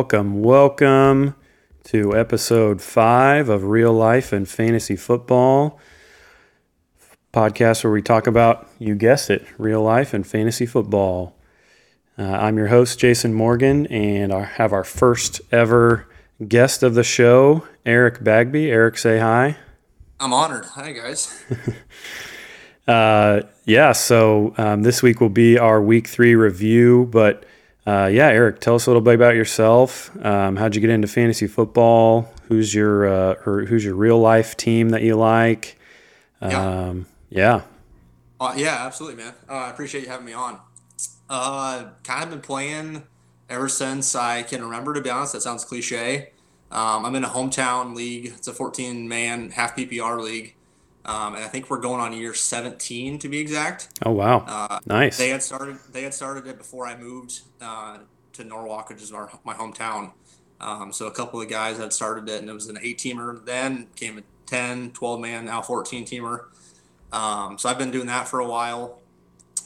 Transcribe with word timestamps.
Welcome, 0.00 0.40
welcome 0.40 1.34
to 1.84 2.16
episode 2.16 2.80
five 2.80 3.50
of 3.50 3.64
Real 3.64 3.92
Life 3.92 4.32
and 4.32 4.48
Fantasy 4.48 4.96
Football 4.96 5.78
podcast, 7.34 7.84
where 7.84 7.92
we 7.92 8.00
talk 8.00 8.26
about, 8.26 8.66
you 8.78 8.94
guessed 8.94 9.28
it, 9.28 9.44
real 9.58 9.82
life 9.82 10.14
and 10.14 10.26
fantasy 10.26 10.64
football. 10.64 11.36
Uh, 12.18 12.22
I'm 12.22 12.56
your 12.56 12.68
host, 12.68 12.98
Jason 12.98 13.34
Morgan, 13.34 13.86
and 13.88 14.32
I 14.32 14.44
have 14.44 14.72
our 14.72 14.84
first 14.84 15.42
ever 15.52 16.08
guest 16.48 16.82
of 16.82 16.94
the 16.94 17.04
show, 17.04 17.68
Eric 17.84 18.24
Bagby. 18.24 18.70
Eric, 18.70 18.96
say 18.96 19.18
hi. 19.18 19.58
I'm 20.18 20.32
honored. 20.32 20.64
Hi, 20.64 20.92
guys. 20.92 21.44
uh, 22.88 23.42
yeah, 23.66 23.92
so 23.92 24.54
um, 24.56 24.82
this 24.82 25.02
week 25.02 25.20
will 25.20 25.28
be 25.28 25.58
our 25.58 25.82
week 25.82 26.08
three 26.08 26.34
review, 26.34 27.06
but 27.12 27.44
uh, 27.90 28.06
yeah, 28.06 28.28
Eric, 28.28 28.60
tell 28.60 28.76
us 28.76 28.86
a 28.86 28.90
little 28.90 29.00
bit 29.00 29.16
about 29.16 29.34
yourself. 29.34 30.16
Um, 30.24 30.54
how'd 30.54 30.76
you 30.76 30.80
get 30.80 30.90
into 30.90 31.08
fantasy 31.08 31.48
football? 31.48 32.32
Who's 32.46 32.72
your 32.72 33.08
uh, 33.08 33.34
or 33.44 33.64
who's 33.64 33.84
your 33.84 33.96
real 33.96 34.20
life 34.20 34.56
team 34.56 34.90
that 34.90 35.02
you 35.02 35.16
like? 35.16 35.76
Um, 36.40 37.06
yeah. 37.30 37.62
Yeah. 37.62 37.62
Uh, 38.38 38.54
yeah, 38.56 38.86
absolutely, 38.86 39.24
man. 39.24 39.34
Uh, 39.48 39.54
I 39.54 39.70
appreciate 39.70 40.04
you 40.04 40.08
having 40.08 40.26
me 40.26 40.32
on. 40.32 40.60
Uh, 41.28 41.90
kind 42.04 42.22
of 42.22 42.30
been 42.30 42.40
playing 42.40 43.02
ever 43.48 43.68
since 43.68 44.14
I 44.14 44.44
can 44.44 44.62
remember. 44.62 44.94
To 44.94 45.00
be 45.00 45.10
honest, 45.10 45.32
that 45.32 45.42
sounds 45.42 45.64
cliche. 45.64 46.30
Um, 46.70 47.04
I'm 47.04 47.16
in 47.16 47.24
a 47.24 47.28
hometown 47.28 47.96
league. 47.96 48.26
It's 48.36 48.46
a 48.46 48.52
14 48.52 49.08
man 49.08 49.50
half 49.50 49.76
PPR 49.76 50.22
league. 50.22 50.54
Um, 51.04 51.34
and 51.34 51.44
I 51.44 51.48
think 51.48 51.70
we're 51.70 51.80
going 51.80 52.00
on 52.00 52.12
year 52.12 52.34
17 52.34 53.18
to 53.20 53.28
be 53.28 53.38
exact. 53.38 53.88
Oh 54.04 54.12
wow! 54.12 54.44
Uh, 54.46 54.78
nice. 54.86 55.16
They 55.16 55.30
had 55.30 55.42
started. 55.42 55.78
They 55.92 56.02
had 56.02 56.12
started 56.12 56.46
it 56.46 56.58
before 56.58 56.86
I 56.86 56.96
moved 56.96 57.40
uh, 57.60 57.98
to 58.34 58.44
Norwalk, 58.44 58.90
which 58.90 59.02
is 59.02 59.12
our, 59.12 59.30
my 59.44 59.54
hometown. 59.54 60.12
Um, 60.60 60.92
so 60.92 61.06
a 61.06 61.10
couple 61.10 61.40
of 61.40 61.48
guys 61.48 61.78
had 61.78 61.92
started 61.92 62.28
it, 62.28 62.40
and 62.40 62.50
it 62.50 62.52
was 62.52 62.66
an 62.66 62.78
eight-teamer. 62.82 63.44
Then 63.44 63.86
came 63.96 64.18
a 64.18 64.22
10, 64.44 64.90
12-man, 64.90 65.46
now 65.46 65.62
14-teamer. 65.62 66.44
Um, 67.12 67.58
so 67.58 67.68
I've 67.68 67.78
been 67.78 67.90
doing 67.90 68.06
that 68.08 68.28
for 68.28 68.40
a 68.40 68.46
while, 68.46 69.00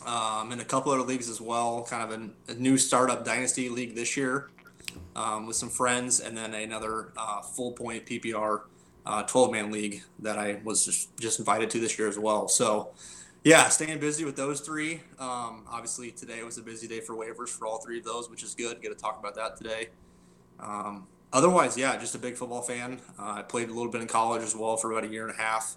um, 0.07 0.53
in 0.53 0.61
a 0.61 0.65
couple 0.65 0.93
other 0.93 1.03
leagues 1.03 1.29
as 1.29 1.41
well. 1.41 1.83
Kind 1.83 2.13
of 2.13 2.21
a, 2.49 2.53
a 2.53 2.55
new 2.55 2.79
startup 2.79 3.25
dynasty 3.25 3.69
league 3.69 3.97
this 3.97 4.17
year 4.17 4.51
um, 5.17 5.47
with 5.47 5.57
some 5.57 5.69
friends, 5.69 6.21
and 6.21 6.37
then 6.37 6.55
another 6.55 7.13
uh, 7.17 7.43
full-point 7.43 8.07
PPR 8.07 8.63
12 9.05 9.35
uh, 9.37 9.53
man 9.53 9.71
league 9.71 10.03
that 10.21 10.39
I 10.39 10.61
was 10.65 10.85
just, 10.85 11.17
just 11.19 11.39
invited 11.39 11.71
to 11.71 11.79
this 11.79 11.99
year 11.99 12.09
as 12.09 12.19
well. 12.19 12.49
So, 12.49 12.91
yeah, 13.45 13.69
staying 13.69 13.99
busy 13.99 14.25
with 14.25 14.37
those 14.37 14.61
three. 14.61 15.03
Um, 15.19 15.65
obviously, 15.71 16.11
today 16.11 16.43
was 16.43 16.57
a 16.57 16.63
busy 16.63 16.89
day 16.89 17.01
for 17.01 17.15
waivers 17.15 17.51
for 17.51 17.67
all 17.67 17.79
three 17.79 17.99
of 17.99 18.05
those, 18.05 18.31
which 18.31 18.43
is 18.43 18.55
good. 18.55 18.81
Get 18.81 18.89
to 18.89 18.95
talk 18.95 19.19
about 19.19 19.35
that 19.35 19.57
today. 19.57 19.89
Um, 20.59 21.07
otherwise, 21.33 21.77
yeah, 21.77 21.97
just 21.99 22.15
a 22.15 22.19
big 22.19 22.37
football 22.37 22.63
fan. 22.63 23.01
Uh, 23.19 23.33
I 23.33 23.43
played 23.43 23.69
a 23.69 23.75
little 23.75 23.93
bit 23.93 24.01
in 24.01 24.09
college 24.09 24.43
as 24.43 24.57
well 24.57 24.79
for 24.79 24.91
about 24.91 25.05
a 25.05 25.13
year 25.13 25.29
and 25.29 25.39
a 25.39 25.41
half. 25.41 25.77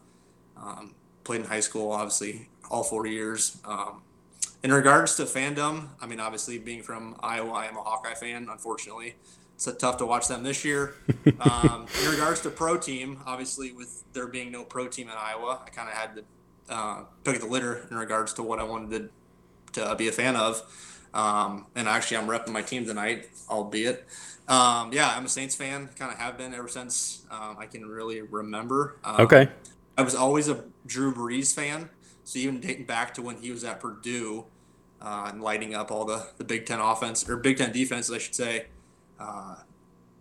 Um, 0.56 0.96
played 1.26 1.42
in 1.42 1.48
high 1.48 1.60
school, 1.60 1.92
obviously, 1.92 2.48
all 2.72 2.84
four 2.84 3.06
years. 3.06 3.58
Um, 3.66 4.02
in 4.64 4.72
regards 4.72 5.16
to 5.18 5.24
fandom, 5.24 5.88
I 6.02 6.08
mean, 6.08 6.22
obviously, 6.22 6.58
being 6.58 6.84
from 6.84 7.18
Iowa, 7.20 7.52
I 7.52 7.66
am 7.66 7.76
a 7.76 7.82
Hawkeye 7.82 8.16
fan, 8.16 8.48
unfortunately. 8.50 9.16
It's 9.58 9.68
tough 9.80 9.98
to 9.98 10.06
watch 10.06 10.28
them 10.28 10.44
this 10.44 10.64
year. 10.64 10.96
Um, 11.40 11.86
in 12.04 12.10
regards 12.10 12.42
to 12.42 12.50
pro 12.50 12.78
team, 12.78 13.20
obviously, 13.26 13.72
with 13.72 14.04
there 14.14 14.28
being 14.28 14.52
no 14.52 14.64
pro 14.64 14.88
team 14.88 15.08
in 15.08 15.14
Iowa, 15.16 15.60
I 15.66 15.70
kind 15.70 15.90
of 15.90 15.94
had 15.94 16.16
to 16.16 16.24
uh, 16.70 17.04
pick 17.24 17.40
the 17.40 17.46
litter 17.46 17.86
in 17.92 17.98
regards 17.98 18.34
to 18.34 18.44
what 18.44 18.60
I 18.60 18.64
wanted 18.64 19.10
to, 19.74 19.90
to 19.90 19.96
be 19.96 20.08
a 20.08 20.12
fan 20.12 20.36
of. 20.36 20.62
Um, 21.14 21.68
and 21.76 21.88
actually, 21.88 22.18
I'm 22.18 22.28
repping 22.28 22.50
my 22.50 22.62
team 22.62 22.86
tonight, 22.86 23.30
albeit. 23.50 24.08
Um, 24.48 24.94
yeah, 24.94 25.14
I'm 25.16 25.26
a 25.26 25.30
Saints 25.30 25.56
fan, 25.56 25.90
kind 25.98 26.12
of 26.12 26.18
have 26.18 26.38
been 26.38 26.54
ever 26.54 26.68
since 26.68 27.26
um, 27.30 27.58
I 27.60 27.66
can 27.66 27.86
really 27.86 28.22
remember. 28.22 28.98
Um, 29.04 29.22
okay, 29.22 29.50
I 29.98 30.02
was 30.02 30.16
always 30.16 30.48
a 30.48 30.64
Drew 30.86 31.14
Brees 31.14 31.54
fan. 31.54 31.90
So 32.24 32.40
even 32.40 32.60
dating 32.60 32.86
back 32.86 33.14
to 33.16 33.22
when 33.22 33.38
he 33.38 33.52
was 33.52 33.64
at 33.64 33.80
Purdue 33.80 34.46
uh, 35.02 35.30
and 35.32 35.42
lighting 35.42 35.74
up 35.76 35.92
all 35.92 36.06
the, 36.06 36.28
the 36.38 36.44
Big 36.44 36.66
Ten 36.66 36.80
offense 36.80 37.28
or 37.30 37.38
Big 37.38 37.58
Ten 37.58 37.72
defenses, 37.72 38.14
I 38.14 38.18
should 38.18 38.36
say. 38.36 38.66
Uh, 39.20 39.56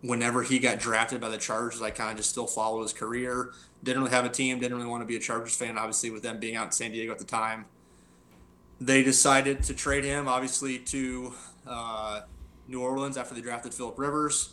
whenever 0.02 0.42
he 0.42 0.58
got 0.58 0.78
drafted 0.78 1.20
by 1.20 1.28
the 1.28 1.38
Chargers, 1.38 1.82
I 1.82 1.90
kind 1.90 2.10
of 2.10 2.16
just 2.16 2.30
still 2.30 2.46
followed 2.46 2.82
his 2.82 2.92
career. 2.92 3.52
Didn't 3.82 4.02
really 4.02 4.14
have 4.14 4.24
a 4.24 4.30
team. 4.30 4.58
Didn't 4.58 4.76
really 4.76 4.88
want 4.88 5.02
to 5.02 5.06
be 5.06 5.16
a 5.16 5.20
Chargers 5.20 5.56
fan. 5.56 5.78
Obviously, 5.78 6.10
with 6.10 6.22
them 6.22 6.38
being 6.38 6.56
out 6.56 6.66
in 6.66 6.72
San 6.72 6.92
Diego 6.92 7.12
at 7.12 7.18
the 7.18 7.24
time, 7.24 7.66
they 8.80 9.02
decided 9.02 9.62
to 9.64 9.74
trade 9.74 10.04
him, 10.04 10.28
obviously, 10.28 10.78
to 10.78 11.32
uh, 11.66 12.20
New 12.68 12.82
Orleans 12.82 13.16
after 13.16 13.34
they 13.34 13.40
drafted 13.40 13.74
Philip 13.74 13.98
Rivers. 13.98 14.50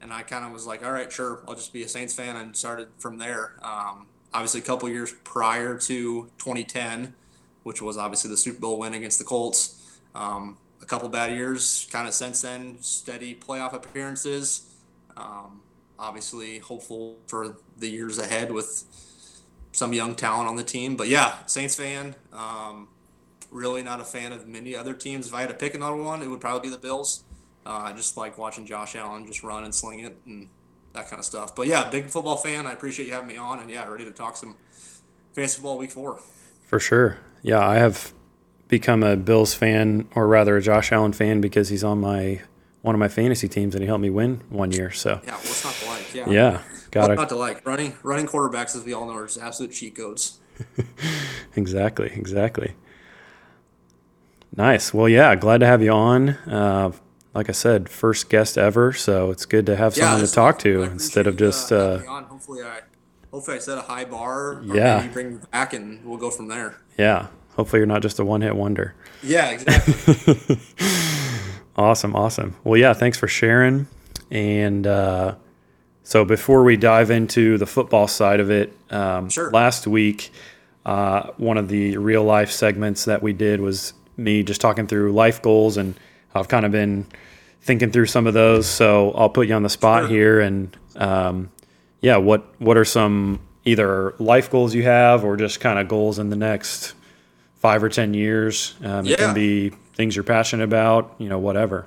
And 0.00 0.12
I 0.12 0.22
kind 0.22 0.44
of 0.44 0.52
was 0.52 0.66
like, 0.66 0.84
all 0.84 0.92
right, 0.92 1.10
sure, 1.10 1.42
I'll 1.48 1.54
just 1.54 1.72
be 1.72 1.82
a 1.82 1.88
Saints 1.88 2.14
fan, 2.14 2.36
and 2.36 2.54
started 2.56 2.88
from 2.98 3.18
there. 3.18 3.54
Um, 3.62 4.06
obviously, 4.32 4.60
a 4.60 4.64
couple 4.64 4.88
years 4.88 5.12
prior 5.24 5.78
to 5.78 6.30
2010, 6.38 7.14
which 7.62 7.80
was 7.80 7.96
obviously 7.96 8.30
the 8.30 8.36
Super 8.36 8.60
Bowl 8.60 8.78
win 8.78 8.94
against 8.94 9.18
the 9.18 9.24
Colts. 9.24 9.98
Um, 10.14 10.58
a 10.86 10.88
couple 10.88 11.08
bad 11.08 11.32
years, 11.32 11.88
kind 11.90 12.06
of 12.06 12.14
since 12.14 12.42
then, 12.42 12.78
steady 12.80 13.34
playoff 13.34 13.72
appearances. 13.72 14.72
Um, 15.16 15.60
obviously, 15.98 16.60
hopeful 16.60 17.18
for 17.26 17.56
the 17.76 17.88
years 17.88 18.18
ahead 18.18 18.52
with 18.52 18.84
some 19.72 19.92
young 19.92 20.14
talent 20.14 20.48
on 20.48 20.54
the 20.54 20.62
team. 20.62 20.96
But 20.96 21.08
yeah, 21.08 21.44
Saints 21.46 21.74
fan. 21.74 22.14
Um, 22.32 22.88
really 23.50 23.82
not 23.82 24.00
a 24.00 24.04
fan 24.04 24.32
of 24.32 24.46
many 24.46 24.76
other 24.76 24.94
teams. 24.94 25.26
If 25.26 25.34
I 25.34 25.40
had 25.40 25.48
to 25.48 25.54
pick 25.54 25.74
another 25.74 25.96
one, 25.96 26.22
it 26.22 26.28
would 26.28 26.40
probably 26.40 26.68
be 26.68 26.74
the 26.74 26.80
Bills. 26.80 27.24
Uh, 27.64 27.92
just 27.92 28.16
like 28.16 28.38
watching 28.38 28.64
Josh 28.64 28.94
Allen 28.94 29.26
just 29.26 29.42
run 29.42 29.64
and 29.64 29.74
sling 29.74 30.00
it 30.00 30.16
and 30.24 30.48
that 30.92 31.10
kind 31.10 31.18
of 31.18 31.24
stuff. 31.24 31.56
But 31.56 31.66
yeah, 31.66 31.90
big 31.90 32.06
football 32.06 32.36
fan. 32.36 32.64
I 32.64 32.72
appreciate 32.72 33.06
you 33.06 33.12
having 33.12 33.26
me 33.26 33.36
on, 33.36 33.58
and 33.58 33.68
yeah, 33.68 33.88
ready 33.88 34.04
to 34.04 34.12
talk 34.12 34.36
some 34.36 34.54
fantasy 35.34 35.56
football 35.56 35.78
week 35.78 35.90
four. 35.90 36.20
for 36.68 36.78
sure. 36.78 37.18
Yeah, 37.42 37.66
I 37.66 37.74
have 37.76 38.12
become 38.68 39.02
a 39.02 39.16
Bills 39.16 39.54
fan, 39.54 40.08
or 40.14 40.26
rather 40.26 40.56
a 40.56 40.62
Josh 40.62 40.92
Allen 40.92 41.12
fan, 41.12 41.40
because 41.40 41.68
he's 41.68 41.84
on 41.84 42.00
my 42.00 42.40
one 42.82 42.94
of 42.94 42.98
my 42.98 43.08
fantasy 43.08 43.48
teams, 43.48 43.74
and 43.74 43.82
he 43.82 43.86
helped 43.88 44.02
me 44.02 44.10
win 44.10 44.42
one 44.48 44.70
year. 44.72 44.90
So 44.92 45.20
Yeah, 45.24 45.34
what's 45.34 45.64
not 45.64 45.74
to 45.74 45.86
like? 45.86 46.14
Yeah, 46.14 46.30
yeah, 46.30 46.52
What's 46.52 46.86
got 46.90 47.14
not 47.16 47.28
to 47.30 47.36
like? 47.36 47.66
Running 47.66 47.94
running 48.02 48.26
quarterbacks, 48.26 48.76
as 48.76 48.84
we 48.84 48.92
all 48.92 49.06
know, 49.06 49.14
are 49.16 49.26
just 49.26 49.38
absolute 49.40 49.72
cheat 49.72 49.96
codes. 49.96 50.38
exactly, 51.56 52.10
exactly. 52.14 52.74
Nice. 54.56 54.94
Well, 54.94 55.08
yeah, 55.08 55.34
glad 55.36 55.58
to 55.58 55.66
have 55.66 55.82
you 55.82 55.90
on. 55.92 56.30
Uh, 56.30 56.92
like 57.34 57.50
I 57.50 57.52
said, 57.52 57.88
first 57.90 58.30
guest 58.30 58.56
ever, 58.56 58.92
so 58.94 59.30
it's 59.30 59.44
good 59.44 59.66
to 59.66 59.76
have 59.76 59.94
someone 59.94 60.20
this 60.20 60.30
to 60.30 60.34
talk 60.34 60.58
to 60.60 60.82
instead 60.84 61.26
of 61.26 61.36
just. 61.36 61.70
uh, 61.72 61.76
Uh, 61.76 61.90
having 61.90 62.02
me 62.02 62.08
on. 62.08 62.24
Hopefully, 62.24 62.62
I 62.62 62.80
hopefully 63.30 63.56
I 63.58 63.60
set 63.60 63.76
a 63.76 63.82
high 63.82 64.04
bar. 64.06 64.62
Yeah. 64.64 65.06
bring 65.08 65.34
me 65.36 65.40
back, 65.52 65.74
and 65.74 66.02
we'll 66.06 66.16
go 66.18 66.30
from 66.30 66.48
there. 66.48 66.76
yeah, 66.96 67.26
hopefully 67.56 67.80
you're 67.80 67.86
not 67.86 68.02
just 68.02 68.18
a 68.20 68.24
one-hit 68.24 68.54
wonder. 68.54 68.94
Yeah, 69.22 69.50
exactly. 69.50 70.58
Awesome, 71.78 72.16
awesome. 72.16 72.56
Well, 72.64 72.78
yeah, 72.78 72.94
thanks 72.94 73.18
for 73.18 73.28
sharing. 73.28 73.86
And 74.30 74.86
uh, 74.86 75.34
so, 76.04 76.24
before 76.24 76.64
we 76.64 76.78
dive 76.78 77.10
into 77.10 77.58
the 77.58 77.66
football 77.66 78.08
side 78.08 78.40
of 78.40 78.50
it, 78.50 78.72
um, 78.90 79.28
Sure. 79.28 79.50
last 79.50 79.86
week, 79.86 80.32
uh, 80.86 81.30
one 81.36 81.58
of 81.58 81.68
the 81.68 81.98
real 81.98 82.24
life 82.24 82.50
segments 82.50 83.04
that 83.04 83.22
we 83.22 83.34
did 83.34 83.60
was 83.60 83.92
me 84.16 84.42
just 84.42 84.62
talking 84.62 84.86
through 84.86 85.12
life 85.12 85.42
goals, 85.42 85.76
and 85.76 85.94
I've 86.34 86.48
kind 86.48 86.64
of 86.64 86.72
been 86.72 87.04
thinking 87.60 87.90
through 87.90 88.06
some 88.06 88.26
of 88.26 88.32
those. 88.32 88.66
So, 88.66 89.10
I'll 89.12 89.28
put 89.28 89.46
you 89.46 89.54
on 89.54 89.62
the 89.62 89.68
spot 89.68 90.04
Sure. 90.04 90.08
here, 90.08 90.40
and 90.40 90.74
um, 90.96 91.50
yeah, 92.00 92.16
what 92.16 92.42
what 92.58 92.78
are 92.78 92.86
some 92.86 93.38
either 93.66 94.14
life 94.18 94.50
goals 94.50 94.74
you 94.74 94.84
have, 94.84 95.24
or 95.24 95.36
just 95.36 95.60
kind 95.60 95.78
of 95.78 95.88
goals 95.88 96.18
in 96.18 96.30
the 96.30 96.36
next 96.36 96.94
five 97.56 97.82
or 97.82 97.88
ten 97.88 98.14
years? 98.14 98.74
Um, 98.82 99.06
It 99.06 99.18
can 99.18 99.34
be 99.34 99.70
things 99.94 100.14
you're 100.14 100.24
passionate 100.24 100.64
about, 100.64 101.14
you 101.18 101.28
know, 101.28 101.38
whatever. 101.38 101.86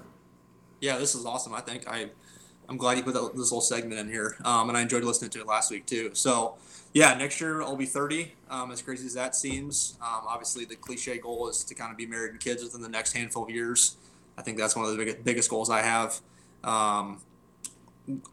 Yeah, 0.82 0.98
this 0.98 1.16
is 1.16 1.26
awesome. 1.26 1.54
I 1.54 1.62
think 1.62 1.88
I, 1.88 2.10
I'm 2.68 2.78
glad 2.78 2.98
you 2.98 3.04
put 3.04 3.14
that, 3.14 3.32
this 3.36 3.50
whole 3.50 3.62
segment 3.62 4.00
in 4.00 4.10
here, 4.10 4.38
um, 4.46 4.70
and 4.70 4.78
I 4.78 4.82
enjoyed 4.82 5.04
listening 5.04 5.32
to 5.32 5.42
it 5.42 5.48
last 5.48 5.72
week 5.72 5.86
too. 5.86 6.12
So, 6.14 6.56
yeah, 6.94 7.14
next 7.16 7.40
year 7.42 7.62
I'll 7.62 7.76
be 7.76 7.86
30. 7.86 8.34
Um, 8.50 8.72
as 8.72 8.82
crazy 8.82 9.06
as 9.06 9.14
that 9.14 9.36
seems, 9.36 9.98
um, 10.02 10.22
obviously 10.28 10.66
the 10.66 10.76
cliche 10.76 11.18
goal 11.18 11.50
is 11.50 11.64
to 11.66 11.76
kind 11.76 11.92
of 11.92 11.98
be 11.98 12.06
married 12.06 12.32
and 12.32 12.40
kids 12.40 12.64
within 12.64 12.82
the 12.82 12.90
next 12.90 13.14
handful 13.14 13.44
of 13.44 13.50
years. 13.50 13.98
I 14.38 14.42
think 14.42 14.58
that's 14.58 14.76
one 14.76 14.86
of 14.86 14.92
the 14.92 14.98
biggest, 14.98 15.24
biggest 15.24 15.50
goals 15.50 15.70
I 15.70 15.82
have. 15.82 16.20
Um, 16.64 17.22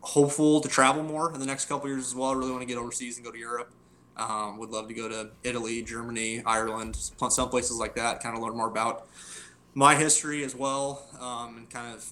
hopeful 0.00 0.60
to 0.60 0.68
travel 0.68 1.02
more 1.02 1.32
in 1.34 1.40
the 1.40 1.46
next 1.46 1.66
couple 1.66 1.88
years 1.88 2.06
as 2.06 2.14
well. 2.14 2.30
I 2.30 2.34
really 2.34 2.50
want 2.50 2.62
to 2.62 2.66
get 2.66 2.78
overseas 2.78 3.16
and 3.16 3.26
go 3.26 3.32
to 3.32 3.38
Europe. 3.38 3.72
Um, 4.16 4.56
would 4.58 4.70
love 4.70 4.88
to 4.88 4.94
go 4.94 5.08
to 5.08 5.30
Italy, 5.42 5.82
Germany, 5.82 6.42
Ireland, 6.46 6.96
some 6.96 7.48
places 7.50 7.76
like 7.76 7.94
that. 7.96 8.22
Kind 8.22 8.36
of 8.36 8.42
learn 8.42 8.56
more 8.56 8.68
about 8.68 9.06
my 9.74 9.94
history 9.94 10.42
as 10.42 10.54
well, 10.54 11.06
um, 11.20 11.56
and 11.58 11.70
kind 11.70 11.94
of 11.94 12.04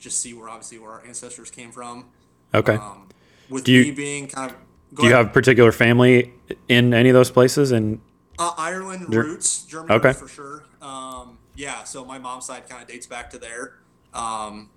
just 0.00 0.18
see 0.20 0.34
where 0.34 0.48
obviously 0.48 0.78
where 0.78 0.90
our 0.92 1.04
ancestors 1.06 1.50
came 1.50 1.70
from. 1.70 2.06
Okay. 2.52 2.74
Um, 2.74 3.08
with 3.48 3.64
Do 3.64 3.72
you- 3.72 3.84
me 3.84 3.90
being 3.92 4.26
kind 4.28 4.50
of 4.50 4.56
go 4.94 5.02
Do 5.04 5.08
you 5.08 5.14
have 5.14 5.32
particular 5.32 5.70
family 5.72 6.34
in 6.68 6.92
any 6.92 7.08
of 7.10 7.14
those 7.14 7.30
places? 7.30 7.70
And 7.72 8.00
Uh, 8.38 8.52
Ireland 8.58 9.06
Ger- 9.12 9.22
roots, 9.22 9.62
Germany 9.62 9.94
Okay. 9.94 10.08
roots 10.08 10.20
for 10.20 10.28
sure. 10.28 10.64
Um, 10.82 11.38
yeah, 11.54 11.84
so 11.84 12.04
my 12.04 12.18
mom's 12.18 12.46
side 12.46 12.68
kind 12.68 12.82
of 12.82 12.88
dates 12.88 13.06
back 13.06 13.30
to 13.30 13.38
there. 13.38 13.78
Um, 14.12 14.70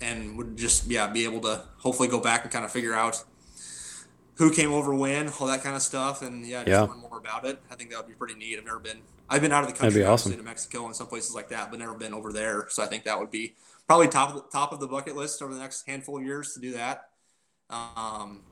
and 0.00 0.36
would 0.36 0.56
just 0.56 0.86
yeah 0.88 1.06
be 1.06 1.22
able 1.22 1.38
to 1.42 1.62
hopefully 1.78 2.08
go 2.08 2.18
back 2.18 2.42
and 2.42 2.52
kind 2.52 2.64
of 2.64 2.72
figure 2.72 2.92
out 2.92 3.22
who 4.36 4.50
came 4.52 4.72
over 4.72 4.94
when, 4.94 5.28
all 5.40 5.46
that 5.46 5.62
kind 5.62 5.76
of 5.76 5.82
stuff, 5.82 6.22
and 6.22 6.46
yeah, 6.46 6.64
just 6.64 6.68
Yeah. 6.68 6.82
learn 6.82 6.98
more 7.00 7.18
about 7.18 7.44
it. 7.44 7.60
I 7.70 7.74
think 7.74 7.90
that 7.90 7.98
would 7.98 8.08
be 8.08 8.14
pretty 8.14 8.34
neat. 8.34 8.58
I've 8.58 8.64
never 8.64 8.78
been. 8.78 9.02
I've 9.28 9.40
been 9.42 9.52
out 9.52 9.62
of 9.64 9.70
the 9.70 9.76
country, 9.76 10.00
be 10.00 10.06
awesome. 10.06 10.32
to 10.36 10.42
Mexico 10.42 10.86
and 10.86 10.94
some 10.96 11.06
places 11.06 11.34
like 11.34 11.48
that, 11.50 11.70
but 11.70 11.78
never 11.78 11.94
been 11.94 12.12
over 12.12 12.32
there. 12.32 12.66
So 12.68 12.82
I 12.82 12.86
think 12.86 13.04
that 13.04 13.18
would 13.18 13.30
be 13.30 13.54
probably 13.86 14.08
top 14.08 14.30
of 14.30 14.34
the, 14.36 14.42
top 14.52 14.72
of 14.72 14.80
the 14.80 14.86
bucket 14.88 15.16
list 15.16 15.40
over 15.42 15.54
the 15.54 15.60
next 15.60 15.86
handful 15.86 16.18
of 16.18 16.24
years 16.24 16.54
to 16.54 16.60
do 16.60 16.72
that. 16.72 17.08
Um, 17.70 18.42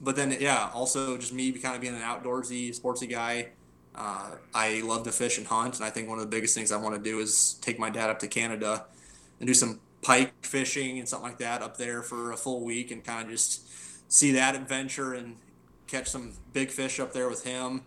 but 0.00 0.16
then 0.16 0.36
yeah, 0.40 0.70
also 0.74 1.16
just 1.16 1.32
me 1.32 1.52
kind 1.52 1.74
of 1.74 1.80
being 1.80 1.94
an 1.94 2.02
outdoorsy, 2.02 2.78
sportsy 2.78 3.08
guy. 3.08 3.48
Uh, 3.94 4.36
I 4.54 4.80
love 4.84 5.02
to 5.04 5.12
fish 5.12 5.38
and 5.38 5.46
hunt, 5.46 5.76
and 5.76 5.84
I 5.84 5.90
think 5.90 6.08
one 6.08 6.18
of 6.18 6.24
the 6.24 6.30
biggest 6.30 6.54
things 6.54 6.70
I 6.70 6.76
want 6.76 6.94
to 6.94 7.02
do 7.02 7.18
is 7.20 7.54
take 7.62 7.78
my 7.78 7.90
dad 7.90 8.10
up 8.10 8.18
to 8.20 8.28
Canada 8.28 8.86
and 9.40 9.46
do 9.46 9.54
some 9.54 9.80
pike 10.02 10.32
fishing 10.46 10.98
and 10.98 11.08
something 11.08 11.28
like 11.30 11.38
that 11.38 11.62
up 11.62 11.76
there 11.76 12.02
for 12.02 12.30
a 12.32 12.36
full 12.36 12.64
week 12.64 12.90
and 12.92 13.02
kind 13.04 13.24
of 13.24 13.30
just 13.30 13.68
see 14.08 14.32
that 14.32 14.54
adventure 14.54 15.14
and 15.14 15.36
catch 15.86 16.08
some 16.08 16.32
big 16.52 16.70
fish 16.70 16.98
up 17.00 17.12
there 17.12 17.28
with 17.28 17.44
him. 17.44 17.82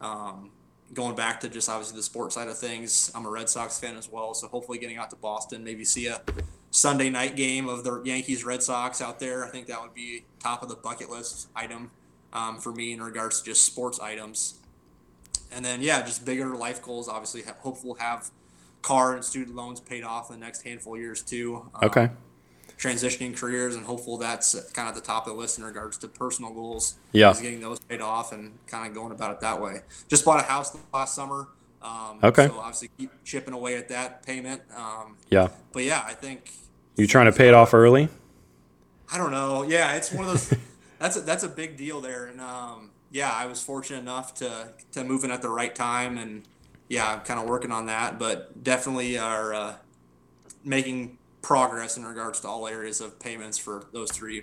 Um, 0.00 0.50
going 0.94 1.16
back 1.16 1.40
to 1.40 1.48
just 1.48 1.68
obviously 1.68 1.96
the 1.96 2.02
sports 2.02 2.34
side 2.34 2.48
of 2.48 2.58
things, 2.58 3.10
I'm 3.14 3.26
a 3.26 3.30
Red 3.30 3.48
Sox 3.48 3.78
fan 3.78 3.96
as 3.96 4.10
well, 4.10 4.34
so 4.34 4.48
hopefully 4.48 4.78
getting 4.78 4.98
out 4.98 5.10
to 5.10 5.16
Boston, 5.16 5.64
maybe 5.64 5.84
see 5.84 6.06
a 6.06 6.20
Sunday 6.70 7.10
night 7.10 7.36
game 7.36 7.68
of 7.68 7.84
the 7.84 8.02
Yankees 8.04 8.44
Red 8.44 8.62
Sox 8.62 9.00
out 9.00 9.18
there. 9.18 9.44
I 9.44 9.48
think 9.48 9.66
that 9.68 9.80
would 9.80 9.94
be 9.94 10.24
top 10.38 10.62
of 10.62 10.68
the 10.68 10.76
bucket 10.76 11.10
list 11.10 11.48
item 11.56 11.90
um, 12.32 12.58
for 12.58 12.72
me 12.72 12.92
in 12.92 13.02
regards 13.02 13.40
to 13.40 13.46
just 13.46 13.64
sports 13.64 13.98
items. 14.00 14.56
And 15.52 15.64
then 15.64 15.80
yeah, 15.80 16.02
just 16.02 16.24
bigger 16.24 16.54
life 16.56 16.82
goals. 16.82 17.08
Obviously, 17.08 17.42
hopefully 17.42 17.92
we'll 17.92 17.94
have 18.00 18.30
car 18.82 19.14
and 19.14 19.24
student 19.24 19.56
loans 19.56 19.80
paid 19.80 20.04
off 20.04 20.30
in 20.30 20.38
the 20.38 20.44
next 20.44 20.62
handful 20.62 20.94
of 20.94 21.00
years 21.00 21.22
too. 21.22 21.68
Um, 21.74 21.84
Okay. 21.84 22.10
Transitioning 22.78 23.34
careers 23.36 23.74
and 23.74 23.86
hopeful 23.86 24.18
that's 24.18 24.54
kind 24.72 24.88
of 24.88 24.94
the 24.94 25.00
top 25.00 25.26
of 25.26 25.32
the 25.32 25.38
list 25.38 25.58
in 25.58 25.64
regards 25.64 25.96
to 25.98 26.08
personal 26.08 26.52
goals. 26.52 26.96
Yeah. 27.12 27.30
Is 27.30 27.40
getting 27.40 27.60
those 27.60 27.78
paid 27.80 28.00
off 28.02 28.32
and 28.32 28.52
kind 28.66 28.86
of 28.86 28.94
going 28.94 29.12
about 29.12 29.32
it 29.32 29.40
that 29.40 29.60
way. 29.60 29.80
Just 30.08 30.24
bought 30.24 30.40
a 30.40 30.42
house 30.42 30.76
last 30.92 31.14
summer. 31.14 31.48
Um, 31.80 32.18
Okay. 32.22 32.48
So 32.48 32.58
obviously 32.58 32.90
keep 32.98 33.10
chipping 33.24 33.54
away 33.54 33.76
at 33.76 33.88
that 33.88 34.24
payment. 34.26 34.60
Um, 34.76 35.16
Yeah. 35.30 35.48
but 35.72 35.84
yeah, 35.84 36.04
I 36.06 36.12
think 36.12 36.50
You 36.96 37.06
trying 37.06 37.26
to 37.26 37.36
pay 37.36 37.48
it 37.48 37.54
off 37.54 37.72
early? 37.72 38.08
I 39.10 39.16
don't 39.18 39.30
know. 39.30 39.62
Yeah, 39.62 39.94
it's 39.94 40.12
one 40.12 40.24
of 40.26 40.32
those. 40.32 40.52
that's 40.98 41.16
a, 41.16 41.20
that's 41.20 41.44
a 41.44 41.48
big 41.48 41.76
deal 41.76 42.00
there, 42.00 42.26
and 42.26 42.40
um, 42.40 42.90
yeah, 43.12 43.30
I 43.32 43.46
was 43.46 43.62
fortunate 43.62 44.00
enough 44.00 44.34
to 44.34 44.72
to 44.92 45.04
move 45.04 45.22
in 45.22 45.30
at 45.30 45.42
the 45.42 45.48
right 45.48 45.72
time, 45.74 46.18
and 46.18 46.42
yeah, 46.88 47.12
I'm 47.12 47.20
kind 47.20 47.38
of 47.38 47.46
working 47.46 47.70
on 47.70 47.86
that, 47.86 48.18
but 48.18 48.64
definitely 48.64 49.16
are 49.16 49.54
uh, 49.54 49.74
making 50.64 51.18
progress 51.46 51.96
in 51.96 52.04
regards 52.04 52.40
to 52.40 52.48
all 52.48 52.66
areas 52.66 53.00
of 53.00 53.20
payments 53.20 53.56
for 53.56 53.86
those 53.92 54.10
three 54.10 54.42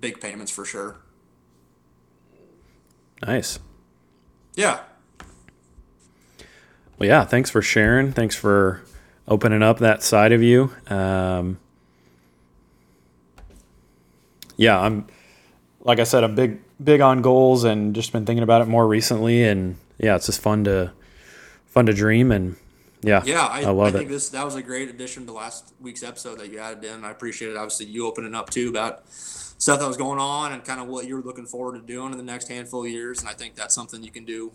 big 0.00 0.20
payments 0.20 0.52
for 0.52 0.64
sure. 0.64 0.98
Nice. 3.26 3.58
Yeah, 4.54 4.78
Well, 6.96 7.08
yeah. 7.08 7.24
Thanks 7.24 7.50
for 7.50 7.60
sharing. 7.60 8.12
Thanks 8.12 8.36
for 8.36 8.82
opening 9.26 9.64
up 9.64 9.80
that 9.80 10.04
side 10.04 10.30
of 10.30 10.40
you. 10.40 10.70
Um, 10.88 11.58
yeah, 14.56 14.78
I'm. 14.78 15.08
Like 15.80 15.98
I 15.98 16.04
said, 16.04 16.22
I'm 16.22 16.36
big, 16.36 16.60
big 16.82 17.00
on 17.00 17.20
goals, 17.20 17.64
and 17.64 17.96
just 17.96 18.12
been 18.12 18.26
thinking 18.26 18.44
about 18.44 18.62
it 18.62 18.68
more 18.68 18.86
recently. 18.86 19.42
And 19.42 19.76
yeah, 19.98 20.14
it's 20.14 20.26
just 20.26 20.40
fun 20.40 20.64
to, 20.64 20.92
fun 21.66 21.86
to 21.86 21.92
dream, 21.92 22.30
and 22.30 22.56
yeah, 23.02 23.22
yeah, 23.24 23.46
I, 23.46 23.62
I 23.62 23.70
love 23.70 23.92
think 23.92 24.06
it. 24.06 24.12
this 24.12 24.28
that 24.30 24.44
was 24.44 24.54
a 24.54 24.62
great 24.62 24.88
addition 24.88 25.26
to 25.26 25.32
last 25.32 25.72
week's 25.80 26.02
episode 26.02 26.38
that 26.38 26.50
you 26.50 26.58
added 26.58 26.84
in. 26.84 27.04
I 27.04 27.10
appreciate 27.10 27.50
it. 27.50 27.56
Obviously, 27.56 27.86
you 27.86 28.06
opening 28.06 28.34
up 28.34 28.50
too 28.50 28.68
about 28.68 29.08
stuff 29.08 29.80
that 29.80 29.86
was 29.86 29.96
going 29.96 30.18
on 30.18 30.52
and 30.52 30.64
kind 30.64 30.80
of 30.80 30.86
what 30.86 31.06
you're 31.06 31.22
looking 31.22 31.46
forward 31.46 31.74
to 31.74 31.86
doing 31.86 32.12
in 32.12 32.18
the 32.18 32.24
next 32.24 32.48
handful 32.48 32.84
of 32.84 32.90
years. 32.90 33.20
And 33.20 33.28
I 33.28 33.32
think 33.32 33.54
that's 33.54 33.74
something 33.74 34.02
you 34.02 34.10
can 34.10 34.24
do 34.24 34.52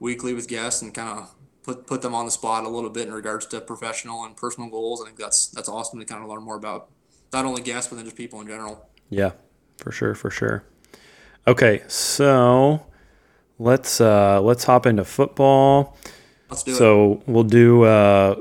weekly 0.00 0.34
with 0.34 0.48
guests 0.48 0.82
and 0.82 0.92
kind 0.92 1.18
of 1.18 1.34
put 1.62 1.86
put 1.86 2.02
them 2.02 2.14
on 2.14 2.24
the 2.24 2.30
spot 2.30 2.64
a 2.64 2.68
little 2.68 2.90
bit 2.90 3.06
in 3.06 3.14
regards 3.14 3.46
to 3.46 3.60
professional 3.60 4.24
and 4.24 4.36
personal 4.36 4.68
goals. 4.68 5.00
I 5.00 5.06
think 5.06 5.18
that's 5.18 5.46
that's 5.48 5.68
awesome 5.68 5.98
to 6.00 6.04
kind 6.04 6.22
of 6.22 6.28
learn 6.28 6.42
more 6.42 6.56
about 6.56 6.88
not 7.32 7.44
only 7.44 7.62
guests 7.62 7.88
but 7.88 7.96
then 7.96 8.04
just 8.04 8.16
people 8.16 8.40
in 8.40 8.46
general. 8.46 8.88
Yeah, 9.10 9.32
for 9.78 9.92
sure, 9.92 10.14
for 10.14 10.30
sure. 10.30 10.64
Okay, 11.46 11.82
so 11.88 12.86
let's 13.58 14.00
uh, 14.00 14.40
let's 14.40 14.64
hop 14.64 14.86
into 14.86 15.04
football. 15.04 15.96
Let's 16.52 16.62
do 16.62 16.72
it. 16.72 16.76
So 16.76 17.22
we'll 17.26 17.42
do 17.44 17.82
uh, 17.84 18.36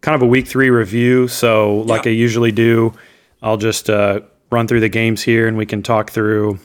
kind 0.00 0.14
of 0.14 0.22
a 0.22 0.26
week 0.26 0.46
three 0.46 0.70
review. 0.70 1.28
So 1.28 1.78
like 1.80 2.04
Yeah. 2.04 2.12
I 2.12 2.14
usually 2.14 2.52
do, 2.52 2.92
I'll 3.42 3.56
just 3.56 3.88
uh, 3.90 4.20
run 4.50 4.66
through 4.68 4.80
the 4.80 4.88
games 4.88 5.22
here, 5.22 5.48
and 5.48 5.56
we 5.56 5.66
can 5.66 5.82
talk 5.82 6.10
through 6.10 6.58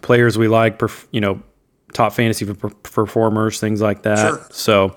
players 0.00 0.36
we 0.38 0.48
like, 0.48 0.78
perf- 0.78 1.06
you 1.10 1.20
know, 1.20 1.42
top 1.92 2.12
fantasy 2.14 2.46
per- 2.52 2.70
performers, 2.70 3.60
things 3.60 3.80
like 3.80 4.02
that. 4.02 4.18
Sure. 4.28 4.46
So 4.50 4.96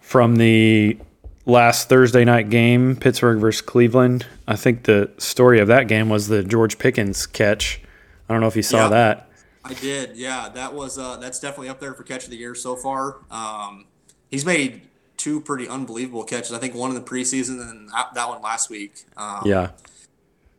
from 0.00 0.36
the 0.36 0.98
last 1.46 1.88
Thursday 1.88 2.24
night 2.24 2.50
game, 2.50 2.96
Pittsburgh 2.96 3.38
versus 3.40 3.60
Cleveland, 3.62 4.26
I 4.48 4.56
think 4.56 4.84
the 4.84 5.10
story 5.18 5.60
of 5.60 5.68
that 5.68 5.88
game 5.88 6.08
was 6.08 6.28
the 6.28 6.42
George 6.42 6.78
Pickens 6.78 7.26
catch. 7.26 7.80
I 8.28 8.32
don't 8.32 8.40
know 8.40 8.46
if 8.48 8.56
you 8.56 8.62
saw 8.62 8.84
Yeah. 8.84 8.88
that. 8.88 9.26
I 9.62 9.74
did, 9.74 10.16
yeah. 10.16 10.48
That 10.54 10.72
was 10.72 10.98
uh, 10.98 11.18
that's 11.18 11.38
definitely 11.38 11.68
up 11.68 11.80
there 11.80 11.92
for 11.92 12.02
catch 12.02 12.24
of 12.24 12.30
the 12.30 12.36
year 12.36 12.54
so 12.54 12.76
far. 12.76 13.16
Um, 13.30 13.84
he's 14.30 14.44
made 14.44 14.82
two 15.16 15.40
pretty 15.40 15.68
unbelievable 15.68 16.24
catches. 16.24 16.52
I 16.52 16.58
think 16.58 16.74
one 16.74 16.90
in 16.90 16.94
the 16.94 17.02
preseason 17.02 17.60
and 17.60 17.90
that 18.14 18.28
one 18.28 18.40
last 18.42 18.70
week. 18.70 19.04
Um, 19.16 19.42
Yeah. 19.44 19.70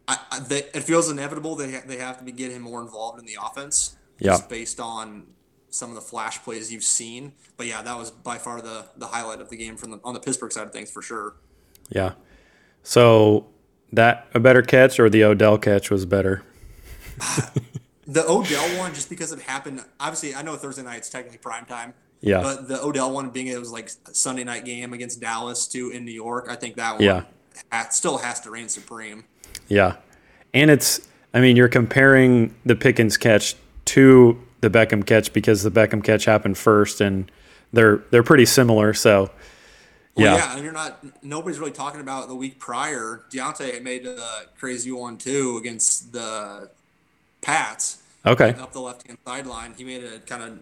I, 0.08 0.18
I, 0.32 0.40
they, 0.40 0.58
it 0.74 0.84
feels 0.84 1.10
inevitable 1.10 1.56
they 1.56 1.72
ha- 1.72 1.84
they 1.86 1.98
have 1.98 2.18
to 2.18 2.24
be 2.24 2.32
get 2.32 2.52
him 2.52 2.64
more 2.64 2.82
involved 2.82 3.20
in 3.20 3.26
the 3.26 3.38
offense. 3.42 3.96
Yeah. 4.20 4.32
Just 4.32 4.50
based 4.50 4.80
on 4.80 5.28
some 5.70 5.90
of 5.90 5.96
the 5.96 6.02
flash 6.02 6.44
plays 6.44 6.72
you've 6.72 6.84
seen, 6.84 7.32
but 7.56 7.66
yeah, 7.66 7.82
that 7.82 7.98
was 7.98 8.12
by 8.12 8.38
far 8.38 8.62
the 8.62 8.86
the 8.98 9.08
highlight 9.08 9.40
of 9.40 9.50
the 9.50 9.56
game 9.56 9.78
from 9.78 9.92
the 9.92 10.00
on 10.04 10.14
the 10.14 10.20
Pittsburgh 10.20 10.52
side 10.52 10.68
of 10.68 10.74
things 10.74 10.92
for 10.92 11.02
sure. 11.02 11.36
Yeah. 11.90 12.14
So 12.84 13.48
that 13.94 14.28
a 14.34 14.40
better 14.40 14.62
catch 14.62 15.00
or 15.00 15.10
the 15.10 15.24
Odell 15.24 15.58
catch 15.58 15.90
was 15.90 16.06
better? 16.06 16.44
The 18.08 18.28
Odell 18.28 18.78
one, 18.78 18.94
just 18.94 19.10
because 19.10 19.32
it 19.32 19.40
happened, 19.40 19.82
obviously 19.98 20.36
I 20.36 20.42
know 20.42 20.58
Thursday 20.58 20.82
night 20.82 20.94
night's 20.96 21.10
technically 21.10 21.38
prime 21.38 21.66
time. 21.66 21.94
Yeah. 22.22 22.42
But 22.42 22.68
the 22.68 22.82
Odell 22.82 23.12
one 23.12 23.30
being 23.32 23.48
it 23.48 23.60
was 23.60 23.72
like 23.72 23.90
Sunday 24.14 24.44
night 24.44 24.64
game 24.66 24.94
against 24.94 25.20
Dallas 25.20 25.68
too 25.68 25.90
in 25.90 26.06
New 26.06 26.12
York, 26.12 26.46
I 26.50 26.56
think 26.56 26.76
that 26.76 26.94
one 26.96 27.04
Yeah. 27.04 27.24
ha- 27.72 27.88
still 27.90 28.18
has 28.20 28.40
to 28.42 28.52
reign 28.52 28.70
supreme. 28.70 29.24
Yeah. 29.68 29.96
And 30.54 30.70
it's 30.70 31.08
I 31.34 31.40
mean, 31.42 31.56
you're 31.56 31.70
comparing 31.70 32.54
the 32.66 32.76
Pickens 32.76 33.18
catch 33.18 33.56
to 33.86 34.40
the 34.60 34.70
Beckham 34.70 35.06
catch 35.06 35.34
because 35.34 35.64
the 35.64 35.72
Beckham 35.72 36.04
catch 36.04 36.26
happened 36.26 36.58
first 36.58 37.02
and 37.02 37.32
they're 37.74 38.04
they're 38.12 38.22
pretty 38.24 38.46
similar, 38.46 38.94
so 38.94 39.32
Well, 40.16 40.26
yeah. 40.26 40.36
yeah, 40.36 40.54
and 40.56 40.64
you're 40.64 40.74
not. 40.74 41.24
Nobody's 41.24 41.58
really 41.58 41.72
talking 41.72 42.02
about 42.02 42.28
the 42.28 42.36
week 42.36 42.60
prior. 42.60 43.22
Deontay 43.32 43.82
made 43.82 44.06
a 44.06 44.20
crazy 44.60 44.92
one 44.92 45.18
too 45.18 45.58
against 45.58 46.12
the 46.12 46.70
Pats 47.42 47.98
Okay. 48.26 48.50
up 48.60 48.74
the 48.74 48.82
left 48.82 49.08
hand 49.08 49.18
sideline. 49.26 49.74
He 49.78 49.84
made 49.86 50.04
a 50.04 50.20
kind 50.20 50.44
of 50.44 50.60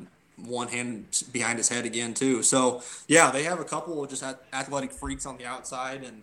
one 0.47 0.67
hand 0.67 1.23
behind 1.31 1.57
his 1.57 1.69
head 1.69 1.85
again 1.85 2.13
too. 2.13 2.43
So 2.43 2.81
yeah, 3.07 3.31
they 3.31 3.43
have 3.43 3.59
a 3.59 3.63
couple 3.65 4.03
of 4.03 4.09
just 4.09 4.23
athletic 4.53 4.91
freaks 4.91 5.25
on 5.25 5.37
the 5.37 5.45
outside, 5.45 6.03
and 6.03 6.21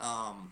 um, 0.00 0.50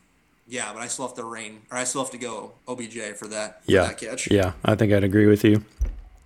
yeah, 0.48 0.72
but 0.72 0.80
I 0.82 0.86
still 0.88 1.06
have 1.06 1.16
to 1.16 1.24
reign, 1.24 1.62
or 1.70 1.76
I 1.78 1.84
still 1.84 2.02
have 2.02 2.10
to 2.12 2.18
go 2.18 2.52
OBJ 2.68 3.16
for 3.16 3.26
that, 3.28 3.64
for 3.64 3.72
Yeah. 3.72 3.82
that 3.86 3.98
catch. 3.98 4.30
Yeah, 4.30 4.52
I 4.64 4.74
think 4.74 4.92
I'd 4.92 5.04
agree 5.04 5.26
with 5.26 5.44
you. 5.44 5.64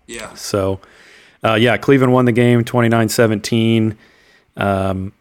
Yeah. 0.07 0.35
So, 0.35 0.81
uh, 1.45 1.55
yeah, 1.55 1.77
Cleveland 1.77 2.13
won 2.13 2.25
the 2.25 2.33
game 2.33 2.65
29 2.65 3.09
17. 3.09 3.97
Um, 4.57 5.13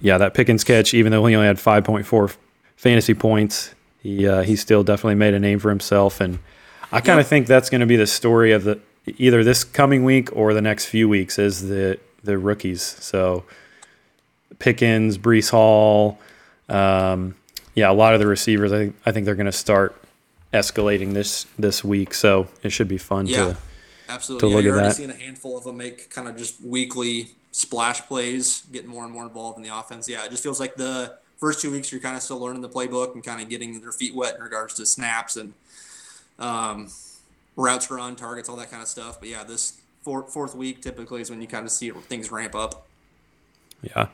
yeah, 0.00 0.18
that 0.18 0.34
Pickens 0.34 0.64
catch, 0.64 0.94
even 0.94 1.12
though 1.12 1.24
he 1.26 1.34
only 1.34 1.46
had 1.46 1.56
5.4 1.56 2.36
fantasy 2.76 3.14
points, 3.14 3.74
he, 4.02 4.26
uh, 4.26 4.42
he 4.42 4.56
still 4.56 4.82
definitely 4.84 5.16
made 5.16 5.34
a 5.34 5.38
name 5.40 5.58
for 5.58 5.68
himself. 5.70 6.20
And 6.20 6.38
I 6.92 7.00
kind 7.00 7.18
of 7.20 7.26
think 7.26 7.46
that's 7.46 7.68
going 7.68 7.80
to 7.80 7.86
be 7.86 7.96
the 7.96 8.06
story 8.06 8.52
of 8.52 8.64
the 8.64 8.78
either 9.18 9.42
this 9.44 9.64
coming 9.64 10.04
week 10.04 10.34
or 10.36 10.52
the 10.54 10.62
next 10.62 10.86
few 10.86 11.08
weeks 11.08 11.38
is 11.38 11.68
the, 11.68 11.98
the 12.24 12.36
rookies. 12.38 12.82
So, 12.82 13.44
Pickens, 14.58 15.18
Breece 15.18 15.50
Hall, 15.50 16.18
um, 16.68 17.34
yeah, 17.74 17.90
a 17.90 17.92
lot 17.92 18.14
of 18.14 18.20
the 18.20 18.26
receivers, 18.26 18.72
I 18.72 18.78
think, 18.78 18.96
I 19.06 19.12
think 19.12 19.24
they're 19.26 19.34
going 19.36 19.46
to 19.46 19.52
start 19.52 19.94
escalating 20.52 21.12
this 21.14 21.46
this 21.58 21.84
week. 21.84 22.14
So 22.14 22.48
it 22.62 22.70
should 22.70 22.88
be 22.88 22.98
fun 22.98 23.26
Yeah. 23.26 23.36
to 23.36 23.56
Absolutely. 24.08 24.40
to 24.40 24.50
yeah, 24.50 24.56
look 24.56 24.64
you're 24.64 24.74
at 24.74 24.78
already 24.78 24.88
that. 24.88 24.96
seeing 24.96 25.10
a 25.10 25.14
handful 25.14 25.58
of 25.58 25.64
them 25.64 25.76
make 25.76 26.10
kind 26.10 26.26
of 26.28 26.36
just 26.36 26.60
weekly 26.62 27.28
splash 27.52 28.00
plays, 28.02 28.62
getting 28.72 28.88
more 28.88 29.04
and 29.04 29.12
more 29.12 29.24
involved 29.24 29.58
in 29.58 29.62
the 29.62 29.76
offense. 29.76 30.08
Yeah, 30.08 30.24
it 30.24 30.30
just 30.30 30.42
feels 30.42 30.58
like 30.58 30.74
the 30.76 31.18
first 31.36 31.60
two 31.60 31.70
weeks 31.70 31.92
you're 31.92 32.00
kind 32.00 32.16
of 32.16 32.22
still 32.22 32.38
learning 32.40 32.62
the 32.62 32.68
playbook 32.68 33.14
and 33.14 33.22
kind 33.22 33.40
of 33.40 33.48
getting 33.48 33.80
their 33.80 33.92
feet 33.92 34.14
wet 34.14 34.36
in 34.36 34.42
regards 34.42 34.74
to 34.74 34.86
snaps 34.86 35.36
and 35.36 35.52
um, 36.38 36.88
routes 37.58 37.90
run, 37.90 38.16
targets, 38.16 38.48
all 38.48 38.56
that 38.56 38.70
kind 38.70 38.82
of 38.82 38.88
stuff. 38.88 39.18
But 39.20 39.28
yeah, 39.28 39.44
this 39.44 39.80
fourth, 40.02 40.32
fourth 40.32 40.54
week 40.54 40.80
typically 40.80 41.20
is 41.20 41.28
when 41.28 41.42
you 41.42 41.48
kind 41.48 41.66
of 41.66 41.72
see 41.72 41.90
things 41.90 42.30
ramp 42.30 42.54
up. 42.54 42.86
Yeah. 43.82 44.06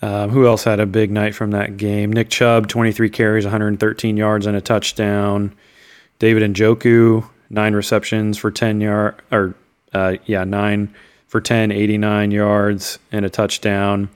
Um, 0.00 0.30
who 0.30 0.46
else 0.46 0.62
had 0.62 0.78
a 0.78 0.86
big 0.86 1.10
night 1.10 1.34
from 1.34 1.50
that 1.50 1.76
game? 1.76 2.12
Nick 2.12 2.28
Chubb, 2.30 2.68
23 2.68 3.10
carries, 3.10 3.44
113 3.44 4.16
yards, 4.16 4.46
and 4.46 4.56
a 4.56 4.60
touchdown. 4.60 5.52
David 6.20 6.54
Njoku, 6.54 7.28
nine 7.50 7.74
receptions 7.74 8.38
for 8.38 8.50
10 8.50 8.80
yard, 8.80 9.16
or 9.32 9.54
uh, 9.92 10.16
yeah, 10.26 10.44
nine 10.44 10.94
for 11.26 11.40
10, 11.40 11.72
89 11.72 12.30
yards, 12.30 12.98
and 13.10 13.24
a 13.24 13.30
touchdown. 13.30 14.10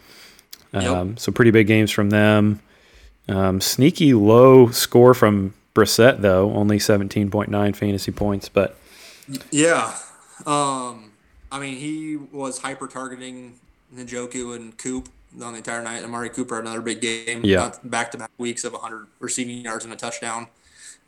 Um, 0.75 1.09
Yep. 1.09 1.19
So 1.19 1.33
pretty 1.33 1.50
big 1.50 1.66
games 1.66 1.90
from 1.90 2.11
them. 2.11 2.61
Um, 3.28 3.61
sneaky 3.61 4.14
low 4.14 4.69
score 4.71 5.14
from 5.14 5.54
Brissett 5.75 6.21
though, 6.21 6.52
only 6.52 6.79
17.9 6.79 7.76
fantasy 7.76 8.12
points, 8.12 8.49
but 8.49 8.76
Yeah. 9.50 9.95
Um, 10.47 11.12
I 11.50 11.59
mean, 11.61 11.76
he 11.76 12.17
was 12.17 12.59
hyper 12.59 12.88
targeting 12.88 13.59
Njoku 13.95 14.57
and 14.57 14.76
Coop 14.76 15.09
on 15.41 15.52
the 15.52 15.59
entire 15.59 15.83
night. 15.83 16.02
Amari 16.02 16.31
Cooper, 16.31 16.59
another 16.59 16.81
big 16.81 17.00
game. 17.00 17.45
Yeah. 17.45 17.73
Back 17.85 18.11
to 18.12 18.19
back 18.19 18.31
weeks 18.38 18.64
of 18.64 18.73
100 18.73 19.07
receiving 19.21 19.59
yards 19.59 19.85
and 19.85 19.93
a 19.93 19.97
touchdown. 19.97 20.49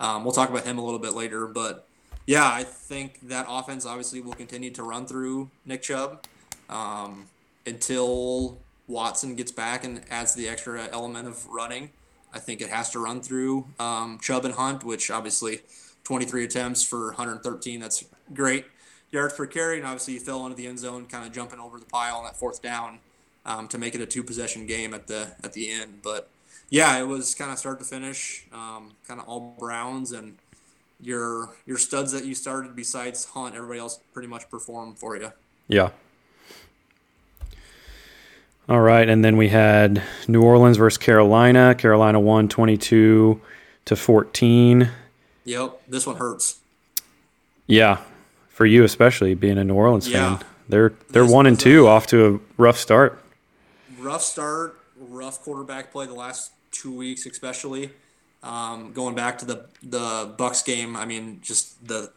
Um, 0.00 0.24
we'll 0.24 0.32
talk 0.32 0.50
about 0.50 0.64
him 0.64 0.78
a 0.78 0.84
little 0.84 0.98
bit 0.98 1.14
later. 1.14 1.46
But 1.46 1.86
yeah, 2.26 2.50
I 2.50 2.64
think 2.64 3.20
that 3.28 3.46
offense 3.48 3.86
obviously 3.86 4.20
will 4.20 4.34
continue 4.34 4.70
to 4.72 4.82
run 4.82 5.06
through 5.06 5.50
Nick 5.64 5.82
Chubb 5.82 6.24
um, 6.68 7.26
until 7.66 8.58
Watson 8.86 9.34
gets 9.34 9.52
back 9.52 9.84
and 9.84 10.02
adds 10.10 10.34
the 10.34 10.48
extra 10.48 10.88
element 10.92 11.28
of 11.28 11.46
running. 11.48 11.90
I 12.34 12.40
think 12.40 12.60
it 12.60 12.68
has 12.68 12.90
to 12.90 12.98
run 12.98 13.20
through 13.20 13.66
um, 13.78 14.18
Chubb 14.20 14.44
and 14.44 14.54
Hunt, 14.54 14.82
which 14.84 15.10
obviously 15.10 15.60
23 16.02 16.44
attempts 16.44 16.82
for 16.82 17.06
113. 17.06 17.80
That's 17.80 18.04
great 18.34 18.66
yards 19.10 19.34
per 19.34 19.46
carry, 19.46 19.78
and 19.78 19.86
obviously 19.86 20.14
you 20.14 20.20
fell 20.20 20.44
into 20.44 20.56
the 20.56 20.66
end 20.66 20.80
zone, 20.80 21.06
kind 21.06 21.24
of 21.26 21.32
jumping 21.32 21.60
over 21.60 21.78
the 21.78 21.86
pile 21.86 22.16
on 22.16 22.24
that 22.24 22.36
fourth 22.36 22.60
down 22.60 22.98
um, 23.46 23.68
to 23.68 23.78
make 23.78 23.94
it 23.94 24.00
a 24.00 24.06
two 24.06 24.22
possession 24.22 24.66
game 24.66 24.92
at 24.92 25.06
the 25.06 25.28
at 25.42 25.52
the 25.52 25.70
end. 25.70 26.00
But 26.02 26.28
yeah, 26.68 26.98
it 26.98 27.06
was 27.06 27.34
kind 27.34 27.52
of 27.52 27.58
start 27.58 27.78
to 27.78 27.84
finish, 27.84 28.44
um, 28.52 28.92
kind 29.06 29.20
of 29.20 29.28
all 29.28 29.54
Browns 29.58 30.12
and 30.12 30.36
your 31.00 31.54
your 31.66 31.78
studs 31.78 32.12
that 32.12 32.24
you 32.24 32.34
started 32.34 32.74
besides 32.74 33.24
Hunt. 33.26 33.54
Everybody 33.54 33.78
else 33.78 34.00
pretty 34.12 34.28
much 34.28 34.50
performed 34.50 34.98
for 34.98 35.16
you. 35.16 35.32
Yeah. 35.68 35.90
All 38.68 38.80
right, 38.80 39.06
and 39.08 39.22
then 39.24 39.36
we 39.36 39.48
had 39.50 40.02
New 40.26 40.42
Orleans 40.42 40.78
versus 40.78 40.96
Carolina. 40.96 41.74
Carolina 41.74 42.18
won 42.18 42.48
22 42.48 43.40
to 43.84 43.96
14. 43.96 44.90
Yep, 45.44 45.82
this 45.86 46.06
one 46.06 46.16
hurts. 46.16 46.60
Yeah, 47.66 47.98
for 48.48 48.64
you 48.64 48.84
especially 48.84 49.34
being 49.34 49.58
a 49.58 49.64
New 49.64 49.74
Orleans 49.74 50.08
Yeah. 50.08 50.38
fan. 50.38 50.46
They're 50.68 50.92
they're 51.10 51.24
This 51.24 51.32
1 51.32 51.46
and 51.46 51.60
2 51.60 51.86
a- 51.86 51.90
off 51.90 52.06
to 52.08 52.26
a 52.36 52.38
rough 52.62 52.78
start. 52.78 53.20
rough 53.98 54.22
start, 54.22 54.78
rough 54.98 55.42
quarterback 55.42 55.92
play 55.92 56.06
the 56.06 56.14
last 56.14 56.52
two 56.72 56.90
weeks, 56.92 57.26
especially. 57.26 57.90
Um, 58.42 58.92
going 58.92 59.14
back 59.14 59.36
to 59.38 59.44
the 59.44 59.66
the 59.82 60.32
Bucs 60.38 60.64
game, 60.64 60.96
I 60.96 61.04
mean, 61.04 61.40
just 61.42 61.86
the 61.86 62.10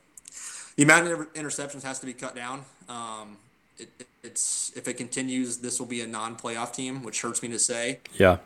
the 0.77 0.83
amount 0.83 1.07
of 1.07 1.33
interceptions 1.33 1.83
has 1.83 1.99
to 1.99 2.05
be 2.05 2.13
cut 2.13 2.35
down. 2.35 2.63
Um, 2.87 3.35
it, 3.77 3.89
it- 3.99 4.07
it's 4.27 4.71
if 4.75 4.87
it 4.87 4.95
continues, 4.95 5.57
this 5.57 5.79
will 5.79 5.87
be 5.87 6.01
a 6.01 6.07
non-playoff 6.07 6.73
team, 6.73 7.03
which 7.03 7.21
hurts 7.21 7.41
me 7.41 7.49
to 7.49 7.59
say. 7.59 7.99
Yeah. 8.17 8.37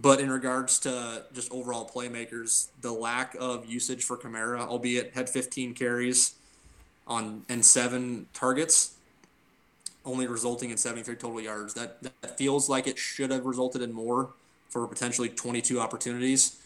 But 0.00 0.20
in 0.20 0.30
regards 0.30 0.78
to 0.80 1.24
just 1.32 1.50
overall 1.50 1.88
playmakers, 1.88 2.68
the 2.80 2.92
lack 2.92 3.34
of 3.40 3.66
usage 3.66 4.04
for 4.04 4.16
Kamara, 4.16 4.60
albeit 4.60 5.14
had 5.14 5.28
15 5.28 5.74
carries 5.74 6.34
on 7.06 7.44
and 7.48 7.64
seven 7.64 8.26
targets, 8.32 8.94
only 10.04 10.28
resulting 10.28 10.70
in 10.70 10.76
73 10.76 11.16
total 11.16 11.40
yards. 11.40 11.74
That 11.74 12.00
that 12.02 12.38
feels 12.38 12.68
like 12.68 12.86
it 12.86 12.96
should 12.96 13.32
have 13.32 13.44
resulted 13.44 13.82
in 13.82 13.92
more 13.92 14.30
for 14.68 14.86
potentially 14.86 15.30
22 15.30 15.80
opportunities 15.80 16.60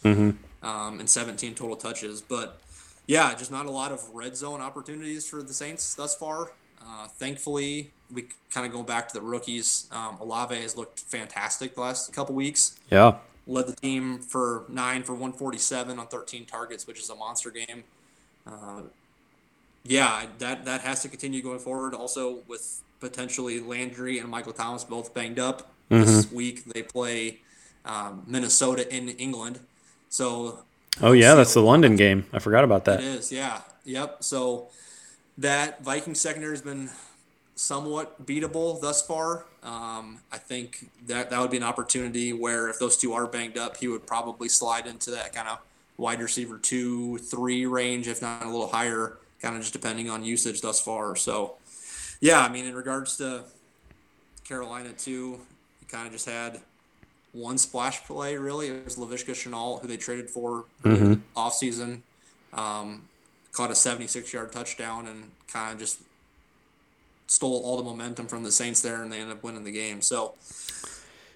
um, 0.61 0.99
and 0.99 1.09
17 1.09 1.55
total 1.55 1.75
touches. 1.75 2.21
But 2.21 2.61
yeah, 3.07 3.33
just 3.33 3.51
not 3.51 3.65
a 3.65 3.71
lot 3.71 3.91
of 3.91 4.07
red 4.13 4.37
zone 4.37 4.61
opportunities 4.61 5.27
for 5.27 5.41
the 5.41 5.53
Saints 5.53 5.95
thus 5.95 6.15
far. 6.15 6.51
Uh, 6.85 7.07
thankfully, 7.07 7.91
we 8.13 8.27
kind 8.51 8.65
of 8.67 8.71
go 8.73 8.83
back 8.83 9.07
to 9.07 9.13
the 9.13 9.21
rookies. 9.21 9.87
Um, 9.91 10.17
Olave 10.19 10.55
has 10.55 10.75
looked 10.77 10.99
fantastic 11.01 11.75
the 11.75 11.81
last 11.81 12.11
couple 12.13 12.35
weeks 12.35 12.77
Yeah. 12.91 13.15
led 13.47 13.67
the 13.67 13.75
team 13.75 14.19
for 14.19 14.65
nine 14.69 15.03
for 15.03 15.13
147 15.13 15.97
on 15.99 16.07
13 16.07 16.45
targets, 16.45 16.85
which 16.87 16.99
is 16.99 17.09
a 17.09 17.15
monster 17.15 17.49
game. 17.51 17.83
Uh, 18.45 18.81
yeah, 19.83 20.25
that 20.39 20.65
that 20.65 20.81
has 20.81 21.01
to 21.01 21.09
continue 21.09 21.41
going 21.41 21.59
forward. 21.59 21.93
Also, 21.93 22.39
with 22.47 22.81
potentially 22.99 23.59
Landry 23.59 24.19
and 24.19 24.29
Michael 24.29 24.53
Thomas 24.53 24.83
both 24.83 25.13
banged 25.13 25.39
up 25.39 25.71
this 25.89 26.31
week, 26.31 26.63
they 26.65 26.81
play 26.81 27.39
um, 27.85 28.23
Minnesota 28.25 28.91
in 28.95 29.09
England. 29.09 29.59
So 30.09 30.59
Oh 31.01 31.11
yeah, 31.11 31.31
see 31.31 31.37
that's 31.37 31.53
the 31.53 31.61
London 31.61 31.95
game. 31.95 32.25
I 32.33 32.39
forgot 32.39 32.63
about 32.63 32.85
that. 32.85 32.99
that. 32.99 33.05
is, 33.05 33.31
yeah, 33.31 33.61
yep. 33.83 34.23
So 34.23 34.69
that 35.37 35.83
Viking 35.83 36.15
secondary 36.15 36.53
has 36.53 36.61
been 36.61 36.89
somewhat 37.55 38.25
beatable 38.25 38.81
thus 38.81 39.05
far. 39.05 39.45
Um, 39.63 40.19
I 40.31 40.37
think 40.37 40.89
that 41.07 41.29
that 41.29 41.39
would 41.39 41.51
be 41.51 41.57
an 41.57 41.63
opportunity 41.63 42.33
where 42.33 42.69
if 42.69 42.79
those 42.79 42.97
two 42.97 43.13
are 43.13 43.27
banged 43.27 43.57
up, 43.57 43.77
he 43.77 43.87
would 43.87 44.05
probably 44.05 44.49
slide 44.49 44.87
into 44.87 45.11
that 45.11 45.33
kind 45.33 45.47
of 45.47 45.59
wide 45.97 46.21
receiver 46.21 46.57
two, 46.57 47.17
three 47.19 47.65
range, 47.65 48.07
if 48.07 48.21
not 48.21 48.43
a 48.43 48.49
little 48.49 48.67
higher, 48.67 49.17
kind 49.41 49.55
of 49.55 49.61
just 49.61 49.73
depending 49.73 50.09
on 50.09 50.23
usage 50.23 50.61
thus 50.61 50.81
far. 50.81 51.15
So, 51.15 51.55
yeah, 52.19 52.39
I 52.39 52.49
mean, 52.49 52.65
in 52.65 52.75
regards 52.75 53.17
to 53.17 53.43
Carolina 54.43 54.91
too, 54.93 55.39
he 55.79 55.85
kind 55.85 56.07
of 56.07 56.13
just 56.13 56.27
had 56.27 56.59
one 57.33 57.57
splash 57.57 58.03
play 58.03 58.37
really. 58.37 58.67
It 58.69 58.85
was 58.85 58.97
Laviska 58.97 59.33
Shenault, 59.33 59.81
who 59.81 59.87
they 59.87 59.97
traded 59.97 60.29
for 60.29 60.65
mm 60.83 61.19
offseason. 61.35 62.01
Um, 62.53 63.03
caught 63.53 63.71
a 63.71 63.75
76 63.75 64.33
yard 64.33 64.51
touchdown 64.51 65.07
and 65.07 65.31
kind 65.47 65.73
of 65.73 65.79
just 65.79 65.99
stole 67.27 67.61
all 67.63 67.77
the 67.77 67.83
momentum 67.83 68.27
from 68.27 68.43
the 68.43 68.51
Saints 68.51 68.81
there, 68.81 69.01
and 69.01 69.11
they 69.11 69.19
ended 69.19 69.37
up 69.37 69.43
winning 69.43 69.63
the 69.63 69.71
game. 69.71 70.01
So, 70.01 70.33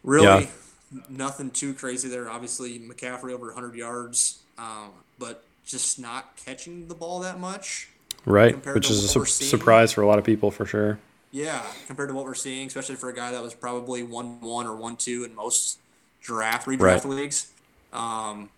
really, 0.03 0.25
Yeah. 0.43 0.99
nothing 1.09 1.49
too 1.51 1.73
crazy 1.73 2.09
there. 2.09 2.29
Obviously, 2.29 2.79
McCaffrey 2.79 3.31
over 3.33 3.47
100 3.51 3.75
yards, 3.75 4.39
um, 4.57 4.91
but 5.17 5.43
just 5.65 5.99
not 5.99 6.35
catching 6.37 6.87
the 6.87 6.95
ball 6.95 7.19
that 7.21 7.39
much. 7.39 7.89
Right, 8.25 8.53
which 8.73 8.89
is 8.89 9.03
a 9.03 9.07
su- 9.07 9.25
surprise 9.25 9.93
for 9.93 10.01
a 10.01 10.07
lot 10.07 10.19
of 10.19 10.25
people 10.25 10.51
for 10.51 10.65
sure. 10.65 10.99
Yeah, 11.31 11.65
compared 11.87 12.09
to 12.09 12.15
what 12.15 12.25
we're 12.25 12.33
seeing, 12.35 12.67
especially 12.67 12.95
for 12.95 13.09
a 13.09 13.13
guy 13.13 13.31
that 13.31 13.41
was 13.41 13.53
probably 13.53 14.03
one 14.03 14.41
one 14.41 14.65
or 14.67 14.75
one 14.75 14.97
two 14.97 15.23
in 15.23 15.33
most 15.35 15.77
draft 16.21 16.67
redraft 16.67 16.79
Right. 16.81 17.05
leagues. 17.05 17.47
Um, 17.93 18.49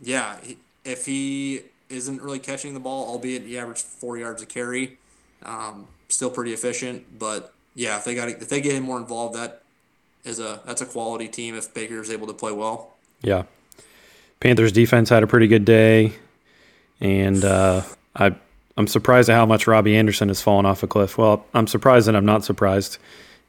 yeah, 0.00 0.38
he, 0.42 0.58
if 0.84 1.06
he 1.06 1.62
isn't 1.88 2.20
really 2.22 2.38
catching 2.38 2.74
the 2.74 2.80
ball, 2.80 3.06
albeit 3.08 3.42
he 3.42 3.58
averaged 3.58 3.82
four 3.82 4.16
yards 4.18 4.42
a 4.42 4.46
carry, 4.46 4.98
um, 5.44 5.86
still 6.08 6.30
pretty 6.30 6.52
efficient. 6.52 7.18
But 7.18 7.52
yeah, 7.74 7.96
if 7.98 8.04
they 8.04 8.14
got 8.14 8.28
if 8.28 8.48
they 8.48 8.60
get 8.60 8.72
him 8.74 8.84
more 8.84 8.98
involved, 8.98 9.34
that 9.36 9.62
is 10.24 10.38
a 10.40 10.60
that's 10.66 10.80
a 10.80 10.86
quality 10.86 11.28
team. 11.28 11.54
If 11.54 11.72
Baker 11.74 12.00
is 12.00 12.10
able 12.10 12.26
to 12.26 12.32
play 12.34 12.52
well. 12.52 12.94
Yeah. 13.22 13.44
Panthers 14.40 14.72
defense 14.72 15.08
had 15.08 15.22
a 15.22 15.26
pretty 15.26 15.46
good 15.46 15.64
day, 15.64 16.12
and 17.00 17.44
uh, 17.44 17.82
I 18.14 18.34
I'm 18.76 18.86
surprised 18.86 19.30
at 19.30 19.34
how 19.36 19.46
much 19.46 19.66
Robbie 19.66 19.96
Anderson 19.96 20.28
has 20.28 20.42
fallen 20.42 20.66
off 20.66 20.82
a 20.82 20.86
cliff. 20.86 21.16
Well, 21.16 21.46
I'm 21.54 21.66
surprised 21.66 22.08
and 22.08 22.16
I'm 22.16 22.26
not 22.26 22.44
surprised. 22.44 22.98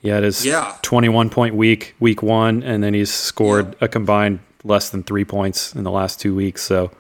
He 0.01 0.09
had 0.09 0.23
his 0.23 0.45
Yeah. 0.45 0.75
21 0.83 1.29
point 1.31 1.55
week 1.55 1.95
week 1.99 2.21
one, 2.21 2.61
and 2.63 2.83
then 2.83 2.93
he's 2.93 3.11
scored 3.11 3.75
a 3.81 3.87
combined 3.87 4.39
less 4.63 4.89
than 4.89 5.03
three 5.03 5.25
points 5.25 5.73
in 5.75 5.83
the 5.83 5.91
last 5.91 6.19
two 6.19 6.35
weeks. 6.35 6.61
So 6.63 6.91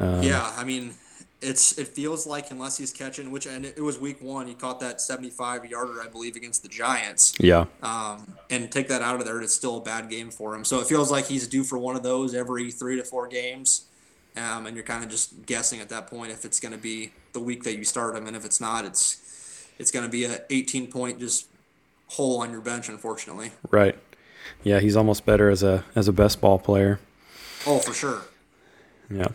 yeah, 0.00 0.52
I 0.56 0.64
mean, 0.64 0.94
it's 1.40 1.78
it 1.78 1.88
feels 1.88 2.26
like 2.26 2.50
unless 2.50 2.76
he's 2.76 2.92
catching, 2.92 3.30
which 3.30 3.46
and 3.46 3.64
it 3.64 3.80
was 3.80 3.98
week 3.98 4.20
one, 4.20 4.46
he 4.46 4.54
caught 4.54 4.80
that 4.80 5.00
75 5.00 5.64
yarder, 5.66 6.02
I 6.02 6.08
believe, 6.08 6.36
against 6.36 6.62
the 6.62 6.68
Giants. 6.68 7.34
yeah, 7.38 7.66
um, 7.82 8.34
and 8.50 8.70
take 8.70 8.88
that 8.88 9.02
out 9.02 9.20
of 9.20 9.26
there, 9.26 9.40
it's 9.40 9.54
still 9.54 9.76
a 9.76 9.80
bad 9.80 10.10
game 10.10 10.30
for 10.30 10.54
him. 10.54 10.64
So 10.64 10.80
it 10.80 10.86
feels 10.86 11.10
like 11.10 11.26
he's 11.26 11.46
due 11.46 11.64
for 11.64 11.78
one 11.78 11.96
of 11.96 12.02
those 12.02 12.34
every 12.34 12.70
three 12.70 12.96
to 12.96 13.04
four 13.04 13.28
games. 13.28 13.84
Um, 14.36 14.66
and 14.66 14.76
you're 14.76 14.84
kind 14.84 15.02
of 15.02 15.10
just 15.10 15.46
guessing 15.46 15.80
at 15.80 15.88
that 15.88 16.06
point 16.06 16.30
if 16.30 16.44
it's 16.44 16.60
going 16.60 16.70
to 16.70 16.78
be 16.78 17.12
the 17.32 17.40
week 17.40 17.64
that 17.64 17.76
you 17.76 17.84
start 17.84 18.14
him, 18.14 18.26
and 18.26 18.36
if 18.36 18.44
it's 18.44 18.60
not, 18.60 18.84
it's 18.84 19.68
it's 19.78 19.90
going 19.90 20.04
to 20.04 20.10
be 20.10 20.24
a 20.24 20.42
18 20.50 20.90
point 20.90 21.18
just 21.18 21.46
hole 22.08 22.40
on 22.40 22.52
your 22.52 22.60
bench, 22.60 22.88
unfortunately. 22.88 23.52
right. 23.70 23.96
Yeah, 24.62 24.80
he's 24.80 24.96
almost 24.96 25.26
better 25.26 25.50
as 25.50 25.62
a 25.62 25.84
as 25.94 26.08
a 26.08 26.12
best 26.12 26.40
ball 26.40 26.58
player. 26.58 27.00
Oh, 27.66 27.78
for 27.78 27.92
sure. 27.92 28.22
Yeah. 29.10 29.28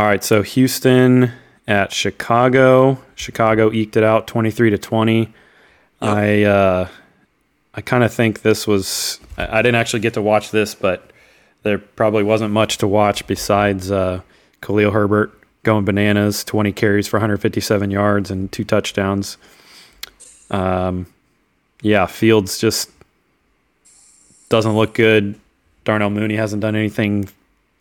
All 0.00 0.06
right, 0.06 0.24
so 0.24 0.40
Houston 0.40 1.30
at 1.68 1.92
Chicago. 1.92 2.96
Chicago 3.16 3.70
eked 3.70 3.98
it 3.98 4.02
out 4.02 4.26
23 4.26 4.70
to 4.70 4.78
20. 4.78 5.28
I 6.00 6.42
uh, 6.44 6.88
I 7.74 7.80
kind 7.82 8.02
of 8.02 8.10
think 8.10 8.40
this 8.40 8.66
was 8.66 9.20
I, 9.36 9.58
I 9.58 9.60
didn't 9.60 9.74
actually 9.74 10.00
get 10.00 10.14
to 10.14 10.22
watch 10.22 10.52
this, 10.52 10.74
but 10.74 11.12
there 11.64 11.76
probably 11.76 12.22
wasn't 12.22 12.50
much 12.50 12.78
to 12.78 12.88
watch 12.88 13.26
besides 13.26 13.90
uh, 13.90 14.22
Khalil 14.62 14.90
Herbert 14.90 15.38
going 15.64 15.84
bananas, 15.84 16.44
20 16.44 16.72
carries 16.72 17.06
for 17.06 17.18
157 17.18 17.90
yards 17.90 18.30
and 18.30 18.50
two 18.50 18.64
touchdowns. 18.64 19.36
Um, 20.50 21.04
yeah, 21.82 22.06
Fields 22.06 22.58
just 22.58 22.90
doesn't 24.48 24.74
look 24.74 24.94
good. 24.94 25.38
Darnell 25.84 26.08
Mooney 26.08 26.36
hasn't 26.36 26.62
done 26.62 26.74
anything 26.74 27.28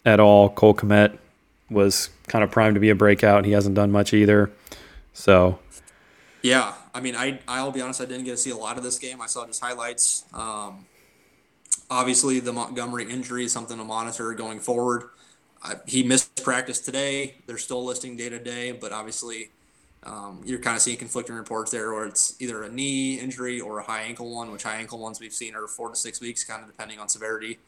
at 0.06 0.20
all. 0.20 0.50
Cole 0.50 0.76
Kmet 0.76 1.18
was 1.70 2.10
kind 2.28 2.44
of 2.44 2.52
primed 2.52 2.76
to 2.76 2.80
be 2.80 2.90
a 2.90 2.96
breakout. 2.96 3.46
He 3.46 3.52
hasn't 3.52 3.76
done 3.76 3.92
much 3.92 4.14
either. 4.14 4.52
So, 5.14 5.60
yeah, 6.42 6.74
I 6.94 7.02
mean, 7.02 7.16
I 7.16 7.40
I'll 7.48 7.72
be 7.72 7.82
honest, 7.82 8.02
I 8.02 8.06
didn't 8.06 8.26
get 8.26 8.32
to 8.32 8.38
see 8.38 8.52
a 8.52 8.56
lot 8.56 8.78
of 8.78 8.84
this 8.84 8.98
game. 9.00 9.22
I 9.22 9.28
saw 9.28 9.46
just 9.46 9.62
highlights. 9.62 10.26
Um, 10.34 10.86
obviously, 11.90 12.40
the 12.40 12.54
Montgomery 12.54 13.10
injury 13.10 13.46
is 13.46 13.52
something 13.52 13.78
to 13.78 13.84
monitor 13.84 14.34
going 14.34 14.60
forward. 14.60 15.10
I, 15.62 15.76
he 15.86 16.04
missed 16.04 16.44
practice 16.44 16.80
today. 16.80 17.36
They're 17.46 17.58
still 17.58 17.84
listing 17.84 18.16
day 18.16 18.30
to 18.30 18.40
day, 18.40 18.72
but 18.72 18.94
obviously, 18.94 19.50
um, 20.04 20.42
you're 20.46 20.60
kind 20.60 20.78
of 20.78 20.82
seeing 20.82 20.98
conflicting 20.98 21.36
reports 21.36 21.72
there, 21.72 21.94
where 21.94 22.06
it's 22.06 22.42
either 22.42 22.64
a 22.64 22.70
knee 22.70 23.20
injury 23.20 23.60
or 23.60 23.80
a 23.80 23.84
high 23.84 24.04
ankle 24.04 24.34
one. 24.34 24.52
Which 24.52 24.64
high 24.64 24.78
ankle 24.78 25.00
ones 25.00 25.20
we've 25.20 25.34
seen 25.34 25.56
are 25.56 25.68
four 25.68 25.90
to 25.90 25.96
six 25.96 26.22
weeks, 26.22 26.44
kind 26.46 26.62
of 26.62 26.68
depending 26.68 27.00
on 27.00 27.10
severity. 27.10 27.60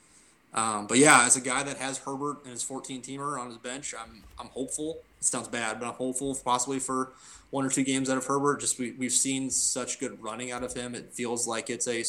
Um, 0.54 0.88
but 0.88 0.98
yeah, 0.98 1.26
as 1.26 1.38
a 1.38 1.42
guy 1.42 1.64
that 1.64 1.78
has 1.78 2.00
Herbert 2.00 2.44
and 2.44 2.52
his 2.52 2.64
14 2.64 3.02
teamer 3.02 3.40
on 3.40 3.48
his 3.48 3.58
bench, 3.58 3.94
I'm 3.98 4.24
I'm 4.40 4.48
hopeful. 4.48 5.00
It 5.20 5.26
sounds 5.26 5.48
bad, 5.48 5.80
but 5.80 5.88
I'm 5.88 5.94
hopeful 5.94 6.36
possibly 6.44 6.80
for 6.80 7.14
one 7.52 7.66
or 7.66 7.70
two 7.70 7.84
games 7.84 8.10
out 8.10 8.18
of 8.18 8.26
Herbert. 8.26 8.60
Just 8.60 8.78
we, 8.80 8.92
we've 8.94 9.12
seen 9.12 9.50
such 9.50 10.00
good 10.00 10.22
running 10.22 10.52
out 10.52 10.64
of 10.64 10.74
him. 10.74 10.96
It 10.96 11.14
feels 11.14 11.48
like 11.48 11.70
it's 11.70 11.88
a 11.88 12.04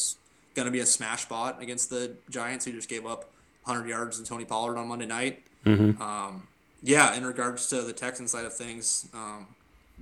going 0.55 0.67
to 0.67 0.73
be 0.73 0.81
a 0.81 0.87
smash 0.87 1.23
spot 1.23 1.63
against 1.63 1.91
the 1.91 2.13
Giants, 2.31 2.65
who 2.65 2.73
just 2.73 2.89
gave 2.89 3.07
up 3.07 3.31
100 3.65 3.89
yards 3.89 4.19
and 4.19 4.27
Tony 4.27 4.45
Pollard 4.45 4.77
on 4.77 4.89
Monday 4.89 5.07
night. 5.07 5.43
Mm-hmm. 5.65 6.03
Um, 6.03 6.47
yeah, 6.83 7.15
in 7.15 7.25
regards 7.25 7.69
to 7.69 7.83
the 7.83 7.93
Texan 7.93 8.27
side 8.27 8.45
of 8.45 8.55
things, 8.55 9.09
um, 9.15 9.47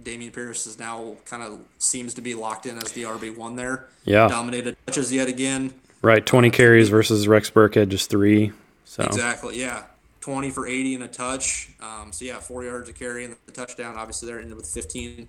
Dameon 0.02 0.32
Pierce 0.32 0.66
is 0.66 0.78
now 0.78 1.16
kind 1.26 1.42
of 1.42 1.60
seems 1.78 2.14
to 2.14 2.20
be 2.22 2.34
locked 2.34 2.66
in 2.66 2.78
as 2.78 2.92
the 2.92 3.02
RB 3.02 3.36
one 3.36 3.56
there. 3.56 3.88
Yeah, 4.04 4.28
dominated 4.28 4.76
touches 4.86 5.12
yet 5.12 5.28
again. 5.28 5.74
Right, 6.02 6.24
20 6.24 6.50
carries 6.50 6.88
versus 6.88 7.28
Rex 7.28 7.50
Burkhead, 7.50 7.88
just 7.88 8.08
three. 8.08 8.52
So 8.84 9.04
Exactly, 9.04 9.60
yeah. 9.60 9.84
20 10.20 10.50
for 10.50 10.66
80 10.66 10.96
and 10.96 11.04
a 11.04 11.08
touch. 11.08 11.70
Um, 11.80 12.12
so, 12.12 12.24
yeah, 12.24 12.38
four 12.38 12.64
yards 12.64 12.88
of 12.88 12.94
carry 12.94 13.24
and 13.24 13.36
the 13.46 13.52
touchdown. 13.52 13.96
Obviously, 13.96 14.28
they're 14.28 14.40
ended 14.40 14.56
with 14.56 14.66
15 14.66 15.28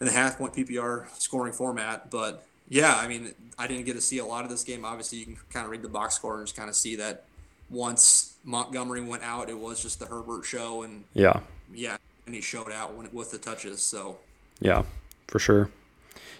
in 0.00 0.06
the 0.06 0.12
half 0.12 0.38
point 0.38 0.54
PPR 0.54 1.08
scoring 1.18 1.52
format. 1.52 2.10
But, 2.10 2.44
yeah, 2.68 2.94
I 2.96 3.08
mean, 3.08 3.34
I 3.58 3.66
didn't 3.66 3.84
get 3.84 3.94
to 3.94 4.00
see 4.00 4.18
a 4.18 4.24
lot 4.24 4.44
of 4.44 4.50
this 4.50 4.62
game. 4.64 4.84
Obviously, 4.84 5.18
you 5.18 5.24
can 5.26 5.36
kind 5.52 5.64
of 5.64 5.70
read 5.70 5.82
the 5.82 5.88
box 5.88 6.14
score 6.14 6.38
and 6.38 6.46
just 6.46 6.56
kind 6.56 6.68
of 6.68 6.76
see 6.76 6.96
that 6.96 7.24
once 7.70 8.36
Montgomery 8.44 9.00
went 9.00 9.22
out, 9.24 9.48
it 9.48 9.58
was 9.58 9.82
just 9.82 9.98
the 9.98 10.06
Herbert 10.06 10.44
show. 10.44 10.82
And, 10.82 11.04
yeah, 11.12 11.40
yeah, 11.72 11.96
and 12.26 12.34
he 12.34 12.40
showed 12.40 12.70
out 12.70 12.94
when, 12.94 13.08
with 13.12 13.32
the 13.32 13.38
touches. 13.38 13.82
So, 13.82 14.18
yeah, 14.60 14.84
for 15.26 15.38
sure. 15.38 15.70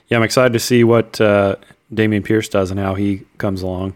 Yeah, 0.08 0.18
I'm 0.18 0.22
excited 0.22 0.52
to 0.52 0.60
see 0.60 0.84
what 0.84 1.20
uh, 1.20 1.56
Dameon 1.94 2.24
Pierce 2.24 2.48
does 2.48 2.70
and 2.70 2.80
how 2.80 2.94
he 2.94 3.22
comes 3.38 3.62
along. 3.62 3.94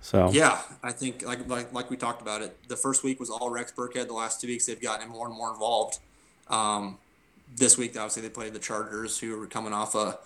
So 0.00 0.30
yeah, 0.32 0.60
I 0.82 0.92
think 0.92 1.24
like 1.24 1.46
like 1.48 1.72
like 1.72 1.90
we 1.90 1.96
talked 1.96 2.22
about 2.22 2.42
it. 2.42 2.56
The 2.68 2.76
first 2.76 3.04
week 3.04 3.20
was 3.20 3.30
all 3.30 3.50
Rex 3.50 3.72
Burkhead. 3.72 4.06
The 4.06 4.14
last 4.14 4.40
two 4.40 4.46
weeks 4.46 4.66
they've 4.66 4.80
gotten 4.80 5.08
more 5.08 5.26
and 5.26 5.36
more 5.36 5.50
involved. 5.50 5.98
Um, 6.48 6.98
this 7.56 7.76
week 7.76 7.96
obviously 7.96 8.22
they 8.22 8.30
played 8.30 8.54
the 8.54 8.58
Chargers, 8.58 9.18
who 9.18 9.38
were 9.38 9.46
coming 9.46 9.72
off 9.72 9.94
a 9.94 10.18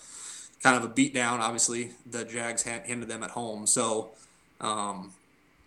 kind 0.63 0.77
of 0.77 0.85
a 0.85 0.89
beat 0.89 1.13
down. 1.13 1.41
Obviously 1.41 1.91
the 2.11 2.25
Jags 2.25 2.63
handed 2.63 3.09
them 3.09 3.23
at 3.23 3.31
home, 3.31 3.67
so 3.67 4.13
um, 4.61 5.13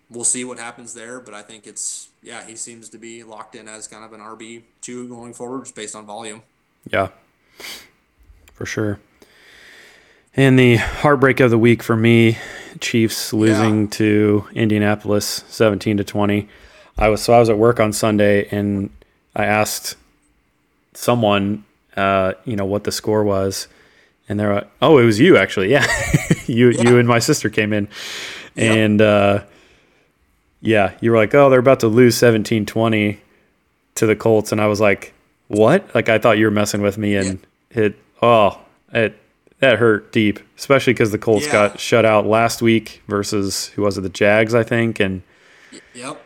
we'll 0.10 0.24
see 0.24 0.46
what 0.46 0.58
happens 0.58 0.94
there. 0.94 1.20
But 1.20 1.34
I 1.34 1.42
think 1.42 1.68
it's 1.68 2.10
yeah, 2.24 2.46
he 2.46 2.56
seems 2.56 2.90
to 2.90 2.98
be 2.98 3.24
locked 3.24 3.56
in 3.56 3.68
as 3.68 3.88
kind 3.88 4.06
of 4.06 4.14
an 4.14 4.22
RB 4.22 4.64
two 4.82 5.10
going 5.10 5.34
forward, 5.34 5.66
just 5.66 5.76
based 5.76 5.96
on 5.96 6.06
volume. 6.06 6.44
Yeah, 6.90 7.10
for 8.54 8.66
sure. 8.66 9.00
And 10.38 10.58
the 10.60 10.76
heartbreak 10.76 11.40
of 11.40 11.50
the 11.50 11.58
week 11.58 11.82
for 11.82 11.98
me, 11.98 12.38
Chiefs 12.80 13.34
losing 13.34 13.82
yeah. 13.82 13.90
to 13.90 14.48
Indianapolis 14.54 15.44
17 15.48 15.98
to 15.98 16.04
20. 16.04 16.48
I 17.00 17.10
was 17.10 17.24
so 17.24 17.34
I 17.34 17.40
was 17.40 17.50
at 17.50 17.58
work 17.58 17.80
on 17.80 17.92
Sunday 17.92 18.48
and 18.50 18.92
I 19.36 19.46
asked 19.46 19.96
someone 20.94 21.66
uh, 21.96 22.34
you 22.46 22.56
know 22.56 22.66
what 22.66 22.84
the 22.84 22.92
score 22.92 23.24
was 23.24 23.68
and 24.30 24.40
they're 24.40 24.54
like, 24.54 24.70
"Oh, 24.82 25.00
it 25.00 25.06
was 25.06 25.20
you 25.20 25.38
actually." 25.38 25.70
Yeah. 25.72 25.88
you 26.46 26.70
yeah. 26.70 26.84
you 26.84 27.00
and 27.00 27.08
my 27.08 27.20
sister 27.20 27.50
came 27.50 27.74
in. 27.74 27.88
And 28.56 29.02
uh, 29.02 29.44
yeah, 30.62 30.94
you 31.02 31.12
were 31.12 31.18
like, 31.18 31.34
"Oh, 31.34 31.50
they're 31.50 31.60
about 31.60 31.80
to 31.82 31.88
lose 31.88 32.16
17-20 32.16 33.18
to 33.96 34.06
the 34.06 34.16
Colts." 34.16 34.52
And 34.52 34.62
I 34.62 34.68
was 34.68 34.80
like, 34.80 35.14
"What?" 35.48 35.94
Like 35.96 36.10
I 36.10 36.20
thought 36.20 36.38
you 36.38 36.46
were 36.46 36.52
messing 36.52 36.82
with 36.82 36.98
me 36.98 37.16
and 37.16 37.40
it 37.72 37.96
oh, 38.22 38.60
it 38.94 39.20
that 39.60 39.80
hurt 39.80 40.12
deep, 40.12 40.40
especially 40.58 40.94
because 40.94 41.12
the 41.12 41.18
Colts 41.18 41.46
yeah. 41.46 41.52
got 41.52 41.80
shut 41.80 42.06
out 42.06 42.26
last 42.26 42.62
week 42.62 43.02
versus 43.08 43.68
who 43.68 43.82
was 43.82 43.98
it, 43.98 44.02
the 44.02 44.10
Jags, 44.10 44.54
I 44.54 44.64
think, 44.64 45.00
and 45.00 45.24
yep, 45.94 46.24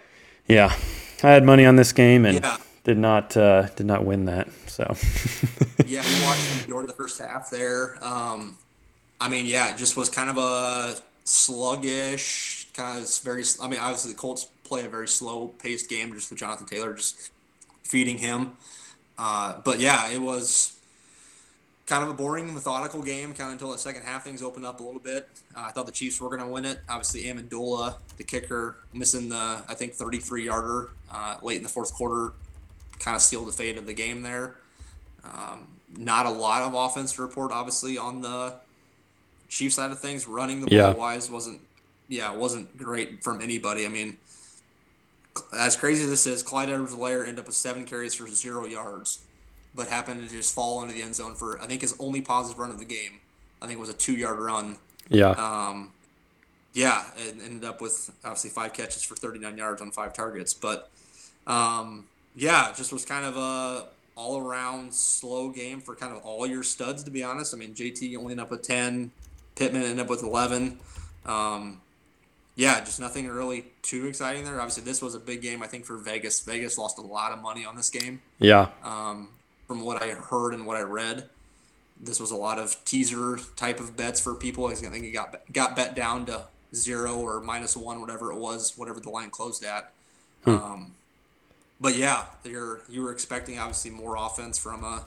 yeah, 0.47 0.75
I 1.23 1.29
had 1.29 1.43
money 1.43 1.65
on 1.65 1.75
this 1.75 1.93
game 1.93 2.25
and 2.25 2.41
yeah. 2.41 2.57
did 2.83 2.97
not 2.97 3.35
uh, 3.37 3.67
did 3.75 3.85
not 3.85 4.05
win 4.05 4.25
that. 4.25 4.49
So 4.67 4.83
yeah, 5.85 6.03
we 6.03 6.25
watched 6.25 6.67
the 6.67 6.87
the 6.87 6.93
first 6.93 7.19
half 7.19 7.49
there. 7.49 8.03
Um, 8.03 8.57
I 9.19 9.29
mean, 9.29 9.45
yeah, 9.45 9.73
it 9.73 9.77
just 9.77 9.95
was 9.95 10.09
kind 10.09 10.29
of 10.29 10.37
a 10.37 10.95
sluggish, 11.23 12.67
kind 12.73 12.99
of 12.99 13.19
very. 13.19 13.43
I 13.61 13.67
mean, 13.67 13.79
obviously 13.79 14.11
the 14.11 14.17
Colts 14.17 14.47
play 14.63 14.85
a 14.85 14.89
very 14.89 15.07
slow 15.07 15.47
paced 15.47 15.89
game, 15.89 16.13
just 16.13 16.29
with 16.29 16.39
Jonathan 16.39 16.65
Taylor 16.65 16.93
just 16.93 17.31
feeding 17.83 18.17
him. 18.17 18.57
Uh, 19.17 19.59
but 19.63 19.79
yeah, 19.79 20.09
it 20.09 20.21
was 20.21 20.77
kind 21.85 22.03
of 22.03 22.09
a 22.09 22.13
boring, 22.13 22.53
methodical 22.53 23.01
game, 23.01 23.33
kind 23.33 23.47
of 23.47 23.53
until 23.53 23.71
the 23.71 23.77
second 23.77 24.03
half 24.03 24.23
things 24.23 24.41
opened 24.41 24.65
up 24.65 24.79
a 24.79 24.83
little 24.83 24.99
bit. 24.99 25.27
Uh, 25.55 25.65
I 25.67 25.71
thought 25.71 25.85
the 25.85 25.91
Chiefs 25.91 26.21
were 26.21 26.29
going 26.29 26.41
to 26.41 26.47
win 26.47 26.65
it. 26.65 26.79
Obviously, 26.87 27.23
Ammendola, 27.23 27.95
the 28.17 28.23
kicker, 28.23 28.77
missing 28.93 29.29
the 29.29 29.63
I 29.67 29.73
think 29.73 29.93
33 29.93 30.45
yarder 30.45 30.89
uh, 31.11 31.37
late 31.41 31.57
in 31.57 31.63
the 31.63 31.69
fourth 31.69 31.93
quarter, 31.93 32.33
kind 32.99 33.15
of 33.15 33.21
sealed 33.21 33.47
the 33.47 33.51
fate 33.51 33.77
of 33.77 33.85
the 33.85 33.93
game 33.93 34.21
there. 34.21 34.55
Um, 35.23 35.67
not 35.97 36.25
a 36.25 36.29
lot 36.29 36.61
of 36.61 36.73
offense 36.73 37.13
to 37.13 37.21
report, 37.21 37.51
obviously, 37.51 37.97
on 37.97 38.21
the 38.21 38.55
Chiefs 39.49 39.75
side 39.75 39.91
of 39.91 39.99
things. 39.99 40.27
Running 40.27 40.61
the 40.61 40.67
ball 40.67 40.93
wise 40.93 41.29
wasn't, 41.29 41.59
yeah, 42.07 42.33
wasn't 42.33 42.77
great 42.77 43.23
from 43.23 43.41
anybody. 43.41 43.85
I 43.85 43.89
mean, 43.89 44.17
as 45.57 45.75
crazy 45.75 46.03
as 46.03 46.09
this 46.09 46.27
is, 46.27 46.43
Clyde 46.43 46.69
Edwards-Helaire 46.69 47.21
ended 47.21 47.39
up 47.39 47.47
with 47.47 47.55
seven 47.55 47.85
carries 47.85 48.13
for 48.13 48.27
zero 48.27 48.65
yards 48.65 49.19
but 49.73 49.87
happened 49.87 50.27
to 50.27 50.35
just 50.35 50.53
fall 50.53 50.81
into 50.81 50.93
the 50.93 51.01
end 51.01 51.15
zone 51.15 51.35
for 51.35 51.61
I 51.61 51.65
think 51.65 51.81
his 51.81 51.95
only 51.99 52.21
positive 52.21 52.59
run 52.59 52.69
of 52.69 52.79
the 52.79 52.85
game. 52.85 53.19
I 53.61 53.67
think 53.67 53.77
it 53.77 53.81
was 53.81 53.89
a 53.89 53.93
two 53.93 54.13
yard 54.13 54.39
run. 54.39 54.77
Yeah. 55.09 55.31
Um, 55.31 55.91
yeah, 56.73 57.03
and 57.27 57.41
ended 57.41 57.65
up 57.65 57.81
with 57.81 58.11
obviously 58.23 58.49
five 58.49 58.73
catches 58.73 59.03
for 59.03 59.15
39 59.15 59.57
yards 59.57 59.81
on 59.81 59.91
five 59.91 60.13
targets, 60.13 60.53
but 60.53 60.89
um, 61.45 62.05
yeah, 62.35 62.71
just 62.75 62.93
was 62.93 63.03
kind 63.05 63.25
of 63.25 63.35
a 63.37 63.87
all 64.15 64.39
around 64.39 64.93
slow 64.93 65.49
game 65.49 65.81
for 65.81 65.95
kind 65.95 66.15
of 66.15 66.23
all 66.23 66.45
your 66.45 66.63
studs. 66.63 67.03
To 67.03 67.11
be 67.11 67.23
honest, 67.23 67.53
I 67.53 67.57
mean 67.57 67.73
JT 67.73 68.15
only 68.17 68.31
ended 68.31 68.39
up 68.39 68.51
with 68.51 68.61
10, 68.63 69.11
Pittman 69.55 69.83
ended 69.83 69.99
up 69.99 70.09
with 70.09 70.23
11. 70.23 70.79
Um, 71.25 71.81
yeah, 72.55 72.79
just 72.81 72.99
nothing 72.99 73.27
really 73.27 73.65
too 73.81 74.07
exciting 74.07 74.43
there. 74.43 74.59
Obviously, 74.59 74.83
this 74.83 75.01
was 75.01 75.15
a 75.15 75.19
big 75.19 75.41
game. 75.41 75.63
I 75.63 75.67
think 75.67 75.85
for 75.85 75.97
Vegas. 75.97 76.41
Vegas 76.41 76.77
lost 76.77 76.97
a 76.97 77.01
lot 77.01 77.31
of 77.31 77.41
money 77.41 77.65
on 77.65 77.75
this 77.75 77.89
game. 77.89 78.21
Yeah. 78.39 78.67
Um, 78.83 79.29
from 79.71 79.85
what 79.85 80.03
I 80.03 80.09
heard 80.09 80.53
and 80.53 80.65
what 80.65 80.75
I 80.75 80.81
read. 80.81 81.29
This 81.97 82.19
was 82.19 82.31
a 82.31 82.35
lot 82.35 82.59
of 82.59 82.75
teaser 82.83 83.39
type 83.55 83.79
of 83.79 83.95
bets 83.95 84.19
for 84.19 84.35
people. 84.35 84.67
I 84.67 84.73
think 84.73 85.05
it 85.05 85.11
got 85.11 85.39
got 85.53 85.77
bet 85.77 85.95
down 85.95 86.25
to 86.25 86.43
zero 86.75 87.15
or 87.15 87.39
minus 87.39 87.77
one, 87.77 88.01
whatever 88.01 88.33
it 88.33 88.37
was, 88.37 88.77
whatever 88.77 88.99
the 88.99 89.09
line 89.09 89.29
closed 89.29 89.63
at. 89.63 89.93
Hmm. 90.43 90.49
Um, 90.49 90.91
but 91.79 91.95
yeah, 91.95 92.25
you're 92.43 92.81
you 92.89 93.01
were 93.01 93.13
expecting 93.13 93.59
obviously 93.59 93.91
more 93.91 94.17
offense 94.17 94.59
from 94.59 94.83
a 94.83 95.05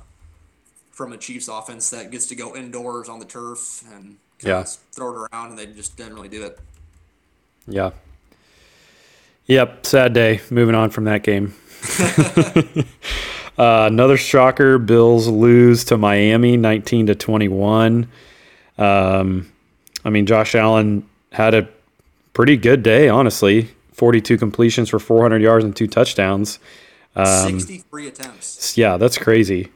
from 0.92 1.12
a 1.12 1.18
Chiefs 1.18 1.48
offense 1.48 1.90
that 1.90 2.10
gets 2.10 2.24
to 2.28 2.34
go 2.34 2.56
indoors 2.56 3.10
on 3.10 3.18
the 3.18 3.26
turf 3.26 3.84
and 3.94 4.16
yeah. 4.40 4.64
throw 4.92 5.12
it 5.12 5.28
around, 5.30 5.50
and 5.50 5.58
they 5.58 5.66
just 5.66 5.94
didn't 5.98 6.14
really 6.14 6.30
do 6.30 6.42
it. 6.42 6.58
Yeah. 7.66 7.90
Yep. 9.44 9.84
Sad 9.84 10.14
day. 10.14 10.40
Moving 10.48 10.74
on 10.74 10.88
from 10.88 11.04
that 11.04 11.22
game. 11.22 11.54
Uh, 13.56 13.86
another 13.90 14.16
shocker: 14.16 14.78
Bills 14.78 15.28
lose 15.28 15.84
to 15.84 15.96
Miami, 15.96 16.56
nineteen 16.56 17.06
to 17.06 17.14
twenty-one. 17.14 18.08
Um, 18.78 19.52
I 20.04 20.10
mean, 20.10 20.26
Josh 20.26 20.54
Allen 20.54 21.08
had 21.32 21.54
a 21.54 21.68
pretty 22.32 22.56
good 22.56 22.82
day, 22.82 23.08
honestly. 23.08 23.70
Forty-two 23.92 24.38
completions 24.38 24.88
for 24.88 24.98
four 24.98 25.22
hundred 25.22 25.40
yards 25.42 25.64
and 25.64 25.74
two 25.74 25.86
touchdowns. 25.86 26.58
Um, 27.14 27.60
Sixty-three 27.60 28.08
attempts. 28.08 28.76
Yeah, 28.76 28.96
that's 28.96 29.16
crazy. 29.18 29.70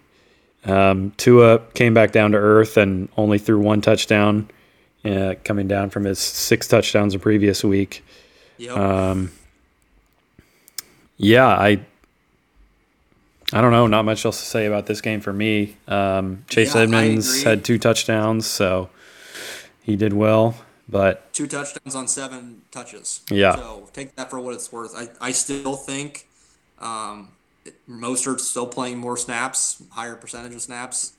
Um, 0.64 1.12
Tua 1.16 1.60
came 1.74 1.94
back 1.94 2.10
down 2.10 2.32
to 2.32 2.38
earth 2.38 2.76
and 2.76 3.08
only 3.16 3.38
threw 3.38 3.60
one 3.60 3.80
touchdown, 3.80 4.50
uh, 5.04 5.36
coming 5.44 5.68
down 5.68 5.90
from 5.90 6.04
his 6.04 6.18
six 6.18 6.66
touchdowns 6.66 7.12
the 7.12 7.20
previous 7.20 7.62
week. 7.62 8.04
Yep. 8.58 8.76
Um, 8.76 9.30
yeah, 11.16 11.46
I 11.46 11.80
I 13.52 13.60
don't 13.60 13.72
know. 13.72 13.86
Not 13.86 14.04
much 14.04 14.24
else 14.24 14.40
to 14.40 14.46
say 14.46 14.66
about 14.66 14.86
this 14.86 15.00
game 15.00 15.20
for 15.20 15.32
me. 15.32 15.76
Um, 15.86 16.44
Chase 16.48 16.74
yeah, 16.74 16.82
Edmonds 16.82 17.42
had 17.42 17.64
two 17.64 17.78
touchdowns, 17.78 18.46
so 18.46 18.90
he 19.82 19.96
did 19.96 20.12
well. 20.12 20.54
But 20.88 21.32
two 21.32 21.46
touchdowns 21.46 21.94
on 21.94 22.08
seven 22.08 22.62
touches. 22.70 23.20
Yeah. 23.30 23.56
So 23.56 23.88
take 23.92 24.16
that 24.16 24.30
for 24.30 24.40
what 24.40 24.54
it's 24.54 24.72
worth. 24.72 24.94
I, 24.96 25.08
I 25.20 25.32
still 25.32 25.76
think 25.76 26.26
um, 26.78 27.28
Mostert's 27.88 28.48
still 28.48 28.66
playing 28.66 28.98
more 28.98 29.16
snaps, 29.16 29.82
higher 29.90 30.16
percentage 30.16 30.54
of 30.54 30.62
snaps. 30.62 31.14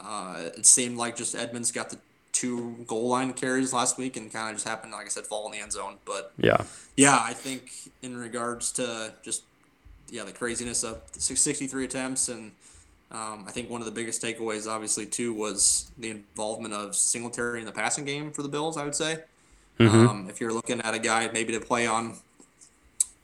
Uh, 0.00 0.50
it 0.56 0.66
seemed 0.66 0.96
like 0.96 1.16
just 1.16 1.36
Edmonds 1.36 1.70
got 1.70 1.90
the 1.90 1.98
two 2.32 2.84
goal 2.86 3.08
line 3.08 3.32
carries 3.32 3.72
last 3.72 3.98
week 3.98 4.16
and 4.16 4.32
kind 4.32 4.48
of 4.48 4.56
just 4.56 4.66
happened, 4.66 4.92
like 4.92 5.06
I 5.06 5.08
said, 5.08 5.26
fall 5.26 5.46
in 5.46 5.52
the 5.52 5.58
end 5.58 5.72
zone. 5.72 5.98
But 6.04 6.32
yeah, 6.38 6.64
yeah, 6.96 7.20
I 7.22 7.32
think 7.34 7.70
in 8.02 8.16
regards 8.16 8.72
to 8.72 9.14
just 9.22 9.44
yeah 10.12 10.22
the 10.24 10.30
craziness 10.32 10.84
of 10.84 11.00
63 11.18 11.84
attempts 11.86 12.28
and 12.28 12.52
um, 13.10 13.44
I 13.46 13.50
think 13.50 13.68
one 13.68 13.80
of 13.82 13.84
the 13.84 13.90
biggest 13.92 14.22
takeaways, 14.22 14.66
obviously, 14.66 15.04
too, 15.04 15.34
was 15.34 15.90
the 15.98 16.08
involvement 16.08 16.72
of 16.72 16.96
Singletary 16.96 17.60
in 17.60 17.66
the 17.66 17.72
passing 17.72 18.06
game 18.06 18.32
for 18.32 18.40
the 18.42 18.48
Bills. 18.48 18.78
I 18.78 18.84
would 18.84 18.94
say, 18.94 19.22
Mhm. 19.78 20.08
um, 20.08 20.30
if 20.30 20.40
you're 20.40 20.52
looking 20.52 20.80
at 20.80 20.94
a 20.94 20.98
guy 20.98 21.28
maybe 21.30 21.52
to 21.52 21.60
play 21.60 21.86
on 21.86 22.16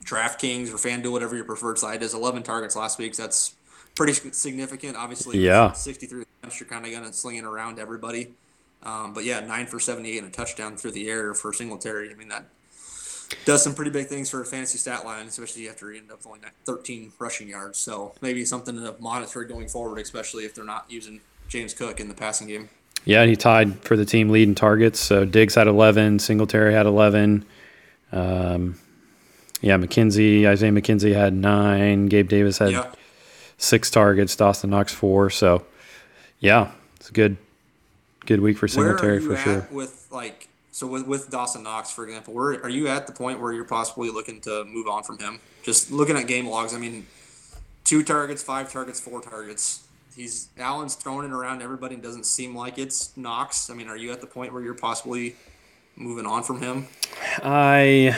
DraftKings 0.04 0.68
or 0.68 0.76
FanDuel, 0.76 1.10
whatever 1.12 1.36
your 1.36 1.46
preferred 1.46 1.78
site 1.78 2.02
is, 2.02 2.12
11 2.12 2.42
targets 2.42 2.76
last 2.76 2.98
week. 2.98 3.16
That's 3.16 3.54
pretty 3.94 4.12
significant. 4.32 4.94
Obviously, 4.96 5.38
Yeah. 5.38 5.72
63 5.72 6.22
attempts, 6.42 6.60
you're 6.60 6.68
kind 6.68 6.84
of 6.84 6.92
gonna 6.92 7.12
sling 7.12 7.36
it 7.36 7.44
around 7.44 7.78
everybody. 7.78 8.34
Um, 8.82 9.12
but 9.14 9.24
yeah, 9.24 9.40
nine 9.40 9.66
for 9.66 9.80
78 9.80 10.18
and 10.22 10.28
a 10.28 10.30
touchdown 10.30 10.76
through 10.76 10.92
the 10.92 11.08
air 11.08 11.32
for 11.32 11.52
Singletary. 11.54 12.10
I 12.10 12.14
mean 12.14 12.28
that 12.28 12.44
does 13.44 13.62
some 13.62 13.74
pretty 13.74 13.90
big 13.90 14.06
things 14.06 14.30
for 14.30 14.40
a 14.40 14.44
fantasy 14.44 14.78
stat 14.78 15.04
line, 15.04 15.26
especially 15.26 15.68
after 15.68 15.90
he 15.90 15.98
ended 15.98 16.12
up 16.12 16.18
with 16.18 16.26
only 16.28 16.40
13 16.64 17.12
rushing 17.18 17.48
yards. 17.48 17.78
So 17.78 18.14
maybe 18.20 18.44
something 18.44 18.74
to 18.76 18.94
monitor 18.98 19.44
going 19.44 19.68
forward, 19.68 19.98
especially 19.98 20.44
if 20.44 20.54
they're 20.54 20.64
not 20.64 20.86
using 20.88 21.20
James 21.48 21.74
Cook 21.74 22.00
in 22.00 22.08
the 22.08 22.14
passing 22.14 22.46
game. 22.48 22.68
yeah, 23.04 23.20
and 23.20 23.30
he 23.30 23.36
tied 23.36 23.80
for 23.84 23.96
the 23.96 24.04
team 24.04 24.30
lead 24.30 24.48
in 24.48 24.54
targets. 24.54 25.00
So 25.00 25.24
Diggs 25.24 25.54
had 25.54 25.66
11, 25.66 26.18
Singletary 26.20 26.72
had 26.74 26.86
11. 26.86 27.44
Um, 28.12 28.78
yeah, 29.60 29.76
McKenzie, 29.76 30.46
Isaiah 30.46 30.70
McKenzie 30.72 31.14
had 31.14 31.34
nine. 31.34 32.06
Gabe 32.06 32.28
Davis 32.28 32.58
had 32.58 32.70
Yeah, 32.70 32.92
six 33.56 33.90
targets. 33.90 34.36
Dawson 34.36 34.70
Knox 34.70 34.92
four. 34.92 35.30
So 35.30 35.64
yeah, 36.38 36.70
it's 36.96 37.08
a 37.10 37.12
good, 37.12 37.36
good 38.26 38.40
week 38.40 38.56
for 38.56 38.68
Singletary 38.68 39.20
for 39.20 39.36
sure. 39.36 39.68
with 39.70 40.06
like 40.10 40.47
so 40.78 40.86
with, 40.86 41.08
with 41.08 41.28
Dawson 41.28 41.64
Knox, 41.64 41.90
for 41.90 42.04
example? 42.04 42.32
Where 42.32 42.62
are 42.62 42.68
you 42.68 42.86
at 42.86 43.08
the 43.08 43.12
point 43.12 43.40
where 43.40 43.52
you're 43.52 43.64
possibly 43.64 44.10
looking 44.10 44.40
to 44.42 44.64
move 44.64 44.86
on 44.86 45.02
from 45.02 45.18
him? 45.18 45.40
Just 45.64 45.90
looking 45.90 46.16
at 46.16 46.28
game 46.28 46.46
logs, 46.46 46.72
I 46.72 46.78
mean, 46.78 47.04
two 47.82 48.04
targets, 48.04 48.44
five 48.44 48.72
targets, 48.72 49.00
four 49.00 49.20
targets. 49.20 49.88
He's 50.14 50.50
Allen's 50.56 50.94
throwing 50.94 51.26
it 51.26 51.32
around 51.32 51.62
everybody. 51.62 51.94
and 51.94 52.02
Doesn't 52.02 52.26
seem 52.26 52.54
like 52.54 52.78
it's 52.78 53.16
Knox. 53.16 53.70
I 53.70 53.74
mean, 53.74 53.88
are 53.88 53.96
you 53.96 54.12
at 54.12 54.20
the 54.20 54.28
point 54.28 54.52
where 54.52 54.62
you're 54.62 54.72
possibly 54.72 55.34
moving 55.96 56.26
on 56.26 56.44
from 56.44 56.60
him? 56.60 56.86
I, 57.42 58.16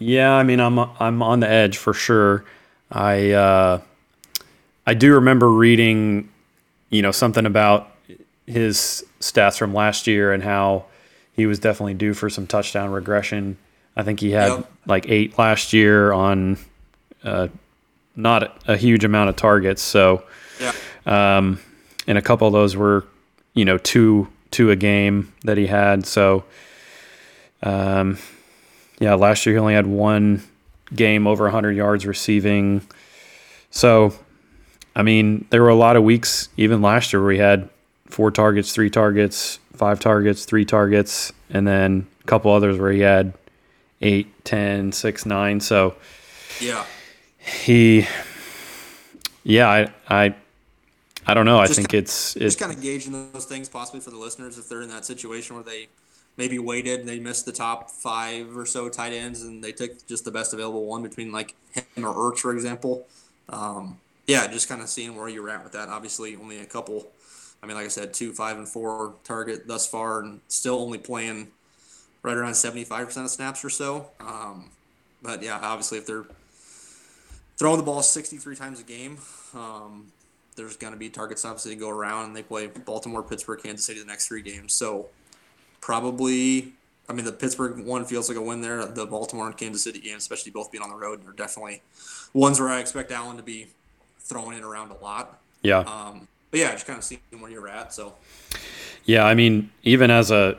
yeah, 0.00 0.32
I 0.34 0.42
mean, 0.42 0.58
I'm 0.58 0.80
I'm 0.80 1.22
on 1.22 1.38
the 1.38 1.48
edge 1.48 1.76
for 1.76 1.94
sure. 1.94 2.44
I 2.90 3.30
uh, 3.30 3.80
I 4.84 4.94
do 4.94 5.14
remember 5.14 5.48
reading, 5.48 6.28
you 6.88 7.02
know, 7.02 7.12
something 7.12 7.46
about 7.46 7.92
his 8.46 9.04
stats 9.20 9.56
from 9.56 9.72
last 9.72 10.08
year 10.08 10.32
and 10.32 10.42
how 10.42 10.86
he 11.40 11.46
was 11.46 11.58
definitely 11.58 11.94
due 11.94 12.12
for 12.12 12.28
some 12.28 12.46
touchdown 12.46 12.90
regression. 12.90 13.56
I 13.96 14.02
think 14.02 14.20
he 14.20 14.30
had 14.32 14.48
Yep. 14.48 14.70
like 14.86 15.08
eight 15.08 15.38
last 15.38 15.72
year 15.72 16.12
on 16.12 16.58
uh, 17.24 17.48
not 18.14 18.62
a 18.68 18.76
huge 18.76 19.04
amount 19.04 19.30
of 19.30 19.36
targets. 19.36 19.80
So, 19.82 20.22
Yeah. 20.60 20.72
um, 21.06 21.58
and 22.06 22.18
a 22.18 22.22
couple 22.22 22.46
of 22.46 22.52
those 22.52 22.76
were, 22.76 23.04
you 23.54 23.64
know, 23.64 23.78
two 23.78 24.28
two 24.50 24.70
a 24.70 24.76
game 24.76 25.32
that 25.44 25.56
he 25.56 25.66
had. 25.66 26.04
So, 26.06 26.44
um, 27.62 28.18
yeah, 28.98 29.14
last 29.14 29.46
year 29.46 29.54
he 29.54 29.58
only 29.60 29.74
had 29.74 29.86
one 29.86 30.42
game 30.94 31.26
over 31.26 31.44
100 31.44 31.72
yards 31.76 32.04
receiving. 32.04 32.82
So, 33.70 34.12
I 34.96 35.02
mean, 35.04 35.46
there 35.50 35.62
were 35.62 35.68
a 35.68 35.74
lot 35.76 35.96
of 35.96 36.02
weeks, 36.02 36.48
even 36.56 36.82
last 36.82 37.12
year, 37.12 37.22
where 37.22 37.32
he 37.32 37.38
had 37.38 37.68
four 38.08 38.30
targets, 38.32 38.72
three 38.72 38.90
targets, 38.90 39.60
five 39.80 39.98
targets, 39.98 40.44
three 40.44 40.66
targets, 40.66 41.32
and 41.48 41.66
then 41.66 42.06
a 42.22 42.26
couple 42.26 42.52
others 42.52 42.78
where 42.78 42.92
he 42.92 43.00
had 43.00 43.32
eight, 44.02 44.44
ten, 44.44 44.92
six, 44.92 45.24
nine. 45.24 45.58
So 45.58 45.94
Yeah. 46.60 46.84
he, 47.38 48.06
yeah, 49.42 49.70
I, 49.70 49.92
I, 50.06 50.34
I 51.26 51.32
don't 51.32 51.46
know. 51.46 51.58
I 51.58 51.66
Just 51.66 51.78
think 51.78 51.94
it's 51.94 52.34
just 52.34 52.36
it's 52.44 52.56
kind 52.56 52.70
of 52.70 52.82
gauging 52.82 53.32
those 53.32 53.46
things 53.46 53.70
possibly 53.70 54.00
for 54.00 54.10
the 54.10 54.18
listeners 54.18 54.58
if 54.58 54.68
they're 54.68 54.82
in 54.82 54.90
that 54.90 55.06
situation 55.06 55.56
where 55.56 55.64
they 55.64 55.88
maybe 56.36 56.58
waited 56.58 57.00
and 57.00 57.08
they 57.08 57.18
missed 57.18 57.46
the 57.46 57.52
top 57.52 57.90
five 57.90 58.54
or 58.54 58.66
so 58.66 58.90
tight 58.90 59.14
ends 59.14 59.42
and 59.42 59.64
they 59.64 59.72
took 59.72 60.06
just 60.06 60.26
the 60.26 60.30
best 60.30 60.52
available 60.52 60.84
one 60.84 61.02
between 61.02 61.32
like 61.32 61.54
him 61.72 62.04
or 62.04 62.12
Ertz, 62.12 62.40
for 62.40 62.52
example. 62.52 63.06
Um, 63.48 63.98
yeah, 64.26 64.46
just 64.46 64.68
kind 64.68 64.82
of 64.82 64.90
seeing 64.90 65.16
where 65.16 65.28
you're 65.28 65.48
at 65.48 65.64
with 65.64 65.72
that. 65.72 65.88
Obviously, 65.88 66.36
only 66.36 66.60
a 66.60 66.66
couple. 66.66 67.08
I 67.62 67.66
mean, 67.66 67.76
like 67.76 67.84
I 67.84 67.88
said, 67.88 68.14
two, 68.14 68.32
five, 68.32 68.56
and 68.56 68.68
four 68.68 69.14
target 69.24 69.66
thus 69.66 69.86
far, 69.86 70.20
and 70.20 70.40
still 70.48 70.80
only 70.80 70.98
playing 70.98 71.48
right 72.22 72.36
around 72.36 72.52
75% 72.52 73.24
of 73.24 73.30
snaps 73.30 73.64
or 73.64 73.70
so. 73.70 74.10
Um, 74.20 74.70
but 75.22 75.42
yeah, 75.42 75.58
obviously, 75.60 75.98
if 75.98 76.06
they're 76.06 76.24
throwing 77.58 77.76
the 77.76 77.82
ball 77.82 78.02
63 78.02 78.56
times 78.56 78.80
a 78.80 78.82
game, 78.82 79.18
um, 79.54 80.06
there's 80.56 80.76
going 80.76 80.92
to 80.92 80.98
be 80.98 81.08
targets 81.10 81.44
obviously 81.44 81.74
to 81.74 81.80
go 81.80 81.90
around. 81.90 82.26
And 82.26 82.36
they 82.36 82.42
play 82.42 82.66
Baltimore, 82.66 83.22
Pittsburgh, 83.22 83.60
Kansas 83.62 83.84
City 83.84 84.00
the 84.00 84.06
next 84.06 84.28
three 84.28 84.42
games. 84.42 84.74
So 84.74 85.08
probably, 85.80 86.72
I 87.08 87.12
mean, 87.12 87.24
the 87.24 87.32
Pittsburgh 87.32 87.84
one 87.84 88.04
feels 88.04 88.28
like 88.28 88.38
a 88.38 88.42
win 88.42 88.62
there. 88.62 88.84
The 88.86 89.06
Baltimore 89.06 89.46
and 89.46 89.56
Kansas 89.56 89.84
City 89.84 90.00
game, 90.00 90.16
especially 90.16 90.52
both 90.52 90.72
being 90.72 90.82
on 90.82 90.90
the 90.90 90.96
road, 90.96 91.26
are 91.28 91.32
definitely 91.32 91.82
ones 92.32 92.60
where 92.60 92.70
I 92.70 92.80
expect 92.80 93.12
Allen 93.12 93.36
to 93.36 93.42
be 93.42 93.66
throwing 94.20 94.56
it 94.56 94.64
around 94.64 94.90
a 94.90 95.02
lot. 95.02 95.38
yeah. 95.62 95.80
Um, 95.80 96.28
but 96.50 96.60
yeah, 96.60 96.72
just 96.72 96.86
kind 96.86 96.98
of 96.98 97.04
seeing 97.04 97.20
where 97.38 97.50
you're 97.50 97.68
at. 97.68 97.92
So 97.94 98.14
Yeah, 99.04 99.24
I 99.24 99.34
mean, 99.34 99.70
even 99.82 100.10
as 100.10 100.30
a 100.30 100.58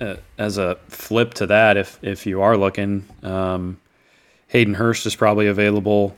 uh, 0.00 0.16
as 0.36 0.58
a 0.58 0.76
flip 0.88 1.34
to 1.34 1.46
that, 1.46 1.76
if 1.76 1.98
if 2.02 2.26
you 2.26 2.40
are 2.42 2.56
looking, 2.56 3.04
um, 3.22 3.78
Hayden 4.48 4.74
Hurst 4.74 5.06
is 5.06 5.16
probably 5.16 5.46
available 5.46 6.16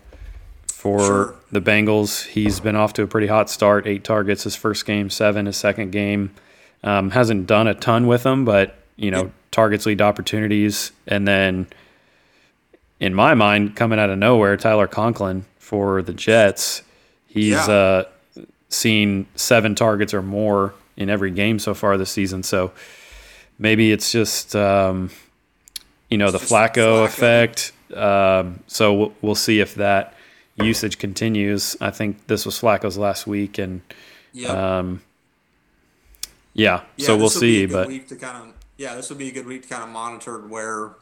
for 0.72 0.98
Sure. 1.00 1.34
the 1.50 1.60
Bengals. 1.60 2.26
He's 2.26 2.60
been 2.60 2.76
off 2.76 2.92
to 2.94 3.02
a 3.02 3.06
pretty 3.06 3.26
hot 3.26 3.48
start. 3.50 3.86
Eight 3.86 4.04
targets 4.04 4.44
his 4.44 4.56
first 4.56 4.84
game, 4.86 5.08
seven 5.10 5.46
his 5.46 5.56
second 5.56 5.92
game. 5.92 6.30
Um, 6.84 7.10
hasn't 7.10 7.46
done 7.46 7.66
a 7.68 7.74
ton 7.74 8.06
with 8.06 8.22
them, 8.22 8.44
but 8.44 8.76
you 8.96 9.10
know, 9.10 9.22
Yeah. 9.24 9.28
targets 9.50 9.86
lead 9.86 9.98
to 9.98 10.04
opportunities, 10.04 10.92
and 11.06 11.26
then 11.26 11.66
in 12.98 13.14
my 13.14 13.34
mind, 13.34 13.76
coming 13.76 13.98
out 13.98 14.10
of 14.10 14.18
nowhere, 14.18 14.56
Tyler 14.58 14.86
Conklin 14.86 15.46
for 15.58 16.02
the 16.02 16.12
Jets. 16.12 16.82
He's 17.26 17.52
Yeah. 17.52 17.66
uh, 17.68 18.04
seen 18.70 19.26
seven 19.34 19.74
targets 19.74 20.14
or 20.14 20.22
more 20.22 20.72
in 20.96 21.10
every 21.10 21.30
game 21.30 21.58
so 21.58 21.74
far 21.74 21.98
this 21.98 22.10
season. 22.10 22.42
So 22.42 22.72
maybe 23.58 23.92
it's 23.92 24.10
just 24.10 24.56
um, 24.56 25.10
you 26.08 26.18
know 26.18 26.30
the 26.30 26.38
just 26.38 26.50
Flacco, 26.50 26.74
Flacco. 26.74 27.04
effect. 27.04 27.72
Um, 27.94 28.60
so 28.66 28.94
we'll, 28.94 29.12
we'll 29.20 29.34
see 29.34 29.60
if 29.60 29.74
that 29.74 30.14
usage 30.56 30.98
continues. 30.98 31.76
I 31.80 31.90
think 31.90 32.26
this 32.26 32.46
was 32.46 32.60
Flacco's 32.60 32.96
last 32.96 33.26
week, 33.26 33.58
and 33.58 33.82
yeah. 34.32 34.78
um, 34.78 35.02
yeah, 36.54 36.82
Yeah, 36.96 37.06
so 37.06 37.16
we'll 37.16 37.26
this 37.26 37.36
would 37.36 37.40
be 37.40 37.66
see. 37.66 37.72
But 37.72 37.88
week 37.88 38.08
to 38.08 38.16
kind 38.16 38.36
of 38.36 38.54
yeah, 38.76 38.94
this 38.94 39.08
would 39.10 39.18
be 39.18 39.28
a 39.28 39.32
good 39.32 39.46
week 39.46 39.62
to 39.62 39.68
kind 39.68 39.82
of 39.82 39.90
monitor 39.90 40.38
where 40.38 40.92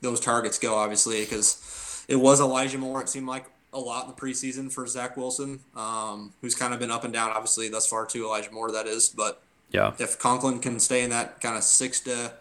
those 0.00 0.20
targets 0.20 0.58
go. 0.58 0.74
Obviously, 0.74 1.20
because 1.20 2.04
it 2.08 2.16
was 2.16 2.40
Elijah 2.40 2.78
Moore. 2.78 3.00
It 3.00 3.08
seemed 3.08 3.28
like 3.28 3.46
a 3.72 3.78
lot 3.78 4.04
in 4.04 4.10
the 4.10 4.16
preseason 4.16 4.70
for 4.70 4.86
Zach 4.86 5.16
Wilson, 5.16 5.60
um, 5.74 6.32
who's 6.40 6.54
kind 6.54 6.74
of 6.74 6.80
been 6.80 6.90
up 6.90 7.04
and 7.04 7.12
down. 7.12 7.30
Obviously, 7.30 7.68
thus 7.68 7.86
far 7.86 8.06
too. 8.06 8.24
Elijah 8.24 8.52
Moore, 8.52 8.70
that 8.72 8.86
is. 8.86 9.08
But 9.08 9.42
yeah, 9.70 9.92
if 9.98 10.18
Conklin 10.18 10.58
can 10.58 10.78
stay 10.78 11.02
in 11.02 11.10
that 11.10 11.40
kind 11.40 11.56
of 11.56 11.62
six 11.62 12.00
to 12.00 12.32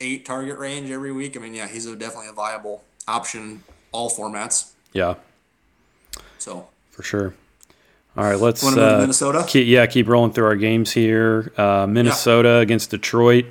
eight 0.00 0.24
target 0.24 0.58
range 0.58 0.90
every 0.90 1.12
week, 1.12 1.36
I 1.36 1.40
mean, 1.40 1.54
yeah, 1.54 1.68
he's 1.68 1.86
a, 1.86 1.94
definitely 1.94 2.28
a 2.28 2.32
viable 2.32 2.82
option 3.06 3.62
all 3.92 4.10
formats. 4.10 4.72
yeah, 4.92 5.14
So 6.38 6.68
for 6.90 7.02
sure. 7.02 7.34
All 8.16 8.24
right, 8.24 8.38
let's 8.38 8.62
uh, 8.64 8.98
Minnesota? 9.00 9.44
keep, 9.48 9.66
yeah 9.66 9.86
keep 9.86 10.06
rolling 10.06 10.32
through 10.32 10.44
our 10.44 10.56
games 10.56 10.92
here. 10.92 11.50
Uh, 11.56 11.86
Minnesota 11.86 12.58
against 12.58 12.90
Detroit. 12.90 13.46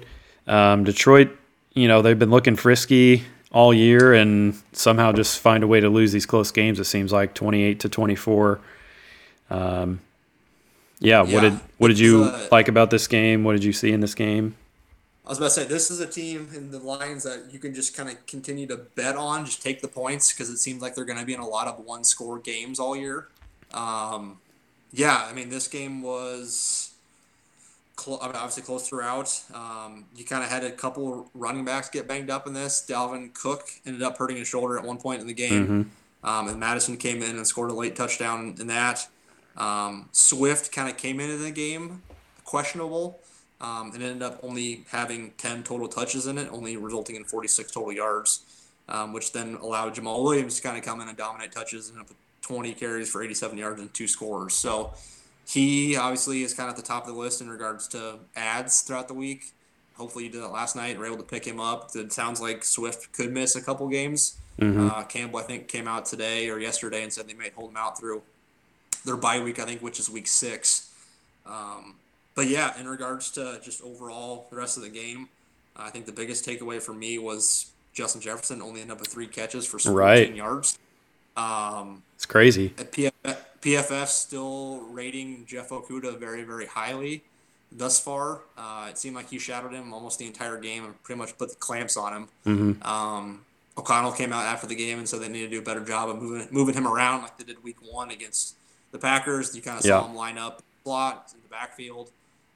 Um, 0.47 0.83
Detroit, 0.83 1.29
you 1.73 1.87
know 1.87 2.01
they've 2.01 2.19
been 2.19 2.29
looking 2.29 2.55
frisky 2.55 3.23
all 3.51 3.73
year 3.73 4.13
and 4.13 4.55
somehow 4.71 5.11
just 5.11 5.39
find 5.39 5.63
a 5.63 5.67
way 5.67 5.79
to 5.79 5.89
lose 5.89 6.11
these 6.11 6.25
close 6.25 6.51
games. 6.51 6.79
It 6.79 6.85
seems 6.85 7.11
like 7.11 7.33
twenty 7.33 7.63
eight 7.63 7.79
to 7.81 7.89
twenty 7.89 8.15
four. 8.15 8.59
Um, 9.49 9.99
yeah, 10.99 11.23
Yeah, 11.23 11.33
what 11.33 11.41
did 11.41 11.59
what 11.77 11.87
did 11.89 11.99
you 11.99 12.23
uh, 12.23 12.47
like 12.51 12.67
about 12.67 12.89
this 12.91 13.07
game? 13.07 13.43
What 13.43 13.53
did 13.53 13.63
you 13.63 13.73
see 13.73 13.91
in 13.91 13.99
this 13.99 14.15
game? 14.15 14.55
I 15.25 15.29
was 15.29 15.37
about 15.37 15.47
to 15.47 15.51
say 15.51 15.63
this 15.65 15.91
is 15.91 15.99
a 15.99 16.07
team 16.07 16.49
in 16.55 16.71
the 16.71 16.79
Lions 16.79 17.23
that 17.23 17.51
you 17.51 17.59
can 17.59 17.73
just 17.73 17.95
kind 17.95 18.09
of 18.09 18.25
continue 18.25 18.67
to 18.67 18.77
bet 18.77 19.15
on, 19.15 19.45
just 19.45 19.61
take 19.61 19.81
the 19.81 19.87
points 19.87 20.33
because 20.33 20.49
it 20.49 20.57
seems 20.57 20.81
like 20.81 20.95
they're 20.95 21.05
going 21.05 21.19
to 21.19 21.25
be 21.25 21.33
in 21.33 21.39
a 21.39 21.47
lot 21.47 21.67
of 21.67 21.85
one 21.85 22.03
score 22.03 22.39
games 22.39 22.79
all 22.79 22.95
year. 22.95 23.27
Um, 23.73 24.39
yeah, 24.91 25.27
I 25.29 25.33
mean 25.33 25.49
this 25.49 25.67
game 25.67 26.01
was 26.01 26.90
cl- 28.03 28.19
obviously 28.21 28.63
close 28.63 28.87
throughout. 28.87 29.39
Um, 29.53 30.05
you 30.15 30.25
kind 30.25 30.43
of 30.43 30.49
had 30.49 30.63
a 30.63 30.71
couple 30.71 31.29
running 31.33 31.63
backs 31.65 31.89
get 31.89 32.07
banged 32.07 32.29
up 32.29 32.47
in 32.47 32.53
this. 32.53 32.85
Dalvin 32.87 33.33
Cook 33.33 33.69
ended 33.85 34.01
up 34.03 34.17
hurting 34.17 34.37
his 34.37 34.47
shoulder 34.47 34.77
at 34.77 34.83
one 34.85 34.97
point 34.97 35.21
in 35.21 35.27
the 35.27 35.33
game, 35.33 35.67
Mm-hmm. 35.67 36.27
um, 36.29 36.47
and 36.47 36.59
Mattison 36.59 36.97
came 36.97 37.21
in 37.21 37.35
and 37.37 37.45
scored 37.47 37.71
a 37.71 37.73
late 37.73 37.95
touchdown 37.95 38.55
in 38.59 38.67
that. 38.67 39.07
Um, 39.57 40.09
Swift 40.11 40.71
kind 40.71 40.89
of 40.89 40.97
came 40.97 41.19
into 41.19 41.37
the 41.37 41.51
game 41.51 42.01
questionable, 42.45 43.19
um, 43.61 43.91
and 43.93 44.01
ended 44.03 44.23
up 44.23 44.39
only 44.43 44.85
having 44.91 45.31
10 45.37 45.63
total 45.63 45.87
touches 45.87 46.27
in 46.27 46.37
it, 46.37 46.49
only 46.51 46.77
resulting 46.77 47.15
in 47.15 47.23
46 47.23 47.71
total 47.71 47.91
yards, 47.93 48.41
um, 48.89 49.13
which 49.13 49.31
then 49.33 49.55
allowed 49.61 49.95
Jamaal 49.95 50.23
Williams 50.23 50.55
to 50.57 50.61
kind 50.63 50.77
of 50.77 50.83
come 50.83 50.99
in 51.01 51.07
and 51.07 51.17
dominate 51.17 51.51
touches 51.51 51.89
and 51.89 51.99
up 51.99 52.09
with 52.09 52.17
20 52.41 52.73
carries 52.73 53.09
for 53.09 53.21
87 53.23 53.57
yards 53.57 53.79
and 53.79 53.93
two 53.93 54.07
scores. 54.07 54.53
So 54.53 54.93
he 55.51 55.95
obviously 55.97 56.43
is 56.43 56.53
kind 56.53 56.69
of 56.69 56.77
at 56.77 56.81
the 56.83 56.87
top 56.87 57.07
of 57.07 57.13
the 57.13 57.19
list 57.19 57.41
in 57.41 57.49
regards 57.49 57.87
to 57.89 58.19
ads 58.35 58.81
throughout 58.81 59.07
the 59.07 59.13
week. 59.13 59.51
Hopefully, 59.95 60.25
you 60.25 60.31
did 60.31 60.41
that 60.41 60.51
last 60.51 60.75
night. 60.75 60.97
We're 60.97 61.07
able 61.07 61.17
to 61.17 61.23
pick 61.23 61.45
him 61.45 61.59
up. 61.59 61.91
It 61.95 62.13
sounds 62.13 62.39
like 62.39 62.63
Swift 62.63 63.11
could 63.11 63.31
miss 63.31 63.55
a 63.55 63.61
couple 63.61 63.87
games. 63.89 64.37
Uh, 64.61 65.03
Campbell, 65.03 65.39
I 65.39 65.43
think, 65.43 65.67
came 65.67 65.87
out 65.87 66.05
today 66.05 66.49
or 66.49 66.59
yesterday 66.59 67.01
and 67.03 67.11
said 67.11 67.27
they 67.27 67.33
might 67.33 67.53
hold 67.53 67.71
him 67.71 67.77
out 67.77 67.97
through 67.97 68.21
their 69.05 69.17
bye 69.17 69.39
week, 69.41 69.59
I 69.59 69.65
think, 69.65 69.81
which 69.81 69.99
is 69.99 70.07
week 70.09 70.27
six. 70.27 70.91
Um, 71.47 71.95
but 72.35 72.47
yeah, 72.47 72.79
in 72.79 72.87
regards 72.87 73.31
to 73.31 73.59
just 73.63 73.81
overall 73.81 74.47
the 74.51 74.55
rest 74.57 74.77
of 74.77 74.83
the 74.83 74.89
game, 74.89 75.29
I 75.75 75.89
think 75.89 76.05
the 76.05 76.11
biggest 76.11 76.45
takeaway 76.45 76.79
for 76.81 76.93
me 76.93 77.17
was 77.17 77.71
Justin 77.93 78.21
Jefferson 78.21 78.61
only 78.61 78.81
ended 78.81 78.93
up 78.95 78.99
with 78.99 79.09
three 79.09 79.25
catches 79.27 79.65
for 79.65 79.79
14 79.79 79.95
Right. 79.97 80.35
yards. 80.35 80.77
Um, 81.35 82.03
It's 82.21 82.27
crazy. 82.27 82.71
at 82.77 82.91
PFF, 82.91 83.37
PFF 83.63 84.05
still 84.05 84.81
rating 84.91 85.43
Jeff 85.47 85.69
Okudah 85.69 86.19
very, 86.19 86.43
very 86.43 86.67
highly 86.67 87.23
thus 87.71 87.99
far. 87.99 88.41
Uh, 88.55 88.89
it 88.91 88.99
seemed 88.99 89.15
like 89.15 89.31
he 89.31 89.39
shadowed 89.39 89.73
him 89.73 89.91
almost 89.91 90.19
the 90.19 90.27
entire 90.27 90.59
game 90.59 90.85
and 90.85 91.01
pretty 91.01 91.17
much 91.17 91.35
put 91.39 91.49
the 91.49 91.55
clamps 91.55 91.97
on 91.97 92.13
him. 92.13 92.27
Mm-hmm. 92.45 92.87
Um, 92.87 93.41
O'Connell 93.75 94.11
came 94.11 94.31
out 94.31 94.45
after 94.45 94.67
the 94.67 94.75
game 94.75 94.99
and 94.99 95.09
said 95.09 95.19
they 95.19 95.29
need 95.29 95.41
to 95.41 95.49
do 95.49 95.57
a 95.57 95.63
better 95.63 95.83
job 95.83 96.09
of 96.09 96.21
moving 96.21 96.47
moving 96.51 96.75
him 96.75 96.85
around 96.87 97.23
like 97.23 97.39
they 97.39 97.43
did 97.43 97.63
week 97.63 97.77
one 97.81 98.11
against 98.11 98.53
the 98.91 98.99
Packers. 98.99 99.55
You 99.55 99.63
kind 99.63 99.79
of 99.79 99.83
Yeah. 99.85 100.01
saw 100.01 100.05
him 100.07 100.13
line 100.15 100.37
up 100.37 100.61
slot 100.83 101.31
in 101.33 101.41
the 101.41 101.49
backfield. 101.49 102.11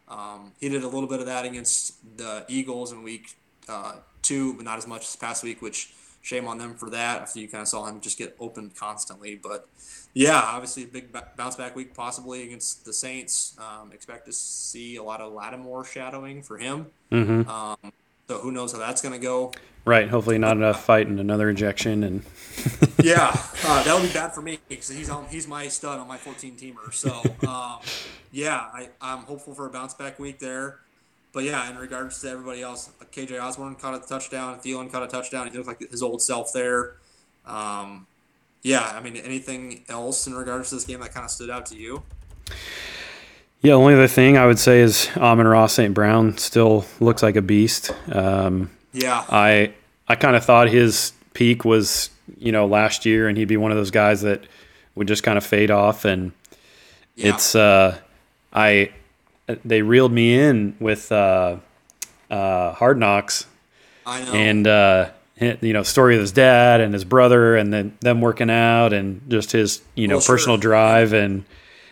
Um, 0.08 0.52
he 0.60 0.70
did 0.70 0.84
a 0.84 0.88
little 0.88 1.10
bit 1.10 1.22
of 1.22 1.26
that 1.26 1.44
against 1.44 1.96
the 2.18 2.46
Eagles 2.48 2.92
in 2.92 3.02
week 3.02 3.36
uh, 3.68 3.94
two, 4.22 4.54
but 4.54 4.64
not 4.64 4.78
as 4.78 4.86
much 4.86 5.02
this 5.02 5.16
past 5.16 5.44
week, 5.44 5.60
which 5.64 5.92
shame 6.26 6.48
on 6.48 6.58
them 6.58 6.74
for 6.74 6.90
that 6.90 7.22
after 7.22 7.40
you 7.40 7.48
kind 7.48 7.62
of 7.62 7.68
saw 7.68 7.86
him 7.86 8.02
just 8.02 8.18
get 8.18 8.36
open 8.40 8.72
constantly. 8.76 9.36
But 9.36 9.68
yeah, 10.14 10.42
obviously 10.42 10.84
a 10.84 10.88
big 10.88 11.16
bounce 11.38 11.56
back 11.56 11.76
week 11.76 11.94
possibly 11.94 12.44
against 12.44 12.84
the 12.84 12.94
Saints. 12.94 13.56
Um, 13.60 13.92
expect 13.92 14.26
to 14.26 14.34
see 14.34 14.96
a 14.96 15.04
lot 15.04 15.22
of 15.22 15.34
Lattimore 15.34 15.86
shadowing 15.86 16.42
for 16.42 16.58
him. 16.58 16.88
Mm-hmm. 17.12 17.48
Um, 17.48 17.94
so 18.28 18.40
who 18.40 18.52
knows 18.52 18.72
how 18.72 18.80
that's 18.80 19.04
going 19.04 19.14
to 19.14 19.20
go. 19.20 19.52
Right. 19.86 20.10
Hopefully, 20.10 20.40
not 20.40 20.58
enough 20.58 20.84
fight 20.84 21.06
and 21.06 21.20
another 21.20 21.48
injection. 21.48 22.04
And 22.04 22.24
yeah, 23.04 23.30
uh, 23.64 23.84
that 23.84 23.94
would 23.94 24.08
be 24.08 24.14
bad 24.14 24.34
for 24.34 24.42
me 24.42 24.58
because 24.68 24.90
he's 24.90 25.12
on, 25.12 25.28
he's 25.30 25.48
my 25.48 25.68
stud 25.68 26.00
on 26.00 26.08
my 26.08 26.18
14 26.18 26.58
teamer. 26.58 26.92
So 26.92 27.22
um, 27.48 27.82
yeah, 28.32 28.58
I, 28.58 28.90
I'm 29.00 29.20
hopeful 29.20 29.54
for 29.54 29.68
a 29.68 29.70
bounce 29.70 29.94
back 29.94 30.18
week 30.18 30.40
there. 30.40 30.80
But 31.36 31.44
yeah, 31.44 31.70
in 31.70 31.78
regards 31.78 32.22
to 32.22 32.30
everybody 32.30 32.62
else, 32.62 32.90
KJ 33.12 33.44
Osborne 33.44 33.76
caught 33.76 33.94
a 33.94 34.08
touchdown, 34.08 34.58
Thielen 34.62 34.90
caught 34.90 35.04
a 35.04 35.08
touchdown. 35.08 35.52
He 35.52 35.58
looked 35.58 35.68
like 35.68 35.92
his 35.92 36.02
old 36.02 36.22
self 36.22 36.54
there. 36.54 36.96
Um, 37.46 38.08
yeah, 38.62 38.94
I 38.96 39.02
mean, 39.02 39.18
anything 39.18 39.84
else 39.90 40.28
in 40.28 40.34
regards 40.34 40.70
to 40.70 40.76
this 40.76 40.86
game 40.86 41.02
that 41.02 41.14
kind 41.14 41.26
of 41.26 41.30
stood 41.30 41.50
out 41.50 41.66
to 41.66 41.76
you? 41.76 42.04
yeah, 43.60 43.74
only 43.74 43.96
other 43.96 44.08
thing 44.08 44.38
I 44.38 44.46
would 44.46 44.60
say 44.60 44.80
is 44.80 45.10
Amon-Ra 45.18 45.68
St. 45.68 45.94
Brown 45.94 46.38
still 46.38 46.86
looks 47.02 47.22
like 47.22 47.36
a 47.36 47.42
beast. 47.42 47.92
Um, 48.10 48.72
Yeah, 48.94 49.26
I 49.30 49.74
I 50.08 50.16
kind 50.16 50.38
of 50.38 50.46
thought 50.46 50.70
his 50.70 51.12
peak 51.34 51.66
was 51.66 52.12
you 52.38 52.54
know 52.54 52.66
last 52.66 53.06
year, 53.06 53.28
and 53.28 53.38
he'd 53.38 53.50
be 53.50 53.58
one 53.58 53.72
of 53.72 53.78
those 53.78 53.92
guys 53.92 54.22
that 54.22 54.46
would 54.96 55.10
just 55.10 55.24
kind 55.24 55.38
of 55.38 55.46
fade 55.46 55.70
off. 55.70 56.06
And 56.06 56.32
yeah, 57.18 57.34
it's 57.36 57.56
uh, 57.56 57.98
I 58.54 58.92
they 59.48 59.82
reeled 59.82 60.12
me 60.12 60.38
in 60.40 60.76
with 60.80 61.12
uh, 61.12 61.58
uh, 62.30 62.74
Hard 62.74 62.98
Knocks, 62.98 63.46
I 64.06 64.24
know. 64.24 64.34
and 64.34 64.68
uh, 64.68 65.10
you 65.40 65.74
know 65.74 65.84
story 65.84 66.16
of 66.16 66.22
his 66.22 66.32
dad 66.32 66.82
and 66.82 66.94
his 66.94 67.04
brother, 67.06 67.56
and 67.56 67.72
then 67.74 67.98
them 68.02 68.22
working 68.22 68.50
out, 68.50 68.94
and 68.94 69.22
just 69.30 69.52
his 69.52 69.82
you 69.96 70.08
know 70.08 70.16
Well, 70.16 70.22
sure. 70.22 70.36
personal 70.36 70.58
drive 70.58 71.14
and. 71.14 71.46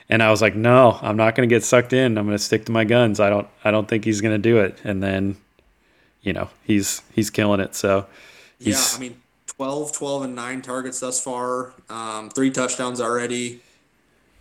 And 0.10 0.22
I 0.22 0.30
was 0.30 0.42
like, 0.42 0.54
no, 0.54 1.00
I'm 1.02 1.16
not 1.16 1.34
going 1.34 1.48
to 1.48 1.56
get 1.56 1.64
sucked 1.64 1.94
in. 1.94 2.18
I'm 2.18 2.26
going 2.26 2.38
to 2.38 2.44
stick 2.44 2.66
to 2.66 2.74
my 2.74 2.84
guns. 2.84 3.22
I 3.22 3.30
don't, 3.30 3.48
I 3.64 3.72
don't 3.72 3.88
think 3.88 4.04
he's 4.04 4.20
going 4.20 4.34
to 4.34 4.38
do 4.38 4.60
it. 4.60 4.78
And 4.84 5.02
then, 5.02 5.38
you 6.22 6.34
know, 6.34 6.50
he's 6.66 7.02
he's 7.14 7.30
killing 7.30 7.62
it. 7.62 7.74
So, 7.74 8.06
yeah, 8.60 8.84
I 8.94 9.00
mean, 9.00 9.22
12, 9.48 9.94
12, 9.94 10.24
and 10.24 10.36
nine 10.36 10.62
targets 10.62 11.00
thus 11.00 11.24
far, 11.24 11.74
um, 11.90 12.30
three 12.30 12.52
touchdowns 12.52 13.00
already. 13.00 13.62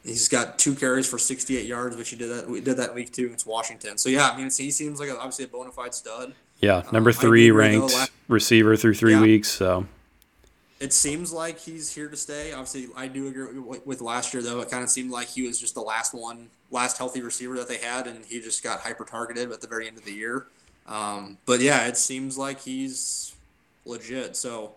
He's 0.05 0.29
got 0.29 0.59
two 0.59 0.75
carries 0.75 1.09
for 1.09 1.17
68 1.19 1.65
yards, 1.67 1.97
which 1.97 2.11
he 2.11 2.17
did 2.17 2.29
that. 2.31 2.49
We 2.49 2.61
did 2.61 2.77
that 2.79 2.95
week 2.95 3.13
two 3.13 3.27
against 3.27 3.47
Washington. 3.47 3.99
So 3.99 4.09
yeah, 4.09 4.31
I 4.31 4.37
mean, 4.37 4.47
it's, 4.49 4.57
he 4.57 4.71
seems 4.73 4.99
like 4.99 5.09
a, 5.09 5.17
obviously 5.17 5.45
a 5.45 5.49
bona 5.49 5.71
fide 5.71 5.95
stud. 5.95 6.35
Yeah, 6.61 6.83
number 6.93 7.11
I 7.11 7.13
three 7.13 7.51
ranked 7.51 7.93
la- 7.95 8.07
receiver 8.29 8.77
through 8.77 8.95
three 8.95 9.13
Yeah. 9.13 9.21
weeks. 9.21 9.49
So 9.49 9.87
It 10.81 10.93
seems 10.93 11.33
like 11.33 11.59
he's 11.61 11.95
here 11.95 12.09
to 12.09 12.17
stay. 12.17 12.53
Obviously, 12.53 12.89
I 12.97 13.07
do 13.07 13.29
agree 13.29 13.59
with, 13.61 13.87
with 13.87 14.01
last 14.01 14.35
year 14.35 14.43
though. 14.43 14.61
It 14.61 14.71
kind 14.71 14.83
of 14.83 14.91
seemed 14.91 15.11
like 15.13 15.29
he 15.29 15.43
was 15.47 15.61
just 15.61 15.75
the 15.75 15.81
last 15.83 16.13
one, 16.15 16.49
last 16.73 16.99
healthy 16.99 17.21
receiver 17.23 17.55
that 17.57 17.69
they 17.69 17.79
had, 17.79 18.07
and 18.09 18.25
he 18.25 18.41
just 18.41 18.65
got 18.65 18.81
hyper 18.81 19.05
targeted 19.05 19.53
at 19.53 19.61
the 19.61 19.69
very 19.69 19.87
end 19.87 19.99
of 19.99 20.05
the 20.05 20.13
year. 20.13 20.47
Um, 20.89 21.39
but 21.47 21.61
yeah, 21.61 21.87
it 21.87 21.97
seems 21.97 22.37
like 22.37 22.61
he's 22.61 23.35
legit. 23.85 24.35
So 24.37 24.73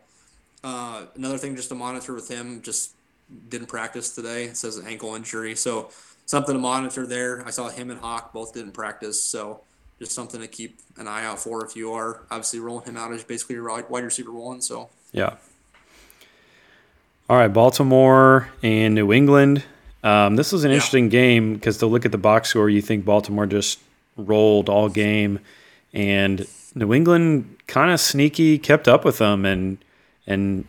uh, 0.63 1.05
another 1.15 1.39
thing 1.39 1.55
just 1.55 1.69
to 1.69 1.75
monitor 1.75 2.13
with 2.13 2.27
him, 2.29 2.61
just 2.61 2.91
didn't 3.49 3.67
practice 3.67 4.13
today. 4.13 4.45
It 4.45 4.57
says 4.57 4.77
an 4.77 4.87
ankle 4.87 5.15
injury, 5.15 5.55
so 5.55 5.89
something 6.25 6.53
to 6.53 6.59
monitor 6.59 7.05
there. 7.07 7.43
I 7.45 7.51
saw 7.51 7.69
him 7.69 7.89
and 7.91 7.99
Hawk 7.99 8.33
both 8.33 8.53
didn't 8.53 8.73
practice, 8.73 9.21
so 9.21 9.61
just 9.99 10.11
something 10.11 10.41
to 10.41 10.47
keep 10.47 10.77
an 10.97 11.07
eye 11.07 11.23
out 11.25 11.39
for 11.39 11.65
if 11.65 11.75
you 11.75 11.93
are 11.93 12.21
obviously 12.29 12.59
rolling 12.59 12.85
him 12.85 12.97
out 12.97 13.11
as 13.13 13.23
basically 13.23 13.55
your 13.55 13.67
wide 13.89 14.03
receiver 14.03 14.31
one. 14.31 14.61
So. 14.61 14.89
yeah. 15.11 15.35
All 17.27 17.37
right, 17.37 17.47
Baltimore 17.47 18.49
and 18.61 18.93
New 18.93 19.11
England. 19.11 19.63
Um, 20.03 20.35
this 20.35 20.51
was 20.51 20.63
an 20.63 20.69
Yeah. 20.69 20.75
interesting 20.75 21.09
game 21.09 21.55
because 21.55 21.79
to 21.79 21.87
look 21.87 22.05
at 22.05 22.11
the 22.11 22.19
box 22.19 22.49
score, 22.49 22.69
you 22.69 22.81
think 22.81 23.03
Baltimore 23.03 23.47
just 23.47 23.79
rolled 24.15 24.69
all 24.69 24.89
game, 24.89 25.39
and 25.93 26.45
New 26.75 26.93
England 26.93 27.55
kind 27.67 27.91
of 27.91 27.99
sneaky 27.99 28.59
kept 28.59 28.87
up 28.87 29.03
with 29.03 29.17
them. 29.17 29.43
And 29.45 29.79
and 30.27 30.65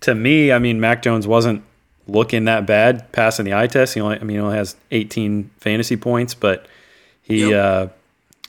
to 0.00 0.14
me, 0.16 0.50
I 0.50 0.58
mean, 0.58 0.80
Mac 0.80 1.02
Jones 1.02 1.26
wasn't 1.28 1.62
looking 2.06 2.44
that 2.44 2.66
bad 2.66 3.10
passing 3.12 3.44
the 3.44 3.54
eye 3.54 3.66
test. 3.66 3.94
He 3.94 4.00
only, 4.00 4.16
I 4.16 4.24
mean, 4.24 4.36
he 4.36 4.42
only 4.42 4.56
has 4.56 4.76
18 4.90 5.50
fantasy 5.58 5.96
points, 5.96 6.34
but 6.34 6.66
he 7.22 7.50
Yep. 7.50 7.64
uh, 7.64 7.88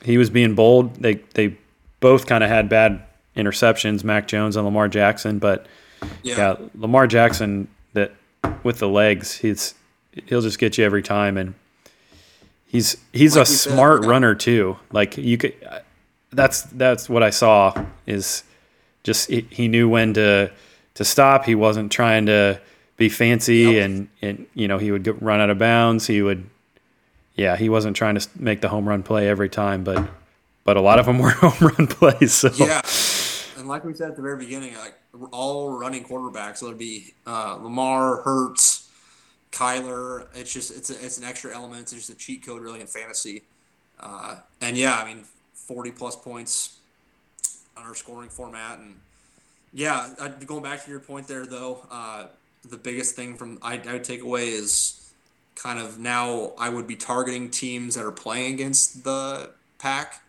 he 0.04 0.18
was 0.18 0.30
being 0.30 0.56
bold. 0.56 0.96
They 0.96 1.16
they 1.34 1.58
both 2.00 2.28
kind 2.28 2.44
of 2.44 2.50
had 2.50 2.70
bad 2.70 3.04
interceptions, 3.36 4.04
Mac 4.04 4.28
Jones 4.28 4.56
and 4.56 4.66
Lamar 4.66 4.88
Jackson, 4.88 5.40
but 5.40 5.66
yeah, 6.24 6.56
Lamar 6.76 7.08
Jackson 7.08 7.68
that 7.94 8.12
with 8.64 8.80
the 8.80 8.88
legs, 8.88 9.36
he's 9.38 9.74
he'll 10.28 10.42
just 10.42 10.60
get 10.60 10.78
you 10.78 10.86
every 10.86 11.02
time, 11.02 11.38
and 11.38 11.54
he's 12.68 12.98
he's 13.14 13.36
Like 13.36 13.44
a 13.44 13.46
smart 13.46 14.04
yeah. 14.04 14.10
runner 14.10 14.36
too. 14.36 14.78
Like 14.92 15.18
you 15.18 15.38
could, 15.38 15.54
that's 16.32 16.64
that's 16.64 17.10
what 17.10 17.24
I 17.24 17.30
saw 17.30 17.74
is 18.06 18.44
just 19.04 19.30
he, 19.30 19.48
he 19.50 19.68
knew 19.68 19.90
when 19.90 20.14
to 20.14 20.52
to 20.96 21.06
stop. 21.06 21.46
He 21.46 21.56
wasn't 21.56 21.92
trying 21.92 22.26
to 22.28 22.60
be 22.98 23.10
fancy, 23.10 23.58
Yep. 23.58 23.86
and 23.86 24.10
and 24.22 24.46
you 24.54 24.68
know 24.68 24.78
he 24.78 24.92
would 24.92 25.04
get, 25.04 25.22
run 25.22 25.40
out 25.42 25.50
of 25.50 25.58
bounds. 25.58 26.08
He 26.08 26.22
would, 26.22 26.50
yeah, 27.36 27.56
he 27.58 27.70
wasn't 27.70 27.96
trying 27.96 28.16
to 28.18 28.28
make 28.38 28.62
the 28.62 28.70
home 28.70 28.88
run 28.88 29.04
play 29.04 29.28
every 29.28 29.50
time, 29.50 29.84
but 29.84 30.08
but 30.64 30.78
a 30.78 30.82
lot 30.82 31.00
of 31.00 31.06
them 31.06 31.20
were 31.20 31.32
home 31.32 31.70
run 31.78 31.88
plays. 31.88 32.34
So 32.34 32.50
Yeah, 32.56 32.82
and 33.58 33.68
like 33.68 33.84
we 33.84 33.94
said 33.94 34.10
at 34.12 34.16
the 34.16 34.22
very 34.22 34.38
beginning, 34.38 34.76
like 34.76 34.94
all 35.32 35.72
running 35.78 36.04
quarterbacks. 36.04 36.58
So 36.58 36.68
it'd 36.68 36.78
be 36.80 37.14
uh, 37.28 37.58
Lamar, 37.62 38.22
Hurts, 38.24 38.90
Kyler. 39.52 40.28
It's 40.34 40.52
just 40.54 40.76
it's 40.76 40.90
a, 40.90 41.06
it's 41.06 41.18
an 41.18 41.24
extra 41.24 41.54
element. 41.54 41.82
It's 41.84 41.94
just 41.94 42.10
a 42.10 42.16
cheat 42.16 42.46
code 42.46 42.62
really 42.62 42.82
in 42.82 42.88
fantasy. 42.88 43.44
Uh, 44.00 44.38
and 44.62 44.78
yeah, 44.78 44.98
I 44.98 45.06
mean, 45.06 45.24
forty 45.54 45.92
plus 45.92 46.16
points 46.16 46.78
on 47.78 47.84
our 47.86 47.96
scoring 47.96 48.30
format, 48.30 48.80
and 48.80 48.96
yeah, 49.74 50.10
going 50.46 50.64
back 50.64 50.84
to 50.86 50.92
your 50.92 51.00
point 51.02 51.28
there 51.28 51.46
though, 51.46 51.86
uh, 51.92 52.28
the 52.70 52.78
biggest 52.78 53.16
thing 53.16 53.36
from 53.36 53.60
I, 53.62 53.78
I 53.88 53.94
would 53.94 54.04
take 54.04 54.22
away 54.22 54.50
is 54.50 55.12
kind 55.56 55.80
of 55.80 55.98
now 56.00 56.52
I 56.58 56.70
would 56.70 56.88
be 56.88 56.96
targeting 56.96 57.50
teams 57.50 57.96
that 57.96 58.04
are 58.06 58.12
playing 58.12 58.54
against 58.56 59.04
the 59.04 59.52
pack 59.80 60.22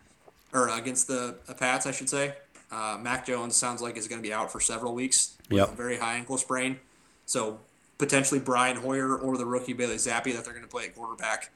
or 0.53 0.69
against 0.69 1.07
the 1.07 1.35
uh, 1.49 1.53
Pats, 1.53 1.85
I 1.85 1.91
should 1.91 2.09
say. 2.09 2.35
Uh, 2.71 2.97
Mac 3.01 3.25
Jones 3.25 3.55
sounds 3.55 3.81
like 3.81 3.97
is 3.97 4.07
going 4.07 4.21
to 4.21 4.27
be 4.27 4.33
out 4.33 4.51
for 4.51 4.59
several 4.59 4.93
weeks 4.93 5.35
with 5.49 5.57
Yep. 5.59 5.73
a 5.73 5.75
very 5.75 5.97
high 5.97 6.15
ankle 6.15 6.37
sprain. 6.37 6.79
So 7.25 7.59
potentially 7.97 8.39
Brian 8.39 8.77
Hoyer 8.77 9.17
or 9.17 9.37
the 9.37 9.45
rookie 9.45 9.73
Bailey 9.73 9.95
Zappe 9.95 10.33
that 10.33 10.43
they're 10.45 10.53
going 10.53 10.63
to 10.65 10.69
play 10.69 10.85
at 10.85 10.95
quarterback. 10.95 11.51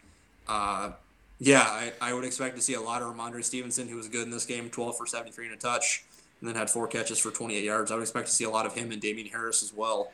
Uh, 0.48 0.92
Yeah, 1.40 1.62
I, 1.64 1.94
I 2.02 2.14
would 2.14 2.24
expect 2.26 2.56
to 2.58 2.62
see 2.62 2.74
a 2.76 2.82
lot 2.82 3.02
of 3.02 3.14
Rhamondre 3.16 3.44
Stevenson, 3.44 3.88
who 3.88 3.96
was 3.96 4.08
good 4.08 4.24
in 4.24 4.30
this 4.30 4.46
game, 4.46 4.70
12 4.70 4.98
for 4.98 5.06
73 5.08 5.46
and 5.48 5.56
a 5.56 5.58
touch, 5.58 6.04
and 6.40 6.48
then 6.50 6.56
had 6.56 6.70
four 6.70 6.88
catches 6.88 7.18
for 7.20 7.32
28 7.32 7.64
yards. 7.64 7.92
I 7.92 7.96
would 7.96 8.02
expect 8.04 8.28
to 8.28 8.34
see 8.34 8.44
a 8.44 8.50
lot 8.50 8.66
of 8.66 8.74
him 8.76 8.92
and 8.92 9.02
Damien 9.02 9.28
Harris 9.28 9.64
as 9.64 9.74
well. 9.74 10.12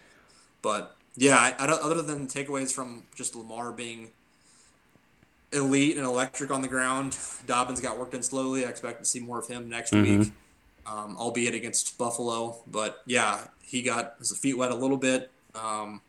But 0.62 0.96
yeah, 1.16 1.38
I, 1.38 1.54
I 1.60 1.68
other 1.68 2.02
than 2.02 2.28
takeaways 2.28 2.72
from 2.72 3.04
just 3.16 3.36
Lamar 3.36 3.72
being 3.72 4.10
elite 5.54 5.98
and 5.98 6.06
electric 6.06 6.52
on 6.52 6.62
the 6.62 6.68
ground, 6.68 7.18
Dobbins 7.48 7.80
got 7.82 7.98
worked 7.98 8.14
in 8.14 8.24
slowly. 8.24 8.66
I 8.66 8.70
expect 8.70 9.00
to 9.00 9.06
see 9.06 9.20
more 9.20 9.40
of 9.40 9.48
him 9.48 9.70
next 9.70 9.94
Mhm. 9.94 10.20
week, 10.20 10.32
um, 10.86 11.16
albeit 11.18 11.54
against 11.56 11.98
Buffalo. 11.98 12.58
But 12.68 13.02
yeah, 13.06 13.48
he 13.64 13.82
got 13.82 14.16
his 14.20 14.36
feet 14.38 14.58
wet 14.58 14.72
a 14.72 14.76
little 14.76 14.98
bit. 14.98 15.32
Um, 15.56 16.02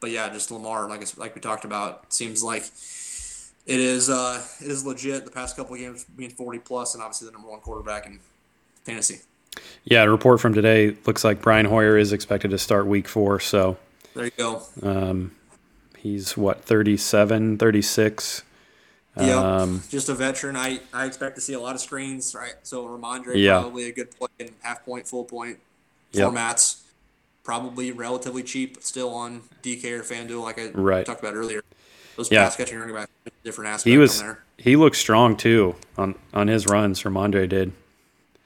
but 0.00 0.10
yeah, 0.10 0.28
just 0.28 0.50
Lamar, 0.50 0.88
like 0.88 1.16
like 1.16 1.34
we 1.34 1.40
talked 1.40 1.64
about, 1.64 2.12
seems 2.12 2.42
like 2.42 2.64
it 3.66 3.80
is 3.80 4.10
uh, 4.10 4.44
it 4.60 4.70
is 4.70 4.84
legit. 4.84 5.24
The 5.24 5.30
past 5.30 5.56
couple 5.56 5.74
of 5.74 5.80
games 5.80 6.04
being 6.04 6.30
40 6.30 6.58
plus, 6.58 6.94
and 6.94 7.02
obviously 7.02 7.26
the 7.26 7.32
number 7.32 7.48
one 7.48 7.60
quarterback 7.60 8.06
in 8.06 8.20
fantasy. 8.84 9.20
Yeah, 9.84 10.02
a 10.02 10.10
report 10.10 10.40
from 10.40 10.54
today 10.54 10.96
looks 11.06 11.24
like 11.24 11.42
Brian 11.42 11.66
Hoyer 11.66 11.96
is 11.98 12.12
expected 12.12 12.50
to 12.52 12.58
start 12.58 12.86
week 12.86 13.06
four. 13.08 13.38
So 13.40 13.76
There 14.14 14.24
you 14.24 14.30
go. 14.36 14.62
um, 14.82 15.32
he's 15.98 16.36
what, 16.36 16.64
37, 16.64 17.58
36? 17.58 18.42
Yep. 19.16 19.36
Um, 19.36 19.82
just 19.90 20.08
a 20.08 20.14
veteran. 20.14 20.56
I, 20.56 20.80
I 20.92 21.06
expect 21.06 21.36
to 21.36 21.40
see 21.40 21.52
a 21.52 21.60
lot 21.60 21.74
of 21.74 21.80
screens, 21.80 22.34
right? 22.34 22.54
So 22.62 22.84
Rhamondre 22.86 23.36
Yeah. 23.36 23.60
probably 23.60 23.88
a 23.88 23.92
good 23.92 24.10
play 24.10 24.28
in 24.40 24.50
half 24.62 24.84
point, 24.84 25.06
full 25.06 25.24
point 25.24 25.58
Yep. 26.12 26.30
formats. 26.32 26.80
Probably 27.44 27.92
relatively 27.92 28.42
cheap, 28.42 28.74
but 28.74 28.84
still 28.84 29.10
on 29.10 29.42
DK 29.62 29.92
or 29.92 30.02
FanDuel, 30.02 30.42
like 30.42 30.58
I 30.58 30.70
Right. 30.70 31.04
talked 31.04 31.20
about 31.20 31.34
earlier. 31.34 31.62
Those 32.16 32.30
Yeah. 32.30 32.44
pass 32.44 32.56
catching 32.56 32.78
running 32.78 32.94
back, 32.94 33.10
different 33.44 33.68
aspect 33.68 33.90
he 33.90 33.98
was 33.98 34.20
there. 34.20 34.42
he 34.56 34.76
looked 34.76 34.96
strong 34.96 35.36
too 35.36 35.74
on 35.98 36.14
on 36.32 36.48
his 36.48 36.66
runs. 36.66 37.02
Rhamondre 37.02 37.48
did 37.48 37.72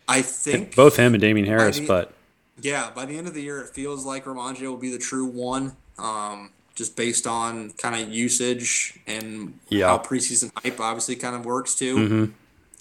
I 0.08 0.22
think 0.22 0.74
both 0.74 0.96
him 0.96 1.14
and 1.14 1.20
Damien 1.20 1.46
Harris, 1.46 1.78
the- 1.78 1.86
but 1.86 2.12
Yeah, 2.60 2.90
by 2.94 3.04
the 3.04 3.16
end 3.16 3.28
of 3.28 3.34
the 3.34 3.42
year, 3.42 3.60
it 3.60 3.68
feels 3.68 4.04
like 4.04 4.24
Rhamondre 4.24 4.62
will 4.62 4.76
be 4.76 4.90
the 4.90 4.98
true 4.98 5.26
one, 5.26 5.76
um, 5.98 6.50
just 6.74 6.96
based 6.96 7.26
on 7.26 7.70
kind 7.72 8.00
of 8.00 8.12
usage 8.12 8.98
and 9.06 9.58
Yeah. 9.68 9.86
how 9.88 9.98
preseason 9.98 10.50
hype 10.62 10.80
obviously 10.80 11.14
kind 11.16 11.36
of 11.36 11.44
works 11.44 11.74
too. 11.74 11.96
Mhm. 11.96 12.32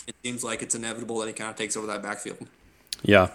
It 0.07 0.15
seems 0.23 0.43
like 0.43 0.61
it's 0.63 0.73
inevitable 0.73 1.19
that 1.19 1.27
he 1.27 1.33
kind 1.33 1.49
of 1.49 1.55
takes 1.57 1.75
over 1.77 1.85
that 1.87 2.01
backfield. 2.01 2.37
yeah. 3.03 3.29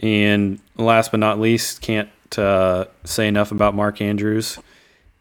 And 0.00 0.58
last 0.76 1.10
but 1.10 1.20
not 1.20 1.38
least, 1.38 1.80
can't 1.80 2.08
uh, 2.36 2.86
say 3.04 3.28
enough 3.28 3.52
about 3.52 3.74
Mark 3.74 4.00
Andrews. 4.00 4.58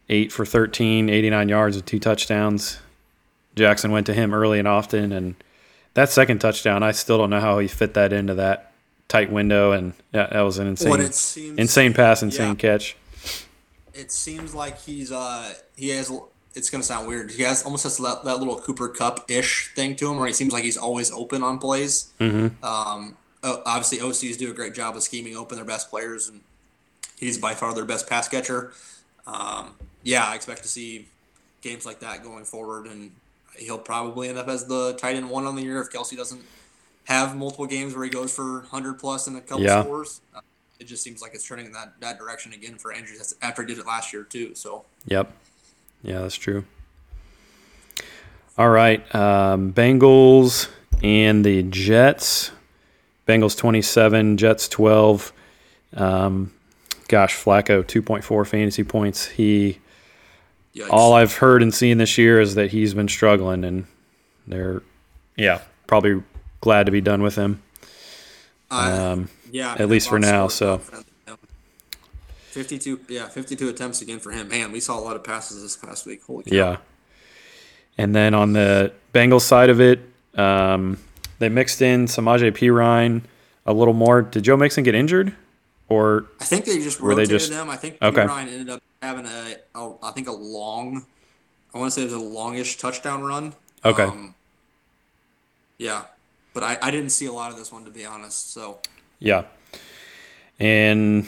Eight 0.09 0.31
for 0.31 0.45
13, 0.45 1.09
89 1.09 1.49
yards 1.49 1.75
and 1.75 1.85
two 1.85 1.99
touchdowns. 1.99 2.77
Jackson 3.55 3.91
went 3.91 4.05
to 4.07 4.13
him 4.13 4.33
early 4.33 4.59
and 4.59 4.67
often, 4.67 5.11
and 5.11 5.35
that 5.93 6.09
second 6.09 6.39
touchdown, 6.39 6.83
I 6.83 6.91
still 6.91 7.17
don't 7.17 7.29
know 7.29 7.39
how 7.39 7.59
he 7.59 7.67
fit 7.67 7.93
that 7.95 8.13
into 8.13 8.35
that 8.35 8.71
tight 9.07 9.31
window, 9.31 9.71
and 9.73 9.93
yeah, 10.13 10.27
that 10.31 10.41
was 10.41 10.57
an 10.57 10.67
insane, 10.67 11.11
seems, 11.11 11.59
insane 11.59 11.93
pass, 11.93 12.23
insane 12.23 12.49
Yeah. 12.49 12.55
catch. 12.55 12.95
it 13.93 14.11
seems 14.11 14.53
like 14.55 14.79
he's 14.79 15.11
uh 15.11 15.53
he 15.75 15.89
has. 15.89 16.11
It's 16.53 16.69
gonna 16.69 16.83
sound 16.83 17.07
weird. 17.07 17.31
He 17.31 17.43
has 17.43 17.63
almost 17.63 17.83
has 17.83 17.97
that, 17.97 18.23
that 18.25 18.37
little 18.39 18.59
Cooper 18.59 18.89
Kupp 18.89 19.29
ish 19.31 19.73
thing 19.73 19.95
to 19.97 20.09
him, 20.11 20.17
where 20.17 20.27
he 20.27 20.33
seems 20.33 20.51
like 20.53 20.63
he's 20.63 20.77
always 20.77 21.11
open 21.11 21.43
on 21.43 21.59
plays. 21.59 22.11
Mm-hmm. 22.19 22.63
Um, 22.63 23.15
obviously, 23.43 23.99
OCs 23.99 24.37
do 24.37 24.49
a 24.51 24.53
great 24.53 24.73
job 24.73 24.95
of 24.95 25.03
scheming 25.03 25.35
open 25.37 25.55
their 25.55 25.65
best 25.65 25.89
players, 25.89 26.27
and 26.29 26.41
he's 27.17 27.37
by 27.37 27.53
far 27.53 27.73
their 27.73 27.85
best 27.85 28.07
pass 28.09 28.27
catcher. 28.27 28.73
Um, 29.27 29.75
yeah, 30.03 30.25
I 30.25 30.35
expect 30.35 30.63
to 30.63 30.67
see 30.67 31.07
games 31.61 31.85
like 31.85 31.99
that 31.99 32.23
going 32.23 32.43
forward, 32.43 32.85
and 32.85 33.11
he'll 33.57 33.77
probably 33.77 34.29
end 34.29 34.37
up 34.37 34.47
as 34.47 34.65
the 34.65 34.93
tight 34.93 35.15
end 35.15 35.29
one 35.29 35.45
on 35.45 35.55
the 35.55 35.61
year 35.63 35.81
if 35.81 35.89
Kelce 35.89 36.15
doesn't 36.17 36.41
have 37.05 37.35
multiple 37.35 37.65
games 37.65 37.93
where 37.95 38.03
he 38.03 38.09
goes 38.09 38.33
for 38.33 38.61
hundred 38.71 38.99
plus 38.99 39.27
and 39.27 39.37
a 39.37 39.41
couple 39.41 39.63
Yeah. 39.63 39.81
scores. 39.83 40.21
Uh, 40.35 40.41
it 40.79 40.85
just 40.85 41.03
seems 41.03 41.21
like 41.21 41.33
it's 41.35 41.47
turning 41.47 41.65
in 41.67 41.71
that, 41.73 41.93
that 41.99 42.17
direction 42.17 42.53
again 42.53 42.75
for 42.77 42.91
Andrews 42.91 43.33
after 43.41 43.61
he 43.61 43.67
did 43.67 43.77
it 43.77 43.85
last 43.85 44.11
year 44.13 44.23
too. 44.23 44.55
So 44.55 44.85
Yep. 45.05 45.31
Yeah, 46.03 46.19
that's 46.21 46.35
true. 46.35 46.63
All 48.57 48.69
right. 48.69 49.03
Um, 49.15 49.73
Bengals 49.73 50.69
and 51.03 51.45
the 51.45 51.63
Jets. 51.63 52.51
Bengals 53.27 53.57
27, 53.57 54.37
Jets 54.37 54.67
12. 54.67 55.31
Um, 55.95 56.51
gosh, 57.07 57.35
Flacco 57.35 57.83
2.4 57.83 58.45
fantasy 58.47 58.83
points. 58.83 59.27
He 59.27 59.79
yikes. 60.75 60.89
all 60.89 61.13
I've 61.13 61.35
heard 61.37 61.61
and 61.63 61.73
seen 61.73 61.97
this 61.97 62.17
year 62.17 62.39
is 62.39 62.55
that 62.55 62.71
he's 62.71 62.93
been 62.93 63.07
struggling, 63.07 63.63
and 63.63 63.85
they're 64.47 64.81
yeah 65.35 65.61
probably 65.87 66.23
glad 66.61 66.85
to 66.85 66.91
be 66.91 67.01
done 67.01 67.21
with 67.23 67.35
him. 67.35 67.61
I- 68.69 68.91
Um, 68.91 69.29
Yeah, 69.51 69.75
At 69.77 69.89
least 69.89 70.07
for 70.07 70.17
now, 70.19 70.47
so. 70.47 70.81
Fifty-two, 72.51 72.99
yeah, 73.07 73.27
fifty-two 73.29 73.69
attempts 73.69 74.01
again 74.01 74.19
for 74.19 74.31
him. 74.31 74.49
Man, 74.49 74.71
we 74.71 74.79
saw 74.81 74.97
a 74.97 75.01
lot 75.01 75.15
of 75.15 75.23
passes 75.23 75.61
this 75.61 75.77
past 75.77 76.05
week. 76.05 76.21
Holy 76.25 76.43
cow! 76.43 76.55
Yeah. 76.55 76.77
And 77.97 78.13
then 78.15 78.33
on 78.33 78.53
the 78.53 78.91
Bengals 79.13 79.41
side 79.41 79.69
of 79.69 79.79
it, 79.79 79.99
um, 80.35 80.97
they 81.39 81.47
mixed 81.49 81.81
in 81.81 82.05
Samaje 82.07 82.51
Perine 82.51 83.21
a 83.65 83.73
little 83.73 83.93
more. 83.93 84.21
Did 84.21 84.43
Joe 84.43 84.57
Mixon 84.57 84.83
get 84.83 84.95
injured? 84.95 85.33
Or 85.91 86.25
I 86.39 86.45
think 86.45 86.65
they 86.65 86.79
just 86.79 87.01
Were 87.01 87.09
they 87.15 87.23
rotated 87.23 87.39
just- 87.39 87.51
them. 87.51 87.69
I 87.69 87.75
think 87.75 87.97
okay. 88.01 88.25
Ryan 88.25 88.47
ended 88.49 88.69
up 88.69 88.81
having 89.01 89.25
a, 89.25 89.55
a, 89.75 89.93
I 90.03 90.11
think 90.11 90.27
a 90.27 90.31
long, 90.31 91.05
I 91.73 91.79
want 91.79 91.91
to 91.91 91.95
say 91.95 92.01
it 92.03 92.05
was 92.05 92.13
a 92.13 92.19
longish 92.19 92.77
touchdown 92.77 93.23
run. 93.23 93.53
Okay. 93.83 94.03
Um, 94.03 94.35
yeah, 95.77 96.03
but 96.53 96.63
I, 96.63 96.77
I 96.81 96.91
didn't 96.91 97.09
see 97.09 97.25
a 97.25 97.33
lot 97.33 97.51
of 97.51 97.57
this 97.57 97.71
one 97.71 97.83
to 97.85 97.91
be 97.91 98.05
honest. 98.05 98.53
So 98.53 98.79
yeah. 99.19 99.43
And 100.59 101.27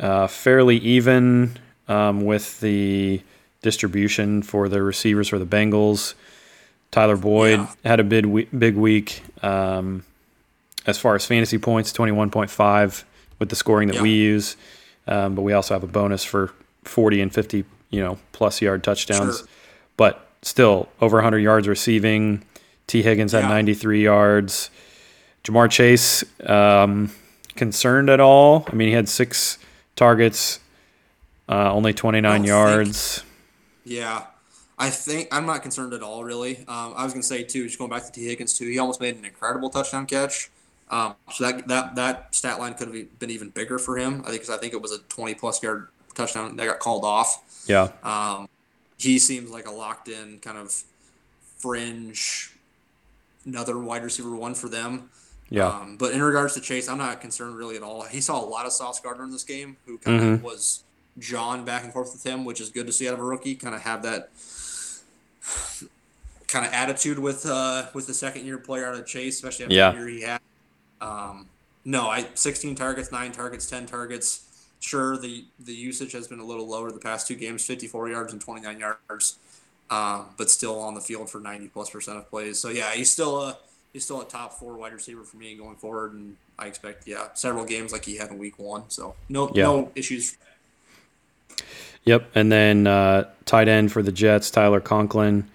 uh, 0.00 0.26
fairly 0.26 0.78
even 0.78 1.58
um, 1.88 2.24
with 2.24 2.60
the 2.60 3.20
distribution 3.62 4.42
for 4.42 4.68
the 4.68 4.82
receivers 4.82 5.28
for 5.28 5.38
the 5.38 5.46
Bengals. 5.46 6.14
Tyler 6.90 7.16
Boyd 7.16 7.60
Yeah. 7.60 7.68
had 7.84 8.00
a 8.00 8.04
big 8.04 8.26
we- 8.26 8.46
big 8.46 8.74
week 8.74 9.22
um, 9.44 10.04
as 10.86 10.98
far 10.98 11.14
as 11.14 11.24
fantasy 11.24 11.58
points, 11.58 11.92
twenty 11.92 12.12
one 12.12 12.30
point 12.30 12.50
five 12.50 13.04
with 13.42 13.48
the 13.50 13.56
scoring 13.56 13.88
that 13.88 13.96
Yeah. 13.96 14.02
we 14.02 14.10
use. 14.10 14.56
Um, 15.08 15.34
but 15.34 15.42
we 15.42 15.52
also 15.52 15.74
have 15.74 15.82
a 15.82 15.88
bonus 15.88 16.22
for 16.22 16.52
forty 16.84 17.20
and 17.20 17.34
fifty, 17.34 17.64
you 17.90 18.00
know, 18.00 18.18
plus 18.30 18.62
yard 18.62 18.84
touchdowns. 18.84 19.38
Sure. 19.38 19.46
But 19.96 20.24
still 20.42 20.88
over 21.00 21.20
hundred 21.22 21.40
yards 21.40 21.66
receiving. 21.66 22.44
Tee 22.86 23.02
Higgins 23.02 23.32
had 23.32 23.42
Yeah. 23.42 23.48
ninety 23.48 23.74
three 23.74 24.04
yards. 24.04 24.70
Ja'Marr 25.42 25.68
Chase 25.68 26.22
um, 26.48 27.10
concerned 27.56 28.08
at 28.08 28.20
all? 28.20 28.64
I 28.70 28.74
mean, 28.76 28.86
he 28.88 28.94
had 28.94 29.08
six 29.08 29.58
targets, 29.96 30.60
uh, 31.48 31.72
only 31.72 31.92
twenty 31.92 32.20
nine 32.20 32.42
Don't 32.42 32.46
think- 32.46 32.48
yards. 32.48 33.24
yeah, 33.84 34.22
I 34.78 34.88
think 34.90 35.26
I'm 35.32 35.46
not 35.46 35.62
concerned 35.62 35.94
at 35.94 36.02
all. 36.02 36.22
Really, 36.22 36.58
um, 36.68 36.94
I 36.96 37.02
was 37.02 37.12
gonna 37.12 37.24
say 37.24 37.42
too, 37.42 37.64
just 37.66 37.76
going 37.76 37.90
back 37.90 38.04
to 38.04 38.12
Tee 38.12 38.26
Higgins 38.26 38.52
too. 38.56 38.68
He 38.68 38.78
almost 38.78 39.00
made 39.00 39.16
an 39.16 39.24
incredible 39.24 39.68
touchdown 39.68 40.06
catch. 40.06 40.48
Um, 40.92 41.14
so 41.32 41.44
that 41.44 41.66
that 41.68 41.94
that 41.96 42.34
stat 42.34 42.60
line 42.60 42.74
could 42.74 42.94
have 42.94 43.18
been 43.18 43.30
even 43.30 43.48
bigger 43.48 43.78
for 43.78 43.96
him. 43.96 44.20
I 44.26 44.30
think 44.30 44.42
because 44.42 44.50
I 44.50 44.58
think 44.58 44.74
it 44.74 44.80
was 44.82 44.92
a 44.92 44.98
20 44.98 45.34
plus 45.34 45.62
yard 45.62 45.88
touchdown 46.14 46.54
that 46.56 46.66
got 46.66 46.78
called 46.80 47.04
off. 47.04 47.42
Yeah, 47.66 47.88
Um, 48.04 48.48
he 48.98 49.18
seems 49.18 49.50
like 49.50 49.66
a 49.66 49.70
locked 49.70 50.08
in 50.08 50.38
kind 50.40 50.58
of 50.58 50.82
fringe, 51.58 52.52
another 53.46 53.78
wide 53.78 54.04
receiver 54.04 54.30
one 54.36 54.54
for 54.54 54.68
them. 54.68 55.08
yeah, 55.48 55.66
Um, 55.68 55.96
but 55.96 56.12
in 56.12 56.22
regards 56.22 56.54
to 56.54 56.60
Chase, 56.60 56.88
I'm 56.88 56.98
not 56.98 57.20
concerned 57.20 57.56
really 57.56 57.76
at 57.76 57.82
all. 57.82 58.02
He 58.02 58.20
saw 58.20 58.38
a 58.38 58.44
lot 58.44 58.66
of 58.66 58.72
Sauce 58.72 59.00
Gardner 59.00 59.24
in 59.24 59.30
this 59.30 59.44
game, 59.44 59.76
who 59.86 59.96
kind 59.98 60.16
of 60.22 60.40
Mhm. 60.40 60.42
was 60.42 60.82
John 61.18 61.64
back 61.64 61.84
and 61.84 61.92
forth 61.92 62.12
with 62.12 62.24
him, 62.24 62.44
which 62.44 62.60
is 62.60 62.68
good 62.68 62.86
to 62.86 62.92
see 62.92 63.08
out 63.08 63.14
of 63.14 63.20
a 63.20 63.24
rookie. 63.24 63.54
Kind 63.54 63.74
of 63.74 63.82
have 63.82 64.02
that 64.02 64.30
kind 66.48 66.66
of 66.66 66.72
attitude 66.72 67.18
with 67.18 67.46
uh, 67.46 67.86
with 67.94 68.06
the 68.06 68.14
second 68.14 68.44
year 68.44 68.58
player 68.58 68.86
out 68.86 68.94
of 68.94 69.06
Chase, 69.06 69.36
especially 69.36 69.64
after 69.66 69.74
Yeah. 69.74 69.90
the 69.92 69.98
year 69.98 70.08
he 70.08 70.20
had. 70.22 70.40
Um, 71.02 71.48
no, 71.84 72.08
I 72.08 72.26
16 72.34 72.74
targets, 72.76 73.10
nine 73.12 73.32
targets, 73.32 73.68
10 73.68 73.86
targets. 73.86 74.48
Sure, 74.80 75.16
the 75.16 75.44
the 75.64 75.72
usage 75.74 76.12
has 76.12 76.26
been 76.28 76.40
a 76.40 76.44
little 76.44 76.66
lower 76.68 76.90
the 76.90 76.98
past 76.98 77.26
two 77.26 77.34
games, 77.36 77.64
54 77.66 78.08
yards 78.08 78.32
and 78.32 78.40
29 78.40 78.78
yards, 78.80 79.38
um, 79.90 80.26
but 80.36 80.50
still 80.50 80.78
on 80.80 80.94
the 80.94 81.00
field 81.00 81.28
for 81.30 81.40
90 81.40 81.68
plus 81.68 81.90
percent 81.90 82.18
of 82.18 82.28
plays. 82.30 82.58
So 82.58 82.68
yeah, 82.68 82.92
he's 82.92 83.10
still 83.10 83.40
a 83.40 83.58
he's 83.92 84.04
still 84.04 84.20
a 84.20 84.24
top 84.24 84.54
four 84.54 84.74
wide 84.74 84.92
receiver 84.92 85.22
for 85.24 85.36
me 85.36 85.54
going 85.56 85.76
forward, 85.76 86.14
and 86.14 86.36
I 86.58 86.66
expect 86.66 87.06
yeah 87.06 87.28
several 87.34 87.64
games 87.64 87.92
like 87.92 88.04
he 88.04 88.16
had 88.16 88.30
in 88.30 88.38
week 88.38 88.58
one. 88.58 88.84
So 88.88 89.14
no 89.28 89.50
Yeah. 89.54 89.64
no 89.64 89.92
issues. 89.94 90.36
yep. 92.04 92.28
And 92.34 92.50
then 92.50 92.86
uh, 92.86 93.30
tight 93.44 93.68
end 93.68 93.92
for 93.92 94.02
the 94.02 94.12
Jets, 94.12 94.50
Tyler 94.50 94.80
Conklin, 94.80 95.48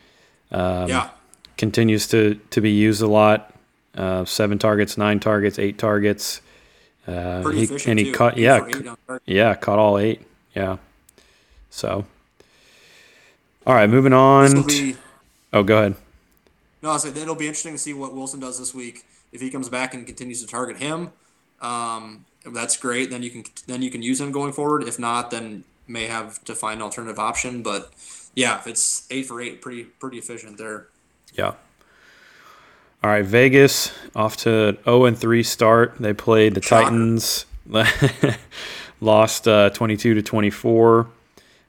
um, 0.52 0.88
yeah, 0.88 1.10
continues 1.58 2.08
to 2.10 2.36
to 2.52 2.62
be 2.62 2.72
used 2.72 3.02
a 3.02 3.08
lot. 3.08 3.54
Uh, 3.98 4.24
seven 4.26 4.60
targets, 4.60 4.98
nine 4.98 5.20
targets, 5.20 5.58
eight 5.58 5.78
targets. 5.78 6.42
Uh, 7.08 7.42
pretty 7.42 7.66
he, 7.66 7.90
and 7.90 7.98
he 7.98 8.06
too. 8.06 8.12
caught 8.14 8.38
yeah, 8.38 8.60
for 8.60 8.70
eight 8.70 8.76
c- 8.76 8.88
on 8.88 8.98
target. 9.08 9.24
yeah, 9.26 9.56
caught 9.56 9.80
all 9.80 9.98
eight. 9.98 10.22
Yeah. 10.56 10.78
So, 11.70 12.06
all 13.66 13.74
right, 13.74 13.90
moving 13.90 14.14
on. 14.14 14.50
to- 14.52 14.64
be 14.64 14.96
oh, 15.54 15.64
go 15.64 15.78
ahead. 15.80 15.96
No, 16.84 16.92
I 16.92 16.98
said 16.98 17.18
it'll 17.18 17.36
be 17.36 17.48
interesting 17.48 17.74
to 17.74 17.78
see 17.80 17.94
what 17.94 18.14
Wilson 18.14 18.40
does 18.40 18.60
this 18.60 18.74
week. 18.74 19.04
If 19.32 19.42
he 19.42 19.50
comes 19.50 19.68
back 19.68 19.94
and 19.94 20.06
continues 20.06 20.42
to 20.42 20.48
target 20.48 20.78
him, 20.78 21.12
um, 21.62 22.26
that's 22.46 22.78
great. 22.78 23.10
Then 23.10 23.24
you 23.24 23.30
can 23.32 23.44
then 23.66 23.82
you 23.82 23.90
can 23.90 24.02
use 24.02 24.22
him 24.22 24.32
going 24.32 24.54
forward. 24.54 24.84
If 24.84 25.00
not, 25.00 25.32
then 25.32 25.64
may 25.88 26.06
have 26.06 26.44
to 26.46 26.54
find 26.54 26.80
an 26.80 26.84
alternative 26.84 27.18
option. 27.20 27.64
But 27.64 27.92
yeah, 28.36 28.60
if 28.60 28.68
it's 28.68 29.08
eight 29.10 29.26
for 29.26 29.42
eight, 29.42 29.62
pretty 29.62 29.84
pretty 29.86 30.18
efficient 30.18 30.58
there. 30.58 30.88
Yeah. 31.34 31.54
All 33.04 33.12
right, 33.12 33.26
Vegas 33.26 33.92
off 34.16 34.38
to 34.38 34.78
0 34.84 35.06
and 35.06 35.18
3 35.18 35.44
start. 35.44 35.96
They 36.00 36.14
played 36.14 36.56
the 36.56 36.62
Shocker. 36.62 36.86
Titans, 36.86 37.46
lost 39.02 39.48
uh, 39.48 39.70
22 39.70 40.16
to 40.16 40.22
24. 40.22 41.08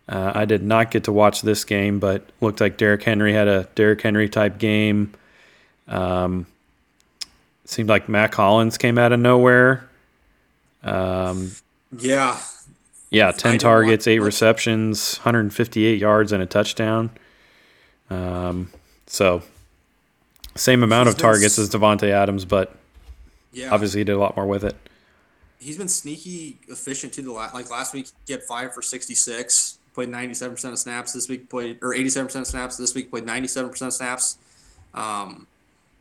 Uh, 0.09 0.33
I 0.35 0.45
did 0.47 0.63
not 0.63 0.91
get 0.91 1.05
to 1.05 1.13
watch 1.13 1.43
this 1.43 1.65
game, 1.65 1.99
but 1.99 2.25
looked 2.41 2.61
like 2.61 2.79
Derrick 2.79 3.03
Henry 3.03 3.35
had 3.35 3.47
a 3.47 3.69
Derrick 3.75 4.01
Henry 4.01 4.29
type 4.29 4.59
game. 4.59 5.13
Um, 5.87 6.47
seemed 7.67 7.91
like 7.91 8.09
Mack 8.09 8.35
Hollins 8.35 8.79
came 8.79 8.97
out 8.97 9.13
of 9.13 9.21
nowhere. 9.21 9.89
Um, 10.83 11.53
Yeah, 11.99 12.41
yeah, 13.11 13.33
10 13.33 13.53
didn't 13.53 13.61
targets, 13.63 14.07
watch 14.07 14.13
eight 14.13 14.19
receptions, 14.21 15.19
158 15.19 15.99
yards, 15.99 16.33
and 16.33 16.43
a 16.43 16.47
touchdown. 16.47 17.11
Um, 18.09 18.71
so, 19.07 19.43
same 20.59 20.83
amount 20.83 21.09
of 21.09 21.17
targets 21.17 21.59
as 21.59 21.71
Davante 21.71 22.11
Adams, 22.11 22.45
but 22.45 22.75
yeah. 23.53 23.71
obviously 23.73 24.01
he 24.01 24.05
did 24.05 24.13
a 24.13 24.19
lot 24.19 24.37
more 24.37 24.47
with 24.47 24.65
it. 24.65 24.77
he's 25.59 25.77
been 25.79 25.89
sneaky 25.89 26.59
efficient 26.69 27.13
too. 27.13 27.23
The 27.23 27.33
la- 27.33 27.51
like 27.55 27.71
last 27.71 27.95
week, 27.95 28.09
he 28.27 28.33
had 28.33 28.43
five 28.43 28.75
for 28.75 28.83
sixty 28.83 29.15
six. 29.15 29.79
Played 29.95 30.11
ninety 30.11 30.35
seven 30.35 30.55
percent 30.55 30.73
of 30.73 30.79
snaps 30.79 31.13
this 31.13 31.29
week. 31.29 31.49
Played 31.51 31.79
or 31.83 31.95
eighty 31.95 32.09
seven 32.09 32.27
percent 32.27 32.43
of 32.43 32.49
snaps 32.49 32.77
this 32.77 32.95
week. 32.95 33.11
Played 33.11 33.27
ninety 33.27 33.49
seven 33.49 33.71
percent 33.71 33.89
of 33.89 33.95
snaps. 33.95 34.39
Um, 34.95 35.47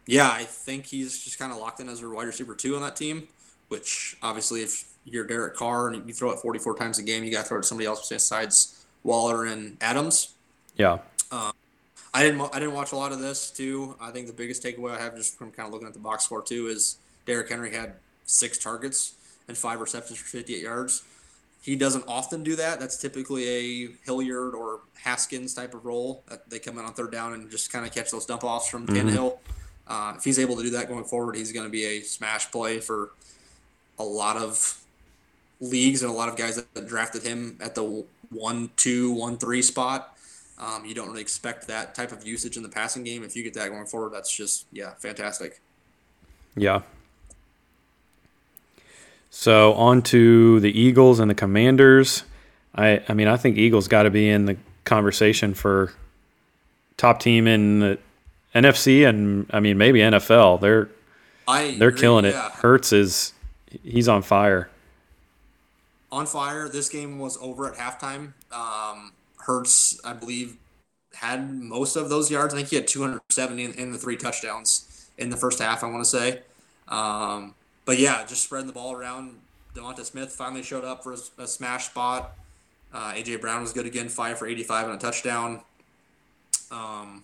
yeah, 0.05 0.29
I 0.29 0.43
think 0.43 0.85
he's 0.85 1.23
just 1.23 1.39
kind 1.39 1.51
of 1.51 1.57
locked 1.57 1.79
in 1.79 1.89
as 1.89 2.01
a 2.01 2.09
wide 2.09 2.27
receiver 2.27 2.55
two 2.55 2.75
on 2.75 2.81
that 2.81 2.95
team. 2.95 3.27
Which 3.69 4.15
obviously, 4.21 4.61
if 4.61 4.85
you're 5.03 5.25
Derek 5.25 5.55
Carr 5.55 5.89
and 5.89 6.07
you 6.07 6.13
throw 6.13 6.31
it 6.31 6.39
forty 6.39 6.59
four 6.59 6.75
times 6.75 6.99
a 6.99 7.03
game, 7.03 7.23
you 7.23 7.31
got 7.31 7.43
to 7.43 7.47
throw 7.47 7.57
it 7.57 7.61
to 7.61 7.67
somebody 7.67 7.87
else 7.87 8.07
besides 8.07 8.85
Waller 9.03 9.45
and 9.45 9.77
Adams. 9.81 10.33
Yeah. 10.75 10.99
I 12.17 12.23
didn't. 12.23 12.41
I 12.41 12.57
didn't 12.57 12.73
watch 12.73 12.93
a 12.93 12.95
lot 12.95 13.11
of 13.11 13.19
this 13.19 13.51
too. 13.51 13.95
I 14.01 14.09
think 14.09 14.25
the 14.25 14.33
biggest 14.33 14.63
takeaway 14.63 14.97
I 14.97 14.99
have 14.99 15.15
just 15.15 15.37
from 15.37 15.51
kind 15.51 15.67
of 15.67 15.73
looking 15.73 15.87
at 15.87 15.93
the 15.93 15.99
box 15.99 16.23
score 16.23 16.41
too 16.41 16.65
is 16.65 16.97
Derrick 17.27 17.47
Henry 17.47 17.71
had 17.71 17.93
six 18.25 18.57
targets 18.57 19.13
and 19.47 19.55
five 19.55 19.79
receptions 19.79 20.17
for 20.17 20.25
58 20.25 20.63
yards. 20.63 21.03
He 21.61 21.75
doesn't 21.75 22.05
often 22.07 22.43
do 22.43 22.55
that. 22.55 22.79
That's 22.79 22.97
typically 22.97 23.47
a 23.47 23.89
Hilliard 24.03 24.55
or 24.55 24.79
Haskins 24.95 25.53
type 25.53 25.75
of 25.75 25.85
role. 25.85 26.23
They 26.47 26.57
come 26.57 26.79
in 26.79 26.85
on 26.85 26.93
third 26.93 27.11
down 27.11 27.33
and 27.33 27.51
just 27.51 27.71
kind 27.71 27.85
of 27.85 27.93
catch 27.93 28.09
those 28.09 28.25
dump 28.25 28.43
offs 28.43 28.67
from 28.67 28.87
Tannehill. 28.87 29.37
Uh, 29.87 30.13
if 30.17 30.23
he's 30.23 30.39
able 30.39 30.55
to 30.55 30.63
do 30.63 30.71
that 30.71 30.87
going 30.87 31.03
forward, 31.03 31.35
he's 31.35 31.51
going 31.51 31.67
to 31.67 31.71
be 31.71 31.85
a 31.85 32.01
smash 32.01 32.49
play 32.51 32.79
for 32.79 33.11
a 33.99 34.03
lot 34.03 34.37
of 34.37 34.81
leagues 35.61 36.01
and 36.01 36.11
a 36.11 36.13
lot 36.13 36.29
of 36.29 36.35
guys 36.35 36.55
that 36.55 36.87
drafted 36.87 37.21
him 37.21 37.57
at 37.61 37.75
the 37.75 38.03
one, 38.31 38.71
two, 38.75 39.11
one, 39.11 39.37
three 39.37 39.61
spot. 39.61 40.16
Um, 40.59 40.85
you 40.85 40.95
don't 40.95 41.07
really 41.09 41.21
expect 41.21 41.67
that 41.67 41.93
type 41.93 42.11
of 42.11 42.25
usage 42.25 42.57
in 42.57 42.63
the 42.63 42.69
passing 42.69 43.03
game. 43.03 43.23
If 43.23 43.35
you 43.35 43.43
get 43.43 43.53
that 43.55 43.69
going 43.69 43.85
forward, 43.85 44.11
that's 44.13 44.35
just 44.35 44.65
yeah, 44.71 44.93
fantastic. 44.97 45.61
Yeah. 46.55 46.81
So 49.29 49.73
on 49.73 50.01
to 50.03 50.59
the 50.59 50.77
Eagles 50.79 51.19
and 51.19 51.29
the 51.29 51.35
Commanders. 51.35 52.23
I 52.75 53.03
I 53.07 53.13
mean 53.13 53.27
I 53.27 53.37
think 53.37 53.57
Eagles 53.57 53.87
got 53.87 54.03
to 54.03 54.09
be 54.09 54.29
in 54.29 54.45
the 54.45 54.57
conversation 54.83 55.53
for 55.53 55.93
top 56.95 57.19
team 57.19 57.45
in 57.47 57.79
the 57.79 57.99
NFC 58.55 59.07
and 59.07 59.45
I 59.51 59.59
mean 59.59 59.77
maybe 59.77 59.99
NFL. 59.99 60.61
They're 60.61 60.89
I 61.47 61.75
they're 61.77 61.89
agree, 61.89 61.99
killing 61.99 62.25
it. 62.25 62.33
yeah. 62.33 62.49
Hurts 62.51 62.91
is 62.93 63.33
he's 63.83 64.07
on 64.07 64.21
fire. 64.23 64.69
on 66.11 66.25
fire. 66.25 66.67
This 66.69 66.89
game 66.89 67.19
was 67.19 67.37
over 67.41 67.71
at 67.71 67.75
halftime. 67.77 68.33
Um, 68.51 69.11
Hurts, 69.47 69.99
I 70.03 70.11
believe, 70.11 70.57
had 71.13 71.49
most 71.49 71.95
of 71.95 72.09
those 72.09 72.29
yards. 72.29 72.53
I 72.53 72.57
think 72.57 72.69
he 72.69 72.75
had 72.75 72.87
270 72.87 73.63
in, 73.63 73.73
in 73.73 73.91
the 73.93 73.97
three 73.97 74.17
touchdowns 74.17 75.09
in 75.17 75.29
the 75.29 75.37
first 75.37 75.59
half. 75.59 75.83
I 75.83 75.87
want 75.87 76.03
to 76.03 76.09
say, 76.09 76.41
um, 76.89 77.55
but 77.85 77.97
yeah, 77.97 78.25
just 78.25 78.43
spreading 78.43 78.67
the 78.67 78.73
ball 78.73 78.93
around. 78.93 79.39
Devonta 79.73 80.03
Smith 80.03 80.31
finally 80.31 80.63
showed 80.63 80.83
up 80.83 81.03
for 81.03 81.13
a, 81.13 81.17
a 81.43 81.47
smash 81.47 81.87
spot. 81.87 82.35
Uh, 82.93 83.13
AJ 83.13 83.41
Brown 83.41 83.61
was 83.61 83.71
good 83.71 83.85
again, 83.85 84.09
five 84.09 84.37
for 84.37 84.47
85 84.47 84.87
and 84.87 84.95
a 84.95 84.99
touchdown. 84.99 85.61
Um, 86.69 87.23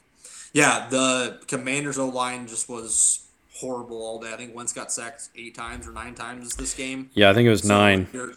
yeah, 0.53 0.87
the 0.89 1.39
Commanders' 1.47 1.97
O 1.97 2.07
line 2.07 2.47
just 2.47 2.69
was 2.69 3.25
horrible 3.55 4.01
all 4.01 4.19
day. 4.19 4.33
I 4.33 4.37
think 4.37 4.55
Wentz 4.55 4.71
got 4.71 4.91
sacked 4.91 5.29
eight 5.35 5.55
times 5.55 5.87
or 5.87 5.91
nine 5.91 6.15
times 6.15 6.55
this 6.55 6.73
game. 6.73 7.09
Yeah, 7.13 7.29
I 7.29 7.33
think 7.33 7.47
it 7.47 7.49
was 7.49 7.63
So 7.63 7.69
nine. 7.69 8.07
You're, 8.13 8.33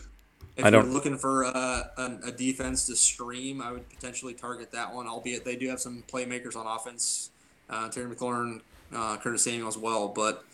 if 0.57 0.65
I 0.65 0.71
you're 0.71 0.83
looking 0.83 1.19
for 1.19 1.43
a, 1.43 1.91
a, 1.97 2.19
a 2.29 2.33
defense 2.33 2.87
to 2.87 2.97
stream, 2.97 3.61
I 3.61 3.73
would 3.73 3.89
potentially 3.89 4.35
target 4.35 4.73
that 4.73 4.95
one. 4.95 5.07
Albeit 5.07 5.45
they 5.45 5.57
do 5.57 5.69
have 5.69 5.81
some 5.81 6.03
playmakers 6.11 6.57
on 6.57 6.67
offense, 6.67 7.31
uh, 7.69 7.89
Terry 7.89 8.15
McLaurin, 8.15 8.61
uh, 8.95 9.19
Curtis 9.19 9.45
Samuel 9.45 9.69
as 9.69 9.77
well. 9.77 10.09
But 10.09 10.45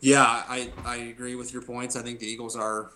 yeah, 0.00 0.22
I 0.24 0.70
I 0.84 0.96
agree 0.96 1.34
with 1.34 1.52
your 1.52 1.62
points. 1.62 1.96
I 1.96 2.02
think 2.02 2.18
the 2.18 2.26
Eagles 2.26 2.54
are 2.54 2.90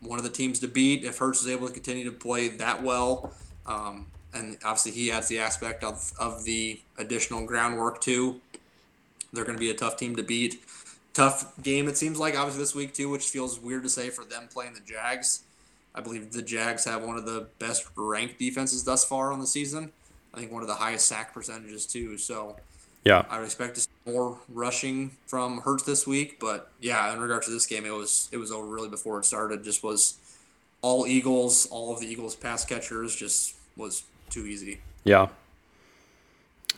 one 0.00 0.18
of 0.18 0.24
the 0.24 0.30
teams 0.30 0.58
to 0.60 0.68
beat 0.68 1.04
if 1.04 1.18
Hurts 1.18 1.40
is 1.40 1.48
able 1.48 1.68
to 1.68 1.72
continue 1.72 2.04
to 2.04 2.12
play 2.12 2.48
that 2.48 2.82
well. 2.82 3.32
Um, 3.66 4.06
and 4.34 4.58
obviously 4.64 4.92
he 4.92 5.12
adds 5.12 5.28
the 5.28 5.38
aspect 5.38 5.84
of, 5.84 6.12
of 6.18 6.44
the 6.44 6.80
additional 6.98 7.46
groundwork 7.46 8.00
too. 8.00 8.40
They're 9.32 9.44
going 9.44 9.56
to 9.56 9.60
be 9.60 9.70
a 9.70 9.74
tough 9.74 9.96
team 9.96 10.16
to 10.16 10.22
beat. 10.22 10.62
Tough 11.14 11.52
game 11.62 11.88
it 11.88 11.96
seems 11.96 12.18
like 12.18 12.36
obviously 12.36 12.62
this 12.62 12.74
week 12.74 12.94
too, 12.94 13.08
which 13.08 13.26
feels 13.26 13.60
weird 13.60 13.82
to 13.84 13.88
say 13.88 14.10
for 14.10 14.24
them 14.24 14.48
playing 14.52 14.74
the 14.74 14.80
Jags. 14.80 15.44
I 15.94 16.00
believe 16.00 16.32
the 16.32 16.42
Jags 16.42 16.84
have 16.86 17.04
one 17.04 17.16
of 17.18 17.26
the 17.26 17.48
best 17.58 17.86
ranked 17.96 18.38
defenses 18.38 18.84
thus 18.84 19.04
far 19.04 19.32
on 19.32 19.40
the 19.40 19.46
season. 19.46 19.92
I 20.34 20.38
think 20.38 20.50
one 20.50 20.62
of 20.62 20.68
the 20.68 20.76
highest 20.76 21.06
sack 21.06 21.34
percentages 21.34 21.86
too. 21.86 22.16
So 22.18 22.56
Yeah. 23.04 23.24
I 23.28 23.38
would 23.38 23.44
expect 23.44 23.74
to 23.74 23.80
see 23.82 23.88
more 24.06 24.38
rushing 24.48 25.10
from 25.26 25.60
Hurts 25.62 25.82
this 25.82 26.06
week. 26.06 26.38
But 26.40 26.70
yeah, 26.80 27.12
in 27.12 27.20
regards 27.20 27.46
to 27.46 27.52
this 27.52 27.66
game, 27.66 27.84
it 27.84 27.90
was 27.90 28.28
it 28.32 28.38
was 28.38 28.50
over 28.50 28.66
really 28.66 28.88
before 28.88 29.18
it 29.18 29.24
started. 29.24 29.64
Just 29.64 29.82
was 29.82 30.14
all 30.80 31.06
Eagles, 31.06 31.66
all 31.70 31.92
of 31.92 32.00
the 32.00 32.06
Eagles 32.06 32.34
pass 32.34 32.64
catchers 32.64 33.14
just 33.14 33.54
was 33.76 34.04
too 34.30 34.46
easy. 34.46 34.80
Yeah. 35.04 35.28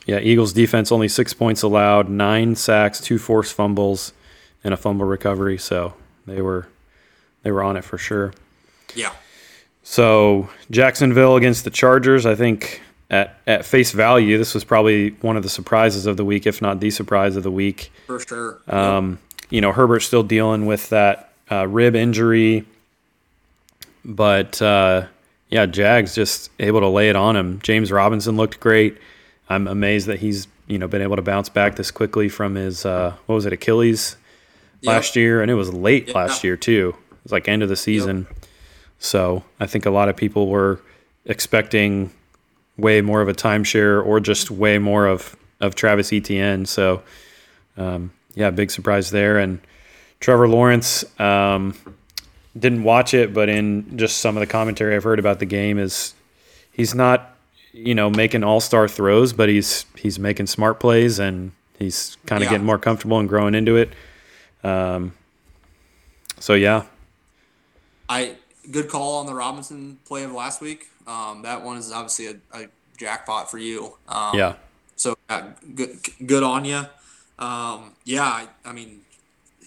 Yeah, 0.07 0.19
Eagles 0.19 0.53
defense 0.53 0.93
only 0.93 1.09
6 1.09 1.33
points 1.33 1.63
allowed, 1.63 2.11
9 2.11 2.57
sacks, 2.57 3.01
2 3.01 3.17
forced 3.19 3.55
fumbles 3.55 4.13
and 4.63 4.75
a 4.75 4.77
fumble 4.77 5.07
recovery, 5.07 5.57
so 5.57 5.95
they 6.27 6.43
were 6.43 6.69
they 7.43 7.51
were 7.51 7.63
on 7.63 7.77
it 7.77 7.85
for 7.85 7.97
sure. 7.97 8.35
Yeah. 8.95 9.13
So 9.83 10.49
Jacksonville 10.71 11.37
against 11.37 11.65
the 11.65 11.71
Chargers, 11.71 12.25
I 12.27 12.35
think 12.35 12.81
at, 13.11 13.39
at 13.47 13.65
face 13.67 13.93
value, 13.93 14.39
this 14.39 14.55
was 14.55 14.65
probably 14.65 15.11
one 15.21 15.37
of 15.37 15.43
the 15.43 15.49
surprises 15.49 16.07
of 16.07 16.17
the 16.17 16.25
week, 16.25 16.47
if 16.47 16.63
not 16.63 16.81
the 16.81 16.91
surprise 16.91 17.37
of 17.37 17.43
the 17.43 17.51
week. 17.51 17.93
For 18.07 18.19
sure. 18.21 18.59
Um, 18.67 19.19
you 19.51 19.61
know, 19.61 19.73
Herbert's 19.73 20.07
still 20.07 20.23
dealing 20.23 20.65
with 20.67 20.89
that 20.89 21.33
uh, 21.51 21.67
rib 21.69 21.95
injury, 21.95 22.65
but 24.05 24.61
uh, 24.63 25.07
yeah, 25.51 25.67
Jags 25.67 26.15
just 26.15 26.51
able 26.59 26.81
to 26.81 26.89
lay 26.89 27.09
it 27.11 27.17
on 27.17 27.37
him. 27.37 27.61
James 27.63 27.93
Robinson 27.93 28.37
looked 28.37 28.61
great. 28.61 28.97
I'm 29.49 29.69
amazed 29.69 30.07
that 30.07 30.21
he's 30.21 30.49
you 30.67 30.79
know 30.79 30.89
been 30.89 31.03
able 31.03 31.17
to 31.17 31.23
bounce 31.23 31.49
back 31.51 31.77
this 31.77 31.91
quickly 31.91 32.29
from 32.31 32.55
his 32.55 32.87
uh, 32.87 33.15
what 33.27 33.35
was 33.35 33.47
it 33.47 33.53
Achilles 33.53 34.17
Yep. 34.81 34.93
last 34.93 35.17
year, 35.17 35.41
and 35.41 35.51
it 35.51 35.55
was 35.55 35.73
late 35.73 36.09
Yeah. 36.09 36.15
last 36.15 36.45
year 36.45 36.57
too. 36.59 36.95
It 37.13 37.17
was 37.25 37.33
like 37.33 37.49
end 37.49 37.63
of 37.63 37.71
the 37.71 37.77
season. 37.77 38.27
So 38.99 39.45
I 39.61 39.67
think 39.67 39.87
a 39.87 39.91
lot 39.91 40.09
of 40.09 40.17
people 40.17 40.49
were 40.49 40.81
expecting 41.27 42.11
way 42.77 43.01
more 43.01 43.21
of 43.21 43.29
a 43.29 43.35
timeshare 43.35 44.05
or 44.05 44.21
just 44.21 44.51
way 44.51 44.79
more 44.79 45.07
of 45.07 45.37
of 45.61 45.75
Travis 45.75 46.13
Etienne. 46.13 46.67
So 46.67 47.03
um, 47.77 48.13
yeah, 48.35 48.51
big 48.51 48.71
surprise 48.71 49.11
there. 49.11 49.39
And 49.39 49.61
Trevor 50.21 50.49
Lawrence 50.49 51.05
um, 51.21 51.75
didn't 52.59 52.83
watch 52.83 53.15
it, 53.15 53.33
but 53.35 53.49
in 53.49 53.97
just 53.97 54.19
some 54.19 54.37
of 54.37 54.41
the 54.41 54.47
commentary 54.47 54.95
I've 54.97 55.05
heard 55.05 55.19
about 55.19 55.39
the 55.39 55.47
game 55.47 55.79
is 55.79 56.15
he's 56.73 56.95
not 56.95 57.31
you 57.73 57.95
know 57.95 58.09
making 58.11 58.43
all 58.45 58.61
star 58.61 58.89
throws, 58.89 59.33
but 59.33 59.49
he's 59.49 59.87
he's 59.97 60.19
making 60.19 60.47
smart 60.47 60.81
plays 60.81 61.19
and 61.19 61.53
he's 61.79 62.17
kind 62.27 62.43
of 62.43 62.47
Yeah. 62.47 62.51
getting 62.53 62.67
more 62.67 62.79
comfortable 62.79 63.19
and 63.19 63.29
growing 63.29 63.55
into 63.55 63.77
it. 63.77 63.91
Um, 64.63 65.13
so 66.41 66.55
yeah, 66.55 66.85
I 68.09 68.37
good 68.71 68.89
call 68.89 69.19
on 69.19 69.27
the 69.27 69.35
Robinson 69.35 69.99
play 70.05 70.25
of 70.25 70.33
last 70.33 70.61
week. 70.61 70.89
Um, 71.07 71.43
that 71.43 71.63
one 71.63 71.77
is 71.77 71.93
obviously 71.93 72.27
a, 72.27 72.37
a 72.53 72.69
jackpot 72.97 73.51
for 73.51 73.59
you. 73.59 73.95
Um, 74.09 74.37
yeah, 74.37 74.55
So 74.97 75.17
uh, 75.29 75.49
good, 75.75 75.99
good 76.27 76.43
on 76.43 76.65
you. 76.65 76.85
Um, 77.39 77.93
yeah, 78.05 78.23
I, 78.25 78.49
I 78.65 78.73
mean, 78.73 79.01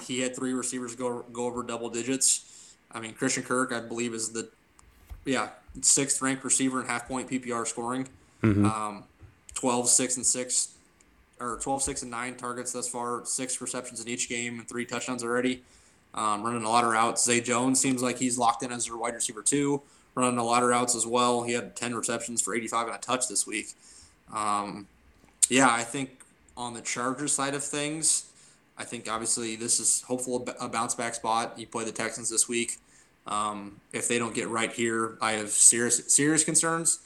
he 0.04 0.22
had 0.22 0.36
three 0.36 0.54
receivers 0.54 0.96
go 0.96 1.26
go 1.34 1.46
over 1.46 1.64
double 1.64 1.90
digits. 1.90 2.76
I 2.92 3.00
mean, 3.00 3.14
Christian 3.14 3.44
Kirk, 3.44 3.72
I 3.74 3.80
believe, 3.82 4.14
is 4.14 4.32
the 4.32 4.50
yeah 5.26 5.50
sixth 5.82 6.22
ranked 6.22 6.44
receiver 6.44 6.80
in 6.82 6.88
half 6.88 7.08
point 7.08 7.30
PPR 7.30 7.68
scoring. 7.68 8.08
Um, 8.66 9.04
12, 9.58 9.90
6, 9.90 10.18
and 10.18 10.26
six 10.26 10.70
or 11.40 11.58
12, 11.62 11.82
6, 11.82 12.02
and 12.04 12.12
9 12.12 12.36
targets 12.36 12.72
thus 12.74 12.88
far, 12.88 13.26
six 13.26 13.60
receptions 13.60 14.02
in 14.02 14.08
each 14.08 14.30
game, 14.30 14.60
and 14.60 14.68
three 14.70 14.86
touchdowns 14.86 15.24
already. 15.24 15.64
Um, 16.14 16.44
running 16.44 16.64
a 16.64 16.70
lot 16.70 16.84
of 16.84 16.92
routes. 16.92 17.24
Zay 17.24 17.42
Jones 17.42 17.80
seems 17.80 18.02
like 18.02 18.18
he's 18.18 18.38
locked 18.38 18.64
in 18.64 18.72
as 18.72 18.86
their 18.86 18.98
wide 18.98 19.14
receiver 19.14 19.44
too, 19.44 19.84
running 20.16 20.40
a 20.40 20.44
lot 20.44 20.64
of 20.64 20.70
routes 20.70 20.96
as 20.96 21.06
well. 21.06 21.44
He 21.44 21.54
had 21.54 21.76
10 21.76 21.94
receptions 21.94 22.42
for 22.42 22.56
85 22.56 22.88
and 22.88 22.96
a 22.96 23.00
touch 23.00 23.28
this 23.28 23.46
week. 23.46 23.74
Um, 24.34 24.88
yeah, 25.50 25.70
I 25.72 25.84
think 25.84 26.22
on 26.56 26.74
the 26.74 26.82
Chargers 26.82 27.34
side 27.34 27.54
of 27.54 27.64
things, 27.64 28.32
I 28.78 28.84
think 28.84 29.10
obviously 29.10 29.56
this 29.56 29.80
is 29.80 30.02
hopeful 30.02 30.48
a 30.60 30.68
bounce 30.68 30.96
back 30.96 31.16
spot. 31.16 31.58
You 31.58 31.68
play 31.68 31.84
the 31.84 31.92
Texans 31.92 32.30
this 32.30 32.48
week. 32.48 32.78
Um, 33.26 33.80
if 33.92 34.08
they 34.08 34.20
don't 34.20 34.34
get 34.34 34.48
right 34.48 34.72
here, 34.72 35.18
I 35.22 35.34
have 35.34 35.50
serious 35.50 36.14
serious 36.14 36.44
concerns. 36.44 37.00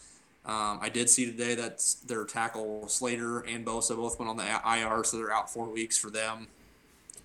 Um, 0.45 0.79
I 0.81 0.89
did 0.89 1.09
see 1.09 1.25
today 1.25 1.55
that 1.55 1.83
their 2.07 2.25
tackle 2.25 2.87
Slater 2.87 3.39
and 3.41 3.65
Bosa 3.65 3.95
both 3.95 4.19
went 4.19 4.29
on 4.29 4.37
the 4.37 4.43
IR, 4.43 5.03
so 5.03 5.17
they're 5.17 5.31
out 5.31 5.51
four 5.51 5.69
weeks 5.69 5.97
for 5.97 6.09
them. 6.09 6.47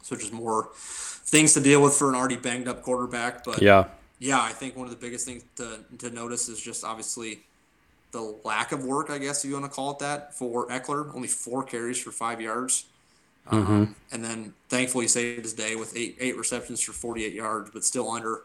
So 0.07 0.15
just 0.15 0.33
more 0.33 0.69
things 0.77 1.53
to 1.55 1.61
deal 1.61 1.83
with 1.83 1.95
for 1.95 2.09
an 2.09 2.15
already 2.15 2.37
banged 2.37 2.69
up 2.69 2.83
quarterback. 2.83 3.43
But 3.45 3.61
yeah, 3.61 3.89
yeah, 4.21 4.41
I 4.41 4.51
think 4.51 4.77
one 4.77 4.87
of 4.87 4.93
the 4.93 5.01
biggest 5.05 5.27
things 5.27 5.43
to, 5.57 5.81
to 5.99 6.11
notice 6.11 6.49
is 6.49 6.61
just 6.61 6.85
obviously 6.85 7.41
the 8.13 8.37
lack 8.45 8.71
of 8.71 8.85
work, 8.85 9.11
I 9.11 9.19
guess 9.19 9.45
if 9.45 9.49
you 9.49 9.57
want 9.59 9.71
to 9.71 9.75
call 9.75 9.91
it 9.91 9.99
that, 9.99 10.33
for 10.33 10.69
Ekeler. 10.69 11.13
Only 11.13 11.27
four 11.27 11.65
carries 11.65 12.01
for 12.01 12.13
five 12.13 12.41
yards. 12.41 12.85
Mm-hmm. 13.51 13.73
Um, 13.73 13.97
and 14.13 14.25
then 14.25 14.55
thankfully 14.69 15.07
he 15.07 15.09
saved 15.09 15.43
his 15.43 15.53
day 15.53 15.75
with 15.75 15.97
eight 15.97 16.17
eight 16.21 16.37
receptions 16.37 16.81
for 16.81 16.93
48 16.93 17.33
yards, 17.33 17.71
but 17.73 17.83
still 17.83 18.09
under 18.09 18.43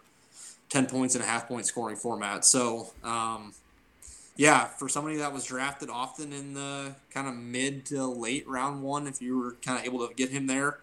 10 0.69 0.87
points 0.87 1.15
in 1.15 1.21
a 1.21 1.25
half 1.25 1.47
point 1.47 1.67
scoring 1.67 1.95
format. 1.95 2.43
So, 2.43 2.91
um, 3.03 3.53
yeah, 4.35 4.65
for 4.65 4.89
somebody 4.89 5.17
that 5.17 5.31
was 5.31 5.45
drafted 5.45 5.91
often 5.91 6.33
in 6.33 6.55
the 6.55 6.95
kind 7.13 7.27
of 7.27 7.35
mid 7.35 7.85
to 7.85 8.03
late 8.07 8.47
round 8.47 8.81
one, 8.81 9.05
if 9.05 9.21
you 9.21 9.37
were 9.37 9.51
kind 9.63 9.77
of 9.77 9.85
able 9.85 10.07
to 10.07 10.11
get 10.15 10.31
him 10.31 10.47
there, 10.47 10.79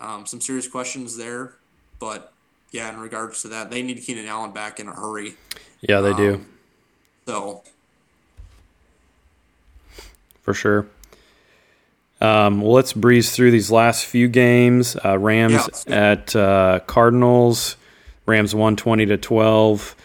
um, 0.00 0.26
some 0.26 0.40
serious 0.40 0.66
questions 0.66 1.16
there. 1.16 1.54
But 1.98 2.32
yeah, 2.72 2.92
in 2.92 3.00
regards 3.00 3.42
to 3.42 3.48
that, 3.48 3.70
they 3.70 3.82
need 3.82 4.00
Keenan 4.02 4.26
Allen 4.26 4.52
back 4.52 4.80
in 4.80 4.88
a 4.88 4.92
hurry. 4.92 5.34
Yeah, 5.80 6.00
they 6.00 6.10
um, 6.10 6.16
do. 6.16 6.44
So 7.26 7.62
for 10.42 10.54
sure. 10.54 10.86
Um, 12.20 12.60
well, 12.60 12.72
let's 12.72 12.92
breeze 12.92 13.32
through 13.34 13.50
these 13.50 13.70
last 13.70 14.04
few 14.04 14.28
games. 14.28 14.96
Uh, 15.02 15.18
Rams 15.18 15.84
yeah, 15.86 16.12
at 16.12 16.36
uh, 16.36 16.80
Cardinals. 16.86 17.76
Rams 18.26 18.54
one 18.54 18.76
twenty 18.76 19.06
to 19.06 19.16
twelve. 19.16 19.96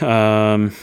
Um, 0.00 0.74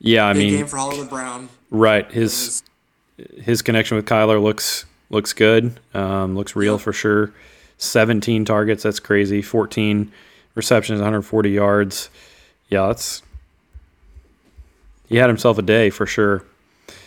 yeah, 0.00 0.26
I 0.26 0.32
Big 0.32 0.42
mean, 0.42 0.56
game 0.58 0.66
for 0.66 0.76
Hollywood 0.78 1.08
Brown. 1.08 1.48
Right, 1.70 2.10
his 2.10 2.62
his 3.40 3.62
connection 3.62 3.96
with 3.96 4.06
Kyler 4.06 4.42
looks 4.42 4.84
looks 5.12 5.32
good. 5.32 5.78
Um, 5.94 6.34
looks 6.34 6.56
real 6.56 6.78
for 6.78 6.92
sure. 6.92 7.32
Seventeen 7.78 8.44
targets, 8.44 8.82
that's 8.82 8.98
crazy. 8.98 9.42
Fourteen 9.42 10.10
receptions, 10.54 10.98
140 10.98 11.50
yards. 11.50 12.10
Yeah, 12.68 12.88
that's 12.88 13.22
he 15.08 15.16
had 15.18 15.28
himself 15.28 15.58
a 15.58 15.62
day 15.62 15.90
for 15.90 16.06
sure. 16.06 16.44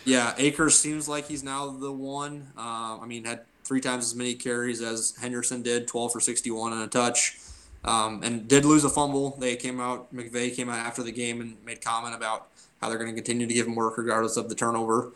Yeah, 0.04 0.34
Akers 0.38 0.78
seems 0.78 1.08
like 1.08 1.26
he's 1.26 1.42
now 1.42 1.68
the 1.68 1.90
one. 1.90 2.52
Uh, 2.56 2.98
I 3.00 3.06
mean, 3.06 3.24
had 3.24 3.40
three 3.64 3.80
times 3.80 4.04
as 4.04 4.14
many 4.14 4.34
carries 4.34 4.80
as 4.80 5.16
Henderson 5.20 5.62
did, 5.62 5.88
12 5.88 6.12
for 6.12 6.20
61 6.20 6.72
and 6.72 6.82
a 6.82 6.86
touch, 6.86 7.36
um, 7.84 8.22
and 8.22 8.46
did 8.46 8.64
lose 8.64 8.84
a 8.84 8.88
fumble. 8.88 9.36
They 9.40 9.56
came 9.56 9.80
out, 9.80 10.14
McVay 10.14 10.54
came 10.54 10.68
out 10.68 10.78
after 10.78 11.02
the 11.02 11.10
game 11.10 11.40
and 11.40 11.56
made 11.64 11.84
comment 11.84 12.14
about 12.14 12.46
how 12.80 12.88
they're 12.88 12.98
going 12.98 13.10
to 13.10 13.14
continue 13.14 13.48
to 13.48 13.54
give 13.54 13.66
him 13.66 13.74
work 13.74 13.98
regardless 13.98 14.36
of 14.36 14.48
the 14.48 14.54
turnover. 14.54 15.10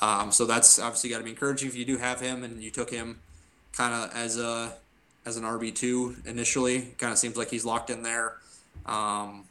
Um, 0.00 0.30
so 0.30 0.44
that's 0.44 0.78
obviously 0.78 1.10
got 1.10 1.18
to 1.18 1.24
be 1.24 1.30
encouraging 1.30 1.68
if 1.68 1.76
you 1.76 1.84
do 1.84 1.96
have 1.96 2.20
him 2.20 2.44
and 2.44 2.62
you 2.62 2.70
took 2.70 2.90
him 2.90 3.20
kind 3.72 3.94
of 3.94 4.14
as 4.14 4.38
a 4.38 4.74
as 5.24 5.36
an 5.36 5.44
RB 5.44 5.74
two 5.74 6.16
initially. 6.24 6.94
Kind 6.98 7.12
of 7.12 7.18
seems 7.18 7.36
like 7.36 7.50
he's 7.50 7.64
locked 7.64 7.90
in 7.90 8.02
there. 8.02 8.34
Um, 8.84 9.44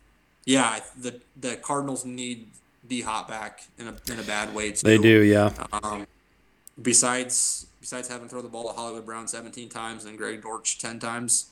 yeah, 0.45 0.79
the 0.99 1.19
the 1.39 1.55
Cardinals 1.57 2.05
need 2.05 2.47
D 2.87 3.01
Hop 3.01 3.27
back 3.27 3.63
in 3.77 3.87
a 3.87 3.95
in 4.11 4.19
a 4.19 4.23
bad 4.23 4.53
way 4.53 4.71
too. 4.71 4.85
They 4.85 4.97
do, 4.97 5.21
yeah. 5.21 5.51
Um, 5.73 6.05
besides 6.81 7.67
besides 7.81 8.07
having 8.07 8.27
throw 8.27 8.41
the 8.41 8.47
ball 8.47 8.67
to 8.67 8.73
Hollywood 8.73 9.05
Brown 9.05 9.27
17 9.27 9.69
times 9.69 10.05
and 10.05 10.17
Greg 10.17 10.41
Dortch 10.41 10.79
10 10.79 10.99
times, 10.99 11.51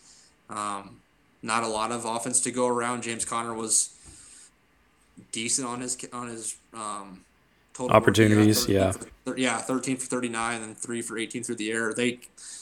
um, 0.49 0.99
not 1.43 1.63
a 1.63 1.67
lot 1.67 1.91
of 1.91 2.05
offense 2.05 2.41
to 2.41 2.51
go 2.51 2.67
around. 2.67 3.03
James 3.03 3.23
Conner 3.23 3.53
was 3.53 3.95
decent 5.31 5.67
on 5.67 5.81
his 5.81 5.97
on 6.11 6.27
his 6.27 6.55
um, 6.73 7.21
total 7.73 7.95
opportunities. 7.95 8.67
yeah, 8.67 8.91
13 8.91 9.11
for, 9.25 9.37
yeah, 9.37 9.57
13 9.57 9.97
for 9.97 10.05
39 10.05 10.61
and 10.61 10.77
three 10.77 11.01
for 11.01 11.17
18 11.17 11.43
through 11.43 11.55
the 11.55 11.71
air. 11.71 11.93
They 11.93 12.19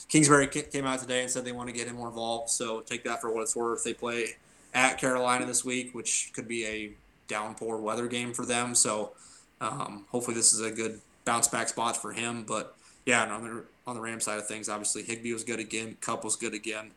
Kingsbury 0.08 0.46
came 0.46 0.84
out 0.84 1.00
today 1.00 1.22
and 1.22 1.30
said 1.30 1.44
they 1.44 1.52
want 1.52 1.68
to 1.68 1.74
get 1.74 1.86
him 1.86 1.96
more 1.96 2.08
involved. 2.08 2.50
So 2.50 2.80
take 2.80 3.04
that 3.04 3.20
for 3.20 3.32
what 3.32 3.42
it's 3.42 3.56
worth. 3.56 3.82
They 3.82 3.94
play 3.94 4.36
at 4.74 4.98
Carolina 4.98 5.46
this 5.46 5.64
week, 5.64 5.94
which 5.94 6.32
could 6.34 6.46
be 6.46 6.66
a 6.66 6.90
downpour 7.28 7.78
weather 7.78 8.06
game 8.06 8.34
for 8.34 8.44
them. 8.44 8.74
So 8.74 9.12
um, 9.60 10.04
hopefully 10.10 10.34
this 10.34 10.52
is 10.52 10.60
a 10.60 10.70
good 10.70 11.00
bounce 11.24 11.48
back 11.48 11.68
spot 11.68 11.96
for 11.96 12.12
him. 12.12 12.44
But 12.46 12.76
yeah, 13.06 13.24
on 13.32 13.42
the 13.42 13.64
on 13.86 13.96
the 13.96 14.00
Ram 14.00 14.20
side 14.20 14.38
of 14.38 14.46
things, 14.46 14.68
obviously 14.68 15.02
Higbee 15.02 15.32
was 15.32 15.44
good 15.44 15.58
again, 15.58 15.96
Kupp 16.00 16.24
was 16.24 16.36
good 16.36 16.54
again. 16.54 16.90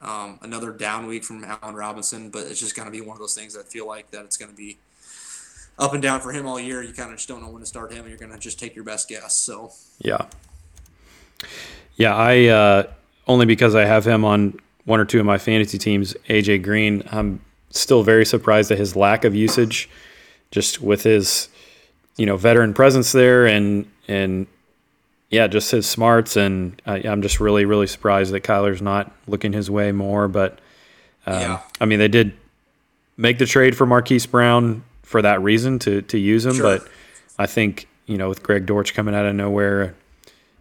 Um, 0.00 0.38
another 0.42 0.70
down 0.70 1.06
week 1.06 1.24
from 1.24 1.44
Allen 1.44 1.74
Robinson, 1.74 2.30
but 2.30 2.46
it's 2.46 2.60
just 2.60 2.76
going 2.76 2.86
to 2.86 2.92
be 2.92 3.00
one 3.00 3.16
of 3.16 3.18
those 3.18 3.34
things. 3.34 3.56
I 3.56 3.62
feel 3.62 3.86
like 3.86 4.10
that 4.12 4.24
it's 4.24 4.36
going 4.36 4.50
to 4.50 4.56
be 4.56 4.78
up 5.78 5.92
and 5.92 6.02
down 6.02 6.20
for 6.20 6.32
him 6.32 6.46
all 6.46 6.58
year. 6.58 6.82
You 6.82 6.92
kind 6.92 7.10
of 7.10 7.16
just 7.16 7.28
don't 7.28 7.42
know 7.42 7.50
when 7.50 7.60
to 7.60 7.66
start 7.66 7.92
him, 7.92 8.00
and 8.00 8.08
you're 8.08 8.18
going 8.18 8.32
to 8.32 8.38
just 8.38 8.58
take 8.58 8.74
your 8.74 8.84
best 8.84 9.08
guess. 9.08 9.34
So 9.34 9.72
yeah, 9.98 10.26
yeah. 11.96 12.14
I 12.14 12.46
uh, 12.46 12.82
only 13.26 13.46
because 13.46 13.74
I 13.74 13.84
have 13.84 14.06
him 14.06 14.24
on 14.24 14.58
one 14.84 15.00
or 15.00 15.04
two 15.04 15.20
of 15.20 15.26
my 15.26 15.38
fantasy 15.38 15.78
teams. 15.78 16.14
AJ 16.28 16.62
Green, 16.62 17.02
I'm 17.12 17.40
still 17.70 18.02
very 18.02 18.24
surprised 18.24 18.70
at 18.70 18.78
his 18.78 18.96
lack 18.96 19.24
of 19.24 19.34
usage, 19.34 19.88
just 20.50 20.80
with 20.80 21.02
his, 21.02 21.48
you 22.16 22.26
know, 22.26 22.36
veteran 22.36 22.74
presence 22.74 23.12
there 23.12 23.46
and 23.46 23.86
and 24.08 24.46
yeah, 25.30 25.46
just 25.46 25.70
his 25.70 25.86
smarts. 25.86 26.36
And 26.36 26.80
I, 26.86 26.98
am 26.98 27.22
just 27.22 27.38
really 27.38 27.64
really 27.64 27.86
surprised 27.86 28.32
that 28.32 28.42
Kyler's 28.42 28.82
not 28.82 29.12
looking 29.26 29.52
his 29.52 29.70
way 29.70 29.92
more. 29.92 30.26
But 30.26 30.58
um, 31.26 31.40
yeah. 31.40 31.60
I 31.80 31.84
mean, 31.84 31.98
they 31.98 32.08
did 32.08 32.32
make 33.16 33.38
the 33.38 33.46
trade 33.46 33.76
for 33.76 33.84
Marquise 33.84 34.26
Brown 34.26 34.82
for 35.08 35.22
that 35.22 35.42
reason 35.42 35.78
to 35.80 36.02
to 36.02 36.18
use 36.18 36.44
him, 36.44 36.54
sure. 36.54 36.78
but 36.78 36.88
I 37.38 37.46
think 37.46 37.88
you 38.06 38.18
know 38.18 38.28
with 38.28 38.42
Greg 38.42 38.66
Dortch 38.66 38.92
coming 38.92 39.14
out 39.14 39.24
of 39.24 39.34
nowhere, 39.34 39.94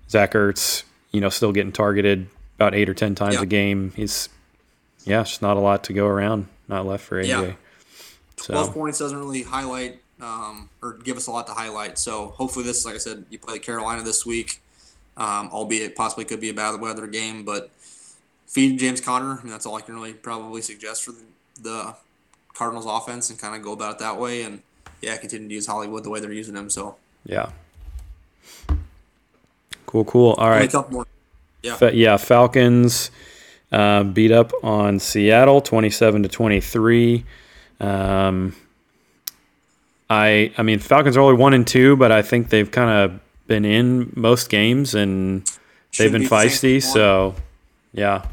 Zach 0.09 0.31
Ertz, 0.31 0.83
you 1.11 1.19
know, 1.19 1.29
still 1.29 1.51
getting 1.51 1.73
targeted 1.73 2.27
about 2.55 2.73
eight 2.73 2.87
or 2.87 2.93
ten 2.93 3.13
times 3.13 3.35
yeah. 3.35 3.41
a 3.41 3.45
game. 3.45 3.91
He's 3.95 4.29
yeah, 5.03 5.21
it's 5.21 5.41
not 5.41 5.57
a 5.57 5.59
lot 5.59 5.83
to 5.85 5.93
go 5.93 6.07
around 6.07 6.47
not 6.67 6.85
left 6.85 7.03
for 7.03 7.21
AJ. 7.21 7.27
Yeah. 7.27 7.53
So. 8.37 8.53
12 8.53 8.73
points 8.73 8.99
doesn't 8.99 9.17
really 9.17 9.43
highlight 9.43 9.99
um, 10.21 10.69
or 10.81 10.93
give 10.93 11.17
us 11.17 11.27
a 11.27 11.31
lot 11.31 11.47
to 11.47 11.53
highlight. 11.53 11.97
So 11.97 12.27
hopefully 12.27 12.65
this, 12.65 12.85
like 12.85 12.95
I 12.95 12.99
said, 12.99 13.25
you 13.29 13.39
play 13.39 13.59
Carolina 13.59 14.03
this 14.03 14.25
week, 14.25 14.61
um, 15.15 15.49
albeit 15.51 15.95
possibly 15.95 16.25
could 16.25 16.39
be 16.39 16.49
a 16.49 16.53
bad 16.53 16.79
weather 16.79 17.07
game, 17.07 17.43
but 17.43 17.71
feed 18.45 18.79
James 18.79 19.01
Conner. 19.01 19.39
I 19.39 19.43
mean, 19.43 19.51
that's 19.51 19.65
all 19.65 19.75
I 19.75 19.81
can 19.81 19.95
really 19.95 20.13
probably 20.13 20.61
suggest 20.61 21.03
for 21.03 21.11
the, 21.13 21.23
the 21.61 21.95
Cardinals 22.57 22.87
offense 22.87 23.29
and 23.29 23.37
kind 23.37 23.55
of 23.55 23.61
go 23.61 23.73
about 23.73 23.93
it 23.93 23.99
that 23.99 24.17
way. 24.17 24.41
And 24.41 24.61
yeah, 25.01 25.15
continue 25.17 25.47
to 25.47 25.53
use 25.53 25.67
Hollywood 25.67 26.03
the 26.03 26.09
way 26.09 26.19
they're 26.19 26.33
using 26.33 26.55
him. 26.55 26.69
So 26.69 26.95
yeah. 27.25 27.51
Cool, 29.85 30.05
cool. 30.05 30.33
All 30.33 30.49
right. 30.49 30.73
Yeah. 31.63 31.89
yeah, 31.89 32.17
Falcons 32.17 33.11
uh, 33.71 34.03
beat 34.03 34.31
up 34.31 34.51
on 34.63 34.99
Seattle, 34.99 35.61
twenty-seven 35.61 36.23
to 36.23 36.29
twenty-three. 36.29 37.25
Um, 37.79 38.55
I 40.09 40.51
I 40.57 40.63
mean 40.63 40.79
Falcons 40.79 41.15
are 41.15 41.21
only 41.21 41.37
one 41.37 41.53
and 41.53 41.67
two, 41.67 41.95
but 41.95 42.11
I 42.11 42.21
think 42.21 42.49
they've 42.49 42.69
kind 42.69 42.89
of 42.89 43.19
been 43.47 43.65
in 43.65 44.11
most 44.15 44.49
games 44.49 44.95
and 44.95 45.49
they've 45.97 46.11
been 46.11 46.23
feisty. 46.23 46.81
So 46.81 47.35
yeah. 47.93 48.25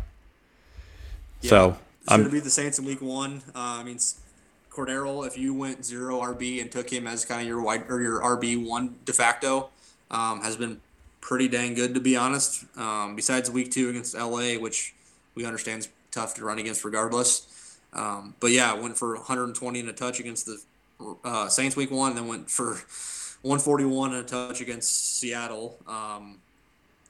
yeah. 1.40 1.50
So 1.50 1.76
should 2.09 2.30
be 2.30 2.40
the 2.40 2.50
Saints 2.50 2.78
in 2.78 2.84
week 2.84 3.00
one. 3.00 3.42
Uh, 3.55 3.80
I 3.80 3.82
mean, 3.82 3.98
Cordarrelle, 4.70 5.26
if 5.26 5.38
you 5.38 5.55
went 5.55 5.84
zero 5.84 6.20
RB 6.20 6.61
and 6.61 6.70
took 6.70 6.90
him 6.90 7.07
as 7.07 7.24
kind 7.24 7.40
of 7.42 7.46
your 7.46 7.62
wide 7.62 7.84
or 7.88 8.00
your 8.00 8.20
RB 8.20 8.66
one 8.66 8.96
de 9.05 9.12
facto, 9.12 9.70
um, 10.11 10.42
has 10.42 10.57
been 10.57 10.80
pretty 11.20 11.48
dang 11.48 11.74
good 11.74 11.94
to 11.94 12.00
be 12.00 12.16
honest. 12.16 12.64
Um, 12.76 13.16
besides 13.16 13.50
week 13.50 13.70
two 13.70 13.88
against 13.90 14.14
LA, 14.14 14.55
which 14.55 14.94
we 15.34 15.44
understand 15.46 15.84
it's 15.84 15.88
tough 16.11 16.34
to 16.34 16.44
run 16.44 16.59
against 16.59 16.84
regardless. 16.84 17.78
Um, 17.92 18.34
but 18.40 18.50
yeah, 18.50 18.74
went 18.74 18.96
for 18.98 19.14
120 19.14 19.80
and 19.80 19.88
a 19.88 19.92
touch 19.92 20.20
against 20.20 20.46
the 20.46 20.59
uh, 21.24 21.48
Saints 21.48 21.76
week 21.76 21.90
one, 21.90 22.14
then 22.14 22.26
went 22.26 22.50
for 22.50 22.74
141 23.42 24.14
and 24.14 24.24
a 24.24 24.28
touch 24.28 24.61
against 24.61 25.18
Seattle. 25.18 25.78
Um, 25.86 26.38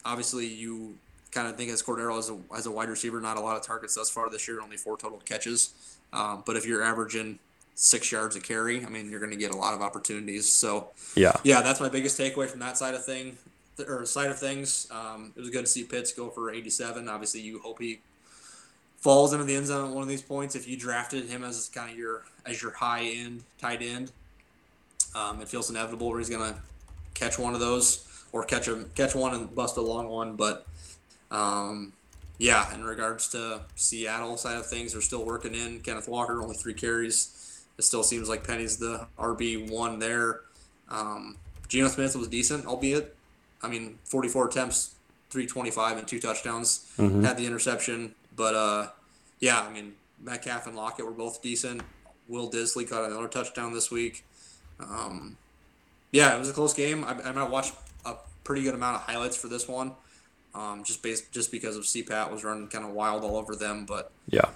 obviously, 0.04 0.46
you 0.46 0.98
kind 1.34 1.48
of 1.48 1.56
think 1.56 1.70
as 1.70 1.82
Cordarrelle 1.82 2.18
as 2.18 2.30
a, 2.30 2.38
as 2.56 2.66
a 2.66 2.70
wide 2.70 2.88
receiver, 2.88 3.20
not 3.20 3.36
a 3.36 3.40
lot 3.40 3.56
of 3.56 3.62
targets 3.62 3.96
thus 3.96 4.08
far 4.08 4.30
this 4.30 4.46
year, 4.46 4.60
only 4.62 4.76
four 4.76 4.96
total 4.96 5.18
catches. 5.24 5.74
Um, 6.12 6.44
but 6.46 6.56
if 6.56 6.64
you're 6.64 6.82
averaging 6.82 7.38
six 7.74 8.12
yards 8.12 8.36
a 8.36 8.40
carry, 8.40 8.86
I 8.86 8.88
mean, 8.88 9.10
you're 9.10 9.18
going 9.18 9.32
to 9.32 9.36
get 9.36 9.50
a 9.50 9.56
lot 9.56 9.74
of 9.74 9.82
opportunities. 9.82 10.50
So, 10.50 10.90
Yeah. 11.16 11.32
yeah, 11.42 11.60
that's 11.60 11.80
my 11.80 11.88
biggest 11.88 12.18
takeaway 12.18 12.48
from 12.48 12.60
that 12.60 12.78
side 12.78 12.94
of 12.94 13.04
thing, 13.04 13.36
or 13.88 14.06
side 14.06 14.30
of 14.30 14.38
things. 14.38 14.86
Um, 14.92 15.32
it 15.36 15.40
was 15.40 15.50
good 15.50 15.64
to 15.64 15.70
see 15.70 15.82
Pitts 15.82 16.12
go 16.12 16.30
for 16.30 16.52
87. 16.52 17.08
Obviously, 17.08 17.40
you 17.40 17.58
hope 17.58 17.80
he 17.80 17.98
falls 19.00 19.32
into 19.32 19.44
the 19.44 19.56
end 19.56 19.66
zone 19.66 19.88
at 19.88 19.92
one 19.94 20.02
of 20.04 20.08
these 20.08 20.22
points. 20.22 20.54
If 20.54 20.68
you 20.68 20.76
drafted 20.76 21.28
him 21.28 21.42
as 21.42 21.68
kind 21.74 21.90
of 21.90 21.98
your 21.98 22.22
as 22.46 22.62
your 22.62 22.70
high 22.72 23.02
end 23.02 23.42
tight 23.60 23.82
end, 23.82 24.12
um, 25.14 25.42
it 25.42 25.48
feels 25.48 25.68
inevitable 25.68 26.08
where 26.10 26.18
he's 26.18 26.30
going 26.30 26.52
to 26.54 26.58
catch 27.14 27.38
one 27.38 27.54
of 27.54 27.60
those 27.60 28.06
or 28.32 28.44
catch 28.44 28.68
a 28.68 28.84
catch 28.94 29.14
one 29.16 29.34
and 29.34 29.52
bust 29.54 29.76
a 29.76 29.80
long 29.80 30.08
one. 30.08 30.36
But 30.36 30.66
um, 31.34 31.92
yeah, 32.38 32.72
in 32.74 32.84
regards 32.84 33.28
to 33.28 33.60
Seattle 33.76 34.36
side 34.36 34.56
of 34.56 34.66
things, 34.66 34.92
they're 34.92 35.02
still 35.02 35.24
working 35.24 35.54
in 35.54 35.80
Kenneth 35.80 36.08
Walker, 36.08 36.40
only 36.42 36.56
three 36.56 36.74
carries. 36.74 37.62
It 37.78 37.82
still 37.84 38.02
seems 38.02 38.28
like 38.28 38.44
Penny's 38.46 38.76
the 38.76 39.06
RB 39.18 39.70
one 39.70 39.98
there. 39.98 40.40
Um, 40.88 41.36
Geno 41.68 41.88
Smith 41.88 42.14
was 42.16 42.28
decent, 42.28 42.66
albeit. 42.66 43.16
I 43.62 43.68
mean, 43.68 43.98
44 44.04 44.48
attempts, 44.48 44.94
325 45.30 45.98
and 45.98 46.06
two 46.08 46.20
touchdowns. 46.20 46.86
Mhm. 46.98 47.24
Had 47.24 47.36
the 47.36 47.46
interception, 47.46 48.14
but 48.36 48.54
uh, 48.54 48.88
yeah, 49.40 49.60
I 49.62 49.70
mean, 49.72 49.94
Metcalf 50.20 50.66
and 50.66 50.76
Lockett 50.76 51.04
were 51.04 51.12
both 51.12 51.42
decent. 51.42 51.82
Will 52.28 52.50
Dissly 52.50 52.88
caught 52.88 53.04
another 53.04 53.28
touchdown 53.28 53.72
this 53.72 53.90
week. 53.90 54.24
Um, 54.80 55.36
yeah, 56.12 56.34
it 56.34 56.38
was 56.38 56.48
a 56.48 56.52
close 56.52 56.74
game. 56.74 57.04
I, 57.04 57.12
I 57.24 57.32
might 57.32 57.50
watch 57.50 57.72
a 58.04 58.14
pretty 58.44 58.62
good 58.62 58.74
amount 58.74 58.96
of 58.96 59.02
highlights 59.02 59.36
for 59.36 59.48
this 59.48 59.66
one, 59.68 59.92
um, 60.54 60.84
just 60.84 61.02
based 61.02 61.30
just 61.32 61.50
because 61.50 61.76
of 61.76 61.84
CPAT 61.84 62.30
was 62.30 62.44
running 62.44 62.68
kind 62.68 62.84
of 62.84 62.92
wild 62.92 63.24
all 63.24 63.36
over 63.36 63.54
them. 63.56 63.84
But 63.86 64.10
Yeah. 64.28 64.48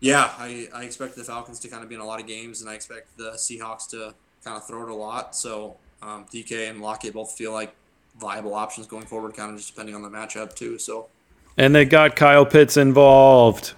yeah, 0.00 0.30
I, 0.38 0.68
I 0.74 0.84
expect 0.84 1.16
the 1.16 1.24
Falcons 1.24 1.58
to 1.60 1.68
kind 1.68 1.82
of 1.82 1.88
be 1.88 1.94
in 1.94 2.00
a 2.00 2.06
lot 2.06 2.20
of 2.20 2.26
games, 2.26 2.60
and 2.60 2.70
I 2.70 2.74
expect 2.74 3.16
the 3.16 3.32
Seahawks 3.32 3.88
to 3.90 4.14
kind 4.44 4.56
of 4.56 4.66
throw 4.66 4.82
it 4.84 4.90
a 4.90 4.94
lot. 4.94 5.34
So 5.36 5.76
um, 6.02 6.24
DK 6.32 6.70
and 6.70 6.80
Lockett 6.80 7.14
both 7.14 7.32
feel 7.36 7.52
like 7.52 7.74
viable 8.20 8.54
options 8.54 8.86
going 8.86 9.06
forward, 9.06 9.34
kind 9.34 9.50
of 9.50 9.56
just 9.56 9.74
depending 9.74 9.94
on 9.94 10.02
the 10.02 10.08
matchup 10.10 10.54
too. 10.54 10.78
So 10.78 11.06
And 11.56 11.74
they 11.74 11.84
got 11.84 12.16
Kyle 12.16 12.46
Pitts 12.46 12.76
involved. 12.76 13.72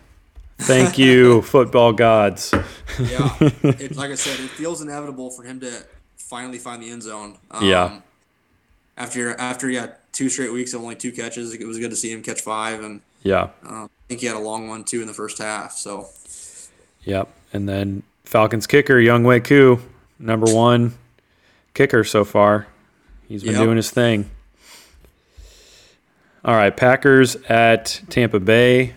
Thank 0.60 0.98
you, 0.98 1.42
football 1.54 1.92
gods. 1.92 2.52
yeah, 2.98 3.32
it, 3.40 3.94
like 3.94 4.10
I 4.10 4.14
said, 4.16 4.40
it 4.40 4.50
feels 4.50 4.80
inevitable 4.82 5.30
for 5.30 5.44
him 5.44 5.60
to 5.60 5.84
finally 6.16 6.58
find 6.58 6.82
the 6.82 6.90
end 6.90 7.02
zone. 7.04 7.38
Um, 7.50 7.64
Yeah. 7.64 8.00
After 8.96 9.38
after 9.38 9.68
he 9.68 9.76
had 9.76 9.94
two 10.18 10.28
straight 10.28 10.52
weeks 10.52 10.74
of 10.74 10.82
only 10.82 10.96
two 10.96 11.12
catches, 11.12 11.54
it 11.54 11.64
was 11.64 11.78
good 11.78 11.90
to 11.90 11.96
see 11.96 12.10
him 12.10 12.22
catch 12.24 12.40
five, 12.40 12.82
and 12.82 13.00
Yeah. 13.22 13.50
um, 13.64 13.84
I 13.84 13.88
think 14.08 14.20
he 14.20 14.26
had 14.26 14.34
a 14.34 14.40
long 14.40 14.66
one 14.66 14.82
too 14.82 15.00
in 15.00 15.06
the 15.06 15.14
first 15.14 15.38
half. 15.38 15.72
So 15.72 16.08
Yep. 17.04 17.28
And 17.52 17.68
then 17.68 18.02
Falcons 18.24 18.66
kicker, 18.66 18.96
Younghoe 18.96 19.44
Koo, 19.44 19.80
number 20.18 20.52
one 20.52 20.94
kicker 21.72 22.02
so 22.02 22.24
far. 22.24 22.66
He's 23.28 23.44
been 23.44 23.52
Yep. 23.54 23.62
doing 23.62 23.76
his 23.76 23.90
thing. 23.92 24.28
All 26.44 26.54
right, 26.54 26.76
Packers 26.76 27.36
at 27.48 28.00
Tampa 28.10 28.40
Bay. 28.40 28.94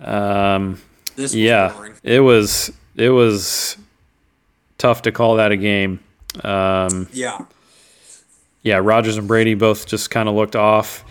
Um, 0.00 0.80
this 1.16 1.32
was 1.32 1.34
yeah, 1.36 1.72
boring. 1.72 1.94
it 2.02 2.20
was 2.20 2.72
it 2.96 3.08
was 3.10 3.76
tough 4.78 5.02
to 5.02 5.12
call 5.12 5.36
that 5.36 5.50
a 5.52 5.56
game. 5.56 6.00
Um, 6.44 7.08
Yeah. 7.12 7.38
Yeah, 8.62 8.76
Rodgers 8.76 9.16
and 9.16 9.26
Brady 9.26 9.54
both 9.54 9.86
just 9.86 10.10
kind 10.10 10.28
of 10.28 10.34
looked 10.34 10.56
off. 10.56 11.04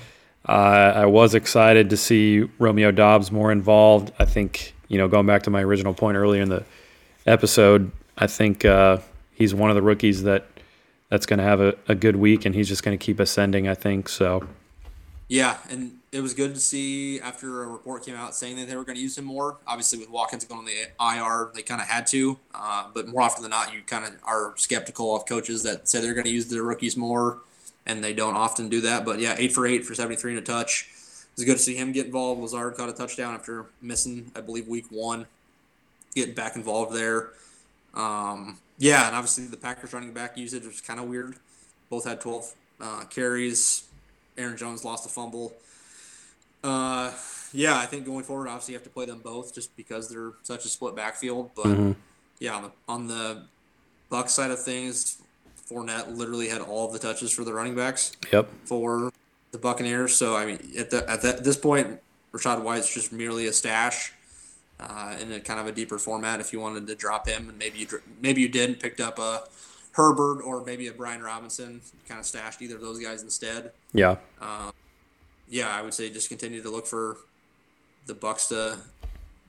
Uh, 0.48 0.94
I 0.96 1.06
was 1.06 1.36
excited 1.36 1.90
to 1.90 1.98
see 1.98 2.48
Romeo 2.60 2.92
Doubs 2.92 3.32
more 3.32 3.52
involved. 3.52 4.12
I 4.20 4.26
think, 4.26 4.74
you 4.88 4.98
know, 4.98 5.08
going 5.08 5.28
back 5.28 5.44
to 5.44 5.50
my 5.50 5.64
original 5.64 5.94
point 5.94 6.18
earlier 6.18 6.42
in 6.42 6.50
the 6.50 6.64
episode, 7.26 7.92
I 8.18 8.28
think 8.28 8.66
uh, 8.66 8.98
he's 9.34 9.54
one 9.54 9.70
of 9.70 9.76
the 9.76 9.82
rookies 9.82 10.24
that 10.24 10.46
that's 11.10 11.26
going 11.26 11.40
to 11.40 11.44
have 11.44 11.60
a, 11.60 11.76
a 11.90 11.96
good 11.96 12.16
week, 12.16 12.46
and 12.46 12.56
he's 12.56 12.70
just 12.70 12.84
going 12.84 12.98
to 12.98 13.06
keep 13.06 13.20
ascending. 13.20 13.68
I 13.68 13.76
think 13.76 14.08
so. 14.08 14.48
Yeah, 15.32 15.56
and 15.70 15.98
it 16.12 16.20
was 16.20 16.34
good 16.34 16.56
to 16.56 16.60
see 16.60 17.22
after 17.22 17.64
a 17.64 17.68
report 17.68 18.06
came 18.06 18.18
out 18.18 18.36
saying 18.36 18.58
that 18.58 18.68
they 18.68 18.76
were 18.76 18.84
going 18.84 18.98
to 18.98 19.02
use 19.02 19.18
him 19.18 19.24
more. 19.24 19.56
Obviously, 19.66 19.98
with 19.98 20.10
Watkins 20.10 20.44
going 20.44 20.60
on 20.60 20.66
the 20.66 20.74
IR, 21.00 21.52
they 21.56 21.62
kind 21.62 21.80
of 21.80 21.88
had 21.88 22.06
to. 22.08 22.38
Uh, 22.54 22.90
but 22.94 23.08
more 23.08 23.22
often 23.22 23.42
than 23.42 23.52
not, 23.52 23.74
you 23.74 23.80
kind 23.88 24.04
of 24.04 24.12
are 24.26 24.54
skeptical 24.58 25.16
of 25.16 25.26
coaches 25.26 25.64
that 25.64 25.88
say 25.88 26.02
they're 26.02 26.14
going 26.14 26.26
to 26.26 26.32
use 26.32 26.48
their 26.48 26.64
rookies 26.64 26.98
more, 26.98 27.38
and 27.86 28.04
they 28.04 28.12
don't 28.12 28.36
often 28.36 28.68
do 28.68 28.82
that. 28.82 29.06
But 29.06 29.20
yeah, 29.22 29.36
eight 29.38 29.54
for 29.54 29.66
eight 29.66 29.86
for 29.86 29.96
73 29.96 30.32
and 30.32 30.40
a 30.40 30.42
touch. 30.42 30.90
It 30.92 31.38
was 31.38 31.46
good 31.46 31.56
to 31.56 31.64
see 31.64 31.78
him 31.78 31.94
get 31.94 32.08
involved. 32.08 32.42
Lazard 32.42 32.76
caught 32.76 32.90
a 32.90 32.94
touchdown 32.94 33.34
after 33.34 33.68
missing, 33.82 34.34
I 34.36 34.42
believe, 34.42 34.68
week 34.68 34.88
one. 34.90 35.28
Getting 36.14 36.36
back 36.36 36.58
involved 36.58 36.94
there. 36.94 37.30
Um, 37.94 38.58
yeah, 38.78 39.08
and 39.08 39.16
obviously 39.16 39.46
the 39.46 39.56
Packers 39.56 39.94
running 39.94 40.12
back 40.12 40.38
usage 40.38 40.66
was 40.66 40.82
kind 40.82 41.00
of 41.00 41.06
weird. 41.06 41.36
Both 41.90 42.04
had 42.04 42.20
12 42.20 42.54
uh, 42.82 43.06
carries. 43.06 43.86
Aaron 44.42 44.58
Jones 44.58 44.84
lost 44.84 45.06
a 45.06 45.10
fumble. 45.10 45.54
Uh, 46.64 47.12
yeah, 47.54 47.78
I 47.78 47.86
think 47.86 48.06
going 48.06 48.24
forward, 48.24 48.48
obviously 48.48 48.74
you 48.74 48.78
have 48.78 48.84
to 48.84 48.90
play 48.90 49.06
them 49.06 49.20
both 49.24 49.54
just 49.54 49.76
because 49.76 50.10
they're 50.10 50.34
such 50.44 50.66
a 50.66 50.68
split 50.68 50.96
backfield. 50.96 51.52
But 51.56 51.66
Mhm. 51.68 51.96
yeah, 52.40 52.56
on 52.56 52.64
the, 52.64 52.72
on 52.88 53.08
the 53.08 53.44
Bucs 54.12 54.30
side 54.30 54.52
of 54.52 54.64
things, 54.64 55.18
Fournette 55.70 56.16
literally 56.16 56.50
had 56.50 56.62
all 56.62 56.86
of 56.88 56.94
the 56.94 57.00
touches 57.00 57.32
for 57.32 57.44
the 57.44 57.54
running 57.54 57.76
backs 57.76 58.12
Yep. 58.32 58.50
for 58.66 59.12
the 59.52 59.58
Buccaneers. 59.58 60.16
So 60.16 60.36
I 60.36 60.46
mean, 60.46 60.74
at 60.78 60.90
the 60.90 61.10
at 61.10 61.22
that, 61.22 61.44
this 61.44 61.56
point, 61.58 62.00
Rachaad 62.34 62.62
White's 62.62 62.94
just 62.94 63.12
merely 63.12 63.48
a 63.48 63.54
stash. 63.54 64.14
Uh, 64.80 65.16
in 65.22 65.32
a 65.32 65.40
kind 65.40 65.60
of 65.60 65.68
a 65.68 65.72
deeper 65.72 66.00
format, 66.00 66.40
if 66.40 66.52
you 66.52 66.60
wanted 66.60 66.88
to 66.88 66.96
drop 66.96 67.28
him, 67.28 67.48
and 67.50 67.58
maybe 67.60 67.78
you 67.78 67.88
maybe 68.20 68.42
you 68.42 68.50
did 68.50 68.68
and 68.72 68.80
picked 68.80 69.00
up 69.00 69.20
a 69.20 69.44
Herbert 69.94 70.42
or 70.44 70.64
maybe 70.64 70.88
a 70.88 70.94
Brian 70.94 71.22
Robinson, 71.22 71.82
kind 72.08 72.20
of 72.20 72.26
stashed 72.26 72.62
either 72.62 72.76
of 72.76 72.82
those 72.82 73.00
guys 73.04 73.24
instead 73.24 73.72
Yeah. 73.94 74.16
yeah, 75.50 75.68
I 75.76 75.82
would 75.82 75.94
say 75.94 76.10
just 76.10 76.30
continue 76.30 76.62
to 76.64 76.70
look 76.70 76.88
for 76.88 77.18
the 78.06 78.14
Bucs 78.16 78.48
to 78.50 78.78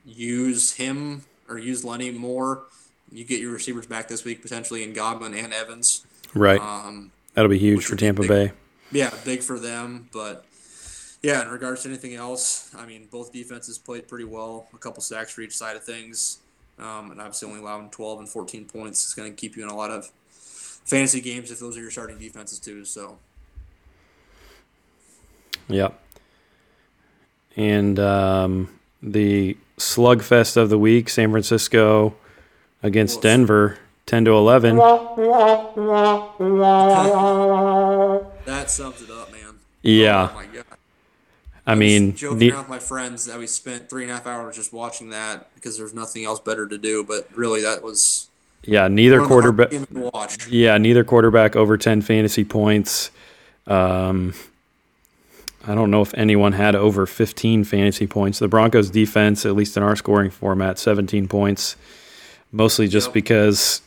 use 0.05 0.73
him 0.73 1.23
or 1.47 1.57
use 1.57 1.83
Lenny 1.83 2.11
more. 2.11 2.63
You 3.11 3.23
get 3.23 3.39
your 3.39 3.51
receivers 3.51 3.85
back 3.85 4.07
this 4.07 4.23
week 4.25 4.41
potentially 4.41 4.83
in 4.83 4.93
Godwin 4.93 5.33
and 5.33 5.53
Evans. 5.53 6.05
Right. 6.33 6.59
Um, 6.59 7.11
That'll 7.35 7.49
be 7.49 7.59
huge 7.59 7.85
for 7.85 7.95
Tampa 7.95 8.21
big. 8.23 8.29
Bay. 8.29 8.51
yeah, 8.91 9.11
big 9.23 9.41
for 9.43 9.59
them. 9.59 10.09
But 10.11 10.45
yeah, 11.21 11.41
in 11.43 11.49
regards 11.49 11.83
to 11.83 11.89
anything 11.89 12.15
else, 12.15 12.69
I 12.75 12.85
mean, 12.85 13.07
both 13.09 13.31
defenses 13.31 13.77
played 13.77 14.07
pretty 14.07 14.25
well. 14.25 14.67
A 14.73 14.77
couple 14.77 15.01
sacks 15.01 15.31
for 15.31 15.41
each 15.41 15.55
side 15.55 15.75
of 15.75 15.83
things, 15.83 16.39
um, 16.79 17.11
and 17.11 17.19
obviously 17.21 17.47
only 17.47 17.61
allowing 17.61 17.89
12 17.91 18.19
and 18.19 18.29
14 18.29 18.65
points 18.65 19.05
is 19.07 19.13
going 19.13 19.31
to 19.31 19.35
keep 19.35 19.55
you 19.55 19.63
in 19.63 19.69
a 19.69 19.75
lot 19.75 19.89
of 19.91 20.11
fantasy 20.85 21.21
games 21.21 21.51
if 21.51 21.59
those 21.59 21.77
are 21.77 21.81
your 21.81 21.91
starting 21.91 22.17
defenses 22.17 22.59
too. 22.59 22.85
So 22.85 23.17
Yep. 25.67 25.99
And 27.55 27.99
um, 27.99 28.79
the 29.01 29.57
slugfest 29.77 30.57
of 30.57 30.69
the 30.69 30.77
week, 30.77 31.09
San 31.09 31.31
Francisco 31.31 32.15
against. 32.81 33.21
Denver, 33.21 33.77
10 34.05 34.25
to 34.25 34.31
11. 34.31 34.75
that 38.45 38.65
sums 38.67 39.01
it 39.01 39.09
up, 39.09 39.31
man. 39.31 39.55
Yeah. 39.81 40.29
Oh 40.31 40.35
my 40.35 40.45
god. 40.47 40.65
I 41.65 41.71
was 41.71 41.79
mean, 41.79 42.15
joking 42.15 42.39
the, 42.39 42.51
around 42.51 42.59
with 42.59 42.69
my 42.69 42.79
friends 42.79 43.25
that 43.25 43.39
we 43.39 43.47
spent 43.47 43.89
three 43.89 44.03
and 44.03 44.11
a 44.11 44.15
half 44.15 44.27
hours 44.27 44.57
just 44.57 44.73
watching 44.73 45.11
that 45.11 45.53
because 45.55 45.77
there's 45.77 45.93
nothing 45.93 46.25
else 46.25 46.41
better 46.41 46.67
to 46.67 46.77
do. 46.77 47.05
But 47.05 47.29
really, 47.33 47.61
that 47.61 47.81
was 47.81 48.27
yeah, 48.63 48.87
neither 48.87 49.21
one 49.21 49.23
of 49.23 49.29
the 49.29 49.33
hardest 49.35 49.57
quarterback. 49.57 49.69
games 49.71 49.87
to 49.87 50.09
watch. 50.11 50.47
Yeah, 50.47 50.77
neither 50.77 51.03
quarterback 51.03 51.55
over 51.55 51.77
10 51.77 52.01
fantasy 52.01 52.43
points. 52.43 53.11
Um, 53.67 54.33
I 55.65 55.75
don't 55.75 55.91
know 55.91 56.01
if 56.01 56.13
anyone 56.15 56.51
had 56.53 56.75
over 56.75 57.05
15 57.05 57.63
fantasy 57.63 58.05
points. 58.07 58.39
The 58.39 58.47
Broncos 58.49 58.89
defense, 58.89 59.45
at 59.45 59.55
least 59.55 59.77
in 59.77 59.83
our 59.83 59.95
scoring 59.95 60.29
format, 60.29 60.77
17 60.77 61.27
points, 61.27 61.75
mostly 62.51 62.87
just 62.87 63.07
Yep. 63.07 63.13
because 63.13 63.81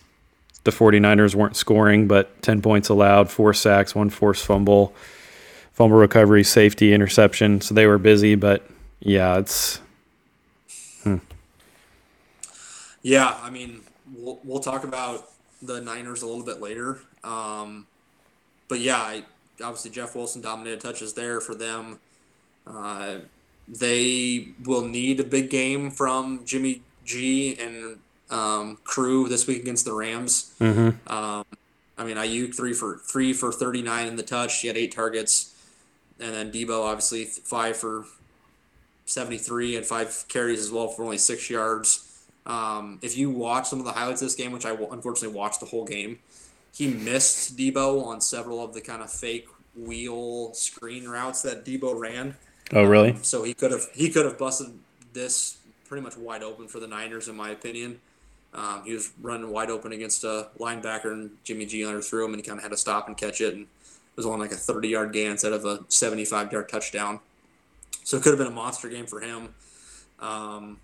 the 0.64 0.70
49ers 0.70 1.34
weren't 1.34 1.54
scoring, 1.56 2.08
but 2.08 2.40
10 2.42 2.62
points 2.62 2.88
allowed, 2.88 3.30
four 3.30 3.52
sacks, 3.54 3.94
one 3.94 4.08
forced 4.10 4.44
fumble, 4.46 4.94
fumble 5.72 5.98
recovery, 5.98 6.42
safety, 6.42 6.92
interception. 6.94 7.60
So 7.60 7.74
they 7.74 7.86
were 7.86 7.98
busy, 7.98 8.34
but 8.36 8.66
yeah, 9.00 9.36
it's 9.38 9.80
Yeah, 13.02 13.36
I 13.40 13.50
mean, 13.50 13.82
we'll, 14.26 14.40
we'll 14.44 14.60
talk 14.60 14.84
about 14.84 15.30
the 15.62 15.80
Niners 15.80 16.22
a 16.22 16.26
little 16.26 16.44
bit 16.44 16.60
later. 16.60 16.98
Um, 17.24 17.86
but 18.68 18.80
yeah, 18.80 18.98
I, 18.98 19.24
obviously 19.62 19.92
Jeff 19.92 20.14
Wilson 20.14 20.42
dominated 20.42 20.80
touches 20.80 21.14
there 21.14 21.40
for 21.40 21.54
them. 21.54 22.00
Uh, 22.66 23.18
they 23.68 24.48
will 24.64 24.86
need 24.86 25.20
a 25.20 25.24
big 25.24 25.48
game 25.48 25.90
from 25.90 26.44
Jimmy 26.44 26.82
G 27.04 27.56
and 27.58 27.98
um, 28.28 28.78
crew 28.84 29.28
this 29.28 29.46
week 29.46 29.62
against 29.62 29.84
the 29.84 29.92
Rams. 29.94 30.52
mhm. 30.60 30.96
Um, 31.08 31.44
I 31.98 32.04
mean, 32.04 32.18
IU 32.18 32.52
three 32.52 32.74
for 32.74 32.98
three 32.98 33.32
for 33.32 33.50
thirty 33.50 33.80
nine 33.80 34.06
in 34.06 34.16
the 34.16 34.22
touch. 34.22 34.60
He 34.60 34.68
had 34.68 34.76
eight 34.76 34.94
targets, 34.94 35.54
and 36.20 36.34
then 36.34 36.52
Deebo 36.52 36.84
obviously 36.84 37.24
five 37.24 37.76
for 37.76 38.04
seventy 39.06 39.38
three 39.38 39.76
and 39.76 39.86
five 39.86 40.26
carries 40.28 40.60
as 40.60 40.70
well 40.70 40.88
for 40.88 41.04
only 41.04 41.16
six 41.16 41.48
yards. 41.48 42.05
Um, 42.46 42.98
if 43.02 43.16
you 43.16 43.30
watch 43.30 43.68
some 43.68 43.80
of 43.80 43.84
the 43.84 43.92
highlights 43.92 44.22
of 44.22 44.26
this 44.26 44.36
game, 44.36 44.52
which 44.52 44.64
I 44.64 44.70
unfortunately 44.70 45.36
watched 45.36 45.60
the 45.60 45.66
whole 45.66 45.84
game, 45.84 46.20
he 46.72 46.86
missed 46.86 47.56
Deebo 47.56 48.04
on 48.04 48.20
several 48.20 48.62
of 48.62 48.72
the 48.72 48.80
kind 48.80 49.02
of 49.02 49.10
fake 49.10 49.48
wheel 49.76 50.54
screen 50.54 51.08
routes 51.08 51.42
that 51.42 51.64
Deebo 51.64 51.98
ran. 51.98 52.36
Oh, 52.72 52.84
really? 52.84 53.10
Um, 53.10 53.22
so 53.22 53.42
he 53.42 53.54
could 53.54 53.72
have 53.72 53.86
he 53.92 54.10
could 54.10 54.24
have 54.24 54.38
busted 54.38 54.68
this 55.12 55.58
pretty 55.88 56.02
much 56.02 56.16
wide 56.16 56.42
open 56.42 56.68
for 56.68 56.80
the 56.80 56.86
Niners, 56.86 57.28
in 57.28 57.36
my 57.36 57.50
opinion. 57.50 58.00
Um, 58.54 58.82
he 58.84 58.94
was 58.94 59.12
running 59.20 59.50
wide 59.50 59.70
open 59.70 59.92
against 59.92 60.24
a 60.24 60.48
linebacker, 60.58 61.12
and 61.12 61.30
Jimmy 61.44 61.66
G 61.66 61.84
threw 62.00 62.24
him, 62.24 62.32
and 62.32 62.42
he 62.42 62.46
kind 62.46 62.58
of 62.58 62.62
had 62.62 62.70
to 62.70 62.76
stop 62.76 63.06
and 63.08 63.16
catch 63.16 63.40
it. 63.40 63.54
And 63.54 63.62
it 63.62 64.16
was 64.16 64.26
only 64.26 64.40
like 64.40 64.52
a 64.52 64.56
30 64.56 64.88
yard 64.88 65.12
gain 65.12 65.32
instead 65.32 65.52
of 65.52 65.64
a 65.64 65.80
75 65.88 66.52
yard 66.52 66.68
touchdown. 66.68 67.20
So 68.02 68.16
it 68.16 68.22
could 68.22 68.30
have 68.30 68.38
been 68.38 68.46
a 68.46 68.54
monster 68.54 68.88
game 68.88 69.06
for 69.06 69.20
him. 69.20 69.54
Um, 70.20 70.78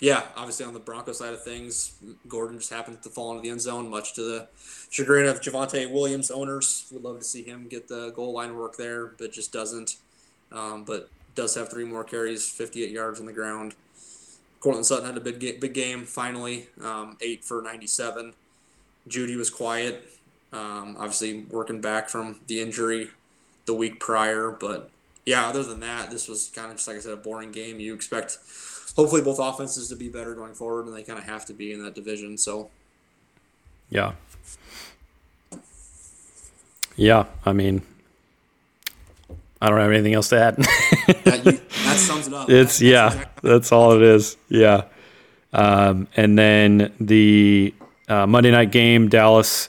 yeah, 0.00 0.24
obviously 0.36 0.66
on 0.66 0.74
the 0.74 0.80
Broncos 0.80 1.18
side 1.18 1.34
of 1.34 1.42
things, 1.42 1.94
Gordon 2.28 2.58
just 2.58 2.70
happened 2.72 3.02
to 3.02 3.08
fall 3.08 3.30
into 3.30 3.42
the 3.42 3.50
end 3.50 3.60
zone, 3.60 3.88
much 3.88 4.14
to 4.14 4.22
the 4.22 4.48
chagrin 4.90 5.26
of 5.26 5.40
Javonte 5.40 5.90
Williams 5.90 6.30
owners. 6.30 6.86
Would 6.92 7.04
love 7.04 7.18
to 7.18 7.24
see 7.24 7.42
him 7.42 7.68
get 7.68 7.88
the 7.88 8.10
goal 8.10 8.32
line 8.32 8.56
work 8.56 8.76
there, 8.76 9.06
but 9.06 9.32
just 9.32 9.52
doesn't. 9.52 9.96
Um, 10.52 10.84
but 10.84 11.08
does 11.34 11.54
have 11.54 11.70
three 11.70 11.84
more 11.84 12.04
carries, 12.04 12.48
58 12.48 12.90
yards 12.90 13.20
on 13.20 13.26
the 13.26 13.32
ground. 13.32 13.74
Courtland 14.60 14.86
Sutton 14.86 15.06
had 15.06 15.16
a 15.16 15.20
big 15.20 15.60
big 15.60 15.74
game 15.74 16.04
finally, 16.04 16.68
um, 16.82 17.16
eight 17.20 17.44
for 17.44 17.60
97. 17.60 18.32
Jeudy 19.08 19.36
was 19.36 19.50
quiet, 19.50 20.08
um, 20.52 20.96
obviously 20.98 21.44
working 21.50 21.80
back 21.80 22.08
from 22.08 22.40
the 22.46 22.60
injury 22.60 23.10
the 23.66 23.74
week 23.74 24.00
prior, 24.00 24.50
but 24.50 24.90
yeah, 25.26 25.46
other 25.48 25.62
than 25.62 25.80
that, 25.80 26.10
this 26.10 26.28
was 26.28 26.50
kind 26.54 26.70
of 26.70 26.76
just 26.76 26.88
like 26.88 26.96
I 26.96 27.00
said, 27.00 27.12
a 27.12 27.16
boring 27.16 27.52
game. 27.52 27.80
You 27.80 27.94
expect 27.94 28.38
hopefully 28.96 29.22
both 29.22 29.38
offenses 29.38 29.88
to 29.88 29.96
be 29.96 30.08
better 30.08 30.34
going 30.34 30.54
forward, 30.54 30.86
and 30.86 30.96
they 30.96 31.02
kind 31.02 31.18
of 31.18 31.24
have 31.24 31.46
to 31.46 31.52
be 31.52 31.72
in 31.72 31.82
that 31.84 31.94
division. 31.94 32.38
So, 32.38 32.70
yeah, 33.90 34.12
yeah. 36.96 37.26
I 37.44 37.52
mean, 37.52 37.82
I 39.60 39.70
don't 39.70 39.80
have 39.80 39.90
anything 39.92 40.14
else 40.14 40.28
to 40.30 40.40
add. 40.40 40.56
that, 40.56 41.42
you, 41.44 41.52
that, 41.52 41.96
sums 41.98 42.28
it 42.28 42.34
up. 42.34 42.48
It's 42.50 42.78
that, 42.78 42.84
yeah, 42.84 43.08
that's, 43.08 43.40
that's 43.42 43.72
all 43.72 43.92
it 43.92 44.02
is. 44.02 44.36
Yeah, 44.48 44.84
um, 45.52 46.08
and 46.16 46.38
then 46.38 46.92
the 47.00 47.74
uh, 48.08 48.26
Monday 48.26 48.50
night 48.50 48.72
game, 48.72 49.08
Dallas 49.08 49.68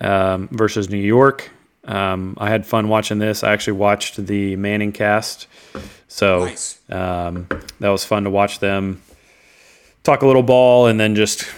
um, 0.00 0.48
versus 0.50 0.90
New 0.90 0.98
York. 0.98 1.50
Um, 1.84 2.36
I 2.38 2.48
had 2.48 2.66
fun 2.66 2.88
watching 2.88 3.18
this. 3.18 3.44
I 3.44 3.52
actually 3.52 3.74
watched 3.74 4.16
the 4.26 4.56
ManningCast, 4.56 5.46
so 6.08 6.44
nice. 6.44 6.80
um, 6.90 7.48
that 7.80 7.90
was 7.90 8.04
fun 8.04 8.24
to 8.24 8.30
watch 8.30 8.58
them 8.58 9.00
talk 10.04 10.22
a 10.22 10.26
little 10.26 10.42
ball 10.42 10.86
and 10.86 11.00
then 11.00 11.16
just 11.16 11.50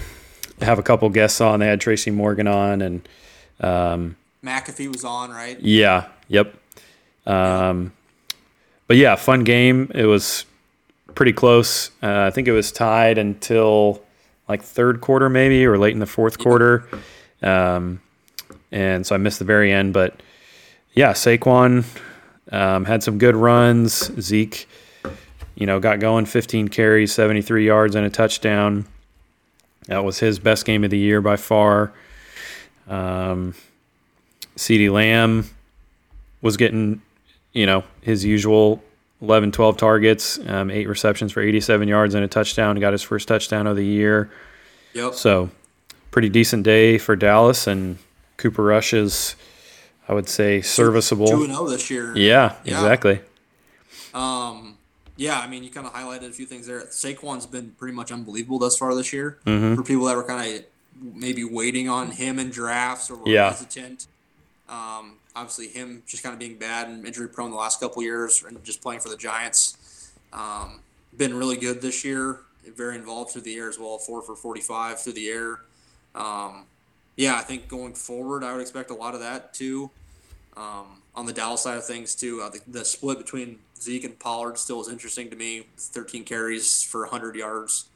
have 0.62 0.78
a 0.78 0.82
couple 0.82 1.08
guests 1.10 1.40
on. 1.40 1.60
They 1.60 1.66
had 1.66 1.80
Tracy 1.80 2.10
Morgan 2.10 2.46
on 2.46 2.80
and 2.80 3.08
um, 3.60 4.16
McAfee 4.42 4.90
was 4.90 5.04
on, 5.04 5.30
right? 5.30 5.60
Yeah. 5.60 6.08
Yep. 6.28 6.54
Um, 7.26 7.92
but 8.86 8.96
yeah, 8.96 9.16
fun 9.16 9.44
game. 9.44 9.90
It 9.94 10.06
was 10.06 10.46
pretty 11.14 11.32
close. 11.32 11.90
Uh, 12.02 12.22
I 12.22 12.30
think 12.30 12.48
it 12.48 12.52
was 12.52 12.70
tied 12.72 13.18
until 13.18 14.02
like 14.48 14.62
third 14.62 15.00
quarter, 15.00 15.28
maybe, 15.28 15.66
or 15.66 15.76
late 15.76 15.92
in 15.92 15.98
the 15.98 16.06
fourth 16.06 16.38
quarter. 16.38 16.86
Um, 17.42 18.00
and 18.70 19.04
so 19.04 19.14
I 19.14 19.18
missed 19.18 19.40
the 19.40 19.44
very 19.44 19.72
end. 19.72 19.92
But 19.92 20.22
yeah, 20.94 21.12
Saquon 21.12 21.84
um, 22.52 22.84
had 22.84 23.02
some 23.02 23.18
good 23.18 23.36
runs. 23.36 24.10
Zeke, 24.20 24.68
you 25.54 25.66
know, 25.66 25.80
got 25.80 26.00
going 26.00 26.26
15 26.26 26.68
carries, 26.68 27.12
73 27.12 27.66
yards, 27.66 27.94
and 27.94 28.06
a 28.06 28.10
touchdown. 28.10 28.86
That 29.86 30.04
was 30.04 30.18
his 30.18 30.38
best 30.38 30.64
game 30.64 30.84
of 30.84 30.90
the 30.90 30.98
year 30.98 31.20
by 31.20 31.36
far. 31.36 31.92
Um, 32.88 33.54
CeeDee 34.56 34.90
Lamb 34.90 35.48
was 36.42 36.56
getting, 36.56 37.02
you 37.52 37.66
know, 37.66 37.84
his 38.00 38.24
usual 38.24 38.82
11, 39.22 39.52
12 39.52 39.76
targets, 39.76 40.38
um, 40.46 40.70
eight 40.70 40.88
receptions 40.88 41.32
for 41.32 41.40
87 41.40 41.88
yards 41.88 42.14
and 42.14 42.24
a 42.24 42.28
touchdown. 42.28 42.76
He 42.76 42.80
got 42.80 42.92
his 42.92 43.02
first 43.02 43.28
touchdown 43.28 43.66
of 43.66 43.76
the 43.76 43.84
year. 43.84 44.30
Yep. 44.94 45.14
So, 45.14 45.50
pretty 46.10 46.28
decent 46.28 46.64
day 46.64 46.98
for 46.98 47.16
Dallas. 47.16 47.66
And 47.66 47.98
Cooper 48.36 48.62
Rush 48.62 48.92
is, 48.92 49.36
I 50.08 50.14
would 50.14 50.28
say, 50.28 50.60
serviceable. 50.60 51.26
Two 51.26 51.44
and 51.44 51.52
zero 51.52 51.60
oh 51.60 51.68
this 51.68 51.90
year. 51.90 52.16
Yeah, 52.16 52.54
yeah, 52.64 52.74
exactly. 52.74 53.20
Um, 54.14 54.78
yeah, 55.16 55.40
I 55.40 55.46
mean, 55.46 55.64
you 55.64 55.70
kind 55.70 55.86
of 55.86 55.92
highlighted 55.92 56.28
a 56.28 56.32
few 56.32 56.46
things 56.46 56.66
there. 56.66 56.82
Saquon's 56.86 57.46
been 57.46 57.72
pretty 57.78 57.94
much 57.94 58.12
unbelievable 58.12 58.58
thus 58.58 58.76
far 58.76 58.94
this 58.94 59.12
year. 59.12 59.38
Mm-hmm. 59.46 59.74
For 59.74 59.82
people 59.82 60.04
that 60.06 60.16
were 60.16 60.24
kind 60.24 60.56
of 60.56 60.64
maybe 61.00 61.44
waiting 61.44 61.88
on 61.88 62.10
him 62.10 62.38
in 62.38 62.50
drafts 62.50 63.10
or 63.10 63.16
were 63.16 63.28
yeah. 63.28 63.50
hesitant. 63.50 64.06
Um, 64.68 65.18
obviously, 65.34 65.68
him 65.68 66.02
just 66.06 66.22
kind 66.22 66.32
of 66.32 66.38
being 66.38 66.56
bad 66.56 66.88
and 66.88 67.06
injury 67.06 67.28
prone 67.28 67.50
the 67.50 67.56
last 67.56 67.80
couple 67.80 68.02
years, 68.02 68.44
and 68.46 68.62
just 68.64 68.82
playing 68.82 69.00
for 69.00 69.08
the 69.08 69.16
Giants. 69.16 70.12
Um, 70.32 70.80
been 71.16 71.34
really 71.34 71.56
good 71.56 71.80
this 71.80 72.04
year. 72.04 72.40
Very 72.76 72.96
involved 72.96 73.30
through 73.30 73.42
the 73.42 73.56
air 73.56 73.68
as 73.68 73.78
well. 73.78 73.96
Four 73.98 74.22
for 74.22 74.34
45 74.34 75.00
through 75.00 75.12
the 75.12 75.28
air. 75.28 75.60
Um, 76.14 76.64
yeah, 77.16 77.36
I 77.36 77.42
think 77.42 77.68
going 77.68 77.94
forward, 77.94 78.44
I 78.44 78.52
would 78.52 78.60
expect 78.60 78.90
a 78.90 78.94
lot 78.94 79.14
of 79.14 79.20
that 79.20 79.54
too. 79.54 79.90
Um, 80.56 81.02
on 81.14 81.26
the 81.26 81.32
Dallas 81.32 81.62
side 81.62 81.78
of 81.78 81.84
things 81.84 82.14
too, 82.14 82.40
uh, 82.42 82.50
the, 82.50 82.60
the, 82.66 82.84
split 82.84 83.18
between 83.18 83.58
Zeke 83.78 84.04
and 84.04 84.18
Pollard 84.18 84.58
still 84.58 84.80
is 84.80 84.88
interesting 84.88 85.28
to 85.30 85.36
me. 85.36 85.66
13 85.76 86.24
carries 86.24 86.82
for 86.82 87.00
100 87.02 87.36
yards 87.36 87.86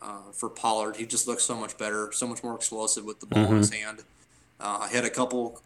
uh, 0.00 0.32
for 0.32 0.48
Pollard. 0.48 0.96
He 0.96 1.06
just 1.06 1.28
looks 1.28 1.44
so 1.44 1.56
much 1.56 1.76
better, 1.78 2.10
so 2.12 2.26
much 2.26 2.42
more 2.42 2.54
explosive 2.54 3.04
with 3.04 3.20
the 3.20 3.26
ball 3.26 3.44
mm-hmm. 3.44 3.52
in 3.52 3.58
his 3.58 3.72
hand. 3.72 4.04
Uh, 4.58 4.88
he 4.88 4.96
had 4.96 5.04
a 5.04 5.10
couple, 5.10 5.60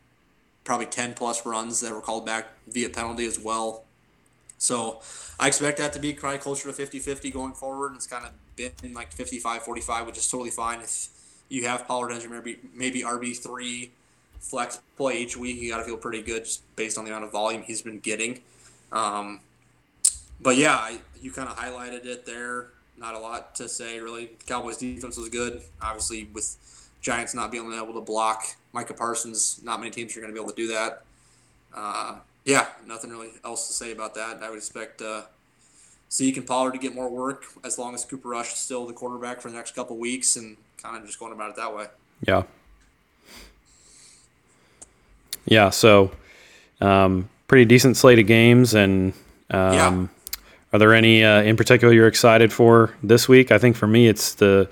probably 0.65 0.87
10 0.87 1.15
plus 1.15 1.47
runs 1.47 1.81
that 1.81 1.93
were 1.93 2.01
called 2.01 2.27
back 2.27 2.49
via 2.69 2.89
penalty 2.89 3.27
as 3.27 3.39
well. 3.39 3.85
So 4.59 5.01
I 5.39 5.49
expect 5.49 5.79
that 5.79 5.93
to 5.95 5.99
be 5.99 6.13
probably 6.15 6.39
closer 6.39 6.69
to 6.69 6.75
50 6.75 6.99
50 6.99 7.31
going 7.31 7.53
forward. 7.53 7.93
It's 7.97 8.07
kind 8.07 8.25
of 8.25 8.33
been 8.57 8.95
like 8.95 9.13
55 9.13 9.63
45, 9.63 10.07
which 10.07 10.19
is 10.19 10.29
totally 10.29 10.51
fine 10.51 10.81
if 10.81 11.09
you 11.49 11.67
have 11.67 11.87
Pollard 11.87 12.13
as 12.13 12.25
your 12.25 12.33
maybe 12.33 12.59
maybe 12.75 13.03
RB 13.03 13.37
three 13.37 13.91
flex 14.41 14.81
play 14.97 15.19
each 15.19 15.37
week. 15.37 15.61
You 15.61 15.71
got 15.71 15.79
to 15.79 15.85
feel 15.85 15.97
pretty 15.97 16.23
good 16.23 16.45
just 16.45 16.63
based 16.77 16.99
on 16.99 17.05
the 17.05 17.11
amount 17.11 17.25
of 17.25 17.33
volume 17.33 17.63
he's 17.63 17.83
been 17.83 17.99
getting. 18.01 18.41
Um, 18.93 19.41
but 20.41 20.57
yeah, 20.57 20.77
I, 20.77 20.99
you 21.21 21.33
kind 21.33 21.49
of 21.49 21.57
highlighted 21.57 22.05
it 22.05 22.27
there. 22.27 22.69
Not 22.97 23.15
a 23.15 23.19
lot 23.19 23.55
to 23.57 23.69
say 23.69 24.01
really. 24.01 24.31
Cowboys 24.47 24.77
defense 24.77 25.17
was 25.17 25.29
good. 25.29 25.63
Obviously, 25.81 26.29
with 26.33 26.57
Giants 27.01 27.35
not 27.35 27.51
being 27.51 27.73
able 27.73 27.95
to 27.95 28.01
block 28.01 28.45
Micah 28.73 28.95
Parsons, 28.95 29.61
not 29.63 29.81
many 29.81 29.91
teams 29.91 30.17
are 30.17 30.21
going 30.21 30.33
to 30.33 30.39
be 30.39 30.43
able 30.43 30.53
to 30.53 30.57
do 30.57 30.69
that. 30.69 31.03
Uh, 31.75 32.17
yeah, 32.45 32.69
nothing 32.87 33.11
really 33.11 33.31
else 33.45 33.67
to 33.69 33.73
say 33.73 33.91
about 33.91 34.15
that. 34.15 34.43
I 34.43 34.51
would 34.51 34.59
expect 34.59 35.03
uh, 35.03 35.23
Zeke 36.11 36.37
and 36.37 36.47
Pollard 36.47 36.73
to 36.73 36.79
get 36.79 36.95
more 36.95 37.09
work 37.09 37.45
as 37.65 37.79
long 37.79 37.95
as 37.95 38.05
Cooper 38.05 38.29
Rush 38.29 38.53
is 38.53 38.59
still 38.59 38.87
the 38.87 38.93
quarterback 38.93 39.41
for 39.41 39.51
the 39.51 39.57
next 39.57 39.75
couple 39.75 39.97
weeks, 39.97 40.37
and 40.37 40.57
kind 40.85 40.97
of 40.99 41.07
just 41.07 41.19
going 41.19 41.33
about 41.33 41.51
it 41.51 41.57
that 41.57 41.75
way. 41.75 41.87
Yeah. 42.27 42.43
Yeah. 45.47 45.71
So, 45.71 46.13
um, 46.81 47.29
pretty 47.49 47.65
decent 47.65 47.97
slate 47.97 48.19
of 48.19 48.27
games, 48.27 48.75
and 48.75 49.13
um, 49.51 49.73
yeah. 49.73 50.07
are 50.73 50.79
there 50.79 50.95
any 50.95 51.25
uh, 51.25 51.43
in 51.43 51.57
particular 51.57 51.93
you're 51.93 52.07
excited 52.07 52.53
for 52.53 52.95
this 53.03 53.29
week? 53.29 53.51
I 53.51 53.59
think 53.59 53.77
for 53.77 53.87
me, 53.87 54.07
it's 54.09 54.35
the 54.35 54.69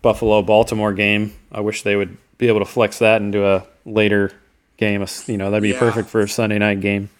Buffalo 0.00 0.42
Baltimore 0.42 0.92
game. 0.92 1.34
I 1.50 1.60
wish 1.60 1.82
they 1.82 1.96
would 1.96 2.16
be 2.38 2.48
able 2.48 2.60
to 2.60 2.64
flex 2.64 3.00
that 3.00 3.20
into 3.20 3.46
a 3.46 3.66
later 3.84 4.32
game. 4.76 5.04
You 5.26 5.36
know, 5.36 5.50
that'd 5.50 5.62
be 5.62 5.70
yeah. 5.70 5.78
perfect 5.78 6.08
for 6.08 6.20
a 6.20 6.28
Sunday 6.28 6.58
night 6.58 6.80
game. 6.80 7.10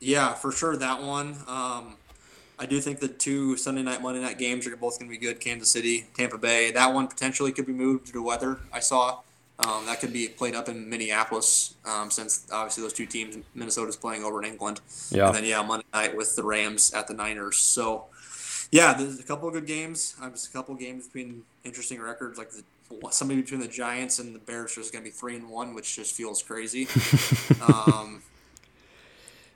Yeah, 0.00 0.34
for 0.34 0.50
sure 0.50 0.76
that 0.76 1.00
one. 1.00 1.36
Um, 1.46 1.94
I 2.58 2.66
do 2.66 2.80
think 2.80 3.00
the 3.00 3.08
two 3.08 3.56
Sunday 3.56 3.82
night, 3.82 4.02
Monday 4.02 4.20
night 4.20 4.38
games 4.38 4.66
are 4.66 4.76
both 4.76 4.98
going 4.98 5.10
to 5.10 5.18
be 5.18 5.24
good. 5.24 5.40
Kansas 5.40 5.70
City, 5.70 6.06
Tampa 6.16 6.38
Bay. 6.38 6.70
That 6.70 6.92
one 6.92 7.08
potentially 7.08 7.52
could 7.52 7.66
be 7.66 7.72
moved 7.72 8.06
due 8.06 8.12
to 8.12 8.22
weather. 8.22 8.60
I 8.72 8.80
saw 8.80 9.20
um, 9.58 9.86
that 9.86 10.00
could 10.00 10.12
be 10.12 10.28
played 10.28 10.54
up 10.54 10.68
in 10.68 10.88
Minneapolis 10.88 11.74
um, 11.84 12.10
since 12.10 12.46
obviously 12.52 12.82
those 12.82 12.92
two 12.92 13.06
teams, 13.06 13.36
Minnesota's 13.54 13.96
playing 13.96 14.24
over 14.24 14.42
in 14.42 14.48
England. 14.48 14.80
Yeah. 15.10 15.26
And 15.26 15.36
then 15.36 15.44
yeah, 15.44 15.62
Monday 15.62 15.86
night 15.92 16.16
with 16.16 16.34
the 16.36 16.42
Rams 16.42 16.92
at 16.92 17.06
the 17.06 17.14
Niners. 17.14 17.58
So 17.58 18.06
yeah, 18.70 18.94
there's 18.94 19.20
a 19.20 19.22
couple 19.22 19.48
of 19.48 19.54
good 19.54 19.66
games. 19.66 20.16
Um, 20.20 20.32
just 20.32 20.48
a 20.48 20.52
couple 20.52 20.74
of 20.74 20.80
games 20.80 21.06
between 21.06 21.42
interesting 21.64 22.00
records, 22.00 22.38
like 22.38 22.50
the, 22.50 22.64
somebody 23.10 23.40
between 23.40 23.60
the 23.60 23.68
Giants 23.68 24.18
and 24.18 24.34
the 24.34 24.38
Bears 24.38 24.76
is 24.78 24.90
going 24.90 25.04
to 25.04 25.10
be 25.10 25.14
three 25.14 25.36
and 25.36 25.48
one, 25.48 25.74
which 25.74 25.94
just 25.94 26.14
feels 26.14 26.42
crazy. 26.42 26.88
um, 27.60 28.22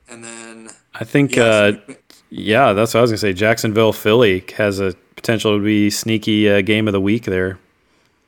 and 0.07 0.23
then 0.23 0.69
I 0.93 1.03
think, 1.03 1.35
yeah, 1.35 1.43
uh, 1.43 1.93
yeah, 2.29 2.73
that's 2.73 2.93
what 2.93 2.99
I 2.99 3.01
was 3.01 3.11
gonna 3.11 3.17
say. 3.17 3.33
Jacksonville, 3.33 3.93
Philly 3.93 4.43
has 4.57 4.79
a 4.79 4.93
potential 5.15 5.57
to 5.57 5.63
be 5.63 5.89
sneaky 5.89 6.49
uh, 6.49 6.61
game 6.61 6.87
of 6.87 6.91
the 6.93 7.01
week 7.01 7.23
there. 7.23 7.57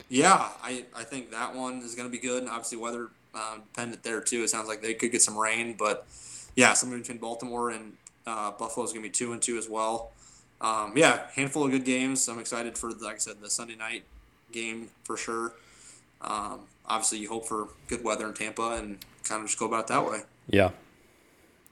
Yeah, 0.10 0.50
I, 0.64 0.86
I 0.95 1.04
think 1.04 1.30
that 1.32 1.54
one 1.56 1.80
is 1.84 1.93
going 1.93 2.08
to 2.08 2.12
be 2.12 2.18
good. 2.18 2.41
And 2.41 2.50
obviously, 2.50 2.80
weather 2.80 3.10
uh, 3.36 3.58
dependent 3.58 4.02
there 4.02 4.22
too. 4.22 4.41
It 4.41 4.50
sounds 4.50 4.68
like 4.68 4.82
they 4.82 4.95
could 4.95 5.12
get 5.12 5.22
some 5.22 5.38
rain, 5.38 5.76
but 5.78 6.08
yeah, 6.56 6.74
something 6.74 6.97
between 6.97 7.20
Baltimore 7.20 7.70
and 7.70 7.93
uh, 8.26 8.50
Buffalo 8.52 8.84
is 8.86 8.91
going 8.91 9.04
to 9.04 9.08
be 9.08 9.14
two 9.14 9.34
and 9.34 9.41
two 9.41 9.60
as 9.60 9.70
well. 9.70 10.12
um, 10.62 10.93
yeah, 10.95 11.28
handful 11.36 11.64
of 11.64 11.72
good 11.72 11.86
games. 11.86 12.28
I'm 12.28 12.39
excited 12.39 12.78
for, 12.78 12.91
like 12.91 13.16
I 13.16 13.18
said, 13.20 13.36
the 13.41 13.50
Sunday 13.50 13.76
night 13.76 14.04
game 14.52 14.89
for 15.04 15.16
sure. 15.16 15.54
Um, 16.22 16.62
obviously, 16.86 17.20
you 17.20 17.30
hope 17.30 17.47
for 17.47 17.70
good 17.88 18.04
weather 18.04 18.28
in 18.28 18.34
Tampa 18.34 18.72
and 18.72 18.97
kind 19.24 19.41
of 19.41 19.47
just 19.47 19.60
go 19.60 19.68
about 19.68 19.82
it 19.82 19.88
that 19.88 20.06
way. 20.06 20.22
Yeah, 20.50 20.72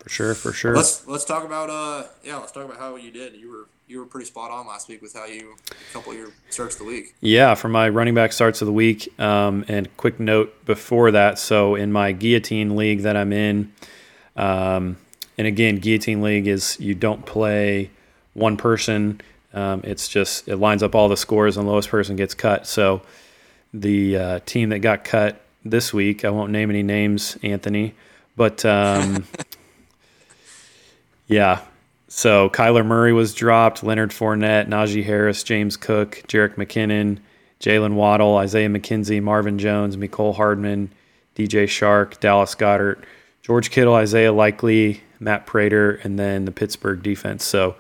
for 0.08 0.14
sure, 0.14 0.34
for 0.36 0.54
sure. 0.54 0.76
Let's 0.76 1.06
let's 1.06 1.26
talk 1.26 1.44
about 1.44 1.70
uh 1.70 2.08
yeah 2.24 2.38
let's 2.38 2.54
talk 2.54 2.64
about 2.64 2.78
how 2.78 2.96
you 2.96 3.12
did. 3.12 3.36
You 3.36 3.52
were 3.52 3.68
you 3.88 4.00
were 4.00 4.06
pretty 4.06 4.26
spot 4.26 4.52
on 4.52 4.66
last 4.66 4.88
week 4.88 5.02
with 5.02 5.14
how 5.14 5.26
you 5.26 5.56
a 5.70 5.94
couple 5.94 6.14
of 6.14 6.18
your 6.18 6.30
starts 6.50 6.76
of 6.76 6.80
the 6.80 6.86
week. 6.86 7.16
Yeah, 7.20 7.56
for 7.56 7.68
my 7.68 7.90
running 7.90 8.16
back 8.16 8.32
starts 8.32 8.62
of 8.62 8.68
the 8.68 8.72
week. 8.72 9.14
Um, 9.20 9.66
and 9.68 9.96
quick 9.98 10.18
note 10.18 10.66
before 10.66 11.12
that. 11.12 11.40
So 11.40 11.76
in 11.76 11.92
my 11.92 12.14
guillotine 12.14 12.78
league 12.78 13.02
that 13.02 13.18
I'm 13.18 13.34
in, 13.34 13.74
um, 14.38 14.96
and 15.38 15.46
again, 15.46 15.78
guillotine 15.78 16.22
league 16.22 16.48
is 16.48 16.80
you 16.80 16.96
don't 16.96 17.26
play 17.26 17.92
one 18.34 18.56
person. 18.56 19.20
Um, 19.54 19.82
it's 19.84 20.08
just 20.08 20.48
it 20.48 20.56
lines 20.56 20.84
up 20.84 20.96
all 20.96 21.10
the 21.10 21.18
scores 21.18 21.58
and 21.58 21.68
lowest 21.68 21.90
person 21.90 22.16
gets 22.16 22.34
cut. 22.34 22.66
So 22.66 23.02
the 23.74 24.16
uh, 24.18 24.40
team 24.46 24.70
that 24.70 24.80
got 24.80 25.04
cut 25.04 25.42
this 25.66 25.94
week, 25.94 26.24
I 26.24 26.30
won't 26.30 26.52
name 26.52 26.70
any 26.70 26.84
names, 26.84 27.38
Anthony, 27.44 27.94
but 28.38 28.64
um, 28.64 29.26
yeah. 31.28 31.62
So 32.08 32.50
Kyler 32.50 32.86
Murray 32.86 33.14
was 33.14 33.34
dropped, 33.34 33.84
Leonard 33.84 34.12
Fournette, 34.12 34.68
Najee 34.68 35.04
Harris, 35.04 35.44
James 35.44 35.76
Cook, 35.76 36.24
Jerick 36.28 36.56
McKinnon, 36.56 37.20
Jalen 37.60 37.94
Waddle, 37.94 38.38
Isaiah 38.38 38.70
McKenzie, 38.70 39.22
Marvin 39.22 39.60
Jones, 39.60 39.98
Mecole 39.98 40.36
Hardman, 40.36 40.92
DJ 41.36 41.66
Chark, 41.66 42.20
Dallas 42.20 42.56
Goedert, 42.56 43.04
George 43.42 43.72
Kittle, 43.72 43.96
Isaiah 43.96 44.32
Likely, 44.32 45.02
Matt 45.20 45.46
Prater, 45.46 45.96
and 46.04 46.18
then 46.18 46.46
the 46.46 46.52
Pittsburgh 46.52 47.02
defense. 47.02 47.44
So 47.44 47.76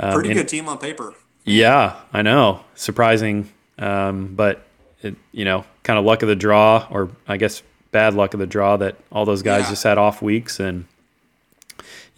um, 0.00 0.14
pretty 0.14 0.34
good 0.34 0.48
team 0.48 0.68
on 0.68 0.78
paper. 0.78 1.14
Yeah, 1.44 1.96
I 2.12 2.22
know. 2.22 2.64
Surprising, 2.74 3.50
um, 3.78 4.34
but 4.34 4.66
it, 5.02 5.16
you 5.32 5.44
know, 5.44 5.64
kind 5.82 5.98
of 5.98 6.04
luck 6.04 6.22
of 6.22 6.28
the 6.28 6.36
draw, 6.36 6.86
or 6.90 7.10
I 7.26 7.36
guess 7.36 7.62
bad 7.90 8.14
luck 8.14 8.34
of 8.34 8.40
the 8.40 8.46
draw 8.46 8.76
that 8.76 8.96
all 9.10 9.24
those 9.24 9.42
guys 9.42 9.62
yeah. 9.64 9.70
just 9.70 9.82
had 9.82 9.98
off 9.98 10.20
weeks, 10.20 10.60
and 10.60 10.84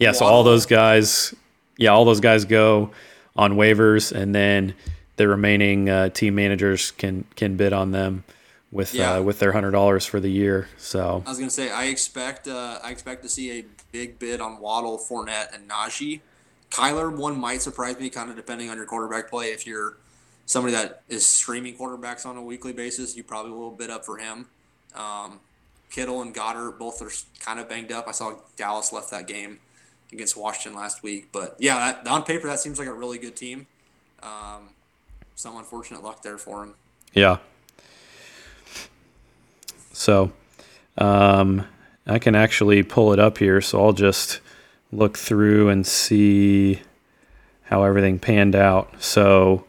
yeah, 0.01 0.11
so 0.11 0.25
all 0.25 0.43
those 0.43 0.65
guys, 0.65 1.33
yeah, 1.77 1.89
all 1.89 2.05
those 2.05 2.19
guys 2.19 2.45
go 2.45 2.91
on 3.35 3.53
waivers, 3.53 4.11
and 4.11 4.33
then 4.33 4.73
the 5.17 5.27
remaining 5.27 5.89
uh, 5.89 6.09
team 6.09 6.35
managers 6.35 6.91
can 6.91 7.25
can 7.35 7.55
bid 7.55 7.73
on 7.73 7.91
them 7.91 8.23
with 8.71 8.93
yeah. 8.93 9.15
uh, 9.15 9.21
with 9.21 9.39
their 9.39 9.51
hundred 9.51 9.71
dollars 9.71 10.05
for 10.05 10.19
the 10.19 10.29
year. 10.29 10.67
So 10.77 11.23
I 11.25 11.29
was 11.29 11.37
gonna 11.37 11.51
say 11.51 11.71
I 11.71 11.85
expect 11.85 12.47
uh, 12.47 12.79
I 12.83 12.91
expect 12.91 13.23
to 13.23 13.29
see 13.29 13.59
a 13.59 13.65
big 13.91 14.19
bid 14.19 14.41
on 14.41 14.59
Waddle, 14.59 14.97
Fournette, 14.97 15.53
and 15.53 15.69
Najee. 15.69 16.21
Kyler 16.71 17.15
one 17.15 17.37
might 17.37 17.61
surprise 17.61 17.99
me, 17.99 18.09
kind 18.09 18.29
of 18.29 18.35
depending 18.35 18.69
on 18.69 18.77
your 18.77 18.85
quarterback 18.85 19.29
play. 19.29 19.47
If 19.47 19.67
you're 19.67 19.97
somebody 20.45 20.73
that 20.73 21.03
is 21.09 21.25
streaming 21.25 21.75
quarterbacks 21.77 22.25
on 22.25 22.37
a 22.37 22.41
weekly 22.41 22.73
basis, 22.73 23.15
you 23.15 23.23
probably 23.23 23.51
will 23.51 23.71
bid 23.71 23.89
up 23.89 24.05
for 24.05 24.17
him. 24.17 24.47
Um, 24.95 25.39
Kittle 25.89 26.21
and 26.21 26.33
Goedert 26.33 26.79
both 26.79 27.01
are 27.01 27.11
kind 27.39 27.59
of 27.59 27.67
banged 27.67 27.91
up. 27.91 28.07
I 28.07 28.11
saw 28.11 28.35
Dallas 28.55 28.93
left 28.93 29.11
that 29.11 29.27
game 29.27 29.59
against 30.11 30.35
Washington 30.37 30.79
last 30.79 31.03
week, 31.03 31.29
but 31.31 31.55
yeah, 31.59 31.93
that, 31.93 32.07
on 32.07 32.23
paper 32.23 32.47
that 32.47 32.59
seems 32.59 32.79
like 32.79 32.87
a 32.87 32.93
really 32.93 33.17
good 33.17 33.35
team. 33.35 33.67
Um, 34.21 34.69
some 35.35 35.57
unfortunate 35.57 36.03
luck 36.03 36.21
there 36.21 36.37
for 36.37 36.63
him. 36.63 36.75
Yeah. 37.13 37.37
So, 39.93 40.31
um, 40.97 41.67
I 42.07 42.19
can 42.19 42.35
actually 42.35 42.83
pull 42.83 43.13
it 43.13 43.19
up 43.19 43.37
here, 43.37 43.61
so 43.61 43.83
I'll 43.83 43.93
just 43.93 44.39
look 44.91 45.17
through 45.17 45.69
and 45.69 45.85
see 45.85 46.81
how 47.63 47.83
everything 47.83 48.19
panned 48.19 48.55
out. 48.55 49.01
So 49.01 49.65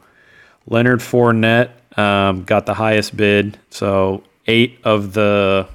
Leonard 0.66 1.00
Fournette 1.00 1.70
um, 1.96 2.44
got 2.44 2.66
the 2.66 2.74
highest 2.74 3.16
bid. 3.16 3.58
So 3.70 4.24
eight 4.46 4.78
of 4.84 5.12
the 5.12 5.68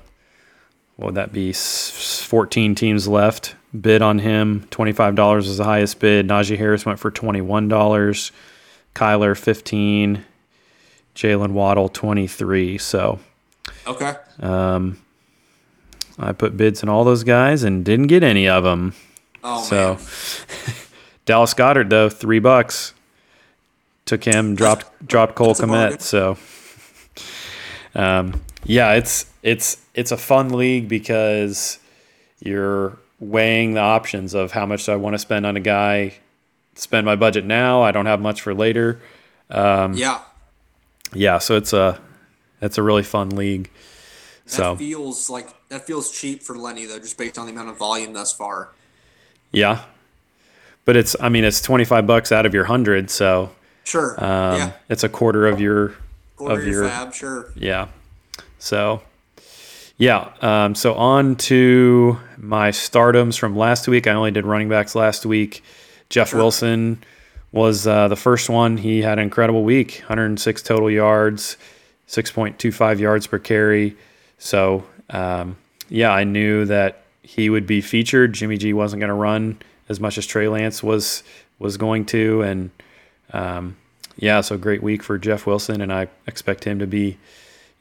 what 0.97 1.07
would 1.07 1.15
that 1.15 1.31
be? 1.31 1.53
14 1.53 2.73
teams 2.75 3.07
left 3.07 3.55
bid 3.81 4.01
on 4.01 4.19
him. 4.19 4.67
$25 4.71 5.35
was 5.35 5.57
the 5.57 5.63
highest 5.63 5.99
bid. 5.99 6.27
Najee 6.27 6.57
Harris 6.57 6.85
went 6.85 6.99
for 6.99 7.11
$21. 7.11 8.31
Kyler 8.95 9.37
15. 9.37 10.25
Jalen 11.15 11.51
Waddle 11.51 11.89
23. 11.89 12.77
So 12.77 13.19
okay. 13.87 14.15
Um, 14.39 14.99
I 16.19 16.31
put 16.31 16.55
bids 16.55 16.83
on 16.83 16.89
all 16.89 17.03
those 17.03 17.23
guys 17.23 17.63
and 17.63 17.83
didn't 17.83 18.07
get 18.07 18.23
any 18.23 18.47
of 18.47 18.63
them. 18.63 18.93
Oh 19.43 19.63
so. 19.63 19.97
Dallas 21.25 21.53
Goedert 21.53 21.89
though 21.89 22.09
three 22.09 22.39
bucks. 22.39 22.93
Took 24.05 24.23
him, 24.23 24.55
dropped 24.55 25.05
dropped 25.05 25.35
Cole 25.35 25.53
Kmet. 25.53 26.01
So, 26.01 26.37
um, 27.93 28.41
yeah, 28.63 28.93
it's 28.93 29.25
it's 29.43 29.81
it's 29.93 30.13
a 30.13 30.17
fun 30.17 30.49
league 30.49 30.87
because 30.87 31.77
you're 32.39 32.97
weighing 33.19 33.73
the 33.73 33.81
options 33.81 34.33
of 34.33 34.51
how 34.51 34.65
much 34.65 34.85
do 34.85 34.91
I 34.91 34.95
want 34.95 35.13
to 35.13 35.19
spend 35.19 35.45
on 35.45 35.57
a 35.57 35.61
guy. 35.61 36.15
Spend 36.75 37.05
my 37.05 37.15
budget 37.15 37.45
now. 37.45 37.81
I 37.81 37.91
don't 37.91 38.05
have 38.05 38.21
much 38.21 38.41
for 38.41 38.53
later. 38.53 39.01
Um, 39.49 39.93
yeah, 39.93 40.19
yeah. 41.13 41.39
So 41.39 41.57
it's 41.57 41.73
a 41.73 41.99
it's 42.61 42.77
a 42.77 42.83
really 42.83 43.03
fun 43.03 43.29
league. 43.29 43.69
That 44.45 44.51
so 44.51 44.75
feels 44.75 45.29
like 45.29 45.49
that 45.69 45.87
feels 45.87 46.11
cheap 46.11 46.43
for 46.43 46.57
Lenny 46.57 46.85
though, 46.85 46.99
just 46.99 47.17
based 47.17 47.37
on 47.37 47.47
the 47.47 47.51
amount 47.51 47.69
of 47.69 47.77
volume 47.77 48.13
thus 48.13 48.31
far. 48.31 48.69
Yeah, 49.51 49.83
but 50.85 50.95
it's 50.95 51.15
I 51.19 51.29
mean 51.29 51.43
it's 51.43 51.61
twenty 51.61 51.85
five 51.85 52.05
bucks 52.05 52.31
out 52.31 52.45
of 52.45 52.53
your 52.53 52.65
hundred, 52.65 53.09
so 53.09 53.51
sure, 53.83 54.23
um, 54.23 54.57
yeah, 54.57 54.71
it's 54.89 55.03
a 55.03 55.09
quarter 55.09 55.47
of 55.47 55.59
your 55.59 55.95
quarter 56.35 56.61
of 56.61 56.67
your, 56.67 56.83
your 56.83 56.91
FAAB, 56.91 57.13
sure, 57.13 57.51
yeah. 57.55 57.87
So 58.59 59.01
yeah, 59.97 60.31
um, 60.41 60.75
so 60.75 60.93
on 60.93 61.35
to 61.35 62.19
my 62.37 62.69
stardoms 62.69 63.37
from 63.37 63.55
last 63.55 63.87
week. 63.87 64.07
I 64.07 64.13
only 64.13 64.31
did 64.31 64.45
running 64.45 64.69
backs 64.69 64.95
last 64.95 65.25
week. 65.25 65.63
Jeff 66.09 66.29
sure. 66.29 66.39
Wilson 66.39 67.03
was 67.51 67.87
uh, 67.87 68.07
the 68.07 68.15
first 68.15 68.49
one. 68.49 68.77
He 68.77 69.01
had 69.01 69.17
an 69.17 69.23
incredible 69.23 69.63
week 69.63 69.99
106 70.01 70.61
total 70.61 70.91
yards, 70.91 71.57
6.25 72.07 72.99
yards 72.99 73.27
per 73.27 73.39
carry. 73.39 73.97
So, 74.37 74.83
um, 75.09 75.57
yeah, 75.89 76.11
I 76.11 76.23
knew 76.23 76.65
that 76.65 77.01
he 77.23 77.49
would 77.49 77.65
be 77.65 77.81
featured. 77.81 78.33
Jimmy 78.33 78.57
G 78.57 78.73
wasn't 78.73 78.99
going 78.99 79.09
to 79.09 79.15
run 79.15 79.57
as 79.89 79.99
much 79.99 80.17
as 80.17 80.25
Trey 80.25 80.47
Lance 80.47 80.83
was 80.83 81.23
was 81.59 81.75
going 81.75 82.05
to, 82.05 82.43
and 82.43 82.69
um, 83.33 83.75
yeah, 84.15 84.41
so 84.41 84.57
great 84.57 84.83
week 84.83 85.01
for 85.01 85.17
Jeff 85.17 85.47
Wilson, 85.47 85.81
and 85.81 85.91
I 85.91 86.07
expect 86.27 86.63
him 86.63 86.77
to 86.79 86.87
be 86.87 87.17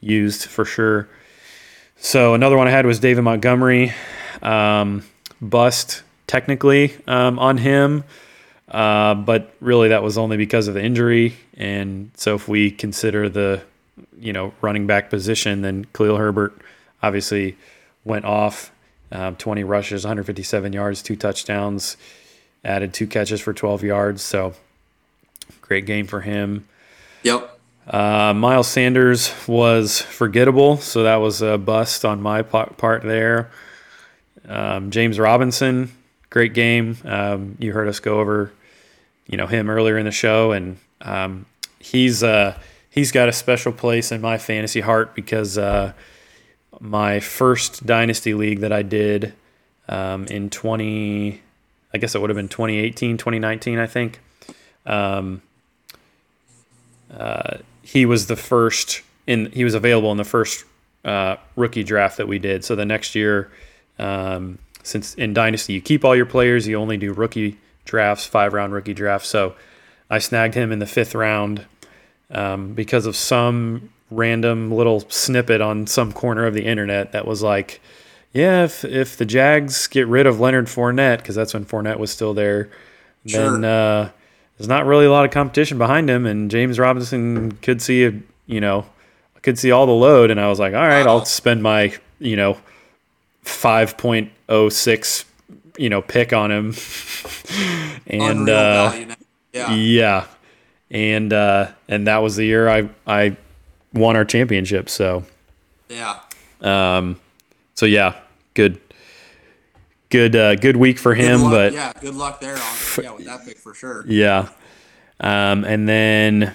used 0.01 0.45
for 0.45 0.65
sure. 0.65 1.07
So 1.99 2.33
another 2.33 2.57
one 2.57 2.67
I 2.67 2.71
had 2.71 2.85
was 2.85 2.99
David 2.99 3.23
Montgomery, 3.23 3.93
um, 4.41 5.03
bust 5.41 6.03
technically 6.27 6.95
um, 7.07 7.39
on 7.39 7.57
him, 7.57 8.03
uh, 8.69 9.15
but 9.15 9.53
really 9.59 9.89
that 9.89 10.03
was 10.03 10.17
only 10.17 10.37
because 10.37 10.67
of 10.67 10.75
the 10.75 10.83
injury. 10.83 11.35
And 11.55 12.11
so 12.15 12.35
if 12.35 12.47
we 12.47 12.69
consider 12.71 13.29
the 13.29 13.63
you 14.19 14.31
know 14.31 14.53
running 14.61 14.85
back 14.85 15.09
position, 15.09 15.61
then 15.61 15.85
Khalil 15.93 16.17
Herbert 16.17 16.55
obviously 17.01 17.57
went 18.03 18.25
off 18.25 18.71
um, 19.11 19.35
20 19.35 19.63
rushes, 19.63 20.03
157 20.03 20.73
yards, 20.73 21.01
two 21.01 21.15
touchdowns, 21.15 21.97
added 22.63 22.93
two 22.93 23.07
catches 23.07 23.41
for 23.41 23.53
12 23.53 23.83
yards. 23.83 24.21
So 24.21 24.53
great 25.61 25.85
game 25.85 26.07
for 26.07 26.21
him. 26.21 26.67
Yep. 27.23 27.56
Uh, 27.87 28.33
Miles 28.33 28.67
Sanders 28.67 29.33
was 29.47 30.01
forgettable, 30.01 30.77
so 30.77 31.03
that 31.03 31.17
was 31.17 31.41
a 31.41 31.57
bust 31.57 32.03
on 32.03 32.21
my 32.21 32.41
part 32.41 33.03
there. 33.03 33.49
Um, 34.47 34.91
James 34.91 35.17
Robinson, 35.17 35.91
great 36.29 36.53
game. 36.53 36.97
Um, 37.05 37.55
you 37.59 37.71
heard 37.71 37.87
us 37.87 37.99
go 38.01 38.19
over, 38.19 38.51
you 39.25 39.37
know, 39.37 39.47
him 39.47 39.69
earlier 39.69 39.97
in 39.97 40.05
the 40.05 40.11
show, 40.11 40.51
and 40.51 40.77
um, 41.01 41.45
he's 41.79 42.23
uh, 42.23 42.59
he's 42.89 43.13
got 43.13 43.29
a 43.29 43.33
special 43.33 43.71
place 43.71 44.11
in 44.11 44.19
my 44.19 44.37
fantasy 44.37 44.81
heart 44.81 45.15
because 45.15 45.57
uh, 45.57 45.93
my 46.81 47.21
first 47.21 47.85
dynasty 47.85 48.33
league 48.33 48.59
that 48.59 48.73
I 48.73 48.81
did 48.81 49.33
um, 49.87 50.25
in 50.25 50.49
20, 50.49 51.41
I 51.93 51.97
guess 51.97 52.15
it 52.15 52.19
would 52.19 52.29
have 52.29 52.37
been 52.37 52.49
2018, 52.49 53.17
2019, 53.17 53.79
I 53.79 53.87
think. 53.87 54.19
Um, 54.85 55.41
uh, 57.15 57.57
he 57.87 58.05
was 58.05 58.27
the 58.27 58.35
first 58.35 59.01
in, 59.27 59.49
he 59.53 59.63
was 59.63 59.73
available 59.73 60.11
in 60.11 60.17
the 60.17 60.25
first 60.25 60.65
uh, 61.05 61.37
rookie 61.55 61.85
draft 61.85 62.17
that 62.17 62.27
we 62.27 62.37
did. 62.37 62.65
So 62.65 62.75
the 62.75 62.85
next 62.85 63.15
year, 63.15 63.49
um, 63.97 64.59
since 64.83 65.15
in 65.15 65.33
dynasty 65.33 65.71
you 65.71 65.79
keep 65.79 66.03
all 66.03 66.13
your 66.13 66.25
players, 66.25 66.67
you 66.67 66.75
only 66.75 66.97
do 66.97 67.13
rookie 67.13 67.57
drafts, 67.85 68.25
five 68.25 68.51
round 68.51 68.73
rookie 68.73 68.93
drafts. 68.93 69.29
So 69.29 69.55
I 70.09 70.19
snagged 70.19 70.53
him 70.53 70.73
in 70.73 70.79
the 70.79 70.85
fifth 70.85 71.15
round 71.15 71.65
um, 72.29 72.73
because 72.73 73.05
of 73.05 73.15
some 73.15 73.89
random 74.11 74.69
little 74.69 75.09
snippet 75.09 75.61
on 75.61 75.87
some 75.87 76.11
corner 76.11 76.45
of 76.45 76.53
the 76.53 76.65
internet 76.65 77.13
that 77.13 77.25
was 77.25 77.41
like, 77.41 77.79
yeah, 78.33 78.65
if 78.65 78.83
if 78.83 79.15
the 79.15 79.25
Jags 79.25 79.87
get 79.87 80.07
rid 80.07 80.27
of 80.27 80.41
Leonard 80.41 80.65
Fournette, 80.65 81.19
because 81.19 81.35
that's 81.35 81.53
when 81.53 81.63
Fournette 81.63 81.99
was 81.99 82.11
still 82.11 82.33
there, 82.33 82.69
sure. 83.25 83.51
then 83.51 83.63
uh, 83.63 84.11
there's 84.57 84.67
not 84.67 84.85
really 84.85 85.05
a 85.05 85.11
lot 85.11 85.25
of 85.25 85.31
competition 85.31 85.77
behind 85.77 86.09
him, 86.09 86.25
and 86.25 86.49
James 86.49 86.79
Robinson 86.79 87.53
could 87.53 87.81
see 87.81 88.05
a, 88.05 88.13
you 88.45 88.61
know 88.61 88.85
could 89.41 89.57
see 89.57 89.71
all 89.71 89.85
the 89.85 89.93
load, 89.93 90.29
and 90.31 90.39
I 90.39 90.49
was 90.49 90.59
like, 90.59 90.73
all 90.73 90.87
right, 90.87 91.05
I'll 91.05 91.25
spend 91.25 91.63
my 91.63 91.93
you 92.19 92.35
know 92.35 92.57
five 93.43 93.97
point 93.97 94.31
oh 94.49 94.69
six 94.69 95.25
you 95.77 95.89
know 95.89 96.01
pick 96.01 96.33
on 96.33 96.51
him, 96.51 96.75
and 98.07 98.49
uh, 98.49 99.05
yeah. 99.53 99.73
yeah, 99.73 100.25
and 100.91 101.31
uh, 101.31 101.71
and 101.87 102.07
that 102.07 102.17
was 102.17 102.35
the 102.35 102.45
year 102.45 102.67
I 102.67 102.89
I 103.05 103.37
won 103.93 104.15
our 104.15 104.25
championship. 104.25 104.89
So 104.89 105.23
yeah, 105.87 106.19
um, 106.61 107.19
so 107.75 107.85
yeah, 107.85 108.15
good 108.53 108.81
good 110.09 110.35
uh, 110.35 110.55
good 110.55 110.77
week 110.77 110.97
for 110.97 111.13
him. 111.13 111.43
Luck, 111.43 111.51
but 111.51 111.73
yeah, 111.73 111.93
good 111.99 112.15
luck 112.15 112.39
there 112.39 112.55
on 112.55 113.03
yeah 113.03 113.11
with 113.11 113.25
that 113.25 113.45
pick 113.45 113.57
for 113.57 113.73
sure. 113.73 114.05
Yeah, 114.07 114.49
um, 115.19 115.65
and 115.65 115.87
then 115.87 116.53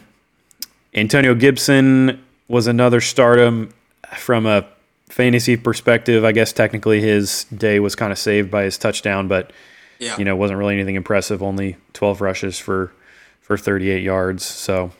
Antonio 0.94 1.34
Gibson 1.34 2.22
was 2.48 2.66
another 2.66 3.00
start 3.00 3.38
'em 3.38 3.72
from 4.16 4.46
a 4.46 4.66
fantasy 5.08 5.56
perspective. 5.56 6.24
I 6.24 6.32
guess 6.32 6.52
technically 6.52 7.00
his 7.00 7.44
day 7.44 7.80
was 7.80 7.94
kind 7.94 8.12
of 8.12 8.18
saved 8.18 8.50
by 8.50 8.64
his 8.64 8.78
touchdown, 8.78 9.28
but 9.28 9.52
yeah. 9.98 10.16
you 10.18 10.24
know 10.24 10.36
wasn't 10.36 10.58
really 10.58 10.74
anything 10.74 10.96
impressive. 10.96 11.42
Only 11.42 11.76
twelve 11.92 12.20
rushes 12.20 12.58
for 12.58 12.92
for 13.40 13.56
thirty 13.56 13.90
eight 13.90 14.02
yards. 14.02 14.44
So 14.44 14.92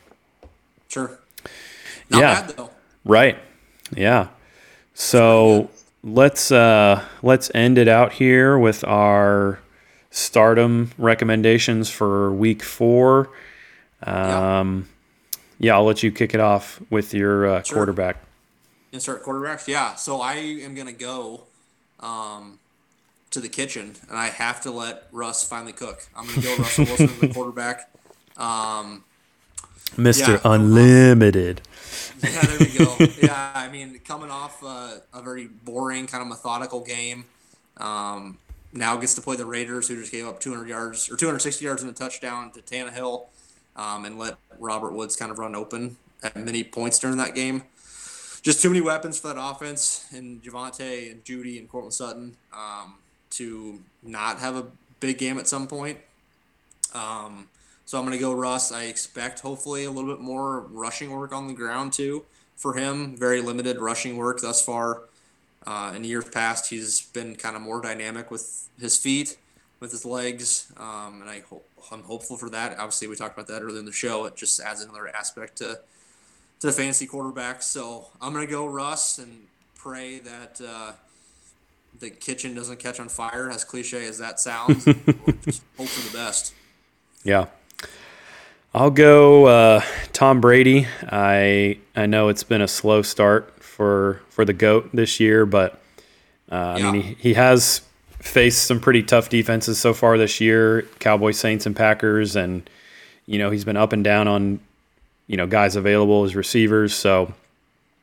sure, 0.87 1.19
Not 2.09 2.19
yeah, 2.19 2.51
bad, 2.51 2.69
right, 3.05 3.37
yeah. 3.95 4.27
So 4.93 5.69
let's 6.03 6.51
uh, 6.51 7.03
let's 7.21 7.49
end 7.55 7.77
it 7.77 7.87
out 7.87 8.13
here 8.13 8.57
with 8.57 8.83
our 8.83 9.59
start 10.11 10.59
'em 10.59 10.91
recommendations 10.97 11.89
for 11.89 12.31
week 12.31 12.61
four. 12.61 13.29
Um, 14.03 14.89
yeah. 15.59 15.67
yeah. 15.67 15.75
I'll 15.75 15.85
let 15.85 16.03
you 16.03 16.11
kick 16.11 16.33
it 16.33 16.39
off 16.39 16.81
with 16.89 17.13
your 17.13 17.47
uh, 17.47 17.63
sure. 17.63 17.77
quarterback. 17.77 18.17
Insert 18.91 19.23
quarterbacks, 19.23 19.67
yeah. 19.67 19.95
So 19.95 20.21
I 20.21 20.35
am 20.35 20.75
gonna 20.75 20.91
go 20.91 21.45
um, 21.99 22.59
to 23.31 23.39
the 23.39 23.49
kitchen, 23.49 23.95
and 24.07 24.17
I 24.17 24.27
have 24.27 24.61
to 24.61 24.71
let 24.71 25.07
Russ 25.11 25.47
finally 25.47 25.73
cook. 25.73 26.05
I'm 26.15 26.27
gonna 26.27 26.41
go 26.41 26.55
Russell 26.57 26.85
Wilson 26.85 27.09
as 27.09 27.19
the 27.19 27.27
quarterback. 27.33 27.89
Um, 28.37 29.03
Mr. 29.95 30.33
Yeah, 30.33 30.39
Unlimited. 30.43 31.61
Yeah, 32.23 32.41
there 32.41 32.59
we 32.59 32.77
go. 32.77 32.95
yeah, 33.21 33.51
I 33.53 33.69
mean, 33.69 33.99
coming 34.05 34.31
off 34.31 34.63
uh, 34.63 34.99
a 35.13 35.21
very 35.21 35.47
boring, 35.47 36.07
kind 36.07 36.21
of 36.21 36.27
methodical 36.27 36.81
game, 36.81 37.25
um, 37.77 38.37
now 38.71 38.95
gets 38.97 39.13
to 39.15 39.21
play 39.21 39.35
the 39.35 39.45
Raiders, 39.45 39.87
who 39.87 39.95
just 39.99 40.11
gave 40.11 40.25
up 40.25 40.39
200 40.39 40.67
yards 40.67 41.11
or 41.11 41.17
260 41.17 41.63
yards 41.63 41.81
and 41.83 41.91
a 41.91 41.93
touchdown 41.93 42.51
to 42.51 42.61
Tannehill, 42.61 43.25
um, 43.75 44.05
and 44.05 44.17
let 44.17 44.37
Robert 44.59 44.93
Woods 44.93 45.15
kind 45.15 45.31
of 45.31 45.39
run 45.39 45.55
open 45.55 45.97
at 46.23 46.35
many 46.35 46.63
points 46.63 46.99
during 46.99 47.17
that 47.17 47.35
game. 47.35 47.63
Just 48.41 48.61
too 48.61 48.69
many 48.69 48.81
weapons 48.81 49.19
for 49.19 49.27
that 49.27 49.37
offense, 49.39 50.05
and 50.13 50.41
Javonte 50.41 51.11
and 51.11 51.23
Jeudy 51.23 51.59
and 51.59 51.69
Courtland 51.69 51.93
Sutton 51.93 52.35
um, 52.53 52.95
to 53.31 53.79
not 54.01 54.39
have 54.39 54.55
a 54.55 54.65
big 54.99 55.17
game 55.17 55.37
at 55.37 55.47
some 55.47 55.67
point. 55.67 55.97
Um, 56.93 57.47
so 57.85 57.97
I'm 57.97 58.05
going 58.05 58.17
to 58.17 58.21
go 58.21 58.33
Russ. 58.33 58.71
I 58.71 58.83
expect 58.83 59.41
hopefully 59.41 59.85
a 59.85 59.91
little 59.91 60.09
bit 60.09 60.21
more 60.21 60.61
rushing 60.61 61.11
work 61.11 61.33
on 61.33 61.47
the 61.47 61.53
ground 61.53 61.93
too 61.93 62.25
for 62.55 62.73
him. 62.73 63.17
Very 63.17 63.41
limited 63.41 63.79
rushing 63.79 64.17
work 64.17 64.41
thus 64.41 64.63
far. 64.63 65.03
Uh, 65.65 65.93
in 65.95 66.03
years 66.03 66.29
past, 66.29 66.69
he's 66.69 67.01
been 67.01 67.35
kind 67.35 67.55
of 67.55 67.61
more 67.61 67.81
dynamic 67.81 68.29
with 68.29 68.67
his 68.79 68.97
feet, 68.97 69.37
with 69.79 69.91
his 69.91 70.05
legs, 70.05 70.71
um, 70.77 71.21
and 71.21 71.29
I 71.29 71.41
hope 71.41 71.65
I'm 71.91 72.03
hopeful 72.03 72.37
for 72.37 72.49
that. 72.49 72.73
Obviously, 72.73 73.07
we 73.07 73.15
talked 73.15 73.37
about 73.37 73.47
that 73.47 73.61
earlier 73.61 73.79
in 73.79 73.85
the 73.85 73.91
show. 73.91 74.25
It 74.25 74.35
just 74.35 74.59
adds 74.59 74.81
another 74.81 75.07
aspect 75.07 75.57
to 75.57 75.79
to 76.59 76.67
the 76.67 76.73
fantasy 76.73 77.05
quarterback. 77.05 77.61
So 77.61 78.07
I'm 78.21 78.33
going 78.33 78.45
to 78.45 78.51
go 78.51 78.65
Russ 78.65 79.19
and 79.19 79.47
pray 79.75 80.19
that 80.19 80.61
uh, 80.65 80.93
the 81.99 82.09
kitchen 82.09 82.55
doesn't 82.55 82.79
catch 82.79 82.99
on 82.99 83.09
fire. 83.09 83.49
As 83.49 83.63
cliche 83.63 84.05
as 84.05 84.17
that 84.19 84.39
sounds, 84.39 84.85
hope 84.85 84.95
for 84.95 86.09
the 86.09 86.13
best. 86.13 86.53
Yeah, 87.23 87.47
I'll 88.75 88.91
go 88.91 89.45
uh, 89.45 89.81
Tom 90.13 90.41
Brady. 90.41 90.87
I 91.03 91.77
I 91.95 92.07
know 92.07 92.29
it's 92.29 92.43
been 92.43 92.61
a 92.61 92.67
slow 92.67 93.03
start 93.03 93.61
for 93.63 94.21
for 94.29 94.45
the 94.45 94.53
goat 94.53 94.89
this 94.93 95.19
year, 95.19 95.45
but 95.45 95.73
uh, 96.51 96.77
yeah. 96.79 96.87
I 96.87 96.91
mean 96.91 97.01
he, 97.01 97.13
he 97.15 97.33
has 97.35 97.81
faced 98.19 98.65
some 98.65 98.79
pretty 98.79 99.03
tough 99.03 99.29
defenses 99.29 99.77
so 99.77 99.93
far 99.93 100.17
this 100.17 100.41
year: 100.41 100.83
Cowboys, 100.99 101.37
Saints, 101.37 101.67
and 101.67 101.75
Packers, 101.75 102.35
and 102.35 102.67
you 103.27 103.37
know 103.37 103.51
he's 103.51 103.63
been 103.63 103.77
up 103.77 103.93
and 103.93 104.03
down 104.03 104.27
on 104.27 104.59
you 105.27 105.37
know 105.37 105.45
guys 105.45 105.75
available 105.75 106.23
as 106.23 106.35
receivers. 106.35 106.95
So 106.95 107.31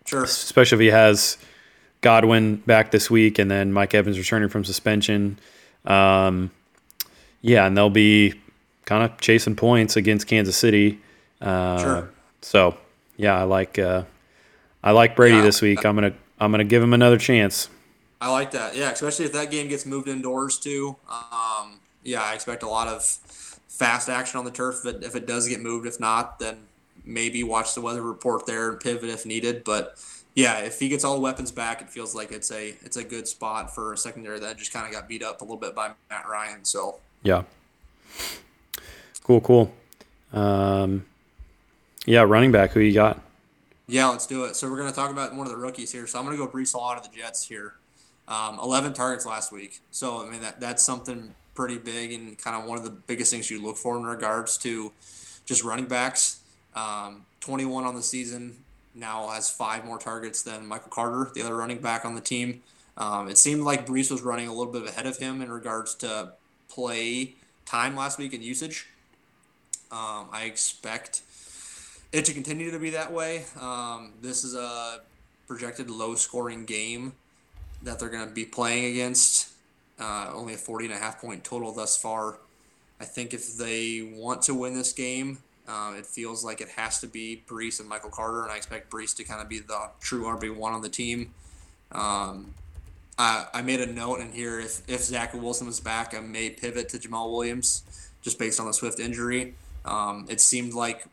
sure, 0.06 0.22
especially 0.22 0.76
if 0.76 0.80
he 0.80 0.96
has 0.96 1.36
Godwin 2.00 2.56
back 2.56 2.92
this 2.92 3.10
week, 3.10 3.40
and 3.40 3.50
then 3.50 3.72
Mike 3.72 3.92
Evans 3.92 4.18
returning 4.18 4.48
from 4.48 4.64
suspension. 4.64 5.36
Um, 5.84 6.52
yeah, 7.42 7.66
and 7.66 7.76
they'll 7.76 7.90
be 7.90 8.34
kind 8.90 9.08
of 9.08 9.20
chasing 9.20 9.54
points 9.54 9.96
against 9.96 10.26
Kansas 10.26 10.56
City. 10.56 10.98
Uh, 11.40 11.78
sure. 11.78 12.10
So 12.42 12.76
yeah, 13.16 13.38
I 13.38 13.44
like 13.44 13.78
uh, 13.78 14.02
I 14.82 14.90
like 14.90 15.14
Brady 15.14 15.36
yeah, 15.36 15.42
this 15.42 15.62
week. 15.62 15.86
I'm 15.86 15.94
gonna 15.94 16.12
I'm 16.40 16.50
gonna 16.50 16.64
give 16.64 16.82
him 16.82 16.92
another 16.92 17.16
chance. 17.16 17.68
I 18.20 18.32
like 18.32 18.50
that. 18.50 18.76
Yeah, 18.76 18.90
especially 18.90 19.26
if 19.26 19.32
that 19.32 19.52
game 19.52 19.68
gets 19.68 19.86
moved 19.86 20.08
indoors 20.08 20.58
too. 20.58 20.96
Um, 21.08 21.78
yeah, 22.02 22.20
I 22.20 22.34
expect 22.34 22.64
a 22.64 22.68
lot 22.68 22.88
of 22.88 23.04
fast 23.68 24.08
action 24.08 24.38
on 24.40 24.44
the 24.44 24.50
turf. 24.50 24.80
But 24.82 25.04
if 25.04 25.14
it 25.14 25.24
does 25.24 25.48
get 25.48 25.60
moved, 25.60 25.86
if 25.86 26.00
not, 26.00 26.40
then 26.40 26.58
maybe 27.04 27.44
watch 27.44 27.74
the 27.74 27.80
weather 27.80 28.02
report 28.02 28.44
there 28.44 28.70
and 28.70 28.80
pivot 28.80 29.08
if 29.08 29.24
needed. 29.24 29.62
But 29.62 30.04
yeah, 30.34 30.58
if 30.58 30.80
he 30.80 30.88
gets 30.88 31.04
all 31.04 31.14
the 31.14 31.20
weapons 31.20 31.52
back, 31.52 31.80
it 31.80 31.88
feels 31.88 32.16
like 32.16 32.32
it's 32.32 32.50
a 32.50 32.74
it's 32.82 32.96
a 32.96 33.04
good 33.04 33.28
spot 33.28 33.72
for 33.72 33.92
a 33.92 33.96
secondary 33.96 34.40
that 34.40 34.58
just 34.58 34.72
kind 34.72 34.84
of 34.84 34.92
got 34.92 35.08
beat 35.08 35.22
up 35.22 35.42
a 35.42 35.44
little 35.44 35.56
bit 35.56 35.76
by 35.76 35.92
Matt 36.10 36.28
Ryan. 36.28 36.64
So 36.64 36.98
yeah. 37.22 37.44
Cool, 39.30 39.40
cool. 39.42 39.72
Um, 40.32 41.06
yeah, 42.04 42.22
running 42.22 42.50
back. 42.50 42.72
Who 42.72 42.80
you 42.80 42.92
got? 42.92 43.20
Yeah, 43.86 44.08
let's 44.08 44.26
do 44.26 44.42
it. 44.42 44.56
So 44.56 44.68
we're 44.68 44.76
going 44.76 44.88
to 44.88 44.94
talk 44.94 45.12
about 45.12 45.36
one 45.36 45.46
of 45.46 45.52
the 45.52 45.56
rookies 45.56 45.92
here. 45.92 46.08
So 46.08 46.18
I'm 46.18 46.24
going 46.24 46.36
to 46.36 46.44
go 46.44 46.50
Breece 46.50 46.72
Hall 46.72 46.90
out 46.90 46.96
of 46.96 47.08
the 47.08 47.16
Jets 47.16 47.46
here. 47.46 47.74
Um, 48.26 48.58
11 48.60 48.92
targets 48.92 49.24
last 49.24 49.52
week. 49.52 49.78
So 49.92 50.26
I 50.26 50.28
mean 50.28 50.40
that 50.40 50.58
that's 50.58 50.82
something 50.82 51.32
pretty 51.54 51.78
big 51.78 52.12
and 52.12 52.36
kind 52.38 52.60
of 52.60 52.68
one 52.68 52.76
of 52.76 52.82
the 52.82 52.90
biggest 52.90 53.30
things 53.30 53.48
you 53.48 53.62
look 53.62 53.76
for 53.76 53.96
in 53.96 54.02
regards 54.02 54.58
to 54.58 54.90
just 55.46 55.62
running 55.62 55.86
backs. 55.86 56.40
Um, 56.74 57.24
21 57.38 57.84
on 57.84 57.94
the 57.94 58.02
season. 58.02 58.56
Now 58.96 59.28
has 59.28 59.48
five 59.48 59.84
more 59.84 60.00
targets 60.00 60.42
than 60.42 60.66
Michael 60.66 60.90
Carter, 60.90 61.30
the 61.32 61.42
other 61.42 61.54
running 61.54 61.78
back 61.78 62.04
on 62.04 62.16
the 62.16 62.20
team. 62.20 62.62
Um, 62.96 63.28
it 63.28 63.38
seemed 63.38 63.62
like 63.62 63.86
Breece 63.86 64.10
was 64.10 64.22
running 64.22 64.48
a 64.48 64.52
little 64.52 64.72
bit 64.72 64.88
ahead 64.88 65.06
of 65.06 65.18
him 65.18 65.40
in 65.40 65.52
regards 65.52 65.94
to 65.96 66.32
play 66.68 67.36
time 67.64 67.94
last 67.94 68.18
week 68.18 68.34
and 68.34 68.42
usage. 68.42 68.88
Um, 69.92 70.28
I 70.32 70.44
expect 70.44 71.22
it 72.12 72.24
to 72.26 72.32
continue 72.32 72.70
to 72.70 72.78
be 72.78 72.90
that 72.90 73.12
way. 73.12 73.44
Um, 73.60 74.12
this 74.20 74.44
is 74.44 74.54
a 74.54 75.00
projected 75.48 75.90
low 75.90 76.14
scoring 76.14 76.64
game 76.64 77.12
that 77.82 77.98
they're 77.98 78.08
going 78.08 78.26
to 78.28 78.34
be 78.34 78.44
playing 78.44 78.92
against. 78.92 79.48
Uh, 79.98 80.30
only 80.32 80.54
a 80.54 80.56
40 80.56 80.86
and 80.86 80.94
a 80.94 80.96
half 80.96 81.20
point 81.20 81.44
total 81.44 81.72
thus 81.72 81.96
far. 81.96 82.38
I 83.00 83.04
think 83.04 83.34
if 83.34 83.56
they 83.56 84.12
want 84.14 84.42
to 84.42 84.54
win 84.54 84.74
this 84.74 84.92
game, 84.92 85.38
um, 85.68 85.96
it 85.96 86.06
feels 86.06 86.44
like 86.44 86.60
it 86.60 86.68
has 86.70 87.00
to 87.00 87.06
be 87.06 87.42
Breece 87.48 87.80
and 87.80 87.88
Michael 87.88 88.10
Carter, 88.10 88.42
and 88.42 88.52
I 88.52 88.56
expect 88.56 88.90
Breece 88.90 89.14
to 89.16 89.24
kind 89.24 89.40
of 89.40 89.48
be 89.48 89.58
the 89.58 89.90
true 90.00 90.24
RB 90.24 90.54
one 90.54 90.72
on 90.72 90.82
the 90.82 90.88
team. 90.88 91.32
Um, 91.92 92.54
I, 93.18 93.46
I 93.52 93.62
made 93.62 93.80
a 93.80 93.86
note 93.86 94.20
in 94.20 94.32
here 94.32 94.60
if 94.60 94.82
if 94.88 95.02
Zach 95.02 95.34
Wilson 95.34 95.66
was 95.66 95.80
back, 95.80 96.14
I 96.14 96.20
may 96.20 96.50
pivot 96.50 96.88
to 96.90 96.98
Jamaal 96.98 97.30
Williams 97.30 97.82
just 98.22 98.38
based 98.38 98.60
on 98.60 98.66
the 98.66 98.72
Swift 98.72 98.98
injury. 98.98 99.54
Um, 99.84 100.26
it 100.28 100.40
seemed 100.40 100.74
like 100.74 101.04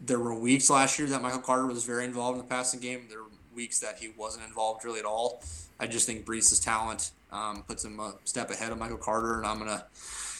there 0.00 0.18
were 0.18 0.34
weeks 0.34 0.68
last 0.68 0.98
year 0.98 1.08
that 1.08 1.22
Michael 1.22 1.40
Carter 1.40 1.66
was 1.66 1.84
very 1.84 2.04
involved 2.04 2.38
in 2.38 2.44
the 2.44 2.48
passing 2.48 2.80
game. 2.80 3.06
There 3.08 3.22
were 3.22 3.30
weeks 3.54 3.78
that 3.80 3.98
he 3.98 4.12
wasn't 4.16 4.44
involved 4.46 4.84
really 4.84 4.98
at 4.98 5.04
all. 5.04 5.42
I 5.78 5.86
just 5.86 6.06
think 6.06 6.24
Breece's 6.24 6.60
talent 6.60 7.10
um, 7.30 7.64
puts 7.66 7.84
him 7.84 7.98
a 8.00 8.14
step 8.24 8.50
ahead 8.50 8.72
of 8.72 8.78
Michael 8.78 8.96
Carter, 8.96 9.38
and 9.38 9.46
I'm 9.46 9.58
gonna, 9.58 9.84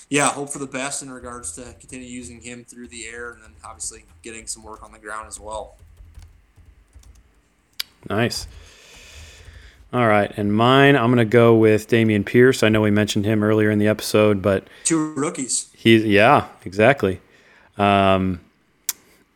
yeah, 0.09 0.29
hope 0.29 0.51
for 0.51 0.59
the 0.59 0.67
best 0.67 1.03
in 1.03 1.11
regards 1.11 1.53
to 1.57 1.63
continue 1.81 2.07
using 2.07 2.41
him 2.41 2.65
through 2.65 2.89
the 2.89 3.07
air, 3.09 3.33
and 3.33 3.43
then 3.43 3.53
obviously 3.65 4.05
getting 4.23 4.47
some 4.47 4.63
work 4.63 4.83
on 4.83 4.93
the 4.93 4.99
ground 4.99 5.27
as 5.27 5.41
well. 5.41 5.77
Nice. 8.09 8.47
All 9.93 10.07
right, 10.07 10.33
and 10.39 10.55
mine, 10.55 10.97
I'm 10.97 11.09
going 11.09 11.19
to 11.19 11.25
go 11.27 11.55
with 11.55 11.87
Damian 11.87 12.25
Pierce. 12.25 12.63
I 12.63 12.71
know 12.71 12.81
we 12.81 12.91
mentioned 12.91 13.27
him 13.27 13.45
earlier 13.45 13.71
in 13.71 13.79
the 13.79 13.89
episode, 13.89 14.41
but 14.41 14.67
two 14.85 15.13
rookies. 15.15 15.69
He's 15.77 16.05
yeah, 16.05 16.49
exactly. 16.65 17.21
Um, 17.79 18.41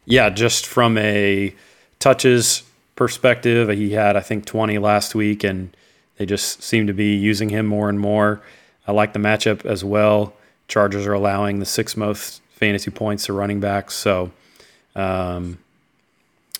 yeah, 0.04 0.30
just 0.30 0.66
from 0.66 0.96
a 0.98 1.54
touches 1.98 2.62
perspective, 2.94 3.68
he 3.70 3.92
had 3.92 4.16
I 4.16 4.20
think 4.20 4.46
20 4.46 4.78
last 4.78 5.14
week, 5.14 5.44
and 5.44 5.76
they 6.16 6.26
just 6.26 6.62
seem 6.62 6.86
to 6.86 6.92
be 6.92 7.14
using 7.14 7.48
him 7.48 7.66
more 7.66 7.88
and 7.88 7.98
more. 7.98 8.40
I 8.86 8.92
like 8.92 9.12
the 9.12 9.18
matchup 9.18 9.64
as 9.64 9.84
well. 9.84 10.34
Chargers 10.68 11.06
are 11.06 11.12
allowing 11.12 11.58
the 11.58 11.66
sixth 11.66 11.96
most 11.96 12.40
fantasy 12.50 12.90
points 12.90 13.26
to 13.26 13.32
running 13.32 13.60
backs. 13.60 13.94
So, 13.94 14.32
um, 14.94 15.58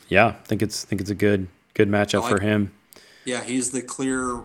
yeah, 0.09 0.27
I 0.27 0.33
think 0.33 0.63
it's 0.63 0.85
think 0.85 1.01
it's 1.01 1.11
a 1.11 1.15
good 1.15 1.49
good 1.75 1.89
matchup 1.89 2.23
like, 2.23 2.37
for 2.37 2.41
him. 2.41 2.73
Yeah, 3.25 3.43
he's 3.43 3.71
the 3.71 3.83
clear 3.83 4.41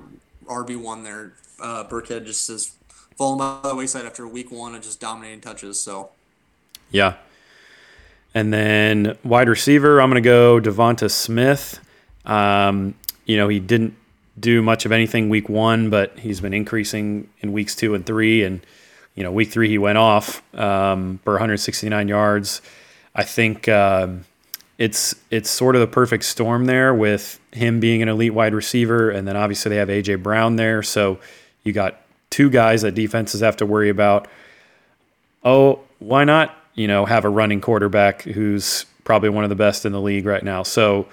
RB 0.46 0.82
one 0.82 1.04
there. 1.04 1.34
Uh, 1.60 1.84
Burkhead 1.84 2.26
just 2.26 2.48
has 2.48 2.74
fallen 3.18 3.38
by 3.38 3.70
the 3.70 3.76
wayside 3.76 4.06
after 4.06 4.28
week 4.28 4.52
one 4.52 4.74
and 4.74 4.84
just 4.84 5.00
dominating 5.00 5.42
touches. 5.42 5.80
So, 5.80 6.10
yeah. 6.92 7.16
And 8.34 8.54
then 8.54 9.18
wide 9.24 9.50
receiver, 9.50 10.02
I'm 10.02 10.10
going 10.10 10.22
to 10.22 10.28
go 10.28 10.60
Devonta 10.60 11.10
Smith. 11.12 11.80
Um, 12.26 12.96
you 13.26 13.38
know, 13.38 13.48
he 13.48 13.60
didn't 13.60 13.96
do 14.39 14.62
much 14.62 14.86
of 14.86 14.92
anything 14.92 15.30
week 15.30 15.50
one, 15.50 15.89
but 15.89 16.18
he's 16.20 16.39
been 16.39 16.54
increasing 16.54 17.30
in 17.42 17.52
weeks 17.52 17.76
two 17.76 17.94
and 17.94 18.06
three. 18.06 18.44
And, 18.44 18.66
you 19.16 19.24
know, 19.24 19.32
week 19.32 19.50
three, 19.50 19.68
he 19.68 19.78
went 19.78 19.98
off 19.98 20.42
um, 20.56 21.20
for 21.24 21.34
169 21.34 22.08
yards. 22.08 22.62
I 23.14 23.24
think 23.24 23.68
um, 23.68 24.24
it's 24.78 25.14
it's 25.30 25.50
sort 25.50 25.76
of 25.76 25.82
the 25.82 25.88
perfect 25.88 26.24
storm 26.24 26.66
there 26.66 26.94
with 26.94 27.39
him 27.52 27.80
being 27.80 28.02
an 28.02 28.08
elite 28.08 28.34
wide 28.34 28.54
receiver, 28.54 29.10
and 29.10 29.28
then 29.28 29.36
obviously 29.36 29.70
they 29.70 29.76
have 29.76 29.89
AJ 29.89 30.24
Brown 30.24 30.56
there, 30.56 30.82
so 30.82 31.20
you 31.64 31.74
got 31.74 32.02
two 32.30 32.50
guys 32.50 32.82
that 32.82 32.96
defenses 32.96 33.42
have 33.42 33.58
to 33.58 33.66
worry 33.66 33.89
about. 33.89 34.28
Oh, 35.44 35.82
why 36.00 36.24
not? 36.24 36.58
You 36.76 36.88
know, 36.88 37.06
have 37.06 37.26
a 37.26 37.30
running 37.30 37.62
quarterback 37.62 38.24
who's 38.24 38.86
probably 39.04 39.30
one 39.30 39.44
of 39.44 39.50
the 39.50 39.56
best 39.56 39.86
in 39.86 39.92
the 39.92 40.02
league 40.02 40.26
right 40.26 40.44
now. 40.44 40.64
So, 40.64 41.08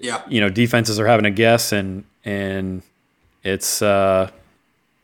yeah, 0.00 0.22
you 0.28 0.40
know, 0.40 0.48
defenses 0.48 0.98
are 0.98 1.06
having 1.06 1.26
a 1.26 1.30
guess, 1.30 1.72
and 1.72 2.04
and 2.24 2.82
it's 3.42 3.82
uh, 3.82 4.30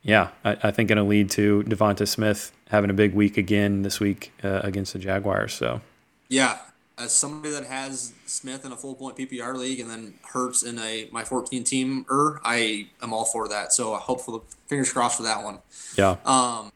yeah, 0.02 0.30
I, 0.44 0.56
I 0.62 0.70
think 0.70 0.88
going 0.88 0.96
to 0.96 1.04
lead 1.04 1.30
to 1.32 1.62
Devonta 1.64 2.08
Smith 2.08 2.52
having 2.68 2.90
a 2.90 2.94
big 2.94 3.14
week 3.14 3.36
again 3.36 3.82
this 3.82 4.00
week 4.00 4.32
uh, 4.42 4.60
against 4.62 4.92
the 4.92 4.98
Jaguars. 4.98 5.52
So, 5.52 5.80
yeah, 6.28 6.58
as 7.00 7.12
somebody 7.12 7.52
that 7.52 7.64
has 7.64 8.12
Smith 8.26 8.64
in 8.64 8.72
a 8.72 8.76
full 8.76 8.94
point 8.94 9.16
PPR 9.16 9.56
league 9.56 9.80
and 9.80 9.90
then 9.90 10.14
Hurts 10.22 10.62
in 10.62 10.78
a 10.78 11.08
my 11.10 11.24
14 11.24 11.64
team 11.64 12.06
er, 12.10 12.40
I 12.44 12.88
am 13.02 13.12
all 13.12 13.24
for 13.24 13.48
that. 13.48 13.72
So 13.72 13.94
hopefully, 13.96 14.40
fingers 14.66 14.92
crossed 14.92 15.16
for 15.16 15.22
that 15.24 15.42
one. 15.42 15.58
Yeah. 15.96 16.16
Um, 16.24 16.70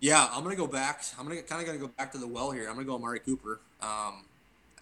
yeah, 0.00 0.28
I'm 0.32 0.42
gonna 0.42 0.56
go 0.56 0.66
back. 0.66 1.02
I'm 1.18 1.26
gonna 1.26 1.42
kind 1.42 1.60
of 1.60 1.66
gonna 1.66 1.78
go 1.78 1.88
back 1.88 2.12
to 2.12 2.18
the 2.18 2.28
well 2.28 2.50
here. 2.50 2.68
I'm 2.68 2.74
gonna 2.74 2.86
go 2.86 2.94
Amari 2.94 3.20
Cooper. 3.20 3.60
Um, 3.80 4.24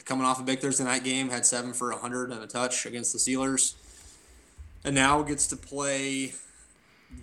coming 0.04 0.24
off 0.24 0.40
a 0.40 0.42
big 0.42 0.60
Thursday 0.60 0.84
night 0.84 1.04
game, 1.04 1.30
had 1.30 1.44
seven 1.44 1.72
for 1.72 1.90
100 1.90 2.30
and 2.30 2.42
a 2.42 2.46
touch 2.46 2.86
against 2.86 3.12
the 3.12 3.18
Steelers 3.18 3.74
and 4.86 4.94
now 4.94 5.20
gets 5.22 5.48
to 5.48 5.56
play 5.56 6.32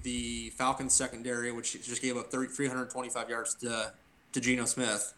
the 0.03 0.51
Falcons 0.51 0.93
secondary, 0.93 1.51
which 1.51 1.81
just 1.85 2.01
gave 2.01 2.17
up 2.17 2.29
30, 2.29 2.53
325 2.53 3.29
yards 3.29 3.55
to 3.55 3.93
to 4.33 4.41
Geno 4.41 4.65
Smith. 4.65 5.13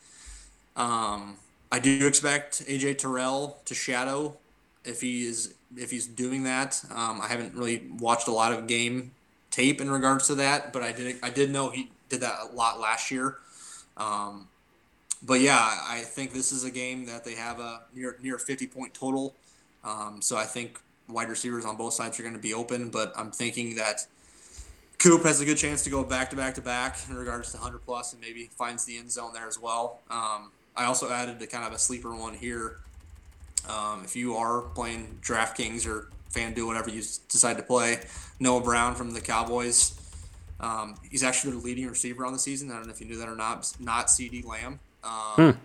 Um, 0.76 1.38
I 1.71 1.80
do 1.80 2.05
expect 2.05 2.65
AJ 2.67 2.99
Terrell 2.99 3.59
to 3.65 3.73
shadow 3.73 4.38
if 4.84 5.01
he 5.01 5.26
is 5.26 5.55
if 5.76 5.89
he's 5.91 6.05
doing 6.05 6.43
that. 6.43 6.84
Um, 6.91 7.19
I 7.19 7.28
haven't 7.28 7.55
really 7.55 7.88
watched 7.99 8.28
a 8.28 8.32
lot 8.32 8.53
of 8.53 8.67
game 8.67 9.11
tape 9.49 9.82
in 9.82 9.89
regards 9.89 10.28
to 10.28 10.36
that, 10.36 10.71
but 10.71 10.84
I 10.84 10.91
did 10.91 11.17
I 11.23 11.30
did 11.30 11.49
know 11.49 11.71
he 11.71 11.89
did 12.10 12.22
that 12.22 12.36
a 12.49 12.56
lot 12.56 12.80
last 12.80 13.12
year. 13.12 13.38
Um, 13.97 14.47
but 15.24 15.41
yeah, 15.41 15.80
I 15.88 16.01
think 16.01 16.34
this 16.34 16.51
is 16.51 16.64
a 16.64 16.72
game 16.72 17.06
that 17.06 17.24
they 17.24 17.36
have 17.36 17.60
a 17.60 17.82
near 17.93 18.18
near 18.22 18.38
50 18.38 18.68
point 18.68 18.93
total. 18.93 19.34
Um, 19.84 20.22
so 20.22 20.38
I 20.38 20.43
think 20.43 20.80
wide 21.08 21.30
receivers 21.30 21.66
on 21.66 21.78
both 21.78 21.93
sides 21.93 22.20
are 22.20 22.24
going 22.24 22.36
to 22.36 22.41
be 22.41 22.53
open, 22.53 22.89
but 22.89 23.14
I'm 23.16 23.32
thinking 23.32 23.76
that 23.76 24.06
Coop 24.97 25.24
has 25.24 25.41
a 25.41 25.45
good 25.45 25.58
chance 25.58 25.84
to 25.84 25.89
go 25.89 26.03
back 26.03 26.30
to 26.32 26.36
back 26.36 26.56
to 26.56 26.62
back 26.62 26.97
in 27.10 27.16
regards 27.16 27.51
to 27.51 27.58
100 27.58 27.80
plus 27.86 28.14
and 28.14 28.22
maybe 28.22 28.49
finds 28.58 28.86
the 28.86 28.97
end 28.97 29.12
zone 29.12 29.34
there 29.34 29.47
as 29.47 29.60
well. 29.60 29.99
Um, 30.10 30.51
I 30.76 30.86
also 30.86 31.12
added 31.12 31.41
a 31.41 31.47
kind 31.47 31.66
of 31.66 31.74
a 31.74 31.80
sleeper 31.80 32.16
one 32.16 32.34
here. 32.34 32.80
Um, 33.70 34.01
if 34.03 34.16
you 34.16 34.36
are 34.36 34.62
playing 34.62 35.20
DraftKings 35.22 35.88
or 35.88 36.10
FanDuel, 36.32 36.68
whatever 36.68 36.89
you 36.89 37.01
decide 37.30 37.58
to 37.58 37.64
play, 37.64 37.99
Noah 38.39 38.62
Brown 38.62 38.95
from 38.95 39.12
the 39.12 39.22
Cowboys. 39.22 39.99
Um, 40.60 40.95
he's 41.10 41.24
actually 41.24 41.51
the 41.51 41.60
leading 41.60 41.88
receiver 41.88 42.26
on 42.26 42.34
the 42.34 42.39
season. 42.39 42.72
I 42.72 42.76
don't 42.76 42.88
know 42.88 42.93
if 42.93 43.01
you 43.01 43.08
knew 43.08 43.18
that 43.18 43.30
or 43.30 43.36
not. 43.36 43.72
Not 43.80 44.08
CeeDee 44.08 44.45
Lamb. 44.45 44.80
Um, 45.03 45.53
hmm 45.53 45.60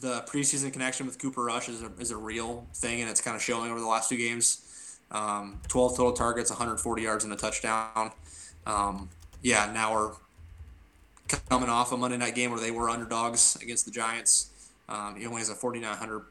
the 0.00 0.22
preseason 0.22 0.72
connection 0.72 1.06
with 1.06 1.18
Cooper 1.18 1.44
Rush 1.44 1.68
is 1.68 1.82
a, 1.82 1.90
is 1.98 2.10
a 2.10 2.16
real 2.16 2.66
thing, 2.74 3.00
and 3.00 3.10
it's 3.10 3.20
kind 3.20 3.36
of 3.36 3.42
showing 3.42 3.70
over 3.70 3.80
the 3.80 3.86
last 3.86 4.08
two 4.08 4.16
games. 4.16 4.98
Um, 5.10 5.60
12 5.68 5.96
total 5.96 6.12
targets, 6.12 6.50
140 6.50 7.02
yards, 7.02 7.24
and 7.24 7.32
a 7.32 7.36
touchdown. 7.36 8.10
Um, 8.66 9.08
yeah, 9.42 9.70
now 9.72 9.94
we're 9.94 10.12
coming 11.48 11.68
off 11.68 11.92
a 11.92 11.96
Monday 11.96 12.16
night 12.16 12.34
game 12.34 12.50
where 12.50 12.60
they 12.60 12.70
were 12.70 12.90
underdogs 12.90 13.56
against 13.62 13.84
the 13.84 13.90
Giants. 13.90 14.50
Um, 14.88 15.16
he 15.16 15.26
only 15.26 15.38
has 15.38 15.48
a 15.48 15.54
4,900 15.54 16.22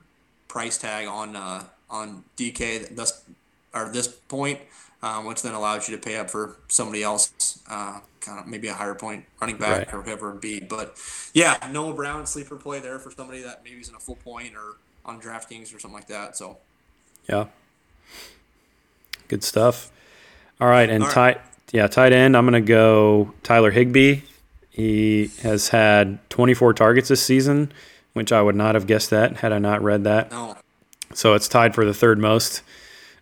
price 0.48 0.78
tag 0.78 1.08
on 1.08 1.36
uh, 1.36 1.64
on 1.89 2.24
DK. 2.38 2.96
Thus, 2.96 3.24
or 3.74 3.89
this 3.89 4.08
point, 4.08 4.60
um, 5.04 5.26
which 5.26 5.41
then 5.41 5.54
allows 5.54 5.89
you 5.89 5.97
to 5.97 6.01
pay 6.01 6.16
up 6.16 6.30
for 6.30 6.56
somebody 6.70 7.04
else, 7.04 7.60
uh, 7.70 7.99
kind 8.22 8.39
of 8.39 8.47
maybe 8.47 8.70
a 8.70 8.74
higher 8.74 8.95
point 8.95 9.26
running 9.41 9.58
back 9.58 9.80
right. 9.80 9.93
or 9.93 10.01
whoever 10.01 10.32
it 10.34 10.41
be. 10.41 10.62
But 10.62 10.97
yeah, 11.34 11.58
Noah 11.70 11.93
Brown 11.93 12.26
sleeper 12.26 12.56
play 12.56 12.80
there 12.80 12.97
for 12.99 13.12
somebody 13.12 13.43
that 13.43 13.64
maybe 13.66 13.82
is 13.82 13.89
in 13.89 13.95
a 13.95 13.99
full 13.99 14.16
point 14.16 14.56
or 14.56 14.78
on 15.06 15.20
DraftKings 15.20 15.76
or 15.76 15.80
something 15.80 15.93
like 15.93 16.08
that. 16.08 16.38
So 16.38 16.58
yeah, 17.28 17.47
good 19.28 19.43
stuff. 19.43 19.91
All 20.62 20.70
right, 20.70 20.89
and 20.89 21.04
All 21.04 21.10
right. 21.10 21.36
tight 21.36 21.41
yeah 21.74 21.88
tight 21.88 22.14
end. 22.14 22.38
I'm 22.38 22.45
gonna 22.45 22.62
go 22.62 23.34
Tyler 23.43 23.72
Higbee. 23.72 24.22
He 24.70 25.32
has 25.41 25.68
had 25.68 26.18
24 26.30 26.74
targets 26.74 27.10
this 27.10 27.22
season, 27.22 27.74
which 28.14 28.32
I 28.32 28.41
would 28.41 28.56
not 28.56 28.74
have 28.74 28.88
guessed 28.88 29.10
that 29.10 29.38
had 29.38 29.51
I 29.51 29.60
not 29.60 29.84
read 29.84 30.06
that. 30.06 30.32
No. 30.32 30.58
So 31.14 31.34
it's 31.34 31.49
tied 31.49 31.76
for 31.76 31.84
the 31.84 31.93
third 31.93 32.20
most 32.20 32.62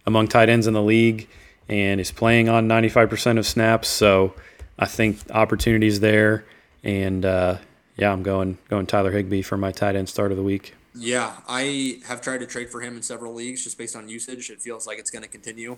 among 0.05 0.27
tight 0.27 0.47
ends 0.47 0.67
in 0.67 0.73
the 0.73 0.81
league 0.81 1.27
and 1.71 2.01
is 2.01 2.11
playing 2.11 2.49
on 2.49 2.67
95% 2.67 3.39
of 3.39 3.47
snaps. 3.47 3.87
So 3.87 4.35
I 4.77 4.85
think 4.85 5.19
opportunities 5.31 6.01
there. 6.01 6.45
And 6.83 7.25
uh, 7.25 7.57
yeah, 7.97 8.11
I'm 8.11 8.21
going 8.21 8.57
going 8.69 8.85
Tyler 8.85 9.11
Higbee 9.11 9.41
for 9.41 9.57
my 9.57 9.71
tight 9.71 9.95
end 9.95 10.09
start 10.09 10.31
of 10.31 10.37
the 10.37 10.43
week. 10.43 10.75
Yeah, 10.93 11.33
I 11.47 12.01
have 12.05 12.21
tried 12.21 12.41
to 12.41 12.45
trade 12.45 12.69
for 12.69 12.81
him 12.81 12.97
in 12.97 13.01
several 13.01 13.33
leagues 13.33 13.63
just 13.63 13.77
based 13.77 13.95
on 13.95 14.09
usage. 14.09 14.49
It 14.49 14.61
feels 14.61 14.85
like 14.85 14.99
it's 14.99 15.09
going 15.09 15.23
to 15.23 15.29
continue 15.29 15.77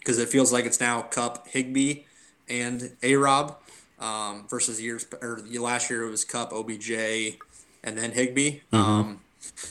because 0.00 0.18
it 0.18 0.28
feels 0.28 0.52
like 0.52 0.64
it's 0.64 0.80
now 0.80 1.02
Kupp, 1.02 1.46
Higbee, 1.46 2.02
and 2.48 2.96
A 3.04 3.14
Rob 3.14 3.56
um, 4.00 4.46
versus 4.48 4.82
years 4.82 5.06
or 5.22 5.40
last 5.52 5.88
year 5.88 6.04
it 6.04 6.10
was 6.10 6.24
Kupp, 6.24 6.52
OBJ, 6.52 6.90
and 7.84 7.96
then 7.96 8.10
Higbee. 8.10 8.60
Mm-hmm. 8.72 8.76
Um, 8.76 9.20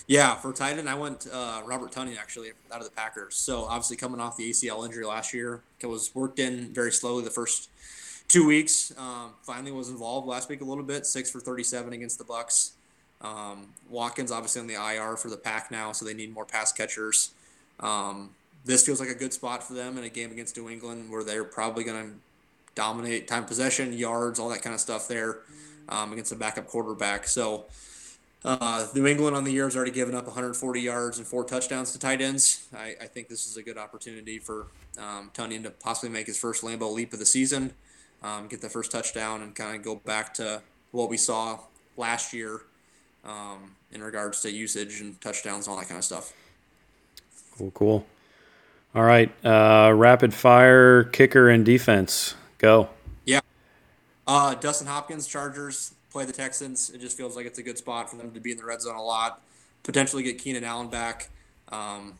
yeah, 0.07 0.35
for 0.35 0.53
tight 0.53 0.77
end, 0.77 0.89
I 0.89 0.95
went 0.95 1.27
uh, 1.31 1.61
Robert 1.65 1.91
Tonyan 1.91 2.17
actually 2.17 2.51
out 2.71 2.79
of 2.79 2.85
the 2.85 2.91
Packers. 2.91 3.35
So 3.35 3.65
obviously 3.65 3.97
coming 3.97 4.19
off 4.19 4.37
the 4.37 4.49
ACL 4.49 4.85
injury 4.85 5.05
last 5.05 5.33
year, 5.33 5.61
it 5.79 5.87
was 5.87 6.13
worked 6.13 6.39
in 6.39 6.73
very 6.73 6.91
slowly 6.91 7.23
the 7.23 7.29
first 7.29 7.69
two 8.27 8.45
weeks. 8.45 8.93
Um, 8.97 9.31
finally 9.43 9.71
was 9.71 9.89
involved 9.89 10.27
last 10.27 10.49
week 10.49 10.61
a 10.61 10.65
little 10.65 10.83
bit, 10.83 11.05
six 11.05 11.29
for 11.29 11.39
37 11.39 11.93
against 11.93 12.17
the 12.17 12.23
Bucs. 12.23 12.71
Um, 13.21 13.67
Watkins 13.89 14.31
obviously 14.31 14.61
on 14.61 14.67
the 14.67 14.73
IR 14.73 15.15
for 15.15 15.29
the 15.29 15.37
pack 15.37 15.71
now, 15.71 15.91
so 15.91 16.05
they 16.05 16.13
need 16.13 16.33
more 16.33 16.45
pass 16.45 16.71
catchers. 16.71 17.31
Um, 17.79 18.31
this 18.65 18.85
feels 18.85 18.99
like 18.99 19.09
a 19.09 19.15
good 19.15 19.33
spot 19.33 19.63
for 19.63 19.73
them 19.73 19.97
in 19.97 20.03
a 20.03 20.09
game 20.09 20.31
against 20.31 20.57
New 20.57 20.69
England 20.69 21.09
where 21.09 21.23
they're 21.23 21.43
probably 21.43 21.83
going 21.83 22.03
to 22.03 22.11
dominate 22.75 23.27
time 23.27 23.45
possession, 23.45 23.93
yards, 23.93 24.39
all 24.39 24.49
that 24.49 24.61
kind 24.61 24.73
of 24.73 24.79
stuff 24.79 25.07
there 25.07 25.39
um, 25.89 26.13
against 26.13 26.31
a 26.31 26.35
backup 26.35 26.67
quarterback. 26.67 27.27
So 27.27 27.65
uh, 28.45 28.87
New 28.93 29.07
England 29.07 29.35
on 29.35 29.43
the 29.43 29.51
year 29.51 29.63
has 29.65 29.75
already 29.75 29.91
given 29.91 30.13
up 30.13 30.25
140 30.25 30.81
yards 30.81 31.17
and 31.17 31.25
four 31.25 31.45
touchdowns 31.45 31.91
to 31.93 31.99
tight 31.99 32.21
ends. 32.21 32.67
I, 32.75 32.95
I 33.01 33.05
think 33.05 33.29
this 33.29 33.47
is 33.47 33.55
a 33.55 33.63
good 33.63 33.77
opportunity 33.77 34.37
for 34.37 34.67
um, 34.97 35.31
Tonyan 35.33 35.63
to 35.63 35.69
possibly 35.69 36.09
make 36.09 36.27
his 36.27 36.37
first 36.37 36.63
Lambeau 36.63 36.91
leap 36.93 37.13
of 37.13 37.19
the 37.19 37.25
season, 37.25 37.73
um, 38.21 38.47
get 38.47 38.61
the 38.61 38.69
first 38.69 38.91
touchdown, 38.91 39.41
and 39.41 39.55
kind 39.55 39.77
of 39.77 39.81
go 39.81 39.95
back 39.95 40.33
to 40.35 40.61
what 40.91 41.09
we 41.09 41.15
saw 41.15 41.59
last 41.95 42.33
year 42.33 42.61
um, 43.23 43.75
in 43.91 44.03
regards 44.03 44.41
to 44.41 44.51
usage 44.51 44.99
and 44.99 45.19
touchdowns 45.21 45.67
and 45.67 45.73
all 45.73 45.79
that 45.79 45.87
kind 45.87 45.99
of 45.99 46.03
stuff. 46.03 46.33
Cool, 47.57 47.71
cool. 47.71 48.05
All 48.93 49.03
right, 49.03 49.31
uh, 49.45 49.91
rapid 49.95 50.33
fire 50.33 51.03
kicker 51.05 51.49
and 51.49 51.65
defense. 51.65 52.35
Go. 52.57 52.89
Yeah. 53.25 53.39
Uh, 54.27 54.53
Dustin 54.55 54.87
Hopkins, 54.87 55.27
Chargers 55.27 55.93
play 56.14 56.23
the 56.23 56.31
Texans. 56.31 56.91
It 56.91 57.02
just 57.02 57.18
feels 57.18 57.35
like 57.35 57.45
it's 57.45 57.60
a 57.60 57.64
good 57.64 57.77
spot 57.77 58.10
for 58.10 58.15
them 58.15 58.31
to 58.31 58.40
be 58.40 58.52
in 58.52 58.57
the 58.57 58.64
red 58.64 58.81
zone 58.81 58.95
a 58.95 59.03
lot. 59.03 59.41
Potentially 59.81 60.23
get 60.23 60.38
Keenan 60.38 60.64
Allen 60.64 60.88
back. 60.88 61.30
Um, 61.69 62.14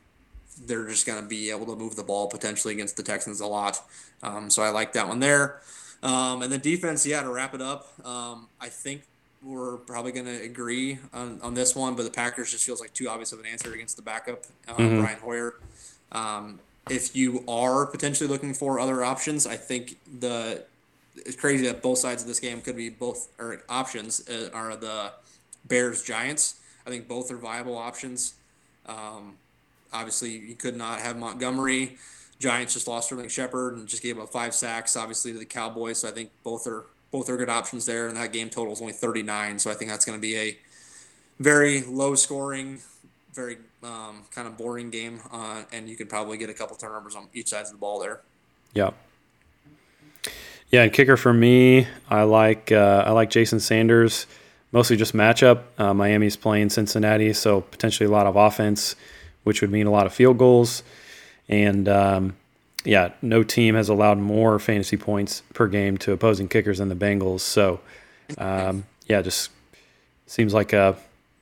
they're 0.65 0.88
just 0.88 1.06
going 1.06 1.22
to 1.22 1.28
be 1.28 1.49
able 1.49 1.65
to 1.68 1.76
move 1.76 1.95
the 1.95 2.03
ball 2.03 2.28
potentially 2.28 2.74
against 2.74 2.98
the 2.98 3.03
Texans 3.03 3.40
a 3.40 3.48
lot. 3.48 3.82
Um, 4.22 4.49
so 4.49 4.64
I 4.64 4.70
like 4.70 4.94
that 4.94 5.07
one 5.07 5.20
there. 5.20 5.61
Um, 6.02 6.41
and 6.41 6.52
the 6.52 6.57
defense, 6.57 7.06
yeah, 7.06 7.24
to 7.24 7.30
wrap 7.30 7.53
it 7.53 7.61
up, 7.61 7.88
um, 8.06 8.48
I 8.60 8.68
think 8.68 9.03
we're 9.41 9.78
probably 9.78 10.11
going 10.11 10.26
to 10.26 10.41
agree 10.41 10.99
on, 11.14 11.40
on 11.41 11.53
this 11.53 11.76
one, 11.76 11.95
but 11.95 12.03
the 12.03 12.11
Packers 12.11 12.52
just 12.52 12.65
feels 12.65 12.82
like 12.82 12.94
too 12.94 13.07
obvious 13.07 13.32
of 13.32 13.40
an 13.40 13.45
answer 13.45 13.74
against 13.74 13.95
the 13.95 14.02
backup, 14.02 14.44
uh, 14.68 14.74
mm-hmm. 14.74 15.02
Brian 15.02 15.20
Hoyer. 15.20 15.56
Um, 16.11 16.60
if 16.90 17.15
you 17.15 17.44
are 17.48 17.86
potentially 17.86 18.28
looking 18.28 18.53
for 18.53 18.80
other 18.80 19.03
options, 19.03 19.48
I 19.48 19.56
think 19.56 19.98
the 20.20 20.65
it's 21.15 21.35
crazy 21.35 21.65
that 21.68 21.81
both 21.81 21.99
sides 21.99 22.22
of 22.22 22.27
this 22.27 22.40
game 22.40 22.61
could 22.61 22.76
be 22.76 22.90
both 22.90 23.30
or 23.40 23.61
options 23.69 24.27
uh, 24.30 24.49
are 24.53 24.76
the 24.76 25.11
Bears 25.65 26.03
Giants. 26.03 26.60
I 26.85 26.90
think 26.90 27.07
both 27.07 27.31
are 27.31 27.38
viable 27.38 27.77
options. 27.77 28.34
Um, 28.85 29.35
obviously, 29.91 30.31
you 30.31 30.56
could 30.56 30.76
not 30.76 30.99
have 30.99 31.18
Montgomery. 31.18 31.98
Giants 32.40 32.73
just 32.73 32.88
lost 32.88 33.07
Sterling 33.07 33.30
Shepard 33.30 33.77
and 33.77 33.88
just 33.88 34.03
gave 34.03 34.19
up 34.19 34.30
five 34.30 34.53
sacks, 34.53 34.98
obviously, 34.98 35.31
to 35.31 35.40
the 35.40 35.45
Cowboys. 35.45 35.99
So 35.99 36.10
I 36.10 36.11
think 36.11 36.31
both 36.44 36.68
are 36.68 36.85
both 37.11 37.30
are 37.30 37.38
good 37.38 37.49
options 37.49 37.85
there. 37.85 38.07
And 38.07 38.18
that 38.18 38.34
game 38.34 38.49
total 38.49 38.73
is 38.73 38.81
only 38.81 38.94
39. 38.94 39.60
So 39.60 39.69
I 39.72 39.76
think 39.76 39.91
that's 39.91 40.03
going 40.03 40.18
to 40.18 40.22
be 40.22 40.35
a 40.35 40.57
very 41.40 41.84
low 41.84 42.15
scoring, 42.15 42.80
very 43.34 43.57
um, 43.84 44.23
kind 44.34 44.48
of 44.48 44.57
boring 44.57 44.90
game. 44.90 45.22
Uh, 45.31 45.64
and 45.72 45.88
you 45.88 45.95
could 45.95 46.10
probably 46.10 46.38
get 46.38 46.49
a 46.49 46.53
couple 46.53 46.76
turnovers 46.76 47.15
on 47.15 47.27
each 47.34 47.49
side 47.49 47.65
of 47.65 47.72
the 47.72 47.77
ball 47.77 47.99
there. 47.99 48.22
Yeah. 48.73 48.91
Yeah, 50.73 50.81
and 50.81 50.91
kicker 50.91 51.17
for 51.17 51.31
me, 51.31 51.85
I 52.09 52.23
like 52.23 52.71
uh, 52.71 53.03
I 53.05 53.11
like 53.11 53.29
Jason 53.29 53.59
Sanders, 53.59 54.25
mostly 54.71 54.97
just 54.97 55.13
matchup. 55.13 55.61
Uh, 55.77 55.93
Miami's 55.93 56.35
playing 56.35 56.71
Cincinnati, 56.71 57.31
so 57.33 57.61
potentially 57.61 58.07
a 58.07 58.11
lot 58.11 58.25
of 58.25 58.35
offense, 58.35 58.95
which 59.43 59.61
would 59.61 59.69
mean 59.69 59.85
a 59.85 59.91
lot 59.91 60.07
of 60.07 60.15
field 60.15 60.39
goals. 60.39 60.81
And 61.47 61.87
um, 61.87 62.35
yeah, 62.83 63.11
no 63.21 63.43
team 63.43 63.75
has 63.75 63.87
allowed 63.87 64.17
more 64.17 64.57
fantasy 64.57 64.97
points 64.97 65.43
per 65.53 65.67
game 65.67 65.95
to 65.99 66.11
opposing 66.11 66.47
kickers 66.47 66.79
than 66.79 66.89
the 66.89 66.95
Bengals. 66.95 67.41
So 67.41 67.79
um, 68.39 68.85
yeah, 69.05 69.21
just 69.21 69.51
seems 70.25 70.55
like 70.55 70.73
a 70.73 70.97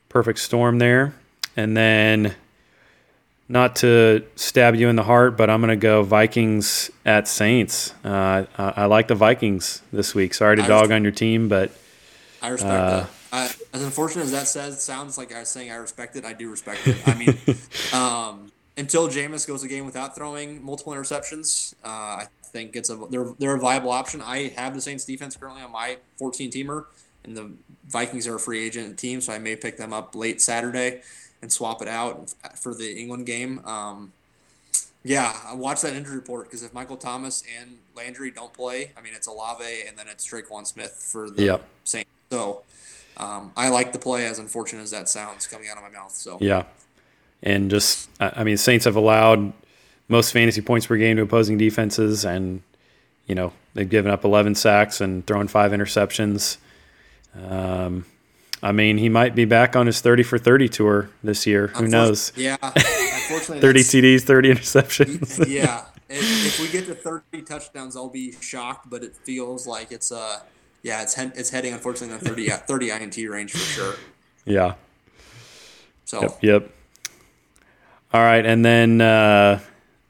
perfect 0.10 0.40
storm 0.40 0.78
there. 0.78 1.14
And 1.56 1.78
then 1.78 2.36
not 3.52 3.76
to 3.78 4.24
stab 4.38 4.76
you 4.76 4.88
in 4.88 4.96
the 4.96 5.04
heart, 5.04 5.36
but 5.36 5.50
I'm 5.50 5.60
going 5.60 5.70
to 5.70 5.76
go 5.76 6.04
Vikings 6.04 6.90
at 7.06 7.28
Saints. 7.28 7.94
Uh, 8.04 8.46
I, 8.58 8.74
I, 8.78 8.86
like 8.86 9.10
the 9.10 9.16
Vikings 9.16 9.82
this 9.92 10.16
week. 10.16 10.34
Sorry 10.34 10.56
to 10.56 10.64
I 10.64 10.68
dog 10.68 10.92
on 10.92 11.04
your 11.04 11.12
team, 11.12 11.50
but 11.50 11.72
I 12.42 12.48
respect 12.48 12.74
uh, 12.74 13.00
that. 13.02 13.10
I, 13.34 13.44
as 13.74 13.84
unfortunate 13.84 14.24
as 14.24 14.32
that 14.32 14.48
says, 14.48 14.82
sounds 14.82 15.18
like 15.18 15.36
I 15.36 15.42
was 15.42 15.50
saying 15.50 15.70
I 15.70 15.76
respect 15.76 16.16
it. 16.16 16.24
I 16.24 16.32
do 16.32 16.50
respect 16.50 16.88
it. 16.88 16.98
I 17.06 17.14
mean, 17.14 17.38
um, 17.94 18.52
until 18.78 19.10
Jameis 19.10 19.46
goes 19.46 19.64
a 19.64 19.68
game 19.68 19.86
without 19.86 20.16
throwing 20.16 20.64
multiple 20.64 20.94
interceptions, 20.94 21.74
uh, 21.84 21.88
I 21.88 22.28
think 22.46 22.78
it's 22.78 22.90
a 22.90 22.96
they're 23.10 23.34
they're 23.38 23.56
a 23.56 23.60
viable 23.60 23.92
option. 23.92 24.22
I 24.22 24.50
have 24.56 24.74
the 24.74 24.82
Saints 24.82 25.04
defense 25.04 25.36
currently 25.36 25.62
on 25.62 25.72
my 25.72 25.98
14 26.20 26.52
teamer, 26.52 26.86
and 27.26 27.36
the 27.36 27.52
Vikings 27.90 28.28
are 28.28 28.36
a 28.36 28.40
free 28.40 28.66
agent 28.66 28.98
team, 28.98 29.20
so 29.20 29.34
I 29.34 29.40
may 29.40 29.58
pick 29.58 29.76
them 29.76 29.92
up 29.92 30.16
late 30.16 30.42
Saturday 30.42 31.02
and 31.42 31.52
swap 31.52 31.82
it 31.82 31.88
out 31.88 32.34
for 32.56 32.74
the 32.74 33.00
England 33.00 33.26
game. 33.26 33.64
Um, 33.66 34.14
yeah, 35.04 35.36
I 35.48 35.56
watch 35.56 35.82
that 35.82 35.96
injury 35.96 36.16
report 36.16 36.46
because 36.46 36.64
if 36.64 36.74
Michael 36.74 36.98
Thomas 36.98 37.44
and 37.60 37.78
Landry 37.96 38.30
don't 38.30 38.54
play, 38.54 38.92
I 38.98 39.02
mean 39.02 39.14
it's 39.16 39.28
Olave 39.28 39.64
and 39.88 39.98
then 39.98 40.08
it's 40.08 40.28
Tre'Quan 40.28 40.68
Smith 40.68 40.92
for 41.12 41.30
the 41.30 41.44
yep. 41.44 41.66
Saints. 41.84 42.10
So 42.30 42.62
um, 43.18 43.52
I 43.58 43.70
like 43.70 43.94
the 43.94 44.00
play, 44.00 44.26
as 44.26 44.40
unfortunate 44.40 44.84
as 44.84 44.92
that 44.92 45.10
sounds 45.10 45.48
coming 45.48 45.70
out 45.70 45.78
of 45.78 45.84
my 45.84 45.90
mouth. 45.90 46.12
So 46.12 46.38
yeah, 46.40 46.64
and 47.42 47.72
just 47.72 48.10
I 48.20 48.44
mean 48.44 48.58
Saints 48.58 48.86
have 48.86 48.96
allowed 48.96 49.54
most 50.08 50.32
fantasy 50.32 50.62
points 50.62 50.86
per 50.86 50.98
game 50.98 51.18
to 51.18 51.24
opposing 51.24 51.58
defenses, 51.58 52.24
and 52.24 52.62
you 53.26 53.34
know 53.34 53.54
they've 53.74 53.90
given 53.90 54.12
up 54.12 54.24
11 54.24 54.56
sacks 54.56 55.02
and 55.02 55.26
thrown 55.26 55.48
five 55.48 55.72
interceptions. 55.72 56.58
Um, 57.36 58.06
I 58.64 58.72
mean, 58.72 58.98
he 58.98 59.10
might 59.10 59.34
be 59.34 59.46
back 59.46 59.76
on 59.76 59.88
his 59.88 60.02
30 60.02 60.24
for 60.24 60.38
30 60.38 60.70
tour 60.70 61.10
this 61.24 61.48
year. 61.48 61.68
Who 61.68 61.88
knows? 61.88 62.32
Yeah. 62.36 62.58
Unfortunately, 62.64 63.60
30 63.60 63.80
TDs, 63.82 64.22
30 64.22 64.54
interceptions. 64.54 65.48
yeah. 65.50 65.86
If, 66.10 66.60
if, 66.60 66.60
we 66.60 66.68
get 66.70 66.86
to 66.88 66.96
30 66.96 67.42
touchdowns, 67.44 67.96
I'll 67.96 68.10
be 68.10 68.34
shocked, 68.42 68.90
but 68.90 69.04
it 69.04 69.16
feels 69.16 69.66
like 69.66 69.92
it's 69.92 70.12
uh 70.12 70.42
yeah, 70.84 71.02
it's 71.02 71.16
he- 71.16 71.32
it's 71.36 71.50
heading 71.50 71.74
unfortunately 71.74 72.16
in 72.16 72.20
the 72.20 72.30
30 72.30 72.50
30 72.50 72.92
INT 72.92 73.18
range 73.30 73.52
for 73.52 73.58
sure. 73.60 73.96
Yeah. 74.46 74.74
So. 76.06 76.22
Yep. 76.22 76.38
yep. 76.42 76.72
All 78.14 78.22
right, 78.22 78.46
and 78.46 78.66
then 78.66 79.00
uh, 79.00 79.62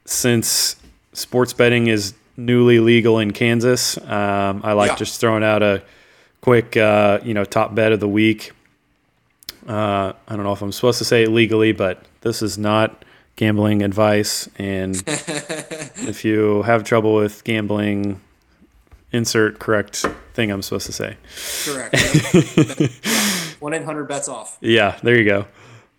since 0.04 0.74
sports 1.12 1.52
betting 1.52 1.86
is 1.86 2.14
newly 2.36 2.80
legal 2.80 3.20
in 3.20 3.32
Kansas, 3.32 3.96
um, 3.98 4.60
I 4.64 4.72
like 4.72 4.90
yeah. 4.90 4.96
just 4.96 5.20
throwing 5.20 5.44
out 5.44 5.62
a 5.62 5.84
quick, 6.42 6.76
uh, 6.76 7.20
you 7.24 7.32
know, 7.32 7.44
top 7.44 7.74
bet 7.74 7.92
of 7.92 8.00
the 8.00 8.08
week. 8.08 8.52
Uh, 9.66 10.12
I 10.28 10.36
don't 10.36 10.44
know 10.44 10.52
if 10.52 10.60
I'm 10.60 10.72
supposed 10.72 10.98
to 10.98 11.04
say 11.04 11.22
it 11.22 11.30
legally, 11.30 11.72
but 11.72 12.04
this 12.20 12.42
is 12.42 12.58
not 12.58 13.04
gambling 13.36 13.82
advice. 13.82 14.48
And 14.58 15.02
if 15.06 16.24
you 16.24 16.62
have 16.62 16.84
trouble 16.84 17.14
with 17.14 17.44
gambling, 17.44 18.20
insert 19.12 19.58
correct 19.58 20.04
thing 20.34 20.50
I'm 20.50 20.62
supposed 20.62 20.86
to 20.86 20.92
say. 20.92 21.16
Correct. 21.64 21.94
One 23.60 23.74
eight 23.74 23.84
hundred 23.84 24.08
bets 24.08 24.28
off. 24.28 24.58
Yeah, 24.60 24.98
there 25.02 25.16
you 25.16 25.24
go. 25.24 25.46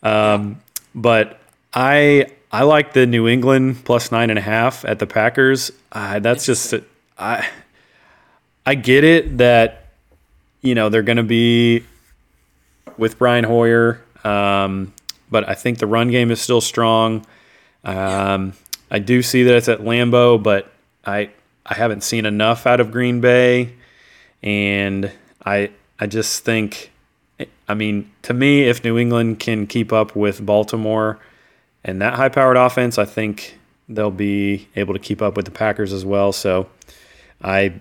Um, 0.01 0.61
but 0.93 1.39
I 1.73 2.27
I 2.51 2.63
like 2.63 2.91
the 2.91 3.07
New 3.07 3.29
England 3.29 3.85
plus 3.85 4.11
nine 4.11 4.29
and 4.29 4.37
a 4.37 4.41
half 4.41 4.83
at 4.83 4.99
the 4.99 5.07
Packers. 5.07 5.71
Uh, 5.93 6.19
that's 6.19 6.45
just 6.45 6.73
I 7.17 7.47
I 8.65 8.75
get 8.75 9.05
it 9.05 9.37
that 9.37 9.82
you 10.63 10.73
know, 10.73 10.89
they're 10.89 11.03
going 11.03 11.17
to 11.17 11.23
be 11.23 11.83
with 12.97 13.19
Brian 13.19 13.43
Hoyer, 13.43 14.01
um, 14.23 14.93
but 15.29 15.47
I 15.47 15.53
think 15.53 15.77
the 15.77 15.87
run 15.87 16.09
game 16.09 16.31
is 16.31 16.41
still 16.41 16.61
strong. 16.61 17.25
Um, 17.83 18.53
I 18.89 18.99
do 18.99 19.21
see 19.21 19.43
that 19.43 19.55
it's 19.55 19.69
at 19.69 19.81
Lambeau, 19.81 20.41
but 20.41 20.71
I 21.05 21.29
I 21.65 21.75
haven't 21.75 22.03
seen 22.03 22.25
enough 22.25 22.65
out 22.65 22.79
of 22.79 22.91
Green 22.91 23.21
Bay, 23.21 23.73
and 24.41 25.11
I 25.45 25.71
I 25.99 26.07
just 26.07 26.45
think, 26.45 26.91
I 27.67 27.73
mean, 27.73 28.11
to 28.23 28.33
me, 28.33 28.63
if 28.63 28.83
New 28.83 28.97
England 28.97 29.39
can 29.39 29.67
keep 29.67 29.91
up 29.91 30.15
with 30.15 30.45
Baltimore 30.45 31.19
and 31.83 32.01
that 32.01 32.13
high-powered 32.13 32.57
offense, 32.57 32.97
I 32.97 33.05
think 33.05 33.57
they'll 33.89 34.11
be 34.11 34.69
able 34.75 34.93
to 34.93 34.99
keep 34.99 35.21
up 35.21 35.35
with 35.35 35.45
the 35.45 35.51
Packers 35.51 35.91
as 35.91 36.05
well. 36.05 36.31
So 36.31 36.69
I 37.41 37.73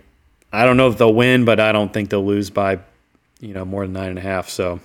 I 0.53 0.65
don't 0.65 0.77
know 0.77 0.89
if 0.89 0.99
they'll 0.99 1.15
win, 1.15 1.45
but 1.45 1.61
I 1.61 1.73
don't 1.73 1.93
think 1.93 2.11
they'll 2.11 2.25
lose 2.25 2.51
by, 2.51 2.79
you 3.41 3.55
know, 3.55 3.65
more 3.65 3.85
than 3.87 3.95
nine 3.95 4.11
and 4.11 4.19
a 4.19 4.23
half. 4.23 4.49
So 4.49 4.81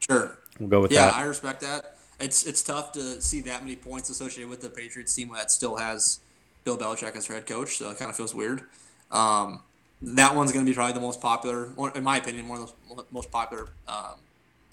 sure, 0.00 0.36
we'll 0.58 0.68
go 0.68 0.80
with 0.80 0.92
yeah, 0.92 1.06
that. 1.06 1.14
Yeah, 1.14 1.22
I 1.22 1.24
respect 1.24 1.60
that. 1.60 1.96
It's 2.20 2.44
it's 2.46 2.62
tough 2.62 2.92
to 2.92 3.20
see 3.20 3.40
that 3.42 3.62
many 3.62 3.76
points 3.76 4.10
associated 4.10 4.50
with 4.50 4.60
the 4.60 4.70
Patriots 4.70 5.14
team 5.14 5.30
that 5.34 5.50
still 5.50 5.76
has 5.76 6.20
Bill 6.64 6.76
Belichick 6.76 7.16
as 7.16 7.26
their 7.26 7.36
head 7.36 7.46
coach. 7.46 7.78
So 7.78 7.90
it 7.90 7.98
kind 7.98 8.10
of 8.10 8.16
feels 8.16 8.34
weird. 8.34 8.62
Um, 9.10 9.60
that 10.02 10.34
one's 10.34 10.52
going 10.52 10.64
to 10.64 10.70
be 10.70 10.74
probably 10.74 10.94
the 10.94 11.00
most 11.00 11.20
popular, 11.20 11.70
in 11.94 12.02
my 12.02 12.16
opinion, 12.16 12.48
one 12.48 12.62
of 12.62 12.72
the 12.96 13.04
most 13.12 13.30
popular 13.30 13.68
um, 13.86 14.14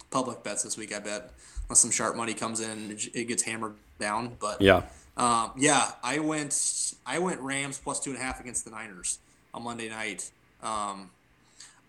public 0.10 0.44
bets 0.44 0.64
this 0.64 0.78
week. 0.78 0.94
I 0.94 1.00
bet 1.00 1.32
unless 1.68 1.80
some 1.80 1.92
sharp 1.92 2.16
money 2.16 2.34
comes 2.34 2.60
in, 2.60 2.98
it 3.14 3.28
gets 3.28 3.44
hammered 3.44 3.76
down. 4.00 4.38
But 4.40 4.62
yeah, 4.62 4.84
um, 5.18 5.52
yeah, 5.58 5.92
I 6.04 6.20
went 6.20 6.96
I 7.06 7.20
went 7.20 7.40
Rams 7.42 7.78
plus 7.78 8.00
two 8.00 8.12
and 8.12 8.20
a 8.20 8.24
half 8.24 8.40
against 8.40 8.66
the 8.66 8.72
Niners 8.72 9.20
on 9.54 9.64
Monday 9.64 9.90
night. 9.90 10.32
Um, 10.62 11.12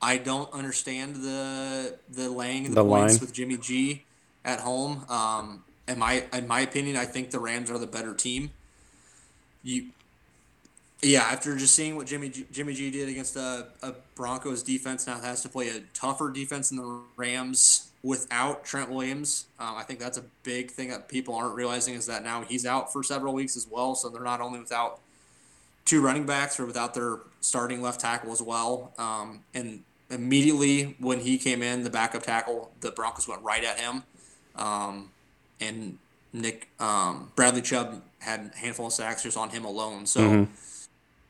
I 0.02 0.16
don't 0.16 0.52
understand 0.52 1.16
the 1.16 1.98
the 2.08 2.30
laying 2.30 2.64
the, 2.64 2.70
the 2.70 2.84
points 2.84 3.14
line. 3.14 3.20
with 3.20 3.32
Jimmy 3.32 3.56
G 3.56 4.04
at 4.44 4.60
home. 4.60 5.04
Um, 5.08 5.64
in 5.88 5.98
my 5.98 6.24
in 6.32 6.46
my 6.46 6.60
opinion, 6.60 6.96
I 6.96 7.04
think 7.04 7.30
the 7.30 7.40
Rams 7.40 7.70
are 7.70 7.78
the 7.78 7.86
better 7.86 8.14
team. 8.14 8.50
You, 9.62 9.86
yeah, 11.02 11.22
after 11.22 11.56
just 11.56 11.74
seeing 11.74 11.96
what 11.96 12.06
Jimmy 12.06 12.28
G, 12.30 12.46
Jimmy 12.50 12.72
G 12.74 12.90
did 12.90 13.08
against 13.08 13.36
a, 13.36 13.68
a 13.82 13.94
Broncos 14.14 14.62
defense, 14.62 15.06
now 15.06 15.20
has 15.20 15.42
to 15.42 15.48
play 15.48 15.68
a 15.68 15.80
tougher 15.92 16.30
defense 16.30 16.70
than 16.70 16.78
the 16.78 17.00
Rams 17.16 17.90
without 18.02 18.64
Trent 18.64 18.90
Williams. 18.90 19.46
Um, 19.58 19.76
I 19.76 19.82
think 19.82 19.98
that's 19.98 20.16
a 20.18 20.24
big 20.42 20.70
thing 20.70 20.88
that 20.88 21.08
people 21.08 21.34
aren't 21.34 21.54
realizing 21.54 21.94
is 21.94 22.06
that 22.06 22.24
now 22.24 22.42
he's 22.42 22.64
out 22.64 22.92
for 22.92 23.02
several 23.02 23.34
weeks 23.34 23.56
as 23.56 23.66
well. 23.70 23.94
So 23.94 24.08
they're 24.08 24.22
not 24.22 24.40
only 24.40 24.60
without 24.60 25.00
two 25.84 26.00
running 26.00 26.26
backs 26.26 26.60
or 26.60 26.66
without 26.66 26.94
their 26.94 27.20
starting 27.40 27.82
left 27.82 28.00
tackle 28.00 28.32
as 28.32 28.42
well. 28.42 28.92
Um, 28.98 29.40
and 29.54 29.82
immediately 30.10 30.96
when 30.98 31.20
he 31.20 31.38
came 31.38 31.62
in, 31.62 31.82
the 31.84 31.90
backup 31.90 32.22
tackle, 32.22 32.72
the 32.80 32.90
Broncos 32.90 33.28
went 33.28 33.42
right 33.42 33.64
at 33.64 33.78
him. 33.78 34.02
Um, 34.56 35.10
and 35.60 35.98
Nick 36.32 36.68
um, 36.78 37.32
Bradley 37.34 37.62
Chubb 37.62 38.02
had 38.18 38.52
a 38.54 38.58
handful 38.58 38.86
of 38.86 38.92
sacks 38.92 39.22
just 39.22 39.36
on 39.36 39.50
him 39.50 39.64
alone. 39.64 40.06
So. 40.06 40.20
Mm-hmm. 40.20 40.52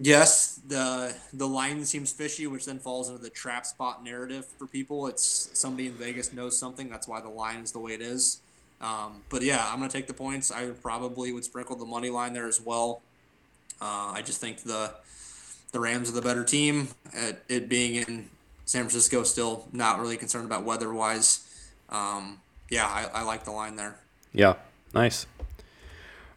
Yes, 0.02 0.58
the 0.66 1.14
the 1.34 1.46
line 1.46 1.84
seems 1.84 2.10
fishy, 2.10 2.46
which 2.46 2.64
then 2.64 2.78
falls 2.78 3.10
into 3.10 3.20
the 3.20 3.28
trap 3.28 3.66
spot 3.66 4.02
narrative 4.02 4.46
for 4.46 4.66
people. 4.66 5.06
It's 5.08 5.50
somebody 5.52 5.88
in 5.88 5.92
Vegas 5.92 6.32
knows 6.32 6.56
something. 6.56 6.88
That's 6.88 7.06
why 7.06 7.20
the 7.20 7.28
line 7.28 7.58
is 7.58 7.72
the 7.72 7.80
way 7.80 7.92
it 7.92 8.00
is. 8.00 8.40
Um, 8.80 9.20
but 9.28 9.42
yeah, 9.42 9.62
I'm 9.70 9.78
gonna 9.78 9.90
take 9.90 10.06
the 10.06 10.14
points. 10.14 10.50
I 10.50 10.68
probably 10.70 11.34
would 11.34 11.44
sprinkle 11.44 11.76
the 11.76 11.84
money 11.84 12.08
line 12.08 12.32
there 12.32 12.48
as 12.48 12.62
well. 12.62 13.02
Uh, 13.80 14.12
I 14.14 14.22
just 14.22 14.40
think 14.40 14.62
the 14.62 14.92
the 15.72 15.80
Rams 15.80 16.08
are 16.08 16.12
the 16.12 16.22
better 16.22 16.44
team. 16.44 16.88
At 17.14 17.42
it 17.48 17.68
being 17.68 17.94
in 17.96 18.28
San 18.64 18.82
Francisco, 18.82 19.22
still 19.22 19.68
not 19.72 20.00
really 20.00 20.16
concerned 20.16 20.46
about 20.46 20.64
weather 20.64 20.92
wise. 20.92 21.46
Um, 21.88 22.40
yeah, 22.68 22.86
I, 22.86 23.20
I, 23.20 23.22
like 23.22 23.44
the 23.44 23.50
line 23.50 23.76
there. 23.76 23.96
Yeah, 24.32 24.54
nice. 24.94 25.26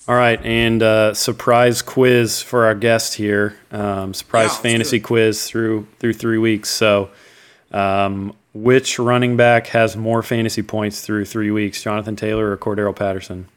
All 0.08 0.16
right, 0.16 0.44
and 0.44 0.82
uh, 0.82 1.14
surprise 1.14 1.82
quiz 1.82 2.42
for 2.42 2.66
our 2.66 2.76
guest 2.76 3.14
here. 3.14 3.58
Um, 3.72 4.14
surprise 4.14 4.52
yeah, 4.52 4.62
fantasy 4.62 5.00
quiz 5.00 5.48
through 5.48 5.88
through 6.00 6.14
three 6.14 6.40
weeks. 6.40 6.70
So 6.70 7.12
um, 7.72 8.36
which 8.54 9.00
running 9.00 9.36
back 9.36 9.68
has 9.68 9.98
more 9.98 10.22
fantasy 10.22 10.62
points 10.62 11.02
through 11.02 11.26
three 11.26 11.52
weeks, 11.52 11.82
Jonathan 11.82 12.16
Taylor 12.16 12.52
or 12.52 12.58
Cordarrelle 12.58 12.96
Patterson? 12.96 13.48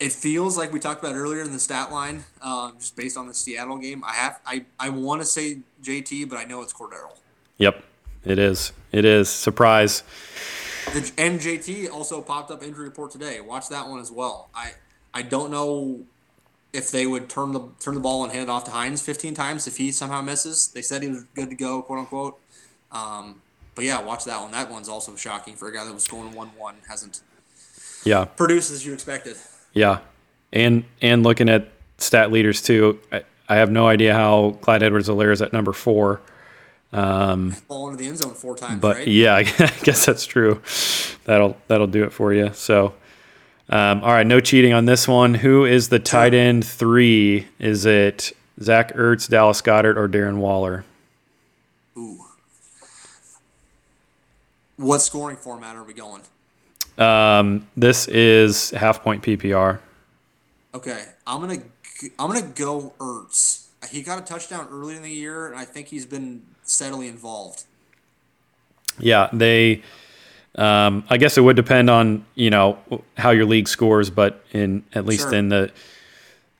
It 0.00 0.12
feels 0.12 0.56
like 0.56 0.72
we 0.72 0.78
talked 0.78 1.02
about 1.02 1.16
earlier 1.16 1.42
in 1.42 1.52
the 1.52 1.58
stat 1.58 1.90
line, 1.90 2.24
um, 2.40 2.74
just 2.78 2.94
based 2.94 3.16
on 3.16 3.26
the 3.26 3.34
Seattle 3.34 3.78
game. 3.78 4.04
I 4.04 4.12
have 4.12 4.40
I, 4.46 4.64
I 4.78 4.90
want 4.90 5.20
to 5.22 5.26
say 5.26 5.58
JT, 5.82 6.28
but 6.28 6.38
I 6.38 6.44
know 6.44 6.62
it's 6.62 6.72
Cordero. 6.72 7.16
Yep, 7.56 7.82
it 8.24 8.38
is. 8.38 8.72
It 8.92 9.04
is 9.04 9.28
surprise. 9.28 10.04
The, 10.92 11.12
and 11.18 11.40
JT 11.40 11.90
also 11.90 12.22
popped 12.22 12.50
up 12.50 12.62
injury 12.62 12.84
report 12.84 13.10
today. 13.10 13.40
Watch 13.40 13.68
that 13.70 13.88
one 13.88 14.00
as 14.00 14.12
well. 14.12 14.50
I 14.54 14.72
I 15.12 15.22
don't 15.22 15.50
know 15.50 16.02
if 16.72 16.90
they 16.90 17.06
would 17.06 17.28
turn 17.28 17.52
the 17.52 17.68
turn 17.80 17.94
the 17.94 18.00
ball 18.00 18.22
and 18.22 18.32
hand 18.32 18.44
it 18.44 18.50
off 18.50 18.64
to 18.64 18.70
Hines 18.70 19.02
15 19.02 19.34
times 19.34 19.66
if 19.66 19.76
he 19.76 19.90
somehow 19.90 20.22
misses. 20.22 20.68
They 20.68 20.82
said 20.82 21.02
he 21.02 21.08
was 21.08 21.24
good 21.34 21.50
to 21.50 21.56
go, 21.56 21.82
quote 21.82 21.98
unquote. 21.98 22.38
Um, 22.92 23.42
but 23.74 23.84
yeah, 23.84 24.00
watch 24.00 24.24
that 24.24 24.40
one. 24.40 24.52
That 24.52 24.70
one's 24.70 24.88
also 24.88 25.16
shocking 25.16 25.56
for 25.56 25.68
a 25.68 25.72
guy 25.72 25.84
that 25.84 25.94
was 25.94 26.06
going 26.06 26.32
one 26.34 26.48
one 26.56 26.76
hasn't 26.88 27.20
yeah 28.04 28.24
produced 28.24 28.70
as 28.70 28.86
you 28.86 28.92
expected. 28.92 29.36
Yeah, 29.72 29.98
and 30.52 30.84
and 31.00 31.22
looking 31.22 31.48
at 31.48 31.68
stat 31.98 32.32
leaders 32.32 32.62
too, 32.62 32.98
I, 33.12 33.22
I 33.48 33.56
have 33.56 33.70
no 33.70 33.86
idea 33.86 34.14
how 34.14 34.58
Clyde 34.60 34.82
Edwards-Helaire 34.82 35.32
is 35.32 35.42
at 35.42 35.52
number 35.52 35.72
four. 35.72 36.20
Um, 36.92 37.52
Fall 37.52 37.90
into 37.90 38.02
the 38.02 38.08
end 38.08 38.18
zone 38.18 38.34
four 38.34 38.56
times, 38.56 38.80
but 38.80 38.96
right? 38.96 39.08
yeah, 39.08 39.34
I 39.36 39.44
guess 39.82 40.06
that's 40.06 40.24
true. 40.26 40.62
That'll 41.24 41.56
that'll 41.68 41.86
do 41.86 42.04
it 42.04 42.12
for 42.12 42.32
you. 42.32 42.52
So, 42.54 42.94
um, 43.68 44.02
all 44.02 44.10
right, 44.10 44.26
no 44.26 44.40
cheating 44.40 44.72
on 44.72 44.86
this 44.86 45.06
one. 45.06 45.34
Who 45.34 45.64
is 45.64 45.90
the 45.90 45.98
tight 45.98 46.32
end 46.34 46.64
three? 46.66 47.46
Is 47.58 47.84
it 47.84 48.32
Zach 48.62 48.94
Ertz, 48.94 49.28
Dallas 49.28 49.60
Goedert, 49.60 49.96
or 49.96 50.08
Darren 50.08 50.38
Waller? 50.38 50.84
Ooh. 51.96 52.24
What 54.76 55.00
scoring 55.00 55.36
format 55.36 55.76
are 55.76 55.84
we 55.84 55.92
going? 55.92 56.22
Um, 56.98 57.68
this 57.76 58.08
is 58.08 58.70
half 58.70 59.02
point 59.02 59.22
PPR. 59.22 59.78
Okay, 60.74 61.04
I'm 61.26 61.40
gonna 61.40 61.62
I'm 62.18 62.32
gonna 62.32 62.42
go 62.42 62.92
Ertz. 62.98 63.66
He 63.90 64.02
got 64.02 64.18
a 64.18 64.24
touchdown 64.24 64.68
early 64.70 64.96
in 64.96 65.02
the 65.02 65.10
year, 65.10 65.46
and 65.46 65.56
I 65.56 65.64
think 65.64 65.88
he's 65.88 66.04
been 66.04 66.42
steadily 66.62 67.08
involved. 67.08 67.64
Yeah, 68.98 69.28
they. 69.32 69.82
Um, 70.54 71.04
I 71.08 71.18
guess 71.18 71.38
it 71.38 71.42
would 71.42 71.54
depend 71.54 71.88
on 71.88 72.24
you 72.34 72.50
know 72.50 72.78
how 73.16 73.30
your 73.30 73.46
league 73.46 73.68
scores, 73.68 74.10
but 74.10 74.44
in 74.52 74.84
at 74.92 75.06
least 75.06 75.28
sure. 75.28 75.34
in 75.34 75.50
the 75.50 75.70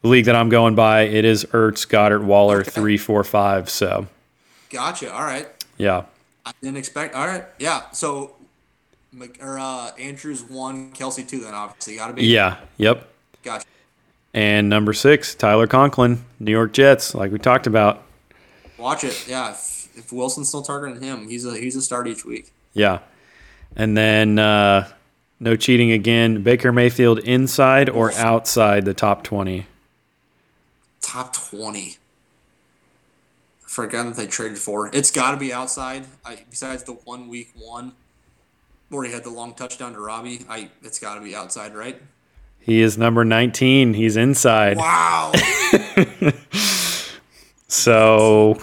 league 0.05 0.27
that 0.27 0.37
I'm 0.37 0.49
going 0.49 0.77
by, 0.77 1.03
it 1.03 1.25
is 1.25 1.45
Ertz, 1.47 1.87
Goedert, 1.87 2.23
Waller, 2.23 2.61
okay. 2.61 2.71
three, 2.71 2.97
four, 2.97 3.25
five. 3.25 3.69
So. 3.69 4.07
Gotcha. 4.71 5.13
All 5.13 5.23
right. 5.25 5.49
Yeah. 5.79 6.05
I 6.47 6.53
didn't 6.63 6.77
expect. 6.77 7.15
All 7.15 7.27
right. 7.27 7.45
Yeah. 7.59 7.91
So 7.91 8.37
or 9.41 9.59
uh, 9.59 9.91
Andrews 9.99 10.43
one, 10.43 10.93
Kelce 10.93 11.27
two. 11.27 11.41
Then 11.41 11.55
obviously 11.55 11.97
got 11.97 12.09
to 12.09 12.13
be. 12.13 12.27
Yeah. 12.27 12.59
Yep. 12.77 13.09
Gotcha. 13.43 13.67
And 14.35 14.69
number 14.69 14.93
six, 14.93 15.35
Tyler 15.35 15.67
Conklin, 15.67 16.25
New 16.39 16.53
York 16.53 16.73
Jets, 16.73 17.15
like 17.15 17.33
we 17.33 17.39
talked 17.39 17.67
about. 17.67 18.03
Watch 18.77 19.05
it. 19.05 19.27
Yeah. 19.27 19.53
If, 19.53 19.89
if 19.97 20.13
Wilson's 20.13 20.49
still 20.49 20.63
targeting 20.63 21.03
him, 21.03 21.29
he's 21.29 21.45
a 21.45 21.57
he's 21.57 21.77
a 21.77 21.83
start 21.83 22.07
each 22.07 22.25
week. 22.25 22.53
Yeah. 22.75 23.01
And 23.77 23.97
then 23.97 24.39
uh, 24.39 24.89
no 25.41 25.57
cheating 25.57 25.93
again. 25.93 26.43
Baker 26.43 26.73
Mayfield 26.73 27.19
inside 27.21 27.89
or 27.89 28.13
outside 28.13 28.85
the 28.85 28.95
top 28.95 29.25
twenty? 29.25 29.67
Top 31.01 31.33
twenty. 31.33 31.97
For 33.61 33.85
a 33.85 33.89
guy 33.89 34.03
that 34.03 34.17
they 34.17 34.27
traded 34.27 34.59
for, 34.59 34.91
it's 34.95 35.11
got 35.11 35.33
to 35.33 35.37
be 35.37 35.53
outside. 35.53 36.05
I, 36.25 36.39
besides 36.51 36.83
the 36.85 36.93
one 36.93 37.29
week 37.29 37.51
one 37.55 37.93
where 38.89 39.05
he 39.05 39.13
had 39.13 39.25
the 39.25 39.31
long 39.31 39.55
touchdown 39.55 39.93
to 39.93 40.01
Robbie. 40.01 40.45
I 40.49 40.71
it's 40.83 40.99
got 40.99 41.17
to 41.17 41.21
be 41.21 41.35
outside, 41.35 41.75
right? 41.75 42.01
He 42.61 42.83
is 42.83 42.99
number 42.99 43.25
19. 43.25 43.95
He's 43.95 44.17
inside. 44.17 44.77
Wow. 44.77 45.33
so, 47.69 48.59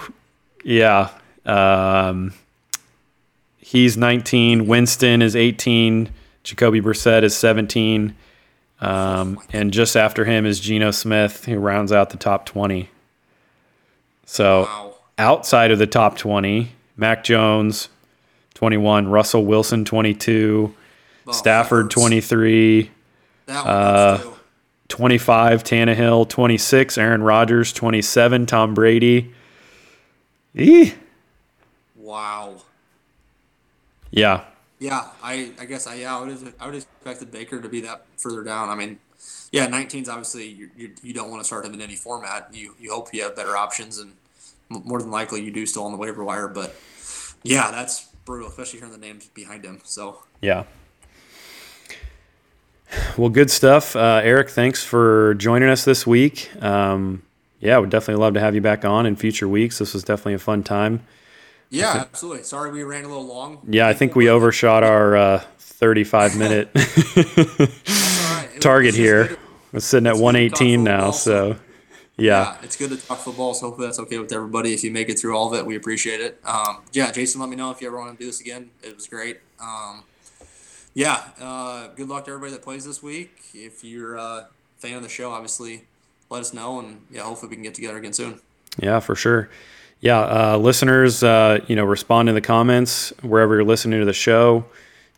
yeah. 0.62 1.10
Um, 1.44 2.32
he's 3.56 3.96
19. 3.96 4.66
Winston 4.68 5.22
is 5.22 5.34
18. 5.34 6.10
Jacoby 6.44 6.80
Brissett 6.80 7.24
is 7.24 7.36
17. 7.36 8.14
Um, 8.80 9.40
and 9.52 9.72
just 9.72 9.96
after 9.96 10.24
him 10.24 10.46
is 10.46 10.60
Geno 10.60 10.92
Smith, 10.92 11.46
who 11.46 11.58
rounds 11.58 11.90
out 11.90 12.10
the 12.10 12.16
top 12.16 12.46
20. 12.46 12.88
So, 14.24 14.62
wow. 14.62 14.94
outside 15.18 15.72
of 15.72 15.78
the 15.78 15.86
top 15.86 16.16
20, 16.16 16.70
Mac 16.96 17.24
Jones, 17.24 17.88
21. 18.56 19.08
Russell 19.08 19.44
Wilson, 19.44 19.84
22. 19.84 20.74
Oh, 21.26 21.32
Stafford, 21.32 21.90
23. 21.90 22.90
Uh, 23.46 24.18
25. 24.88 25.62
Tannehill, 25.62 26.26
26. 26.26 26.96
Aaron 26.96 27.22
Rodgers, 27.22 27.74
27. 27.74 28.46
Tom 28.46 28.72
Brady. 28.72 29.30
Eee. 30.54 30.94
Wow. 31.96 32.62
Yeah. 34.10 34.44
Yeah, 34.78 35.06
I, 35.22 35.52
I 35.58 35.66
guess 35.66 35.86
I 35.86 35.96
yeah 35.96 36.16
I 36.16 36.20
would 36.20 36.54
I 36.60 36.66
would 36.66 36.74
expected 36.74 37.30
Baker 37.30 37.60
to 37.60 37.68
be 37.68 37.82
that 37.82 38.04
further 38.16 38.42
down. 38.42 38.68
I 38.68 38.74
mean, 38.74 38.98
yeah, 39.50 39.66
19's 39.68 40.08
obviously 40.08 40.48
you, 40.48 40.70
you, 40.76 40.92
you 41.02 41.14
don't 41.14 41.30
want 41.30 41.40
to 41.40 41.46
start 41.46 41.64
him 41.64 41.74
in 41.74 41.80
any 41.80 41.96
format. 41.96 42.48
You 42.52 42.74
you 42.78 42.92
hope 42.92 43.08
you 43.12 43.22
have 43.22 43.34
better 43.34 43.56
options, 43.56 43.98
and 43.98 44.12
more 44.68 45.00
than 45.00 45.10
likely 45.10 45.42
you 45.42 45.50
do 45.50 45.64
still 45.64 45.84
on 45.84 45.92
the 45.92 45.98
waiver 45.98 46.22
wire. 46.22 46.48
But 46.48 46.74
yeah, 47.42 47.70
that's 47.70 48.06
brutal, 48.26 48.48
especially 48.48 48.80
hearing 48.80 48.92
the 48.92 48.98
names 48.98 49.28
behind 49.28 49.64
him. 49.64 49.80
So 49.84 50.22
yeah. 50.42 50.64
Well, 53.16 53.30
good 53.30 53.50
stuff, 53.50 53.96
uh, 53.96 54.20
Eric. 54.22 54.50
Thanks 54.50 54.84
for 54.84 55.34
joining 55.34 55.70
us 55.70 55.84
this 55.84 56.06
week. 56.06 56.50
Um, 56.62 57.22
yeah, 57.58 57.78
would 57.78 57.90
definitely 57.90 58.22
love 58.22 58.34
to 58.34 58.40
have 58.40 58.54
you 58.54 58.60
back 58.60 58.84
on 58.84 59.06
in 59.06 59.16
future 59.16 59.48
weeks. 59.48 59.78
This 59.78 59.94
was 59.94 60.04
definitely 60.04 60.34
a 60.34 60.38
fun 60.38 60.62
time. 60.62 61.00
Yeah, 61.70 61.94
absolutely. 61.96 62.44
Sorry 62.44 62.70
we 62.70 62.84
ran 62.84 63.04
a 63.04 63.08
little 63.08 63.26
long. 63.26 63.60
Yeah, 63.68 63.88
I 63.88 63.94
think 63.94 64.14
we 64.14 64.28
overshot 64.28 64.84
our 64.84 65.16
uh, 65.16 65.38
35 65.58 66.36
minute 66.36 66.68
right. 66.74 68.48
target 68.60 68.94
here. 68.94 69.36
We're 69.72 69.80
sitting 69.80 70.06
at 70.06 70.16
118 70.16 70.84
now, 70.84 71.10
so 71.10 71.56
yeah. 72.16 72.52
yeah. 72.52 72.56
it's 72.62 72.76
good 72.76 72.90
to 72.90 72.96
talk 72.96 73.18
football. 73.18 73.54
So 73.54 73.66
hopefully 73.66 73.86
that's 73.88 73.98
okay 74.00 74.18
with 74.18 74.32
everybody. 74.32 74.74
If 74.74 74.84
you 74.84 74.90
make 74.90 75.08
it 75.08 75.18
through 75.18 75.36
all 75.36 75.52
of 75.52 75.58
it, 75.58 75.66
we 75.66 75.76
appreciate 75.76 76.20
it. 76.20 76.40
Um, 76.44 76.82
yeah, 76.92 77.10
Jason, 77.12 77.40
let 77.40 77.50
me 77.50 77.56
know 77.56 77.70
if 77.70 77.80
you 77.80 77.88
ever 77.88 77.98
want 77.98 78.18
to 78.18 78.22
do 78.22 78.26
this 78.26 78.40
again. 78.40 78.70
It 78.82 78.94
was 78.94 79.06
great. 79.06 79.40
Um, 79.60 80.04
yeah, 80.94 81.22
uh, 81.40 81.88
good 81.88 82.08
luck 82.08 82.24
to 82.24 82.30
everybody 82.30 82.52
that 82.52 82.62
plays 82.62 82.86
this 82.86 83.02
week. 83.02 83.38
If 83.52 83.84
you're 83.84 84.16
a 84.16 84.48
fan 84.78 84.96
of 84.96 85.02
the 85.02 85.08
show, 85.08 85.30
obviously 85.30 85.84
let 86.30 86.40
us 86.40 86.54
know, 86.54 86.78
and 86.80 87.02
yeah, 87.10 87.22
hopefully 87.22 87.50
we 87.50 87.56
can 87.56 87.62
get 87.62 87.74
together 87.74 87.98
again 87.98 88.14
soon. 88.14 88.40
Yeah, 88.78 89.00
for 89.00 89.14
sure. 89.14 89.50
Yeah, 90.00 90.20
uh, 90.20 90.58
listeners, 90.58 91.22
uh, 91.22 91.60
you 91.66 91.76
know, 91.76 91.84
respond 91.84 92.28
in 92.28 92.34
the 92.34 92.40
comments 92.40 93.12
wherever 93.22 93.54
you're 93.54 93.64
listening 93.64 94.00
to 94.00 94.06
the 94.06 94.12
show. 94.12 94.64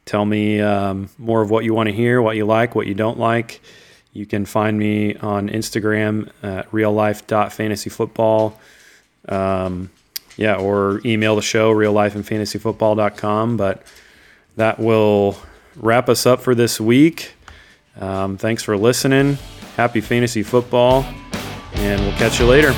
Tell 0.04 0.24
me 0.24 0.60
um, 0.60 1.10
more 1.18 1.42
of 1.42 1.50
what 1.50 1.64
you 1.64 1.74
want 1.74 1.88
to 1.88 1.94
hear, 1.94 2.22
what 2.22 2.36
you 2.36 2.44
like, 2.44 2.74
what 2.74 2.86
you 2.86 2.94
don't 2.94 3.18
like. 3.18 3.60
You 4.18 4.26
can 4.26 4.44
find 4.46 4.76
me 4.76 5.14
on 5.14 5.48
Instagram 5.48 6.28
at 6.42 6.68
reallife.fantasyfootball. 6.72 8.52
Um, 9.28 9.90
yeah, 10.36 10.56
or 10.56 11.00
email 11.04 11.36
the 11.36 11.42
show, 11.42 11.72
reallifeandfantasyfootball.com. 11.72 13.56
But 13.56 13.84
that 14.56 14.80
will 14.80 15.38
wrap 15.76 16.08
us 16.08 16.26
up 16.26 16.40
for 16.40 16.56
this 16.56 16.80
week. 16.80 17.34
Um, 18.00 18.36
thanks 18.36 18.64
for 18.64 18.76
listening. 18.76 19.38
Happy 19.76 20.00
fantasy 20.00 20.42
football, 20.42 21.04
and 21.74 22.00
we'll 22.00 22.18
catch 22.18 22.40
you 22.40 22.46
later. 22.46 22.72